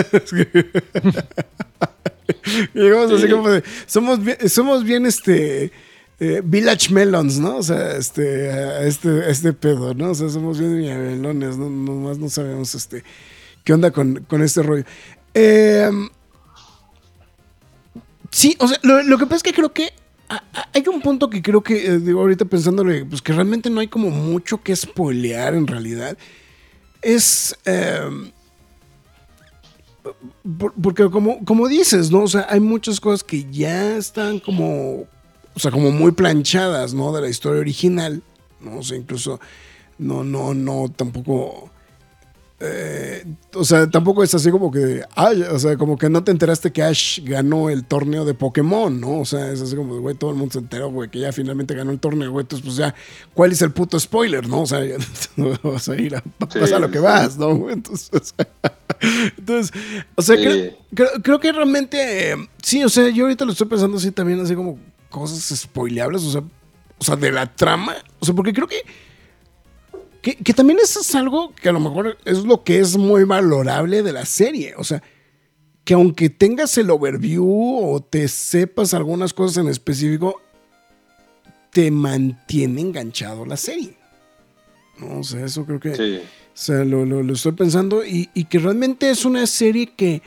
llegamos 2.75 3.13
así 3.13 3.29
como 3.29 3.51
de, 3.51 3.63
somos 3.87 4.25
bien, 4.25 4.49
somos 4.49 4.85
bien 4.85 5.07
este 5.07 5.73
eh, 6.19 6.43
Village 6.45 6.93
Melons, 6.93 7.39
¿no? 7.39 7.57
O 7.57 7.63
sea, 7.63 7.97
este, 7.97 8.87
este, 8.87 9.31
este 9.31 9.53
pedo, 9.53 9.95
¿no? 9.95 10.11
O 10.11 10.15
sea, 10.15 10.29
somos 10.29 10.59
bien 10.59 10.77
melones, 10.77 11.57
¿no? 11.57 11.71
Nomás 11.71 12.19
no 12.19 12.29
sabemos 12.29 12.75
este 12.75 13.05
qué 13.65 13.73
onda 13.73 13.91
con, 13.91 14.27
este 14.43 14.63
rollo. 14.63 14.85
Em, 15.35 16.09
sí, 18.31 18.57
o 18.59 18.69
sea, 18.69 18.79
lo, 18.83 19.19
que 19.19 19.25
pasa 19.25 19.37
es 19.37 19.43
que 19.43 19.53
creo 19.53 19.73
que 19.73 19.93
hay 20.73 20.85
un 20.89 21.01
punto 21.01 21.29
que 21.29 21.43
creo 21.43 21.63
que, 21.63 21.87
eh, 21.87 21.99
digo, 21.99 22.21
ahorita 22.21 22.45
pensándole, 22.45 23.05
pues 23.05 23.21
que 23.21 23.33
realmente 23.33 23.71
no 23.71 23.81
hay 23.81 23.89
como 23.89 24.11
mucho 24.11 24.63
que 24.63 24.75
spoilear 24.75 25.55
en 25.55 25.67
realidad 25.67 26.17
es... 27.03 27.57
Em, 27.65 28.33
porque 30.83 31.09
como, 31.11 31.45
como 31.45 31.69
dices, 31.69 32.11
¿no? 32.11 32.23
O 32.23 32.29
sea, 32.29 32.47
hay 32.49 32.61
muchas 32.61 33.01
cosas 33.01 33.23
que 33.23 33.47
ya 33.51 33.97
están 33.97 34.41
como, 34.41 35.07
o 35.55 35.59
sea, 35.59 35.71
como 35.71 35.91
muy 35.91 36.13
planchadas, 36.13 36.95
¿no? 36.95 37.13
De 37.13 37.21
la 37.21 37.29
historia 37.29 37.61
original, 37.61 38.23
¿no? 38.61 38.79
O 38.79 38.83
sea, 38.83 38.97
incluso, 38.97 39.41
no, 39.99 40.25
no, 40.25 40.55
no, 40.55 40.91
tampoco 40.95 41.71
eh, 42.61 43.10
o 43.55 43.65
sea, 43.65 43.89
tampoco 43.89 44.23
es 44.23 44.35
así 44.35 44.51
como 44.51 44.71
que, 44.71 45.03
ay, 45.15 45.43
o 45.43 45.59
sea, 45.59 45.77
como 45.77 45.97
que 45.97 46.09
no 46.09 46.25
te 46.25 46.31
enteraste 46.31 46.73
que 46.73 46.83
Ash 46.83 47.21
ganó 47.23 47.71
el 47.71 47.85
torneo 47.85 48.25
de 48.25 48.35
Pokémon, 48.35 49.01
¿no? 49.01 49.21
O 49.21 49.25
sea, 49.25 49.51
es 49.51 49.61
así 49.61 49.77
como, 49.77 49.99
güey, 50.01 50.15
todo 50.15 50.31
el 50.31 50.37
mundo 50.37 50.53
se 50.53 50.59
enteró, 50.59 50.91
güey, 50.91 51.11
que 51.11 51.21
ya 51.21 51.33
finalmente 51.33 51.75
ganó 51.75 51.91
el 51.91 52.01
torneo, 52.01 52.31
güey, 52.31 52.45
entonces 52.45 52.65
pues 52.65 52.77
ya, 52.77 52.95
¿cuál 53.35 53.53
es 53.53 53.63
el 53.63 53.73
puto 53.73 53.99
spoiler, 53.99 54.49
no? 54.49 54.63
O 54.63 54.67
sea, 54.67 54.85
ya, 54.85 54.97
vas 55.63 55.89
a 55.89 55.97
ir 55.97 56.17
a 56.17 56.23
pasar 56.39 56.81
lo 56.81 56.91
que 56.91 56.99
vas, 56.99 57.37
¿no? 57.37 57.71
Entonces, 57.71 58.35
entonces 59.39 59.73
o 60.15 60.23
sea, 60.23 60.37
creo, 61.23 61.41
que 61.41 61.53
realmente, 61.53 62.37
sí, 62.63 62.85
o 62.85 62.89
sea, 62.89 63.09
yo 63.09 63.25
ahorita 63.25 63.45
lo 63.45 63.53
estoy 63.53 63.67
pensando 63.67 63.97
así 63.97 64.11
también, 64.11 64.41
así 64.41 64.55
como 64.55 64.79
cosas 65.09 65.59
spoileables, 65.59 66.23
o 66.25 66.31
sea, 66.31 66.43
o 66.99 67.05
sea, 67.05 67.17
de 67.17 67.33
la 67.33 67.47
trama, 67.47 67.97
o 68.19 68.27
sea, 68.27 68.35
porque 68.35 68.53
creo 68.53 68.69
que 68.69 68.83
que, 70.23 70.55
también 70.55 70.79
eso 70.83 71.01
es 71.01 71.15
algo 71.15 71.55
que 71.55 71.69
a 71.69 71.73
lo 71.73 71.81
mejor 71.81 72.19
es 72.25 72.45
lo 72.45 72.63
que 72.63 72.79
es 72.79 72.97
muy 72.97 73.25
valorable 73.25 74.03
de 74.03 74.13
la 74.13 74.27
serie. 74.27 74.75
O 74.77 74.85
sea, 74.85 75.03
que 75.85 75.95
aunque 75.95 76.29
tengas 76.29 76.77
el 76.79 76.91
overview 76.91 77.47
o 77.47 78.01
te 78.01 78.29
sepas 78.29 78.93
algunas 78.93 79.33
cosas 79.33 79.65
en 79.65 79.69
específico, 79.69 80.41
te 81.71 81.91
mantiene 81.91 82.83
enganchado 82.83 83.47
la 83.47 83.57
serie. 83.57 83.97
¿No? 84.99 85.21
O 85.21 85.25
sea, 85.25 85.45
eso 85.45 85.65
creo 85.65 85.81
que. 85.81 85.97
Sí. 85.97 86.21
O 86.23 86.63
sea, 86.63 86.85
lo, 86.85 87.33
estoy 87.33 87.53
pensando. 87.53 88.05
Y, 88.05 88.29
y, 88.35 88.45
que 88.45 88.59
realmente 88.59 89.09
es 89.09 89.25
una 89.25 89.47
serie 89.47 89.95
que. 89.97 90.21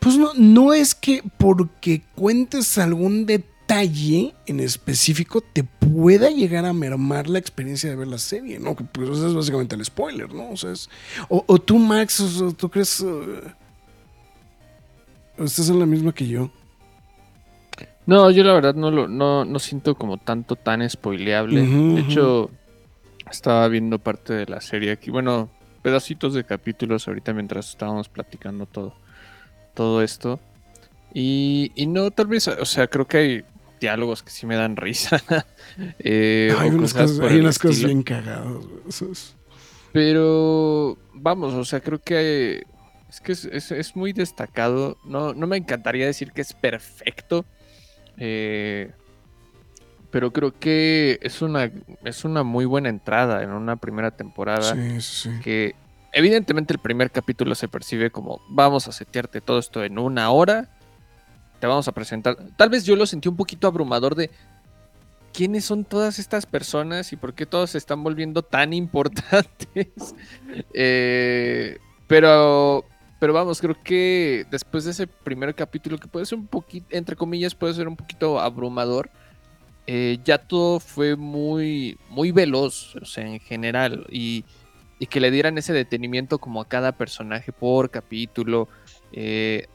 Pues 0.00 0.16
no, 0.16 0.32
no 0.34 0.74
es 0.74 0.94
que 0.94 1.22
porque 1.38 2.02
cuentes 2.14 2.76
algún 2.78 3.26
detalle 3.26 3.49
en 3.72 4.60
específico 4.60 5.40
te 5.40 5.62
pueda 5.62 6.30
llegar 6.30 6.64
a 6.64 6.72
mermar 6.72 7.28
la 7.28 7.38
experiencia 7.38 7.88
de 7.88 7.96
ver 7.96 8.08
la 8.08 8.18
serie, 8.18 8.58
¿no? 8.58 8.74
Que 8.74 8.84
pues 8.84 9.08
es 9.10 9.34
básicamente 9.34 9.76
el 9.76 9.84
spoiler, 9.84 10.32
¿no? 10.32 10.50
O 10.50 10.56
sea, 10.56 10.72
o, 11.28 11.58
tú, 11.58 11.78
Max, 11.78 12.22
tú 12.56 12.68
crees... 12.68 13.00
Uh, 13.00 13.42
estás 15.38 15.68
en 15.68 15.78
la 15.78 15.86
misma 15.86 16.12
que 16.12 16.26
yo. 16.26 16.50
No, 18.06 18.30
yo 18.30 18.42
la 18.42 18.54
verdad 18.54 18.74
no 18.74 18.90
lo 18.90 19.06
no, 19.06 19.44
no 19.44 19.58
siento 19.58 19.94
como 19.94 20.16
tanto 20.18 20.56
tan 20.56 20.88
spoileable. 20.88 21.62
de 21.62 22.00
hecho, 22.00 22.50
estaba 23.30 23.68
viendo 23.68 23.98
parte 23.98 24.34
de 24.34 24.46
la 24.46 24.60
serie 24.60 24.90
aquí. 24.90 25.10
Bueno, 25.10 25.48
pedacitos 25.82 26.34
de 26.34 26.44
capítulos 26.44 27.06
ahorita 27.06 27.32
mientras 27.32 27.70
estábamos 27.70 28.08
platicando 28.08 28.66
todo, 28.66 28.94
todo 29.74 30.02
esto. 30.02 30.40
Y, 31.14 31.72
y 31.74 31.86
no, 31.86 32.10
tal 32.10 32.26
vez, 32.26 32.48
o 32.48 32.64
sea, 32.64 32.88
creo 32.88 33.06
que 33.06 33.16
hay 33.16 33.44
diálogos 33.80 34.22
que 34.22 34.30
sí 34.30 34.46
me 34.46 34.56
dan 34.56 34.76
risa. 34.76 35.20
Eh, 36.00 36.52
hay, 36.58 36.70
unas 36.70 36.92
cosas, 37.58 37.84
bien 37.86 38.02
cagadas. 38.02 39.36
Pero 39.92 40.98
vamos, 41.14 41.54
o 41.54 41.64
sea, 41.64 41.80
creo 41.80 42.00
que 42.00 42.64
es 43.08 43.20
que 43.20 43.32
es, 43.32 43.96
muy 43.96 44.12
destacado. 44.12 44.98
No, 45.04 45.32
no 45.32 45.46
me 45.46 45.56
encantaría 45.56 46.06
decir 46.06 46.32
que 46.32 46.42
es 46.42 46.52
perfecto. 46.52 47.46
Eh, 48.18 48.90
pero 50.10 50.32
creo 50.32 50.58
que 50.58 51.18
es 51.22 51.40
una, 51.40 51.70
es 52.04 52.24
una 52.24 52.42
muy 52.42 52.64
buena 52.64 52.88
entrada 52.88 53.42
en 53.42 53.50
una 53.50 53.76
primera 53.76 54.10
temporada. 54.10 54.74
Sí, 54.74 55.00
sí. 55.00 55.30
Que 55.42 55.74
evidentemente 56.12 56.72
el 56.72 56.80
primer 56.80 57.10
capítulo 57.10 57.54
se 57.54 57.68
percibe 57.68 58.10
como 58.10 58.40
vamos 58.48 58.88
a 58.88 58.92
setearte 58.92 59.40
todo 59.40 59.58
esto 59.58 59.84
en 59.84 59.98
una 59.98 60.30
hora 60.30 60.68
te 61.60 61.66
vamos 61.66 61.86
a 61.86 61.92
presentar. 61.92 62.36
Tal 62.56 62.70
vez 62.70 62.84
yo 62.84 62.96
lo 62.96 63.06
sentí 63.06 63.28
un 63.28 63.36
poquito 63.36 63.66
abrumador 63.68 64.14
de 64.14 64.30
quiénes 65.32 65.64
son 65.64 65.84
todas 65.84 66.18
estas 66.18 66.46
personas 66.46 67.12
y 67.12 67.16
por 67.16 67.34
qué 67.34 67.46
todos 67.46 67.70
se 67.70 67.78
están 67.78 68.02
volviendo 68.02 68.42
tan 68.42 68.72
importantes. 68.72 70.14
Eh, 70.74 71.78
pero, 72.06 72.84
pero 73.20 73.32
vamos, 73.32 73.60
creo 73.60 73.76
que 73.82 74.46
después 74.50 74.84
de 74.84 74.90
ese 74.92 75.06
primer 75.06 75.54
capítulo, 75.54 75.98
que 75.98 76.08
puede 76.08 76.26
ser 76.26 76.38
un 76.38 76.46
poquito, 76.46 76.86
entre 76.90 77.14
comillas, 77.14 77.54
puede 77.54 77.74
ser 77.74 77.86
un 77.86 77.96
poquito 77.96 78.40
abrumador, 78.40 79.10
eh, 79.86 80.18
ya 80.24 80.38
todo 80.38 80.80
fue 80.80 81.16
muy, 81.16 81.98
muy 82.08 82.32
veloz, 82.32 82.96
o 82.96 83.04
sea, 83.04 83.26
en 83.26 83.40
general, 83.40 84.06
y, 84.10 84.44
y, 84.98 85.06
que 85.06 85.20
le 85.20 85.30
dieran 85.30 85.58
ese 85.58 85.72
detenimiento 85.72 86.38
como 86.38 86.60
a 86.60 86.68
cada 86.68 86.92
personaje 86.92 87.52
por 87.52 87.90
capítulo. 87.90 88.68
Eh, 89.12 89.66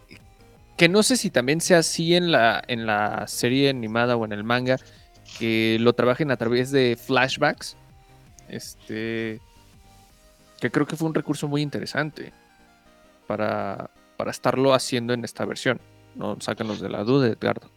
que 0.77 0.89
no 0.89 1.03
sé 1.03 1.17
si 1.17 1.29
también 1.29 1.61
sea 1.61 1.79
así 1.79 2.15
en 2.15 2.31
la, 2.31 2.61
en 2.67 2.85
la 2.85 3.27
serie 3.27 3.69
animada 3.69 4.15
o 4.15 4.25
en 4.25 4.33
el 4.33 4.43
manga, 4.43 4.77
que 5.39 5.77
lo 5.79 5.93
trabajen 5.93 6.31
a 6.31 6.37
través 6.37 6.71
de 6.71 6.97
flashbacks. 6.97 7.77
Este. 8.49 9.39
Que 10.59 10.71
creo 10.71 10.85
que 10.85 10.95
fue 10.95 11.07
un 11.07 11.13
recurso 11.13 11.47
muy 11.47 11.61
interesante 11.61 12.31
para, 13.27 13.89
para 14.17 14.31
estarlo 14.31 14.73
haciendo 14.73 15.13
en 15.13 15.23
esta 15.23 15.45
versión. 15.45 15.79
No 16.15 16.37
sácanos 16.39 16.79
de 16.79 16.89
la 16.89 17.03
duda, 17.03 17.27
Edgardo. 17.27 17.69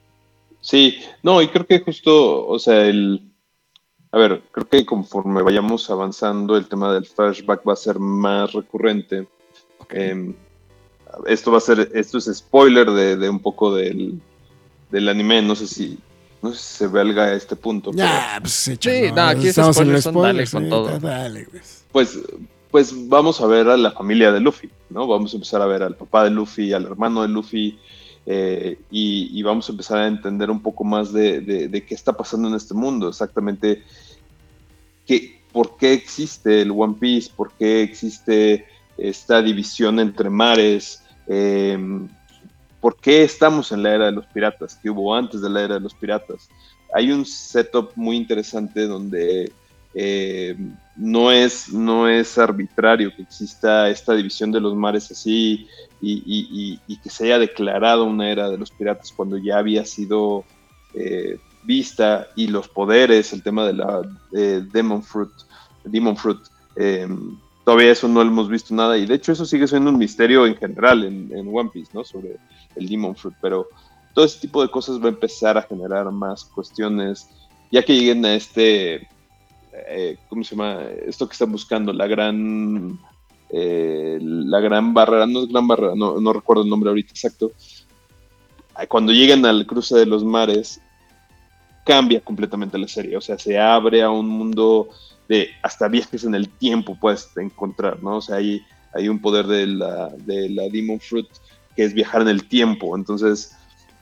Sí, 0.61 0.99
no, 1.23 1.41
y 1.41 1.49
creo 1.49 1.67
que 1.67 1.81
justo, 1.81 2.47
o 2.47 2.59
sea, 2.59 2.85
el. 2.85 3.23
A 4.11 4.19
ver, 4.19 4.43
creo 4.51 4.69
que 4.69 4.87
conforme 4.87 5.43
vayamos 5.43 5.91
avanzando, 5.91 6.57
el 6.57 6.67
tema 6.67 6.95
del 6.95 7.05
flashback 7.05 7.67
va 7.69 7.75
a 7.75 7.77
ser 7.77 7.99
más 7.99 8.53
recurrente. 8.53 9.29
Em, 9.91 10.35
esto 11.27 11.51
va 11.51 11.59
a 11.59 11.63
ser, 11.63 11.91
esto 11.95 12.19
es 12.19 12.31
spoiler 12.33 12.91
de, 12.91 13.29
un 13.29 13.41
poco 13.41 13.75
del, 13.75 14.21
del 14.91 15.09
anime, 15.09 15.43
no 15.43 15.55
sé 15.55 15.67
si 15.67 15.99
no 16.41 16.53
sé 16.53 16.59
si 16.59 16.75
se 16.79 16.87
valga 16.87 17.25
a 17.25 17.35
este 17.35 17.57
punto. 17.57 17.91
Ya, 17.93 18.39
pues 18.41 18.53
sí, 18.53 18.79
no, 19.15 19.23
aquí 19.23 19.49
estamos 19.49 19.77
en 19.79 19.91
el 19.91 20.03
spoiler, 20.03 20.49
con 20.49 20.69
todo. 20.69 21.01
pues. 21.01 21.85
pues. 21.91 22.19
pues. 22.71 23.09
vamos 23.09 23.41
a 23.41 23.47
ver 23.47 23.69
a 23.69 23.77
la 23.77 23.91
familia 23.91 24.31
de 24.31 24.41
Luffy, 24.41 24.71
¿no? 24.91 25.07
Vamos 25.09 25.33
a 25.33 25.37
empezar 25.37 25.63
a 25.63 25.67
ver 25.67 25.83
al 25.83 25.97
papá 25.97 26.25
de 26.25 26.31
Luffy, 26.31 26.73
al 26.73 26.85
hermano 26.85 27.23
de 27.23 27.29
Luffy, 27.29 27.79
eh, 28.31 28.79
y, 28.91 29.43
vamos 29.43 29.69
a 29.69 29.73
empezar 29.73 29.99
a 29.99 30.07
entender 30.07 30.51
un 30.51 30.61
poco 30.61 30.85
más 30.85 31.13
de, 31.13 31.85
qué 31.89 31.95
está 31.95 32.13
pasando 32.13 32.49
en 32.49 32.55
este 32.55 32.75
mundo, 32.75 33.09
exactamente 33.09 33.83
qué, 35.07 35.41
por 35.51 35.79
qué 35.79 35.95
existe 35.95 36.61
el 36.61 36.71
One 36.71 36.97
Piece, 37.01 37.31
por 37.35 37.53
qué 37.53 37.83
existe 37.83 38.67
esta 38.99 39.41
división 39.41 40.01
entre 40.01 40.29
mares, 40.29 41.03
eh, 41.29 41.79
por 42.81 42.97
qué 42.97 43.23
estamos 43.23 43.73
en 43.73 43.83
la 43.83 43.95
era 43.95 44.07
de 44.07 44.13
los 44.13 44.27
piratas, 44.27 44.79
qué 44.83 44.91
hubo 44.91 45.15
antes 45.15 45.41
de 45.41 45.49
la 45.49 45.63
era 45.63 45.75
de 45.75 45.81
los 45.81 45.95
piratas. 45.95 46.49
Hay 46.95 47.13
un 47.13 47.25
setup 47.25 47.93
muy 47.95 48.17
interesante 48.17 48.87
donde 48.87 49.53
eh, 49.95 50.57
no, 50.97 51.31
es, 51.31 51.73
no 51.73 52.09
es 52.09 52.39
arbitrario 52.39 53.15
que 53.15 53.23
exista 53.23 53.89
esta 53.89 54.15
división 54.15 54.51
de 54.53 54.61
los 54.61 54.75
mares 54.75 55.11
así 55.11 55.69
y, 56.01 56.79
que 57.03 57.11
se 57.11 57.25
haya 57.27 57.39
declarado 57.39 58.05
una 58.05 58.31
era 58.31 58.51
de 58.51 58.59
los 58.59 58.71
piratas 58.71 59.13
cuando 59.13 59.37
ya 59.37 59.59
había 59.59 59.85
sido 59.85 60.45
eh, 60.95 61.39
vista 61.65 62.29
y 62.35 62.49
los 62.49 62.69
poderes, 62.69 63.33
el 63.33 63.43
tema 63.43 63.67
de 63.67 63.75
la 63.75 64.03
Demon 64.73 65.03
Fruit, 65.03 65.31
Demon 65.85 66.17
Fruit 66.17 66.41
eh, 66.77 67.09
todavía 67.69 67.93
eso 67.93 68.09
no 68.09 68.23
hemos 68.23 68.49
visto 68.49 68.75
nada 68.75 68.97
y 68.97 69.05
de 69.05 69.17
hecho 69.17 69.33
eso 69.33 69.45
sigue 69.45 69.69
siendo 69.69 69.91
un 69.91 69.99
misterio 69.99 70.47
en 70.47 70.57
general 70.57 71.05
en, 71.05 71.55
One 71.55 71.69
Piece, 71.71 71.91
¿no? 71.93 72.03
Sobre 72.03 72.39
el 72.75 72.89
Demon 72.89 73.15
Fruit, 73.15 73.37
pero 73.43 73.69
todo 74.15 74.25
ese 74.25 74.41
tipo 74.41 74.63
de 74.63 74.71
cosas 74.71 74.99
va 74.99 75.05
a 75.05 75.11
empezar 75.11 75.59
a 75.59 75.61
generar 75.61 76.11
más 76.11 76.47
cuestiones, 76.47 77.29
ya 77.71 77.83
que 77.83 77.93
lleguen 77.95 78.25
a 78.25 78.35
este, 78.37 79.07
eh, 79.87 80.17
¿cómo 80.31 80.45
se 80.45 80.57
llama? 80.57 80.81
Esto 81.05 81.29
que 81.29 81.35
están 81.35 81.53
buscando, 81.53 81.93
la 81.93 82.07
gran, 82.07 82.99
eh, 83.51 84.19
la 84.23 84.61
gran 84.61 84.95
barrera, 84.95 85.27
no 85.27 85.43
es 85.43 85.49
gran 85.51 85.69
barrera, 85.69 85.93
no, 85.95 86.19
no 86.23 86.33
recuerdo 86.33 86.63
el 86.63 86.71
nombre 86.71 86.89
ahorita 86.89 87.11
exacto, 87.11 87.53
cuando 88.89 89.13
lleguen 89.13 89.45
al 89.45 89.67
cruce 89.67 89.95
de 89.95 90.07
los 90.07 90.25
mares, 90.25 90.81
cambia 91.85 92.23
completamente 92.23 92.79
la 92.79 92.89
serie, 92.89 93.15
o 93.15 93.21
sea, 93.21 93.39
se 93.39 93.59
abre 93.59 94.03
a 94.03 94.09
un 94.09 94.27
mundo 94.27 94.89
de 95.29 95.51
hasta 95.63 95.89
viajes 95.89 96.25
en 96.25 96.35
el 96.35 96.49
tiempo 96.49 96.97
puedes 96.99 97.31
encontrar, 97.37 98.03
¿no? 98.03 98.17
O 98.17 98.21
sea, 98.21 98.37
hay, 98.37 98.63
hay 98.95 99.09
un 99.09 99.21
poder 99.21 99.47
de 99.47 99.67
la, 99.67 100.09
de 100.09 100.49
la 100.49 100.69
Demon 100.69 101.01
Fruit 101.01 101.29
que 101.77 101.85
es 101.85 101.95
viajar 101.95 102.23
en 102.23 102.29
el 102.29 102.49
tiempo. 102.49 102.97
Entonces, 102.97 103.57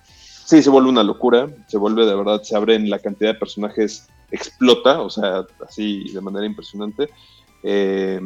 sí, 0.05 0.63
se 0.63 0.71
vuelve 0.71 0.89
una 0.89 1.03
locura, 1.03 1.49
se 1.69 1.77
vuelve 1.77 2.07
de 2.07 2.15
verdad, 2.15 2.43
se 2.43 2.57
abre 2.57 2.75
en 2.75 2.89
la 2.89 2.99
cantidad 2.99 3.35
de 3.35 3.39
personajes, 3.39 4.09
explota, 4.31 5.01
o 5.01 5.11
sea, 5.11 5.45
así 5.67 6.05
de 6.13 6.21
manera 6.21 6.47
impresionante. 6.47 7.11
Eh, 7.63 8.21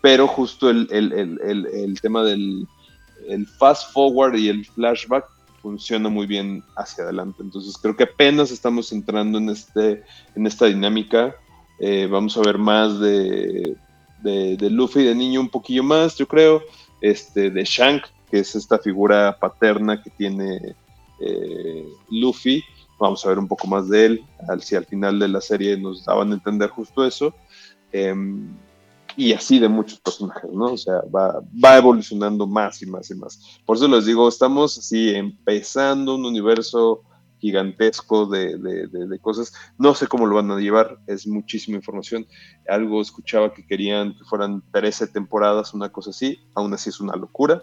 pero 0.00 0.28
justo 0.28 0.70
el, 0.70 1.98
tema 2.00 2.22
del 2.22 2.68
fast 3.58 3.92
forward 3.92 4.36
y 4.36 4.48
el 4.48 4.64
flashback 4.64 5.26
funciona 5.60 6.08
muy 6.08 6.26
bien 6.26 6.62
hacia 6.76 7.02
adelante. 7.02 7.42
Entonces 7.42 7.76
creo 7.76 7.96
que 7.96 8.04
apenas 8.04 8.52
estamos 8.52 8.92
entrando 8.92 9.38
en, 9.38 9.50
este, 9.50 10.04
en 10.36 10.46
esta 10.46 10.66
dinámica. 10.66 11.34
Eh, 11.78 12.06
vamos 12.10 12.36
a 12.36 12.42
ver 12.42 12.58
más 12.58 12.98
de, 13.00 13.76
de, 14.22 14.70
Luffy, 14.70 15.04
de 15.04 15.14
niño 15.14 15.40
un 15.40 15.48
poquillo 15.48 15.82
más, 15.82 16.16
yo 16.16 16.26
creo. 16.26 16.62
Este, 17.00 17.50
de 17.50 17.64
Shank, 17.64 18.04
que 18.30 18.40
es 18.40 18.54
esta 18.54 18.78
figura 18.78 19.36
paterna 19.38 20.02
que 20.02 20.10
tiene 20.10 20.74
eh, 21.20 21.86
Luffy. 22.10 22.62
Vamos 22.98 23.24
a 23.24 23.28
ver 23.28 23.38
un 23.38 23.48
poco 23.48 23.66
más 23.66 23.88
de 23.88 24.06
él, 24.06 24.24
al, 24.48 24.62
si 24.62 24.74
al 24.74 24.86
final 24.86 25.18
de 25.18 25.28
la 25.28 25.40
serie 25.40 25.76
nos 25.76 26.04
daban 26.04 26.30
a 26.32 26.34
entender 26.34 26.70
justo 26.70 27.04
eso. 27.04 27.34
Em, 27.92 28.48
y 29.18 29.32
así 29.32 29.58
de 29.58 29.68
muchos 29.68 30.00
personajes, 30.00 30.50
¿no? 30.50 30.72
O 30.72 30.76
sea, 30.76 31.00
va, 31.14 31.40
va 31.62 31.76
evolucionando 31.78 32.46
más 32.46 32.82
y 32.82 32.86
más 32.86 33.10
y 33.10 33.14
más. 33.14 33.60
Por 33.64 33.76
eso 33.76 33.88
les 33.88 34.06
digo, 34.06 34.28
estamos 34.28 34.76
así 34.78 35.14
empezando 35.14 36.14
un 36.14 36.24
universo 36.24 37.02
gigantesco 37.46 38.26
de, 38.26 38.58
de, 38.58 39.18
cosas. 39.20 39.52
No 39.78 39.94
sé 39.94 40.06
cómo 40.08 40.26
lo 40.26 40.34
van 40.34 40.50
a 40.50 40.58
llevar, 40.58 40.98
es 41.06 41.26
muchísima 41.26 41.76
información. 41.76 42.26
Algo 42.68 43.00
escuchaba 43.00 43.52
que 43.54 43.64
querían 43.64 44.14
que 44.14 44.24
fueran 44.24 44.62
13 44.72 45.08
temporadas, 45.08 45.72
una 45.74 45.90
cosa 45.90 46.10
así. 46.10 46.38
Aún 46.54 46.74
así 46.74 46.90
es 46.90 47.00
una 47.00 47.14
locura, 47.14 47.62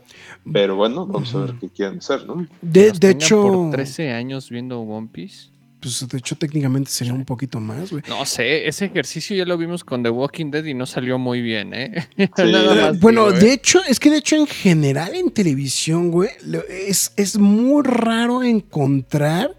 pero 0.51 0.76
bueno, 0.76 1.05
vamos 1.05 1.35
a 1.35 1.39
ver 1.39 1.55
qué 1.60 1.69
quieren 1.69 1.97
hacer, 1.97 2.26
¿no? 2.26 2.47
De, 2.61 2.91
de 2.91 3.10
hecho... 3.10 3.41
Por 3.41 3.72
13 3.72 4.11
años 4.11 4.49
viendo 4.49 4.80
One 4.80 5.10
Piece. 5.11 5.53
Pues 5.84 6.07
de 6.07 6.18
hecho 6.18 6.38
técnicamente 6.38 6.89
sería 6.89 7.14
un 7.14 7.26
poquito 7.26 7.60
más, 7.60 7.91
güey. 7.91 8.03
No 8.07 8.26
sé, 8.26 8.69
ese 8.69 8.85
ejercicio 8.85 9.35
ya 9.35 9.43
lo 9.43 9.57
vimos 9.57 9.84
con 9.84 10.01
The 10.01 10.10
Walking 10.10 10.49
Dead 10.49 10.64
y 10.64 10.73
no 10.73 10.85
salió 10.85 11.19
muy 11.19 11.41
bien, 11.41 11.73
¿eh? 11.73 12.07
bueno, 13.01 13.30
de 13.34 13.49
¿eh? 13.49 13.53
hecho, 13.53 13.81
es 13.85 13.99
que 13.99 14.10
de 14.10 14.19
hecho 14.19 14.38
en 14.38 14.47
general 14.47 15.14
en 15.14 15.30
televisión, 15.30 16.10
güey, 16.10 16.30
es, 16.69 17.11
es 17.18 17.38
muy 17.38 17.84
raro 17.84 18.43
encontrar 18.43 19.57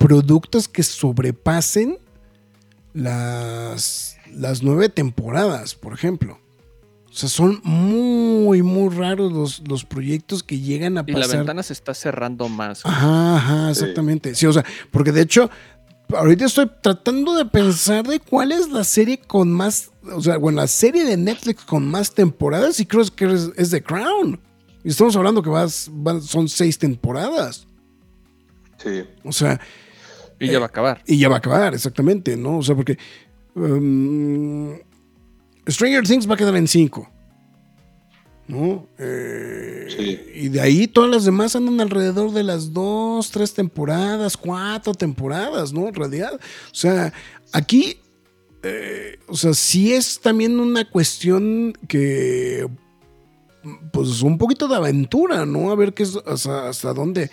productos 0.00 0.66
que 0.66 0.82
sobrepasen 0.82 1.98
las, 2.94 4.16
las 4.32 4.62
nueve 4.62 4.88
temporadas, 4.88 5.74
por 5.74 5.92
ejemplo. 5.92 6.38
O 7.10 7.12
sea, 7.12 7.28
son 7.28 7.60
muy, 7.64 8.62
muy 8.62 8.94
raros 8.94 9.60
los, 9.60 9.84
proyectos 9.84 10.42
que 10.42 10.58
llegan 10.58 10.96
a 10.96 11.04
pasar. 11.04 11.18
Y 11.18 11.20
la 11.20 11.36
ventana 11.36 11.62
se 11.62 11.74
está 11.74 11.92
cerrando 11.92 12.48
más. 12.48 12.86
Ajá, 12.86 13.36
ajá, 13.36 13.70
exactamente. 13.70 14.34
Sí, 14.34 14.46
o 14.46 14.52
sea, 14.54 14.64
porque 14.90 15.12
de 15.12 15.20
hecho, 15.20 15.50
ahorita 16.08 16.46
estoy 16.46 16.70
tratando 16.82 17.34
de 17.34 17.44
pensar 17.44 18.06
de 18.06 18.20
cuál 18.20 18.52
es 18.52 18.70
la 18.70 18.84
serie 18.84 19.18
con 19.18 19.52
más, 19.52 19.90
o 20.14 20.22
sea, 20.22 20.38
bueno, 20.38 20.62
la 20.62 20.66
serie 20.66 21.04
de 21.04 21.18
Netflix 21.18 21.62
con 21.64 21.86
más 21.86 22.14
temporadas 22.14 22.80
y 22.80 22.86
creo 22.86 23.04
que 23.14 23.26
es, 23.54 23.70
The 23.70 23.82
Crown. 23.82 24.40
Y 24.82 24.88
estamos 24.88 25.14
hablando 25.14 25.42
que 25.42 25.50
vas, 25.50 25.90
son 26.22 26.48
seis 26.48 26.78
temporadas. 26.78 27.66
Sí. 28.78 29.04
O 29.24 29.32
sea, 29.32 29.60
y 30.40 30.50
ya 30.50 30.58
va 30.58 30.66
a 30.66 30.68
acabar. 30.68 31.02
Y 31.06 31.18
ya 31.18 31.28
va 31.28 31.36
a 31.36 31.38
acabar, 31.38 31.74
exactamente, 31.74 32.36
¿no? 32.36 32.58
O 32.58 32.62
sea, 32.62 32.74
porque 32.74 32.98
um, 33.54 34.72
Stranger 35.68 36.02
Things 36.04 36.28
va 36.28 36.34
a 36.34 36.38
quedar 36.38 36.56
en 36.56 36.66
5. 36.66 37.10
¿No? 38.48 38.88
Eh, 38.98 39.86
sí. 39.96 40.20
Y 40.34 40.48
de 40.48 40.60
ahí 40.60 40.88
todas 40.88 41.08
las 41.08 41.24
demás 41.24 41.54
andan 41.54 41.80
alrededor 41.80 42.32
de 42.32 42.42
las 42.42 42.72
dos, 42.72 43.30
tres 43.30 43.54
temporadas, 43.54 44.36
cuatro 44.36 44.92
temporadas, 44.92 45.72
¿no? 45.72 45.92
Radial. 45.92 46.34
O 46.34 46.74
sea, 46.74 47.12
aquí, 47.52 48.00
eh, 48.64 49.20
o 49.28 49.36
sea, 49.36 49.54
sí 49.54 49.92
es 49.92 50.18
también 50.20 50.58
una 50.58 50.88
cuestión 50.88 51.74
que, 51.86 52.66
pues, 53.92 54.22
un 54.22 54.36
poquito 54.36 54.66
de 54.66 54.76
aventura, 54.76 55.46
¿no? 55.46 55.70
A 55.70 55.76
ver 55.76 55.94
qué 55.94 56.02
es, 56.02 56.16
hasta 56.16 56.92
dónde 56.92 57.30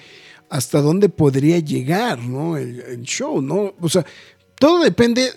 hasta 0.50 0.82
dónde 0.82 1.10
podría 1.10 1.60
llegar, 1.60 2.20
¿no? 2.20 2.58
El, 2.58 3.02
show, 3.04 3.42
¿no? 3.42 3.74
O 3.80 3.90
sea, 3.90 4.06
todo 4.60 4.84
depende, 4.84 5.32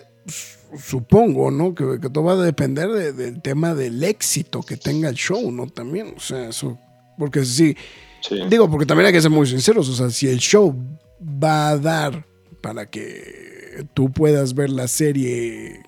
supongo, 0.77 1.51
¿no? 1.51 1.75
Que, 1.75 1.99
todo 2.09 2.23
va 2.23 2.33
a 2.33 2.37
depender 2.37 2.89
del 2.89 3.41
tema 3.41 3.75
del 3.75 4.03
éxito 4.03 4.61
que 4.61 4.77
tenga 4.77 5.09
el 5.09 5.15
show, 5.15 5.51
¿no? 5.51 5.67
También, 5.67 6.13
o 6.15 6.19
sea, 6.19 6.49
eso, 6.49 6.79
porque 7.17 7.43
sí, 7.45 7.75
digo, 8.49 8.69
porque 8.69 8.85
también 8.85 9.07
hay 9.07 9.13
que 9.13 9.21
ser 9.21 9.31
muy 9.31 9.47
sinceros, 9.47 9.89
o 9.89 9.93
sea, 9.93 10.09
si 10.09 10.27
el 10.27 10.39
show 10.39 10.75
va 11.21 11.69
a 11.69 11.77
dar 11.77 12.25
para 12.61 12.89
que 12.89 13.85
tú 13.93 14.11
puedas 14.11 14.53
ver 14.53 14.69
la 14.69 14.87
serie, 14.87 15.81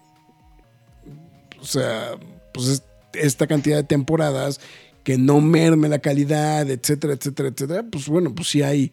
o 1.59 1.65
sea, 1.65 2.17
pues 2.53 2.83
esta 3.13 3.47
cantidad 3.47 3.77
de 3.77 3.83
temporadas, 3.83 4.59
que 5.03 5.17
no 5.17 5.41
merme 5.41 5.89
la 5.89 5.99
calidad, 5.99 6.69
etcétera, 6.69 7.13
etcétera, 7.13 7.49
etcétera, 7.49 7.85
pues 7.89 8.07
bueno, 8.07 8.33
pues 8.33 8.49
sí 8.49 8.61
hay 8.61 8.91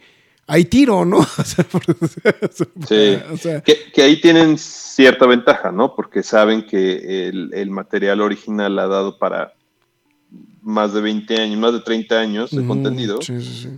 hay 0.51 0.64
tiro, 0.64 1.05
¿no? 1.05 1.22
sí, 2.89 3.18
que, 3.94 4.02
ahí 4.02 4.20
tienen 4.20 4.59
cierta 4.59 5.24
ventaja, 5.24 5.70
¿no? 5.70 5.94
Porque 5.94 6.24
saben 6.24 6.66
que 6.66 7.28
el, 7.28 7.70
material 7.70 8.20
original 8.20 8.77
ha 8.81 8.89
dado 8.89 9.16
para 9.16 9.55
más 10.60 10.93
de 10.93 11.02
20 11.02 11.40
años, 11.40 11.56
más 11.56 11.72
de 11.72 11.81
30 11.81 12.18
años 12.18 12.51
de 12.51 12.66
contenido. 12.66 13.22
Sí, 13.22 13.40
sí, 13.40 13.68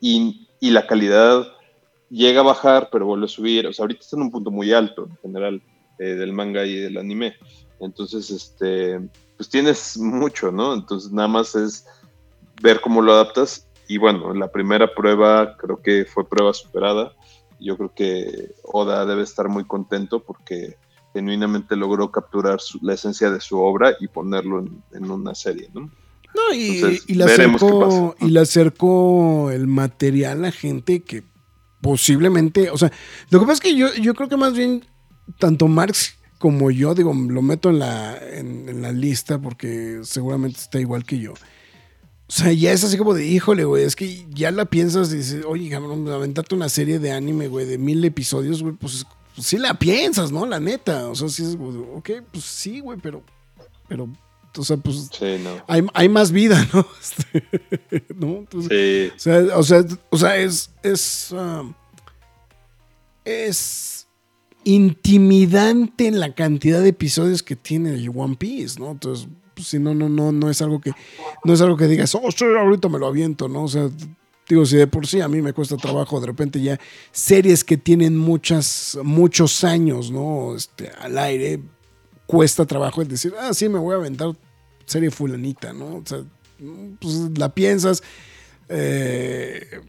y, 0.00 0.48
y, 0.58 0.70
la 0.70 0.86
calidad 0.86 1.46
llega 2.08 2.40
a 2.40 2.44
bajar, 2.44 2.88
pero 2.90 3.04
vuelve 3.04 3.26
a 3.26 3.28
subir. 3.28 3.66
O 3.66 3.72
sea, 3.74 3.82
ahorita 3.82 4.00
está 4.00 4.16
en 4.16 4.22
un 4.22 4.30
punto 4.30 4.50
muy 4.50 4.72
alto 4.72 5.08
en 5.10 5.16
general 5.18 5.62
eh, 5.98 6.14
del 6.14 6.32
manga 6.32 6.64
y 6.64 6.76
del 6.76 6.96
anime. 6.96 7.34
Entonces, 7.78 8.30
este, 8.30 9.00
pues 9.36 9.50
tienes 9.50 9.98
mucho, 9.98 10.50
¿no? 10.50 10.72
Entonces, 10.72 11.12
nada 11.12 11.28
más 11.28 11.54
es 11.54 11.84
ver 12.62 12.80
cómo 12.80 13.02
lo 13.02 13.12
adaptas. 13.12 13.68
Y 13.92 13.98
bueno, 13.98 14.32
la 14.32 14.50
primera 14.50 14.94
prueba 14.94 15.54
creo 15.58 15.82
que 15.82 16.06
fue 16.06 16.26
prueba 16.26 16.54
superada. 16.54 17.12
Yo 17.60 17.76
creo 17.76 17.92
que 17.94 18.54
Oda 18.62 19.04
debe 19.04 19.22
estar 19.22 19.50
muy 19.50 19.64
contento 19.64 20.20
porque 20.20 20.78
genuinamente 21.12 21.76
logró 21.76 22.10
capturar 22.10 22.58
la 22.80 22.94
esencia 22.94 23.30
de 23.30 23.38
su 23.38 23.60
obra 23.60 23.94
y 24.00 24.08
ponerlo 24.08 24.64
en, 24.92 25.10
una 25.10 25.34
serie, 25.34 25.68
¿no? 25.74 25.90
No, 26.34 26.54
y, 26.54 26.80
le 27.14 27.24
acercó, 27.24 28.16
y 28.18 28.30
le 28.30 28.40
acercó 28.40 29.50
el 29.50 29.66
material 29.66 30.46
a 30.46 30.52
gente 30.52 31.02
que 31.02 31.22
posiblemente, 31.82 32.70
o 32.70 32.78
sea, 32.78 32.90
lo 33.28 33.40
que 33.40 33.44
pasa 33.44 33.52
es 33.52 33.60
que 33.60 33.76
yo, 33.76 33.92
yo 34.00 34.14
creo 34.14 34.30
que 34.30 34.38
más 34.38 34.54
bien 34.54 34.86
tanto 35.38 35.68
Marx 35.68 36.16
como 36.38 36.70
yo, 36.70 36.94
digo, 36.94 37.12
lo 37.12 37.42
meto 37.42 37.68
en 37.68 37.78
la, 37.78 38.16
en, 38.16 38.80
la 38.80 38.90
lista 38.90 39.38
porque 39.38 40.00
seguramente 40.02 40.60
está 40.60 40.80
igual 40.80 41.04
que 41.04 41.18
yo. 41.18 41.34
O 42.32 42.34
sea, 42.34 42.50
ya 42.50 42.72
es 42.72 42.82
así 42.82 42.96
como 42.96 43.12
de, 43.12 43.26
híjole, 43.26 43.64
güey, 43.64 43.84
es 43.84 43.94
que 43.94 44.24
ya 44.30 44.50
la 44.50 44.64
piensas 44.64 45.12
y 45.12 45.18
dices, 45.18 45.44
oye, 45.46 45.68
cabrón, 45.68 46.08
aventarte 46.08 46.54
una 46.54 46.70
serie 46.70 46.98
de 46.98 47.12
anime, 47.12 47.46
güey, 47.46 47.66
de 47.66 47.76
mil 47.76 48.02
episodios, 48.06 48.62
güey, 48.62 48.74
pues, 48.74 49.04
pues, 49.34 49.46
sí 49.46 49.58
la 49.58 49.74
piensas, 49.74 50.32
¿no? 50.32 50.46
La 50.46 50.58
neta. 50.58 51.10
O 51.10 51.14
sea, 51.14 51.28
sí 51.28 51.42
es, 51.42 51.58
ok, 51.94 52.10
pues 52.32 52.42
sí, 52.44 52.80
güey, 52.80 52.98
pero, 53.02 53.22
pero 53.86 54.08
o 54.56 54.64
sea, 54.64 54.78
pues 54.78 55.10
hay, 55.66 56.08
más 56.08 56.32
vida, 56.32 56.66
¿no? 56.72 56.86
Este, 56.98 57.44
¿no? 58.14 58.46
sí. 58.62 59.12
O 59.14 59.18
sea, 59.18 59.58
o 59.58 59.62
sea, 59.62 59.84
o 60.08 60.16
sea, 60.16 60.36
es, 60.38 60.70
es, 60.82 61.32
um, 61.32 61.74
es 63.26 64.06
intimidante 64.64 66.06
en 66.06 66.18
la 66.18 66.34
cantidad 66.34 66.80
de 66.80 66.88
episodios 66.88 67.42
que 67.42 67.56
tiene 67.56 68.08
One 68.08 68.36
Piece, 68.36 68.80
¿no? 68.80 68.92
Entonces, 68.92 69.28
pues, 69.54 69.68
si 69.68 69.78
no, 69.78 69.94
no, 69.94 70.08
no, 70.08 70.32
no 70.32 70.50
es 70.50 70.62
algo 70.62 70.80
que, 70.80 70.92
no 71.44 71.52
es 71.52 71.60
algo 71.60 71.76
que 71.76 71.86
digas, 71.86 72.14
oh, 72.14 72.30
sí, 72.30 72.44
ahorita 72.44 72.88
me 72.88 72.98
lo 72.98 73.06
aviento, 73.06 73.48
¿no? 73.48 73.64
O 73.64 73.68
sea, 73.68 73.88
digo, 74.48 74.66
si 74.66 74.76
de 74.76 74.86
por 74.86 75.06
sí 75.06 75.20
a 75.20 75.28
mí 75.28 75.42
me 75.42 75.52
cuesta 75.52 75.76
trabajo, 75.76 76.20
de 76.20 76.26
repente 76.26 76.60
ya 76.60 76.78
series 77.10 77.64
que 77.64 77.76
tienen 77.76 78.16
muchas, 78.16 78.98
muchos 79.02 79.64
años, 79.64 80.10
¿no? 80.10 80.54
Este, 80.54 80.90
al 81.00 81.18
aire, 81.18 81.60
cuesta 82.26 82.66
trabajo 82.66 83.02
el 83.02 83.08
decir, 83.08 83.34
ah, 83.40 83.54
sí, 83.54 83.68
me 83.68 83.78
voy 83.78 83.94
a 83.94 83.98
aventar 83.98 84.34
serie 84.86 85.10
fulanita, 85.10 85.72
¿no? 85.72 85.96
O 85.96 86.02
sea, 86.04 86.22
pues 87.00 87.14
la 87.36 87.54
piensas. 87.54 88.02
Eh, 88.68 89.80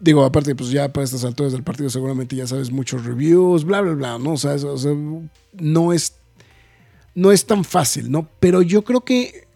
digo, 0.00 0.24
aparte, 0.24 0.54
pues 0.54 0.70
ya 0.70 0.92
para 0.92 1.04
estas 1.04 1.24
alturas 1.24 1.52
del 1.52 1.62
partido 1.62 1.90
seguramente 1.90 2.36
ya 2.36 2.46
sabes 2.46 2.70
muchos 2.70 3.04
reviews, 3.04 3.64
bla, 3.64 3.80
bla, 3.80 3.94
bla, 3.94 4.18
¿no? 4.18 4.32
O 4.32 4.36
sea, 4.36 4.56
no 5.54 5.92
es, 5.92 6.16
no 7.14 7.32
es 7.32 7.46
tan 7.46 7.64
fácil, 7.64 8.10
¿no? 8.10 8.28
Pero 8.40 8.62
yo 8.62 8.84
creo 8.84 9.02
que, 9.02 9.46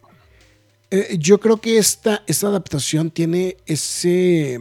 eh, 0.90 1.16
yo 1.18 1.40
creo 1.40 1.60
que 1.60 1.78
esta, 1.78 2.22
esta 2.26 2.48
adaptación 2.48 3.10
tiene 3.10 3.56
ese, 3.66 4.60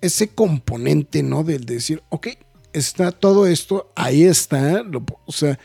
ese 0.00 0.28
componente, 0.28 1.22
¿no? 1.22 1.44
Del 1.44 1.64
de 1.64 1.74
decir, 1.74 2.02
ok, 2.08 2.28
está 2.72 3.12
todo 3.12 3.46
esto, 3.46 3.92
ahí 3.94 4.24
está, 4.24 4.84
o 5.26 5.32
sea, 5.32 5.58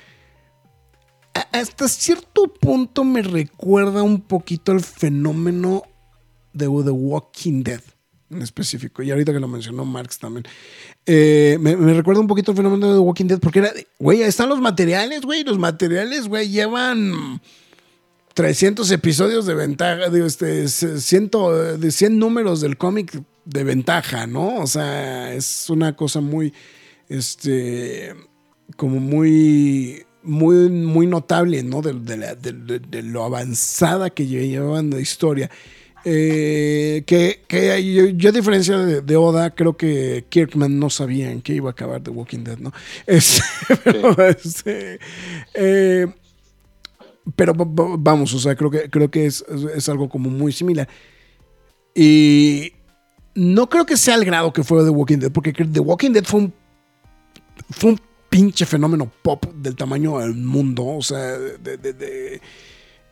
hasta 1.51 1.87
cierto 1.87 2.53
punto 2.53 3.03
me 3.03 3.21
recuerda 3.21 4.01
un 4.01 4.21
poquito 4.21 4.71
el 4.71 4.81
fenómeno 4.81 5.83
de 6.53 6.65
The 6.65 6.91
Walking 6.91 7.63
Dead 7.63 7.81
en 8.29 8.41
específico. 8.41 9.03
Y 9.03 9.11
ahorita 9.11 9.33
que 9.33 9.39
lo 9.39 9.47
mencionó 9.47 9.85
Marx 9.85 10.19
también. 10.19 10.45
Eh, 11.09 11.57
me, 11.61 11.73
recuerda 11.93 12.19
un 12.19 12.27
poquito 12.27 12.51
el 12.51 12.57
fenómeno 12.57 12.93
de 12.93 12.99
Walking 12.99 13.25
Dead 13.25 13.39
porque 13.39 13.59
era, 13.59 13.71
güey, 13.97 14.21
están 14.21 14.49
los 14.49 14.59
materiales, 14.59 15.21
güey. 15.21 15.43
Los 15.43 15.57
materiales, 15.57 16.27
güey, 16.27 16.49
llevan 16.49 17.41
300 18.33 18.91
episodios 18.91 19.45
de 19.45 19.55
ventaja, 19.55 20.09
de, 20.09 20.25
este, 20.25 20.67
ciento, 20.67 21.77
de 21.77 21.91
100 21.91 22.19
números 22.19 22.59
del 22.59 22.77
cómic 22.77 23.23
de 23.45 23.63
ventaja, 23.63 24.27
¿no? 24.27 24.57
O 24.57 24.67
sea, 24.67 25.33
es 25.33 25.69
una 25.69 25.95
cosa 25.95 26.19
muy, 26.19 26.53
este, 27.07 28.13
como 28.75 28.99
muy 28.99 30.05
muy, 30.27 30.69
muy 30.69 31.07
notable, 31.07 31.63
¿no? 31.63 31.81
De, 31.81 33.03
lo 33.03 33.23
avanzada 33.23 34.09
que 34.09 34.27
llevaban 34.27 34.89
de 34.89 35.01
historia. 35.01 35.49
Eh, 36.05 37.03
que, 37.05 37.43
que 37.47 38.13
yo, 38.15 38.29
a 38.29 38.31
diferencia 38.31 38.77
de, 38.77 39.15
Oda, 39.15 39.53
creo 39.53 39.75
que 39.75 40.25
Kirkman 40.29 40.79
no 40.79 40.89
sabía 40.89 41.31
en 41.31 41.41
qué 41.41 41.53
iba 41.53 41.69
a 41.69 41.71
acabar 41.71 42.01
The 42.01 42.11
Walking 42.11 42.43
Dead, 42.43 42.57
¿no? 42.57 42.71
Este, 43.05 43.41
pero, 43.83 44.27
este, 44.27 44.99
eh, 45.53 46.07
pero 47.35 47.53
vamos, 47.55 48.33
o 48.33 48.39
sea, 48.39 48.55
creo 48.55 48.71
que, 48.71 48.89
creo 48.89 49.11
que 49.11 49.25
es, 49.25 49.43
es, 49.75 49.89
algo 49.89 50.07
como 50.07 50.29
muy 50.29 50.51
similar. 50.51 50.87
Y 51.93 52.73
no 53.35 53.67
creo 53.67 53.85
que 53.85 53.97
sea 53.97 54.15
el 54.15 54.25
grado 54.25 54.53
que 54.53 54.63
fue 54.63 54.83
The 54.83 54.89
Walking 54.89 55.17
Dead, 55.17 55.31
porque 55.31 55.51
The 55.51 55.79
Walking 55.79 56.11
Dead 56.11 56.23
fue 56.23 56.41
un, 56.41 56.53
fue 57.71 57.91
un 57.91 57.99
pinche 58.29 58.65
fenómeno 58.65 59.11
pop 59.21 59.45
del 59.55 59.75
tamaño 59.75 60.19
del 60.19 60.35
mundo. 60.35 60.85
O 60.85 61.01
sea, 61.01 61.37
de, 61.37 62.41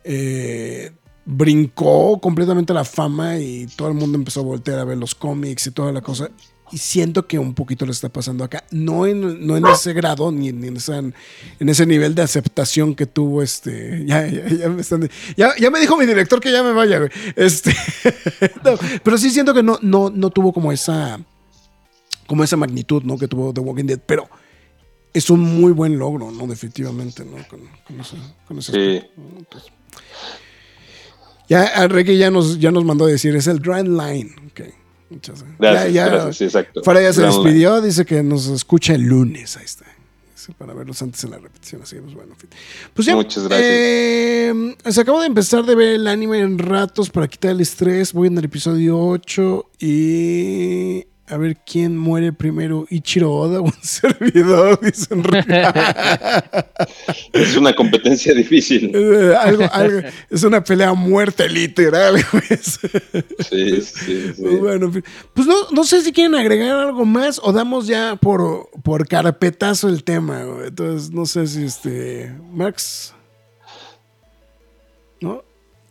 eh, 0.04 0.92
brincó 1.26 2.20
completamente 2.20 2.72
la 2.72 2.84
fama 2.84 3.38
y 3.38 3.66
todo 3.66 3.88
el 3.88 3.94
mundo 3.94 4.16
empezó 4.16 4.40
a 4.40 4.44
voltear 4.44 4.78
a 4.78 4.84
ver 4.84 4.96
los 4.96 5.14
cómics 5.14 5.66
y 5.66 5.72
toda 5.72 5.92
la 5.92 6.00
cosa. 6.00 6.30
Y 6.72 6.78
siento 6.78 7.28
que 7.28 7.38
un 7.38 7.54
poquito 7.54 7.84
le 7.84 7.92
está 7.92 8.08
pasando 8.08 8.42
acá. 8.42 8.64
No 8.70 9.06
en, 9.06 9.46
no 9.46 9.56
en 9.56 9.66
ese 9.66 9.92
grado, 9.92 10.32
ni, 10.32 10.48
en, 10.48 10.64
en, 10.64 11.68
ese 11.68 11.86
nivel 11.86 12.14
de 12.14 12.22
aceptación 12.22 12.94
que 12.94 13.06
tuvo 13.06 13.42
este. 13.42 14.04
Ya, 14.06 14.26
ya, 14.26 15.70
me, 15.70 15.80
dijo 15.80 15.96
mi 15.96 16.06
director 16.06 16.40
que 16.40 16.50
ya 16.50 16.62
me 16.62 16.72
vaya, 16.72 16.98
güey. 16.98 17.10
Este, 17.36 17.74
pero 19.04 19.18
sí 19.18 19.30
siento 19.30 19.54
que 19.54 19.62
no, 19.62 19.78
no, 19.82 20.10
no 20.10 20.30
tuvo 20.30 20.52
como 20.52 20.72
esa. 20.72 21.20
Como 22.26 22.42
esa 22.42 22.56
magnitud, 22.56 23.04
¿no? 23.04 23.16
Que 23.16 23.28
tuvo 23.28 23.52
The 23.52 23.60
Walking 23.60 23.84
Dead. 23.84 24.00
Pero 24.04 24.28
es 25.12 25.30
un 25.30 25.40
muy 25.40 25.72
buen 25.72 25.96
logro, 25.98 26.32
¿no? 26.32 26.48
Definitivamente, 26.48 27.24
¿no? 27.24 27.36
Con, 27.48 28.00
ese, 28.00 28.72
sí. 28.72 29.02
Ya 31.48 31.88
Reggie 31.88 32.16
ya 32.16 32.30
nos, 32.30 32.58
ya 32.58 32.70
nos 32.70 32.84
mandó 32.84 33.06
a 33.06 33.08
decir, 33.08 33.34
es 33.36 33.46
el 33.46 33.60
Grand 33.60 33.88
Line. 33.88 34.34
Okay. 34.50 34.72
Muchas 35.10 35.44
gracias. 35.58 35.92
Ya, 35.92 36.08
gracias, 36.08 36.36
sí, 36.36 36.44
exacto. 36.44 36.82
Fuera 36.82 37.00
ya 37.00 37.12
se 37.12 37.22
despidió, 37.22 37.80
dice 37.80 38.04
que 38.04 38.22
nos 38.22 38.46
escucha 38.48 38.94
el 38.94 39.02
lunes. 39.02 39.56
Ahí 39.56 39.64
está. 39.64 39.84
Para 40.58 40.74
verlos 40.74 41.02
antes 41.02 41.24
en 41.24 41.32
la 41.32 41.38
repetición. 41.38 41.82
Así 41.82 41.96
pues 41.96 42.14
bueno. 42.14 42.36
Pues 42.94 43.06
ya. 43.06 43.16
Muchas 43.16 43.48
gracias. 43.48 43.68
Eh, 43.68 44.76
se 44.88 45.00
acabo 45.00 45.20
de 45.20 45.26
empezar 45.26 45.64
de 45.64 45.74
ver 45.74 45.94
el 45.94 46.06
anime 46.06 46.38
en 46.38 46.58
ratos 46.58 47.10
para 47.10 47.26
quitar 47.26 47.50
el 47.50 47.60
estrés. 47.60 48.12
Voy 48.12 48.28
en 48.28 48.38
el 48.38 48.44
episodio 48.44 48.96
8 48.96 49.70
y 49.80 51.04
a 51.28 51.36
ver 51.36 51.56
quién 51.56 51.98
muere 51.98 52.32
primero, 52.32 52.86
Ichiro 52.88 53.32
Oda 53.32 53.60
o 53.60 53.64
un 53.64 53.72
servidor, 53.82 54.78
dicen. 54.80 55.22
es 57.32 57.56
una 57.56 57.74
competencia 57.74 58.34
difícil. 58.34 58.92
Eh, 58.96 60.12
es 60.30 60.42
una 60.42 60.62
pelea 60.62 60.90
a 60.90 60.94
muerte 60.94 61.48
literal. 61.48 62.16
sí, 63.48 63.80
sí, 63.80 64.32
sí. 64.34 64.42
Bueno, 64.60 64.92
pues 65.34 65.46
no, 65.46 65.84
sé 65.84 66.02
si 66.02 66.12
quieren 66.12 66.34
agregar 66.34 66.78
algo 66.78 67.04
más 67.04 67.40
o 67.42 67.52
damos 67.52 67.86
ya 67.86 68.16
por, 68.16 68.68
por 68.82 69.06
carpetazo 69.06 69.88
el 69.88 70.04
tema. 70.04 70.44
Entonces, 70.64 71.10
no 71.10 71.26
sé 71.26 71.46
si 71.46 71.64
este. 71.64 72.32
Max. 72.52 73.15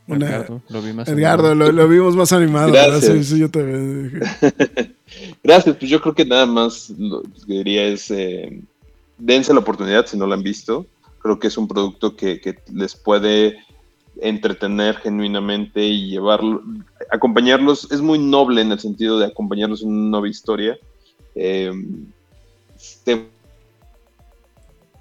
Edgardo, 0.07 0.61
lo 0.69 0.82
vi 0.82 0.94
más 0.94 1.07
Edgardo, 1.07 1.56
lo, 1.56 1.88
vimos 1.88 2.15
más 2.15 2.32
animado. 2.32 2.72
Gracias. 2.72 3.27
Sí, 3.27 3.40
yo 3.40 3.49
también. 3.49 4.22
Gracias, 5.44 5.76
pues 5.77 5.90
yo 5.90 5.99
creo 6.02 6.14
que 6.14 6.26
nada 6.26 6.45
más 6.45 6.91
lo 6.91 7.23
que 7.23 7.53
diría 7.53 7.86
es 7.86 8.11
eh, 8.11 8.61
dense 9.18 9.53
la 9.53 9.61
oportunidad 9.61 10.06
si 10.06 10.18
no 10.18 10.27
la 10.27 10.36
han 10.36 10.44
visto. 10.44 10.86
Creo 11.19 11.40
que 11.40 11.48
es 11.48 11.57
un 11.57 11.68
producto 11.68 12.15
que, 12.15 12.40
les 12.72 12.95
puede 12.95 13.57
entretener 14.22 14.95
genuinamente 14.98 15.84
y 15.84 16.11
llevarlo, 16.11 16.64
acompañarlos, 17.11 17.91
es 17.91 17.99
muy 17.99 18.19
noble 18.19 18.61
en 18.61 18.72
el 18.72 18.80
sentido 18.80 19.19
de 19.19 19.26
acompañarlos 19.26 19.82
en 19.82 19.90
una 19.90 20.11
nueva 20.11 20.30
historia. 20.30 20.77
Eh, 21.34 21.72
te 23.03 23.26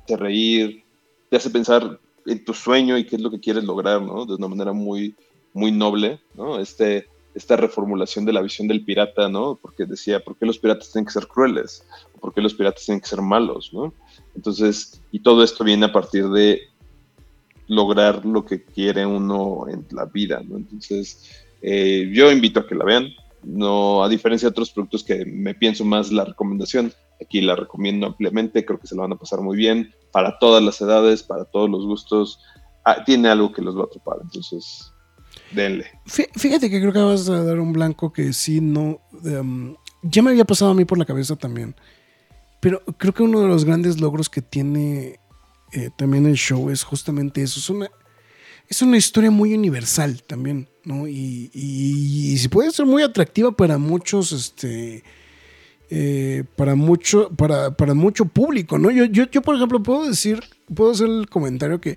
hace 0.05 0.17
reír, 0.17 0.83
te 1.29 1.37
hace 1.37 1.51
pensar 1.51 2.01
en 2.27 2.45
tu 2.45 2.55
sueño 2.55 2.97
y 2.99 3.05
qué 3.07 3.17
es 3.17 3.23
lo 3.23 3.31
que 3.31 3.41
quieres 3.41 3.65
lograr, 3.65 4.03
¿no? 4.03 4.27
De 4.27 4.35
una 4.35 4.49
manera 4.49 4.73
muy, 4.73 5.15
muy 5.53 5.73
noble, 5.73 6.21
¿no? 6.35 6.59
Este, 6.59 7.07
esta 7.35 7.57
reformulación 7.57 8.25
de 8.25 8.33
la 8.33 8.43
visión 8.43 8.69
del 8.69 8.85
pirata, 8.85 9.29
¿no? 9.29 9.59
Porque 9.61 9.87
decía, 9.87 10.21
¿por 10.21 10.37
qué 10.37 10.47
los 10.47 10.59
piratas 10.59 10.93
tienen 10.93 11.07
que 11.07 11.13
ser 11.13 11.27
crueles? 11.27 11.85
¿Por 12.21 12.33
qué 12.33 12.41
los 12.41 12.55
piratas 12.55 12.85
tienen 12.85 13.01
que 13.01 13.09
ser 13.09 13.21
malos, 13.21 13.73
¿no? 13.73 13.93
Entonces, 14.35 15.03
y 15.11 15.21
todo 15.21 15.43
esto 15.43 15.65
viene 15.65 15.87
a 15.87 15.93
partir 15.93 16.29
de 16.29 16.63
lograr 17.67 18.25
lo 18.25 18.45
que 18.45 18.63
quiere 18.63 19.07
uno 19.07 19.67
en 19.69 19.87
la 19.91 20.05
vida, 20.05 20.43
¿no? 20.47 20.57
Entonces, 20.57 21.45
eh, 21.63 22.11
yo 22.13 22.31
invito 22.31 22.61
a 22.61 22.67
que 22.67 22.75
la 22.75 22.85
vean, 22.85 23.09
No, 23.43 24.03
a 24.03 24.09
diferencia 24.09 24.49
de 24.49 24.53
otros 24.53 24.71
productos 24.71 25.05
que 25.05 25.27
me 25.27 25.55
pienso 25.55 25.85
más 25.85 26.11
la 26.11 26.25
recomendación, 26.25 26.95
aquí 27.21 27.41
la 27.41 27.57
recomiendo 27.57 28.07
ampliamente, 28.07 28.65
creo 28.65 28.79
que 28.79 28.87
se 28.87 28.95
la 28.95 29.03
van 29.03 29.13
a 29.13 29.19
pasar 29.19 29.41
muy 29.41 29.57
bien, 29.57 29.95
para 30.13 30.39
todas 30.39 30.63
las 30.63 30.81
edades, 30.81 31.23
para 31.23 31.45
todos 31.45 31.69
los 31.71 31.85
gustos, 31.85 32.41
ah, 32.85 33.05
tiene 33.05 33.29
algo 33.29 33.53
que 33.53 33.63
los 33.63 33.77
va 33.77 33.83
a 33.83 33.87
atrapar, 33.87 34.19
entonces 34.23 34.93
denle. 35.53 35.87
Fíjate 36.07 36.71
que 36.71 36.81
creo 36.81 36.93
que 36.93 37.01
vas 37.01 37.29
a 37.29 37.45
dar 37.45 37.59
un 37.59 37.73
blanco 37.73 38.13
que 38.13 38.33
sí, 38.33 38.61
no, 38.61 39.01
em, 39.25 39.75
ya 40.03 40.23
me 40.23 40.31
había 40.31 40.45
pasado 40.45 40.71
a 40.71 40.75
mí 40.75 40.85
por 40.85 40.99
la 40.99 41.05
cabeza 41.05 41.37
también, 41.37 41.75
pero 42.61 42.83
creo 42.99 43.13
que 43.13 43.23
uno 43.23 43.41
de 43.41 43.49
los 43.49 43.65
grandes 43.65 44.01
logros 44.01 44.29
que 44.29 44.43
tiene 44.43 45.21
eh, 45.73 45.91
también 45.97 46.27
el 46.27 46.37
show 46.37 46.71
es 46.71 46.85
justamente 46.85 47.43
eso, 47.43 47.59
es 47.59 47.69
una, 47.69 47.91
es 48.69 48.81
una 48.81 48.97
historia 48.97 49.31
muy 49.31 49.55
universal 49.55 50.23
también, 50.23 50.69
¿no? 50.85 51.09
Y, 51.09 51.51
y, 51.53 52.49
puede 52.49 52.71
ser 52.71 52.87
muy 52.87 53.03
atractiva 53.03 53.53
para 53.53 53.79
muchos, 53.79 54.31
este, 54.33 55.03
eh, 55.91 56.45
para 56.57 56.75
mucho, 56.75 57.31
para, 57.31 57.77
para, 57.77 57.95
mucho 57.95 58.25
público, 58.27 58.79
¿no? 58.79 58.91
Yo, 58.91 59.05
yo, 59.05 59.25
yo, 59.31 59.43
por 59.43 59.57
ejemplo, 59.57 59.83
puedo 59.83 60.07
decir, 60.07 60.41
puedo 60.75 60.93
hacer 60.93 61.09
el 61.09 61.29
comentario 61.29 61.81
que 61.81 61.97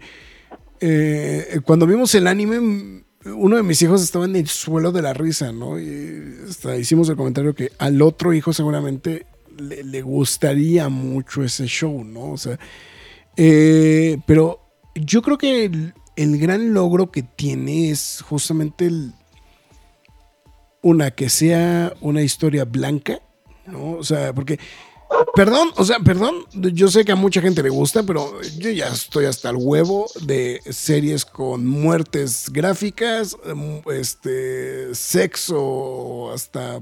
eh, 0.80 1.60
cuando 1.66 1.88
vimos 1.88 2.14
el 2.16 2.28
anime, 2.28 3.04
uno 3.26 3.56
de 3.56 3.64
mis 3.64 3.82
hijos 3.82 4.04
estaba 4.04 4.26
en 4.26 4.36
el 4.36 4.48
suelo 4.48 4.92
de 4.92 5.02
la 5.02 5.14
risa, 5.14 5.52
¿no? 5.52 5.80
Y 5.80 6.36
hasta 6.48 6.78
hicimos 6.78 7.10
el 7.10 7.16
comentario 7.16 7.56
que 7.56 7.72
al 7.78 8.02
otro 8.02 8.34
hijo 8.34 8.54
seguramente 8.54 9.26
le, 9.58 10.02
gustaría 10.02 10.90
mucho 10.90 11.44
ese 11.44 11.66
show, 11.66 12.04
¿no? 12.04 12.32
O 12.32 12.38
sea, 12.38 12.60
eh, 13.36 14.18
pero 14.26 14.60
yo 14.96 15.22
creo 15.22 15.38
que 15.38 15.72
el 16.16 16.38
gran 16.40 16.74
logro 16.74 17.12
que 17.12 17.24
tiene 17.24 17.90
es 17.92 18.24
justamente 18.28 18.88
el, 18.88 19.14
una 20.82 21.12
que 21.12 21.30
sea 21.30 21.94
una 22.02 22.22
historia 22.22 22.66
blanca, 22.66 23.20
¿no? 23.68 23.92
O 23.92 24.04
sea, 24.04 24.34
porque, 24.34 24.60
perdón, 25.36 25.70
o 25.76 25.86
sea, 25.86 26.00
perdón, 26.00 26.46
yo 26.54 26.88
sé 26.88 27.06
que 27.06 27.12
a 27.12 27.16
mucha 27.16 27.42
gente 27.42 27.64
le 27.64 27.70
gusta, 27.70 28.04
pero 28.04 28.42
yo 28.58 28.70
ya 28.72 28.88
estoy 28.88 29.26
hasta 29.26 29.50
el 29.50 29.58
huevo 29.58 30.08
de 30.22 30.62
series 30.70 31.26
con 31.26 31.66
muertes 31.66 32.50
gráficas, 32.52 33.36
este, 33.94 34.94
sexo, 34.96 36.32
hasta 36.34 36.82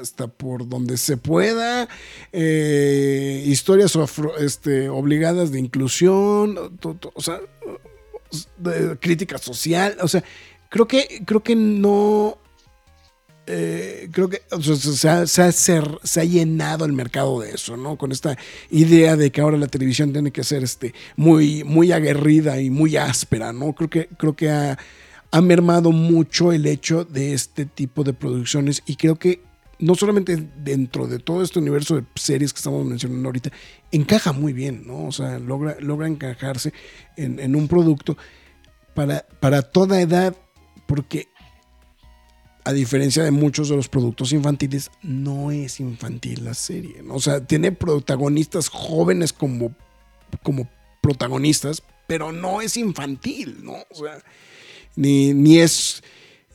hasta 0.00 0.26
por 0.26 0.68
donde 0.68 0.96
se 0.96 1.16
pueda, 1.16 1.88
eh, 2.32 3.42
historias 3.46 3.96
este, 4.38 4.88
obligadas 4.88 5.52
de 5.52 5.58
inclusión, 5.58 6.78
o 7.14 7.20
sea, 7.20 7.40
crítica 9.00 9.38
social, 9.38 9.96
o 10.00 10.08
sea, 10.08 10.24
creo 10.70 10.86
que, 10.88 11.22
creo 11.24 11.42
que 11.42 11.56
no... 11.56 12.38
Eh, 13.48 14.08
creo 14.10 14.28
que 14.28 14.42
se, 14.74 15.08
ha, 15.08 15.24
se, 15.24 16.20
ha, 16.20 16.24
llenado 16.24 16.84
el 16.84 16.92
mercado 16.92 17.40
de 17.40 17.52
eso, 17.52 17.76
¿no? 17.76 17.96
Con 17.96 18.10
esta 18.10 18.36
idea 18.70 19.14
de 19.14 19.30
que 19.30 19.40
ahora 19.40 19.56
la 19.56 19.68
televisión 19.68 20.12
tiene 20.12 20.32
que 20.32 20.42
ser 20.42 20.64
este, 20.64 20.94
muy, 21.14 21.62
muy 21.62 21.92
aguerrida 21.92 22.60
y 22.60 22.70
muy 22.70 22.96
áspera, 22.96 23.52
¿no? 23.52 23.72
Creo 23.72 23.88
que, 23.88 24.08
creo 24.18 24.34
que 24.34 24.50
ha, 24.50 24.76
mermado 25.42 25.92
mucho 25.92 26.50
el 26.50 26.64
hecho 26.64 27.04
de 27.04 27.34
este 27.34 27.66
tipo 27.66 28.02
de 28.02 28.14
producciones 28.14 28.82
y 28.86 28.96
creo 28.96 29.16
que 29.16 29.42
no 29.78 29.94
solamente 29.94 30.48
dentro 30.56 31.06
de 31.06 31.18
todo 31.18 31.42
este 31.42 31.58
universo 31.58 31.96
de 31.96 32.04
series 32.14 32.54
que 32.54 32.56
estamos 32.56 32.86
mencionando 32.86 33.28
ahorita, 33.28 33.50
encaja 33.92 34.32
muy 34.32 34.54
bien, 34.54 34.84
¿no? 34.86 35.04
O 35.04 35.12
sea, 35.12 35.38
logra, 35.38 35.76
logra 35.78 36.08
encajarse 36.08 36.72
en, 37.18 37.54
un 37.54 37.68
producto 37.68 38.16
para, 38.94 39.26
para 39.38 39.60
toda 39.60 40.00
edad, 40.00 40.34
porque 40.86 41.28
a 42.66 42.72
diferencia 42.72 43.22
de 43.22 43.30
muchos 43.30 43.68
de 43.68 43.76
los 43.76 43.88
productos 43.88 44.32
infantiles, 44.32 44.90
no 45.00 45.52
es 45.52 45.78
infantil 45.78 46.44
la 46.44 46.52
serie. 46.52 46.96
O 47.10 47.20
sea, 47.20 47.46
tiene 47.46 47.70
protagonistas 47.70 48.68
jóvenes 48.68 49.32
como, 49.32 49.72
como 50.42 50.68
protagonistas, 51.00 51.84
pero 52.08 52.32
no 52.32 52.60
es 52.60 52.76
infantil, 52.76 53.58
¿no? 53.62 53.74
O 53.88 53.94
sea, 53.94 54.18
ni, 54.96 55.32
ni 55.32 55.60
es 55.60 56.02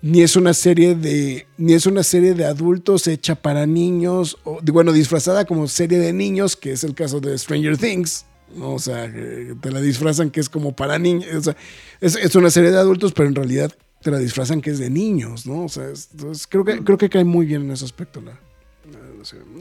ni 0.02 0.22
es 0.22 0.36
una 0.36 0.54
serie 0.54 0.96
de 0.96 1.48
ni 1.58 1.74
es 1.74 1.86
una 1.86 2.04
serie 2.04 2.34
de 2.34 2.44
adultos 2.44 3.08
hecha 3.08 3.36
para 3.36 3.66
niños 3.66 4.38
o 4.44 4.60
bueno 4.64 4.92
disfrazada 4.92 5.46
como 5.46 5.68
serie 5.68 6.00
de 6.00 6.12
niños 6.12 6.58
que 6.58 6.72
es 6.72 6.84
el 6.84 6.96
caso 6.96 7.20
de 7.20 7.38
Stranger 7.38 7.78
Things 7.78 8.26
¿no? 8.56 8.74
o 8.74 8.80
sea 8.80 9.14
te 9.62 9.72
la 9.72 9.80
disfrazan 9.80 10.32
que 10.32 10.40
es 10.40 10.50
como 10.50 10.76
para 10.76 10.98
niños 10.98 11.28
o 11.36 11.42
sea, 11.44 11.56
es, 12.00 12.36
una 12.36 12.50
serie 12.50 12.72
de 12.72 12.80
adultos 12.80 13.14
pero 13.14 13.30
en 13.30 13.36
realidad 13.36 13.72
te 14.02 14.12
la 14.12 14.20
disfrazan 14.20 14.62
que 14.62 14.72
es 14.72 14.80
de 14.80 14.90
niños 14.90 15.46
no 15.46 15.66
o 15.66 15.70
sea 15.70 15.86
entonces, 15.86 16.48
creo 16.48 16.66
que 16.66 16.84
creo 16.84 16.98
que 16.98 17.10
cae 17.10 17.24
muy 17.24 17.46
bien 17.46 17.64
en 17.64 17.72
ese 17.72 17.86
aspecto 17.86 18.22
la, 18.22 18.38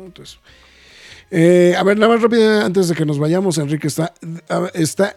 entonces 0.04 0.38
eh, 1.30 1.74
a 1.78 1.82
ver 1.84 1.98
nada 1.98 2.12
más 2.12 2.22
rápido 2.22 2.60
antes 2.60 2.88
de 2.88 2.94
que 2.94 3.06
nos 3.06 3.18
vayamos 3.18 3.58
Enrique 3.58 3.86
está 3.86 4.12
está 4.74 5.16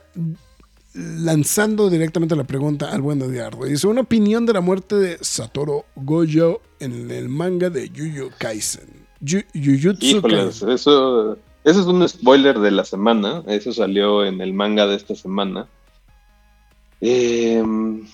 lanzando 0.94 1.90
directamente 1.90 2.36
la 2.36 2.44
pregunta 2.44 2.92
al 2.92 3.02
buen 3.02 3.22
Eduardo. 3.22 3.66
Dice, 3.66 3.88
una 3.88 4.02
opinión 4.02 4.46
de 4.46 4.54
la 4.54 4.62
muerte 4.62 4.96
de 4.96 5.18
Satoru 5.22 5.84
Gojo 5.96 6.62
en 6.80 7.10
el 7.12 7.30
manga 7.30 7.70
de 7.70 7.90
Yu 7.90 8.30
Kaisen. 8.38 9.04
Híjoles, 9.24 10.62
eso, 10.62 11.38
eso 11.64 11.80
es 11.80 11.86
un 11.86 12.08
spoiler 12.08 12.60
de 12.60 12.72
la 12.72 12.86
semana. 12.86 13.44
Eso 13.48 13.74
salió 13.74 14.26
en 14.26 14.42
el 14.42 14.54
manga 14.54 14.86
de 14.86 14.96
esta 14.96 15.16
semana. 15.16 15.68
Em, 17.00 18.06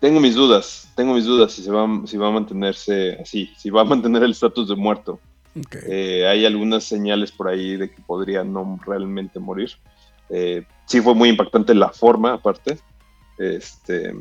tengo 0.00 0.20
mis 0.20 0.34
dudas, 0.34 0.88
tengo 0.94 1.14
mis 1.14 1.24
dudas 1.24 1.52
si, 1.52 1.62
se 1.62 1.70
va, 1.70 1.86
si 2.06 2.16
va 2.16 2.28
a 2.28 2.32
mantenerse 2.32 3.18
así, 3.20 3.50
si 3.56 3.70
va 3.70 3.82
a 3.82 3.84
mantener 3.96 4.22
el 4.22 4.32
estatus 4.32 4.68
de 4.68 4.76
muerto. 4.76 5.20
Eh, 5.88 6.26
hay 6.26 6.46
algunas 6.46 6.84
señales 6.84 7.32
por 7.32 7.48
ahí 7.48 7.76
de 7.76 7.90
que 7.90 8.00
podría 8.02 8.44
no 8.44 8.78
realmente 8.86 9.40
morir. 9.40 9.70
Eh, 10.28 10.64
sí 10.86 11.00
fue 11.00 11.14
muy 11.14 11.30
impactante 11.30 11.74
la 11.74 11.90
forma, 11.90 12.34
aparte. 12.34 12.78
Este, 13.38 14.14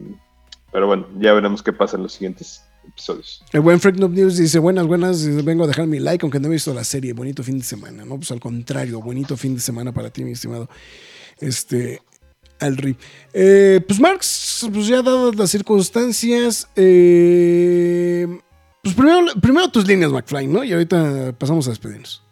pero 0.72 0.88
bueno, 0.88 1.08
ya 1.20 1.34
veremos 1.34 1.62
qué 1.62 1.74
pasa 1.74 1.98
en 1.98 2.04
los 2.04 2.14
siguientes 2.14 2.64
episodios. 2.88 3.44
El 3.52 3.62
buen 3.62 3.80
Freak 3.80 3.98
News 3.98 4.38
dice, 4.38 4.60
buenas, 4.60 4.88
buenas, 4.88 5.44
vengo 5.44 5.66
a 5.66 5.68
dejar 5.68 5.88
mi 5.88 6.00
like, 6.00 6.26
aunque 6.26 6.40
no 6.40 6.48
he 6.48 6.52
visto 6.52 6.74
la 6.74 6.84
serie, 6.84 7.14
bonito 7.14 7.44
fin 7.44 7.60
de 7.60 7.66
semana, 7.66 8.06
¿no? 8.06 8.16
Pues 8.18 8.32
al 8.32 8.40
contrario, 8.40 9.02
bonito 9.02 9.38
fin 9.38 9.56
de 9.56 9.62
semana 9.62 9.92
para 9.92 10.10
ti, 10.10 10.24
mi 10.24 10.32
estimado. 10.32 10.70
Este, 11.40 12.02
Alri. 12.60 12.98
Eh, 13.34 13.82
pues 13.88 14.00
Marx, 14.00 14.68
pues 14.72 14.88
ya 14.88 15.02
dadas 15.02 15.36
las 15.36 15.50
circunstancias, 15.50 16.68
eh, 16.76 18.28
pues 18.84 18.96
primero, 18.96 19.70
tus 19.70 19.88
líneas, 19.88 20.12
McFly, 20.12 20.48
¿no? 20.48 20.64
Y 20.64 20.74
ahorita 20.74 21.34
pasamos 21.38 21.68
a 21.68 21.72
despedirnos. 21.72 22.24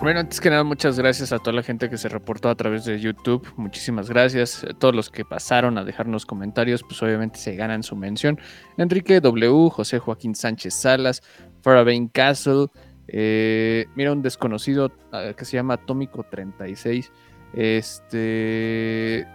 Bueno, 0.00 0.20
antes 0.20 0.40
que 0.40 0.48
nada, 0.48 0.64
muchas 0.64 0.98
gracias 0.98 1.30
a 1.30 1.38
toda 1.38 1.52
la 1.52 1.62
gente 1.62 1.90
que 1.90 1.98
se 1.98 2.08
reportó 2.08 2.48
a 2.48 2.54
través 2.54 2.86
de 2.86 2.98
YouTube. 2.98 3.46
Muchísimas 3.56 4.08
gracias. 4.08 4.66
Todos 4.78 4.94
los 4.94 5.10
que 5.10 5.26
pasaron 5.26 5.76
a 5.76 5.84
dejarnos 5.84 6.24
comentarios, 6.24 6.82
pues 6.82 7.02
obviamente 7.02 7.38
se 7.38 7.54
ganan 7.54 7.82
su 7.82 7.96
mención. 7.96 8.40
Enrique 8.78 9.20
W, 9.20 9.68
José 9.70 9.98
Joaquín 9.98 10.34
Sánchez 10.34 10.72
Salas, 10.72 11.22
Farabane 11.62 12.08
Castle, 12.10 12.68
eh, 13.12 13.86
mira 13.96 14.12
un 14.12 14.22
desconocido 14.22 14.92
ah, 15.12 15.32
que 15.36 15.44
se 15.44 15.56
llama 15.56 15.74
Atómico 15.74 16.24
36. 16.30 17.10
Este. 17.54 19.26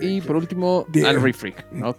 Y 0.00 0.20
por 0.20 0.36
último, 0.36 0.86
Al 1.04 1.34
Freak, 1.34 1.66
¿no? 1.72 1.96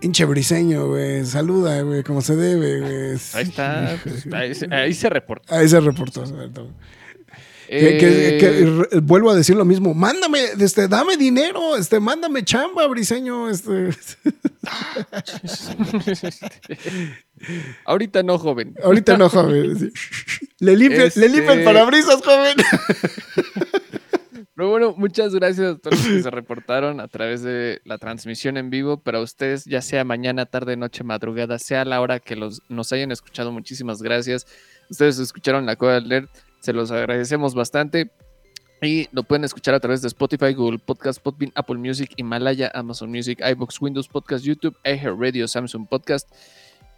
Hinche 0.00 0.24
briseño, 0.24 0.88
güey. 0.88 1.24
Saluda, 1.24 1.80
güey, 1.82 2.02
como 2.02 2.20
se 2.20 2.36
debe, 2.36 2.80
güey. 2.80 3.18
Ahí 3.34 3.42
está. 3.42 3.98
Pues, 4.02 4.26
ahí, 4.70 4.94
se 4.94 5.08
reportó. 5.08 5.54
Ahí 5.54 5.68
se 5.68 5.80
reportó. 5.80 6.24
Que, 7.68 8.38
eh, 8.40 9.00
vuelvo 9.02 9.30
a 9.30 9.34
decir 9.34 9.56
lo 9.56 9.64
mismo. 9.64 9.94
Mándame, 9.94 10.40
este, 10.60 10.86
dame 10.86 11.16
dinero, 11.16 11.76
este, 11.76 11.98
mándame 11.98 12.44
chamba, 12.44 12.86
briseño. 12.86 13.48
Este. 13.50 13.90
Ahorita 17.84 18.22
no, 18.22 18.38
joven. 18.38 18.76
Ahorita 18.82 19.16
no, 19.16 19.28
joven. 19.28 19.92
Le 20.58 20.76
limpia, 20.76 21.00
le 21.00 21.06
este 21.06 21.28
limpia 21.28 21.52
el 21.52 21.64
parabrisas, 21.64 22.22
joven. 22.22 22.56
Pero 24.56 24.70
bueno, 24.70 24.94
muchas 24.96 25.34
gracias 25.34 25.74
a 25.74 25.78
todos 25.78 25.98
los 25.98 26.08
que 26.08 26.22
se 26.22 26.30
reportaron 26.32 26.98
a 27.00 27.08
través 27.08 27.42
de 27.42 27.80
la 27.84 27.98
transmisión 27.98 28.56
en 28.56 28.70
vivo. 28.70 28.96
Para 28.96 29.20
ustedes, 29.20 29.66
ya 29.66 29.82
sea 29.82 30.02
mañana, 30.02 30.46
tarde, 30.46 30.76
noche, 30.76 31.04
madrugada, 31.04 31.58
sea 31.58 31.84
la 31.84 32.00
hora 32.00 32.18
que 32.18 32.36
los, 32.36 32.62
nos 32.68 32.90
hayan 32.92 33.12
escuchado, 33.12 33.52
muchísimas 33.52 34.02
gracias. 34.02 34.46
Ustedes 34.88 35.18
escucharon 35.18 35.66
la 35.66 35.76
Coda 35.76 35.98
Alert 35.98 36.30
se 36.66 36.72
los 36.72 36.90
agradecemos 36.90 37.54
bastante. 37.54 38.10
Y 38.82 39.08
lo 39.12 39.22
pueden 39.22 39.44
escuchar 39.44 39.74
a 39.74 39.80
través 39.80 40.02
de 40.02 40.08
Spotify, 40.08 40.52
Google 40.52 40.78
Podcast, 40.78 41.22
Podbean, 41.22 41.52
Apple 41.54 41.76
Music, 41.76 42.12
Himalaya, 42.16 42.70
Amazon 42.74 43.10
Music, 43.10 43.40
iBox, 43.40 43.80
Windows 43.80 44.08
Podcast, 44.08 44.44
YouTube, 44.44 44.76
Radio, 44.84 45.46
Samsung 45.48 45.86
Podcast. 45.88 46.28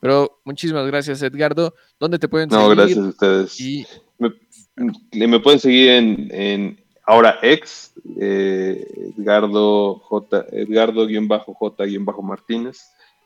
Pero 0.00 0.40
muchísimas 0.44 0.84
gracias, 0.88 1.22
Edgardo. 1.22 1.74
¿Dónde 2.00 2.18
te 2.18 2.26
pueden 2.28 2.48
No, 2.48 2.62
seguir? 2.62 2.76
gracias 2.76 2.98
a 2.98 3.08
ustedes. 3.08 3.60
Y 3.60 3.86
Me, 4.18 5.26
me 5.28 5.38
pueden 5.38 5.60
seguir 5.60 5.88
en, 5.90 6.28
en 6.32 6.84
ahora 7.08 7.38
ex, 7.42 7.92
eh, 8.20 8.86
Edgardo 9.16 9.98
J, 9.98 10.46
Edgardo-J-Martínez. 10.52 12.78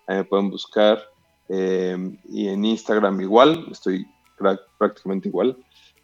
Ahí 0.06 0.16
me 0.16 0.24
pueden 0.24 0.50
buscar. 0.50 0.98
eh, 1.48 1.96
y 2.30 2.48
en 2.48 2.64
Instagram 2.64 3.20
igual, 3.20 3.66
estoy 3.70 4.06
prá- 4.38 4.60
prácticamente 4.78 5.28
igual. 5.28 5.56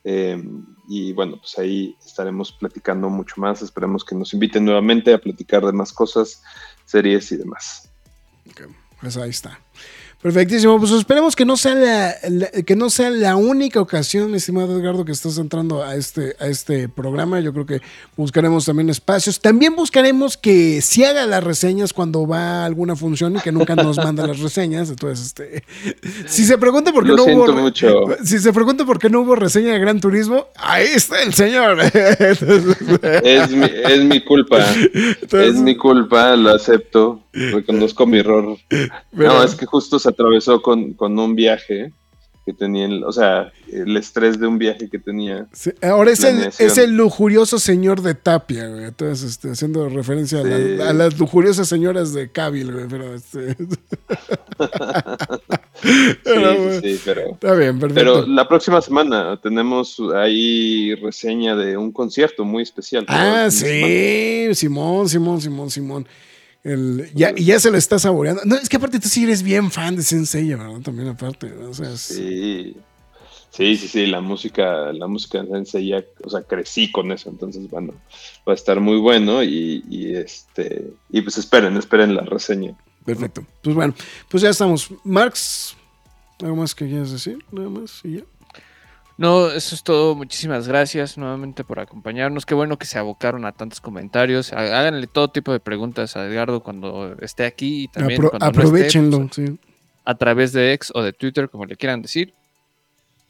Eh, 0.05 0.43
y 0.89 1.13
bueno, 1.13 1.39
pues 1.39 1.59
ahí 1.59 1.97
estaremos 2.05 2.53
platicando 2.53 3.09
mucho 3.09 3.35
más. 3.39 3.63
Esperemos 3.63 4.05
que 4.05 4.15
nos 4.15 4.33
inviten 4.35 4.65
nuevamente 4.65 5.13
a 5.15 5.19
platicar 5.19 5.65
de 5.65 5.73
más 5.73 5.93
cosas, 5.93 6.43
series 6.85 7.33
y 7.33 7.37
demás. 7.37 7.91
Pues 9.01 9.17
ahí 9.17 9.31
está. 9.31 9.59
Perfectísimo. 10.21 10.79
Pues 10.81 10.91
esperemos 10.91 11.37
que 11.37 11.45
no 11.45 11.57
sea 11.57 11.77
la, 11.77 12.15
la- 12.29 12.51
que 12.51 12.75
no 12.75 12.91
sea 12.91 13.09
la 13.11 13.37
única 13.37 13.81
ocasión, 13.81 14.31
mi 14.33 14.39
estimado 14.39 14.77
Edgardo, 14.77 15.05
que 15.05 15.13
estás 15.13 15.39
entrando 15.39 15.85
a 15.85 15.95
este, 15.95 16.35
a 16.41 16.49
este 16.49 16.89
programa. 16.89 17.39
Yo 17.39 17.53
creo 17.53 17.67
que 17.67 17.81
buscaremos 18.17 18.65
también 18.65 18.91
espacios. 18.91 19.39
También 19.41 19.77
buscaremos 19.77 20.37
que 20.37 20.81
si 20.83 21.05
haga 21.05 21.25
las 21.27 21.45
reseñas 21.45 21.93
cuando 21.93 22.27
va 22.27 22.63
a 22.63 22.65
alguna 22.65 22.97
función 22.97 23.37
y 23.37 23.41
que 23.41 23.53
nunca 23.53 23.77
nos 23.77 23.97
manda 23.99 24.27
las 24.27 24.41
reseñas. 24.41 24.91
Entonces, 24.91 25.27
este, 25.27 25.63
si 26.27 26.45
se 26.45 26.59
pregunta 26.59 26.93
por 26.93 27.05
qué 27.05 27.11
Lo 27.11 27.17
no 27.19 27.25
hubo. 27.25 27.53
mucho. 27.53 27.89
Si 28.25 28.41
se 28.41 28.53
pregunta 28.53 28.85
por 28.85 28.99
qué 28.99 29.09
no 29.11 29.21
hubo 29.21 29.37
reseña 29.37 29.73
de 29.73 29.79
Gran 29.79 30.01
Turismo, 30.01 30.47
ahí 30.57 30.89
está 30.97 31.23
el 31.23 31.33
señor. 31.33 31.79
Entonces, 31.95 32.77
Es 33.23 33.51
mi, 33.53 33.67
es 33.67 34.05
mi 34.05 34.21
culpa. 34.25 34.65
entonces- 34.75 35.55
Es 35.55 35.61
mi 35.61 35.77
culpa, 35.77 36.35
lo 36.35 36.51
acepto, 36.51 37.23
reconozco 37.33 38.05
mi 38.05 38.19
error. 38.19 38.57
pero- 38.69 38.89
No, 39.35 39.45
es 39.45 39.55
que 39.55 39.65
justo 39.67 39.99
se 39.99 40.08
atravesó 40.09 40.61
con, 40.63 40.93
con 40.95 41.19
un 41.19 41.35
viaje 41.35 41.93
que 42.47 42.55
tenía, 42.55 42.87
el- 42.87 43.05
o 43.05 43.13
sea, 43.13 43.53
el 43.71 43.95
estrés 43.99 44.41
de 44.41 44.47
un 44.47 44.57
viaje 44.57 44.89
que 44.89 44.99
tenía. 44.99 45.47
Sí, 45.53 45.71
ahora 45.83 46.13
es 46.13 46.25
el, 46.25 46.45
es 46.59 46.79
el 46.79 46.97
lujurioso 46.97 47.59
señor 47.59 48.01
de 48.01 48.15
Tapia, 48.15 48.67
güey. 48.69 48.85
Entonces, 48.85 49.33
este, 49.33 49.51
haciendo 49.51 49.87
referencia 49.91 50.41
a, 50.41 50.45
la- 50.45 50.89
a 50.89 50.93
las 50.95 51.19
lujuriosas 51.19 51.69
señoras 51.69 52.15
de 52.15 52.33
Cabil, 52.33 52.73
güey. 52.73 52.87
Pero 52.89 53.15
este, 53.15 53.55
Sí, 55.81 56.15
Pero, 56.25 56.81
sí, 56.81 57.01
pero, 57.05 57.21
está 57.33 57.55
bien, 57.55 57.79
pero 57.79 57.95
perfecto. 57.95 58.27
la 58.27 58.49
próxima 58.49 58.81
semana 58.81 59.39
tenemos 59.41 60.01
ahí 60.17 60.95
reseña 60.97 61.55
de 61.55 61.77
un 61.77 61.93
concierto 61.93 62.45
muy 62.45 62.63
especial. 62.65 63.05
ah, 63.09 63.49
semana. 63.51 63.51
sí, 63.51 64.49
Simón, 64.55 65.09
Simón, 65.09 65.41
Simón, 65.41 65.71
Simón. 65.71 66.09
El- 66.65 67.11
ya, 67.15 67.33
y 67.37 67.45
ya 67.45 67.61
se 67.61 67.71
lo 67.71 67.79
está 67.79 67.99
saboreando. 67.99 68.43
No, 68.45 68.57
es 68.57 68.69
que 68.69 68.77
aparte 68.77 68.99
tú 69.01 69.09
sí 69.09 69.25
eres 69.25 69.43
bien 69.43 69.71
fan 69.71 69.97
de 69.97 70.03
Sensei, 70.03 70.49
¿verdad? 70.49 70.81
También 70.83 71.09
aparte. 71.09 71.49
¿no? 71.59 71.71
O 71.71 71.75
sea, 71.75 71.91
es- 71.93 72.01
Sí. 72.03 72.77
Sí, 73.51 73.77
sí, 73.77 73.89
sí, 73.89 74.07
la 74.07 74.21
música, 74.21 74.93
la 74.93 75.07
música 75.09 75.39
en 75.39 75.49
Sensei 75.49 75.89
ya, 75.89 76.05
o 76.23 76.29
sea, 76.31 76.43
crecí 76.43 76.93
con 76.93 77.11
eso, 77.11 77.31
entonces, 77.31 77.69
bueno, 77.71 77.95
va 78.47 78.53
a 78.53 78.55
estar 78.55 78.79
muy 78.79 78.99
bueno 78.99 79.43
y, 79.43 79.83
y, 79.89 80.15
este, 80.15 80.91
y 81.11 81.23
pues 81.23 81.39
esperen, 81.39 81.77
esperen 81.77 82.15
la 82.15 82.23
reseña. 82.23 82.77
Perfecto. 83.07 83.45
Pues 83.63 83.75
bueno, 83.75 83.95
pues 84.29 84.43
ya 84.43 84.51
estamos. 84.51 84.91
Marx, 85.03 85.75
¿algo 86.41 86.57
más 86.57 86.75
que 86.75 86.87
quieras 86.87 87.11
decir? 87.11 87.39
Nada 87.51 87.71
más 87.71 88.01
y 88.05 88.19
ya. 88.19 88.23
No, 89.19 89.49
eso 89.51 89.75
es 89.75 89.83
todo. 89.83 90.15
Muchísimas 90.15 90.67
gracias 90.67 91.19
nuevamente 91.19 91.65
por 91.65 91.81
acompañarnos. 91.81 92.47
Qué 92.47 92.55
bueno 92.55 92.79
que 92.79 92.87
se 92.87 92.99
abocaron 92.99 93.45
a 93.45 93.53
tantos 93.53 93.81
comentarios. 93.81 94.53
Há- 94.53 94.79
Háganle 94.81 95.07
todo 95.09 95.29
tipo 95.29 95.53
de 95.53 95.61
preguntas 95.61 96.17
a 96.17 96.25
Edgardo 96.27 96.63
cuando 96.63 97.15
esté 97.21 97.45
aquí 97.45 97.83
y 97.85 97.89
también 97.89 98.23
Apro- 98.23 98.31
cuando 98.31 98.47
no 98.47 98.51
esté, 98.51 98.61
aprovechenlo, 98.61 99.19
pues, 99.19 99.35
sí. 99.35 99.59
a 100.05 100.15
través 100.15 100.53
de 100.53 100.73
X 100.73 100.93
o 100.95 101.03
de 101.03 101.13
Twitter, 101.13 101.51
como 101.51 101.67
le 101.67 101.77
quieran 101.77 102.01
decir. 102.01 102.33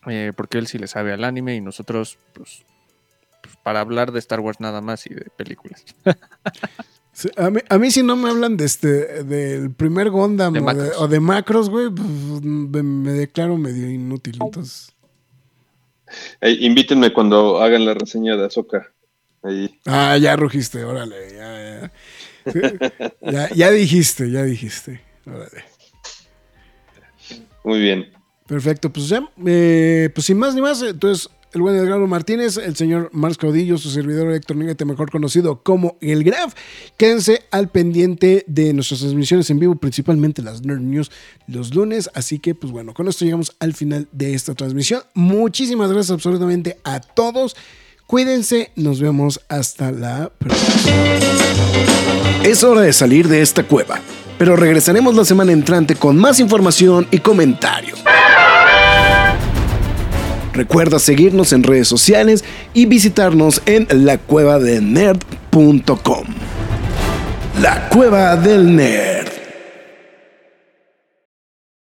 Eh, 0.07 0.33
porque 0.37 0.59
él 0.59 0.69
sí 0.69 0.79
le 0.79 0.87
sabe 0.87 1.13
al 1.13 1.25
anime 1.25 1.57
y 1.57 1.61
nosotros, 1.61 2.19
pues, 2.35 2.63
pues, 3.43 3.57
para 3.65 3.81
hablar 3.81 4.13
de 4.13 4.19
Star 4.21 4.41
Wars 4.41 4.61
nada 4.61 4.81
más 4.81 5.05
y 5.07 5.15
de 5.15 5.27
películas. 5.37 5.85
Sí, 7.13 7.29
a, 7.37 7.51
mí, 7.51 7.59
a 7.69 7.79
mí 7.79 7.91
si 7.91 8.05
no 8.05 8.15
me 8.15 8.31
hablan 8.31 8.57
de 8.57 8.65
este 8.65 9.25
del 9.25 9.73
primer 9.73 10.09
Gundam 10.09 10.53
De 10.53 10.61
o, 10.61 10.63
de, 10.63 10.67
macros. 10.67 10.97
o 11.01 11.09
de 11.09 11.19
macros, 11.21 11.69
güey, 11.71 11.91
pues, 11.91 12.09
me, 12.43 12.83
me 12.85 13.11
declaro 13.11 13.57
medio 13.57 13.91
inútil. 13.91 14.39
Entonces, 14.41 14.93
Eh, 16.41 16.57
invítenme 16.61 17.13
cuando 17.13 17.61
hagan 17.61 17.85
la 17.85 17.95
reseña 17.95 18.37
de 18.37 18.47
Azoka. 18.47 18.93
Ahí. 19.43 19.79
ah, 19.87 20.17
ya 20.17 20.37
rugiste, 20.37 20.85
órale, 20.85 21.17
ya, 21.33 21.91
ya. 22.53 23.31
Ya, 23.31 23.49
ya 23.55 23.71
dijiste, 23.71 24.31
ya 24.31 24.43
dijiste. 24.43 25.01
Órale. 25.27 25.65
Muy 27.65 27.81
bien. 27.81 28.13
Perfecto, 28.47 28.91
pues 28.91 29.09
ya, 29.09 29.29
eh, 29.47 30.11
pues 30.15 30.27
sin 30.27 30.39
más 30.39 30.55
ni 30.55 30.63
más, 30.63 30.81
entonces 30.83 31.31
el 31.53 31.63
buen 31.63 31.77
Edgardo 31.77 32.07
Martínez, 32.07 32.57
el 32.59 32.77
señor 32.77 33.11
Marx 33.13 33.39
Caudillo, 33.39 33.79
su 33.79 33.91
servidor 33.91 34.33
Héctor 34.33 34.57
Níguete, 34.57 34.85
mejor 34.85 35.11
conocido 35.11 35.63
como 35.63 35.97
El 36.01 36.25
Graf. 36.25 36.55
Quédense 36.97 37.43
al 37.51 37.69
pendiente 37.69 38.45
de 38.47 38.73
nuestras 38.75 39.01
transmisiones 39.01 39.49
en 39.51 39.59
vivo, 39.59 39.75
principalmente 39.77 40.43
las 40.43 40.63
Nerd 40.63 40.81
News 40.81 41.11
los 41.47 41.75
lunes. 41.75 42.11
Así 42.15 42.39
que, 42.39 42.55
pues 42.55 42.73
bueno, 42.73 42.95
con 42.95 43.09
esto 43.09 43.25
llegamos 43.25 43.57
al 43.61 43.75
final 43.75 44.09
de 44.13 44.35
esta 44.35 44.55
transmisión. 44.55 45.03
Muchísimas 45.15 45.91
gracias 45.91 46.13
absolutamente 46.13 46.79
a 46.85 47.01
todos. 47.01 47.57
Cuídense, 48.07 48.71
nos 48.75 49.01
vemos 49.01 49.41
hasta 49.49 49.93
la 49.93 50.31
próxima. 50.39 50.97
Es 52.43 52.65
hora 52.65 52.83
de 52.83 52.93
salir 52.93 53.29
de 53.29 53.43
esta 53.43 53.65
cueva, 53.65 54.01
pero 54.39 54.57
regresaremos 54.57 55.15
la 55.15 55.25
semana 55.25 55.53
entrante 55.53 55.95
con 55.95 56.17
más 56.17 56.41
información 56.41 57.07
y 57.11 57.19
comentarios. 57.19 58.03
Recuerda 60.53 60.99
seguirnos 60.99 61.53
en 61.53 61.63
redes 61.63 61.87
sociales 61.89 62.45
y 62.75 62.87
visitarnos 62.87 63.63
en 63.67 63.87
lacuevadelnerd.com. 63.91 66.27
La 67.61 67.89
Cueva 67.89 68.37
del 68.37 68.77
Nerd. 68.77 69.38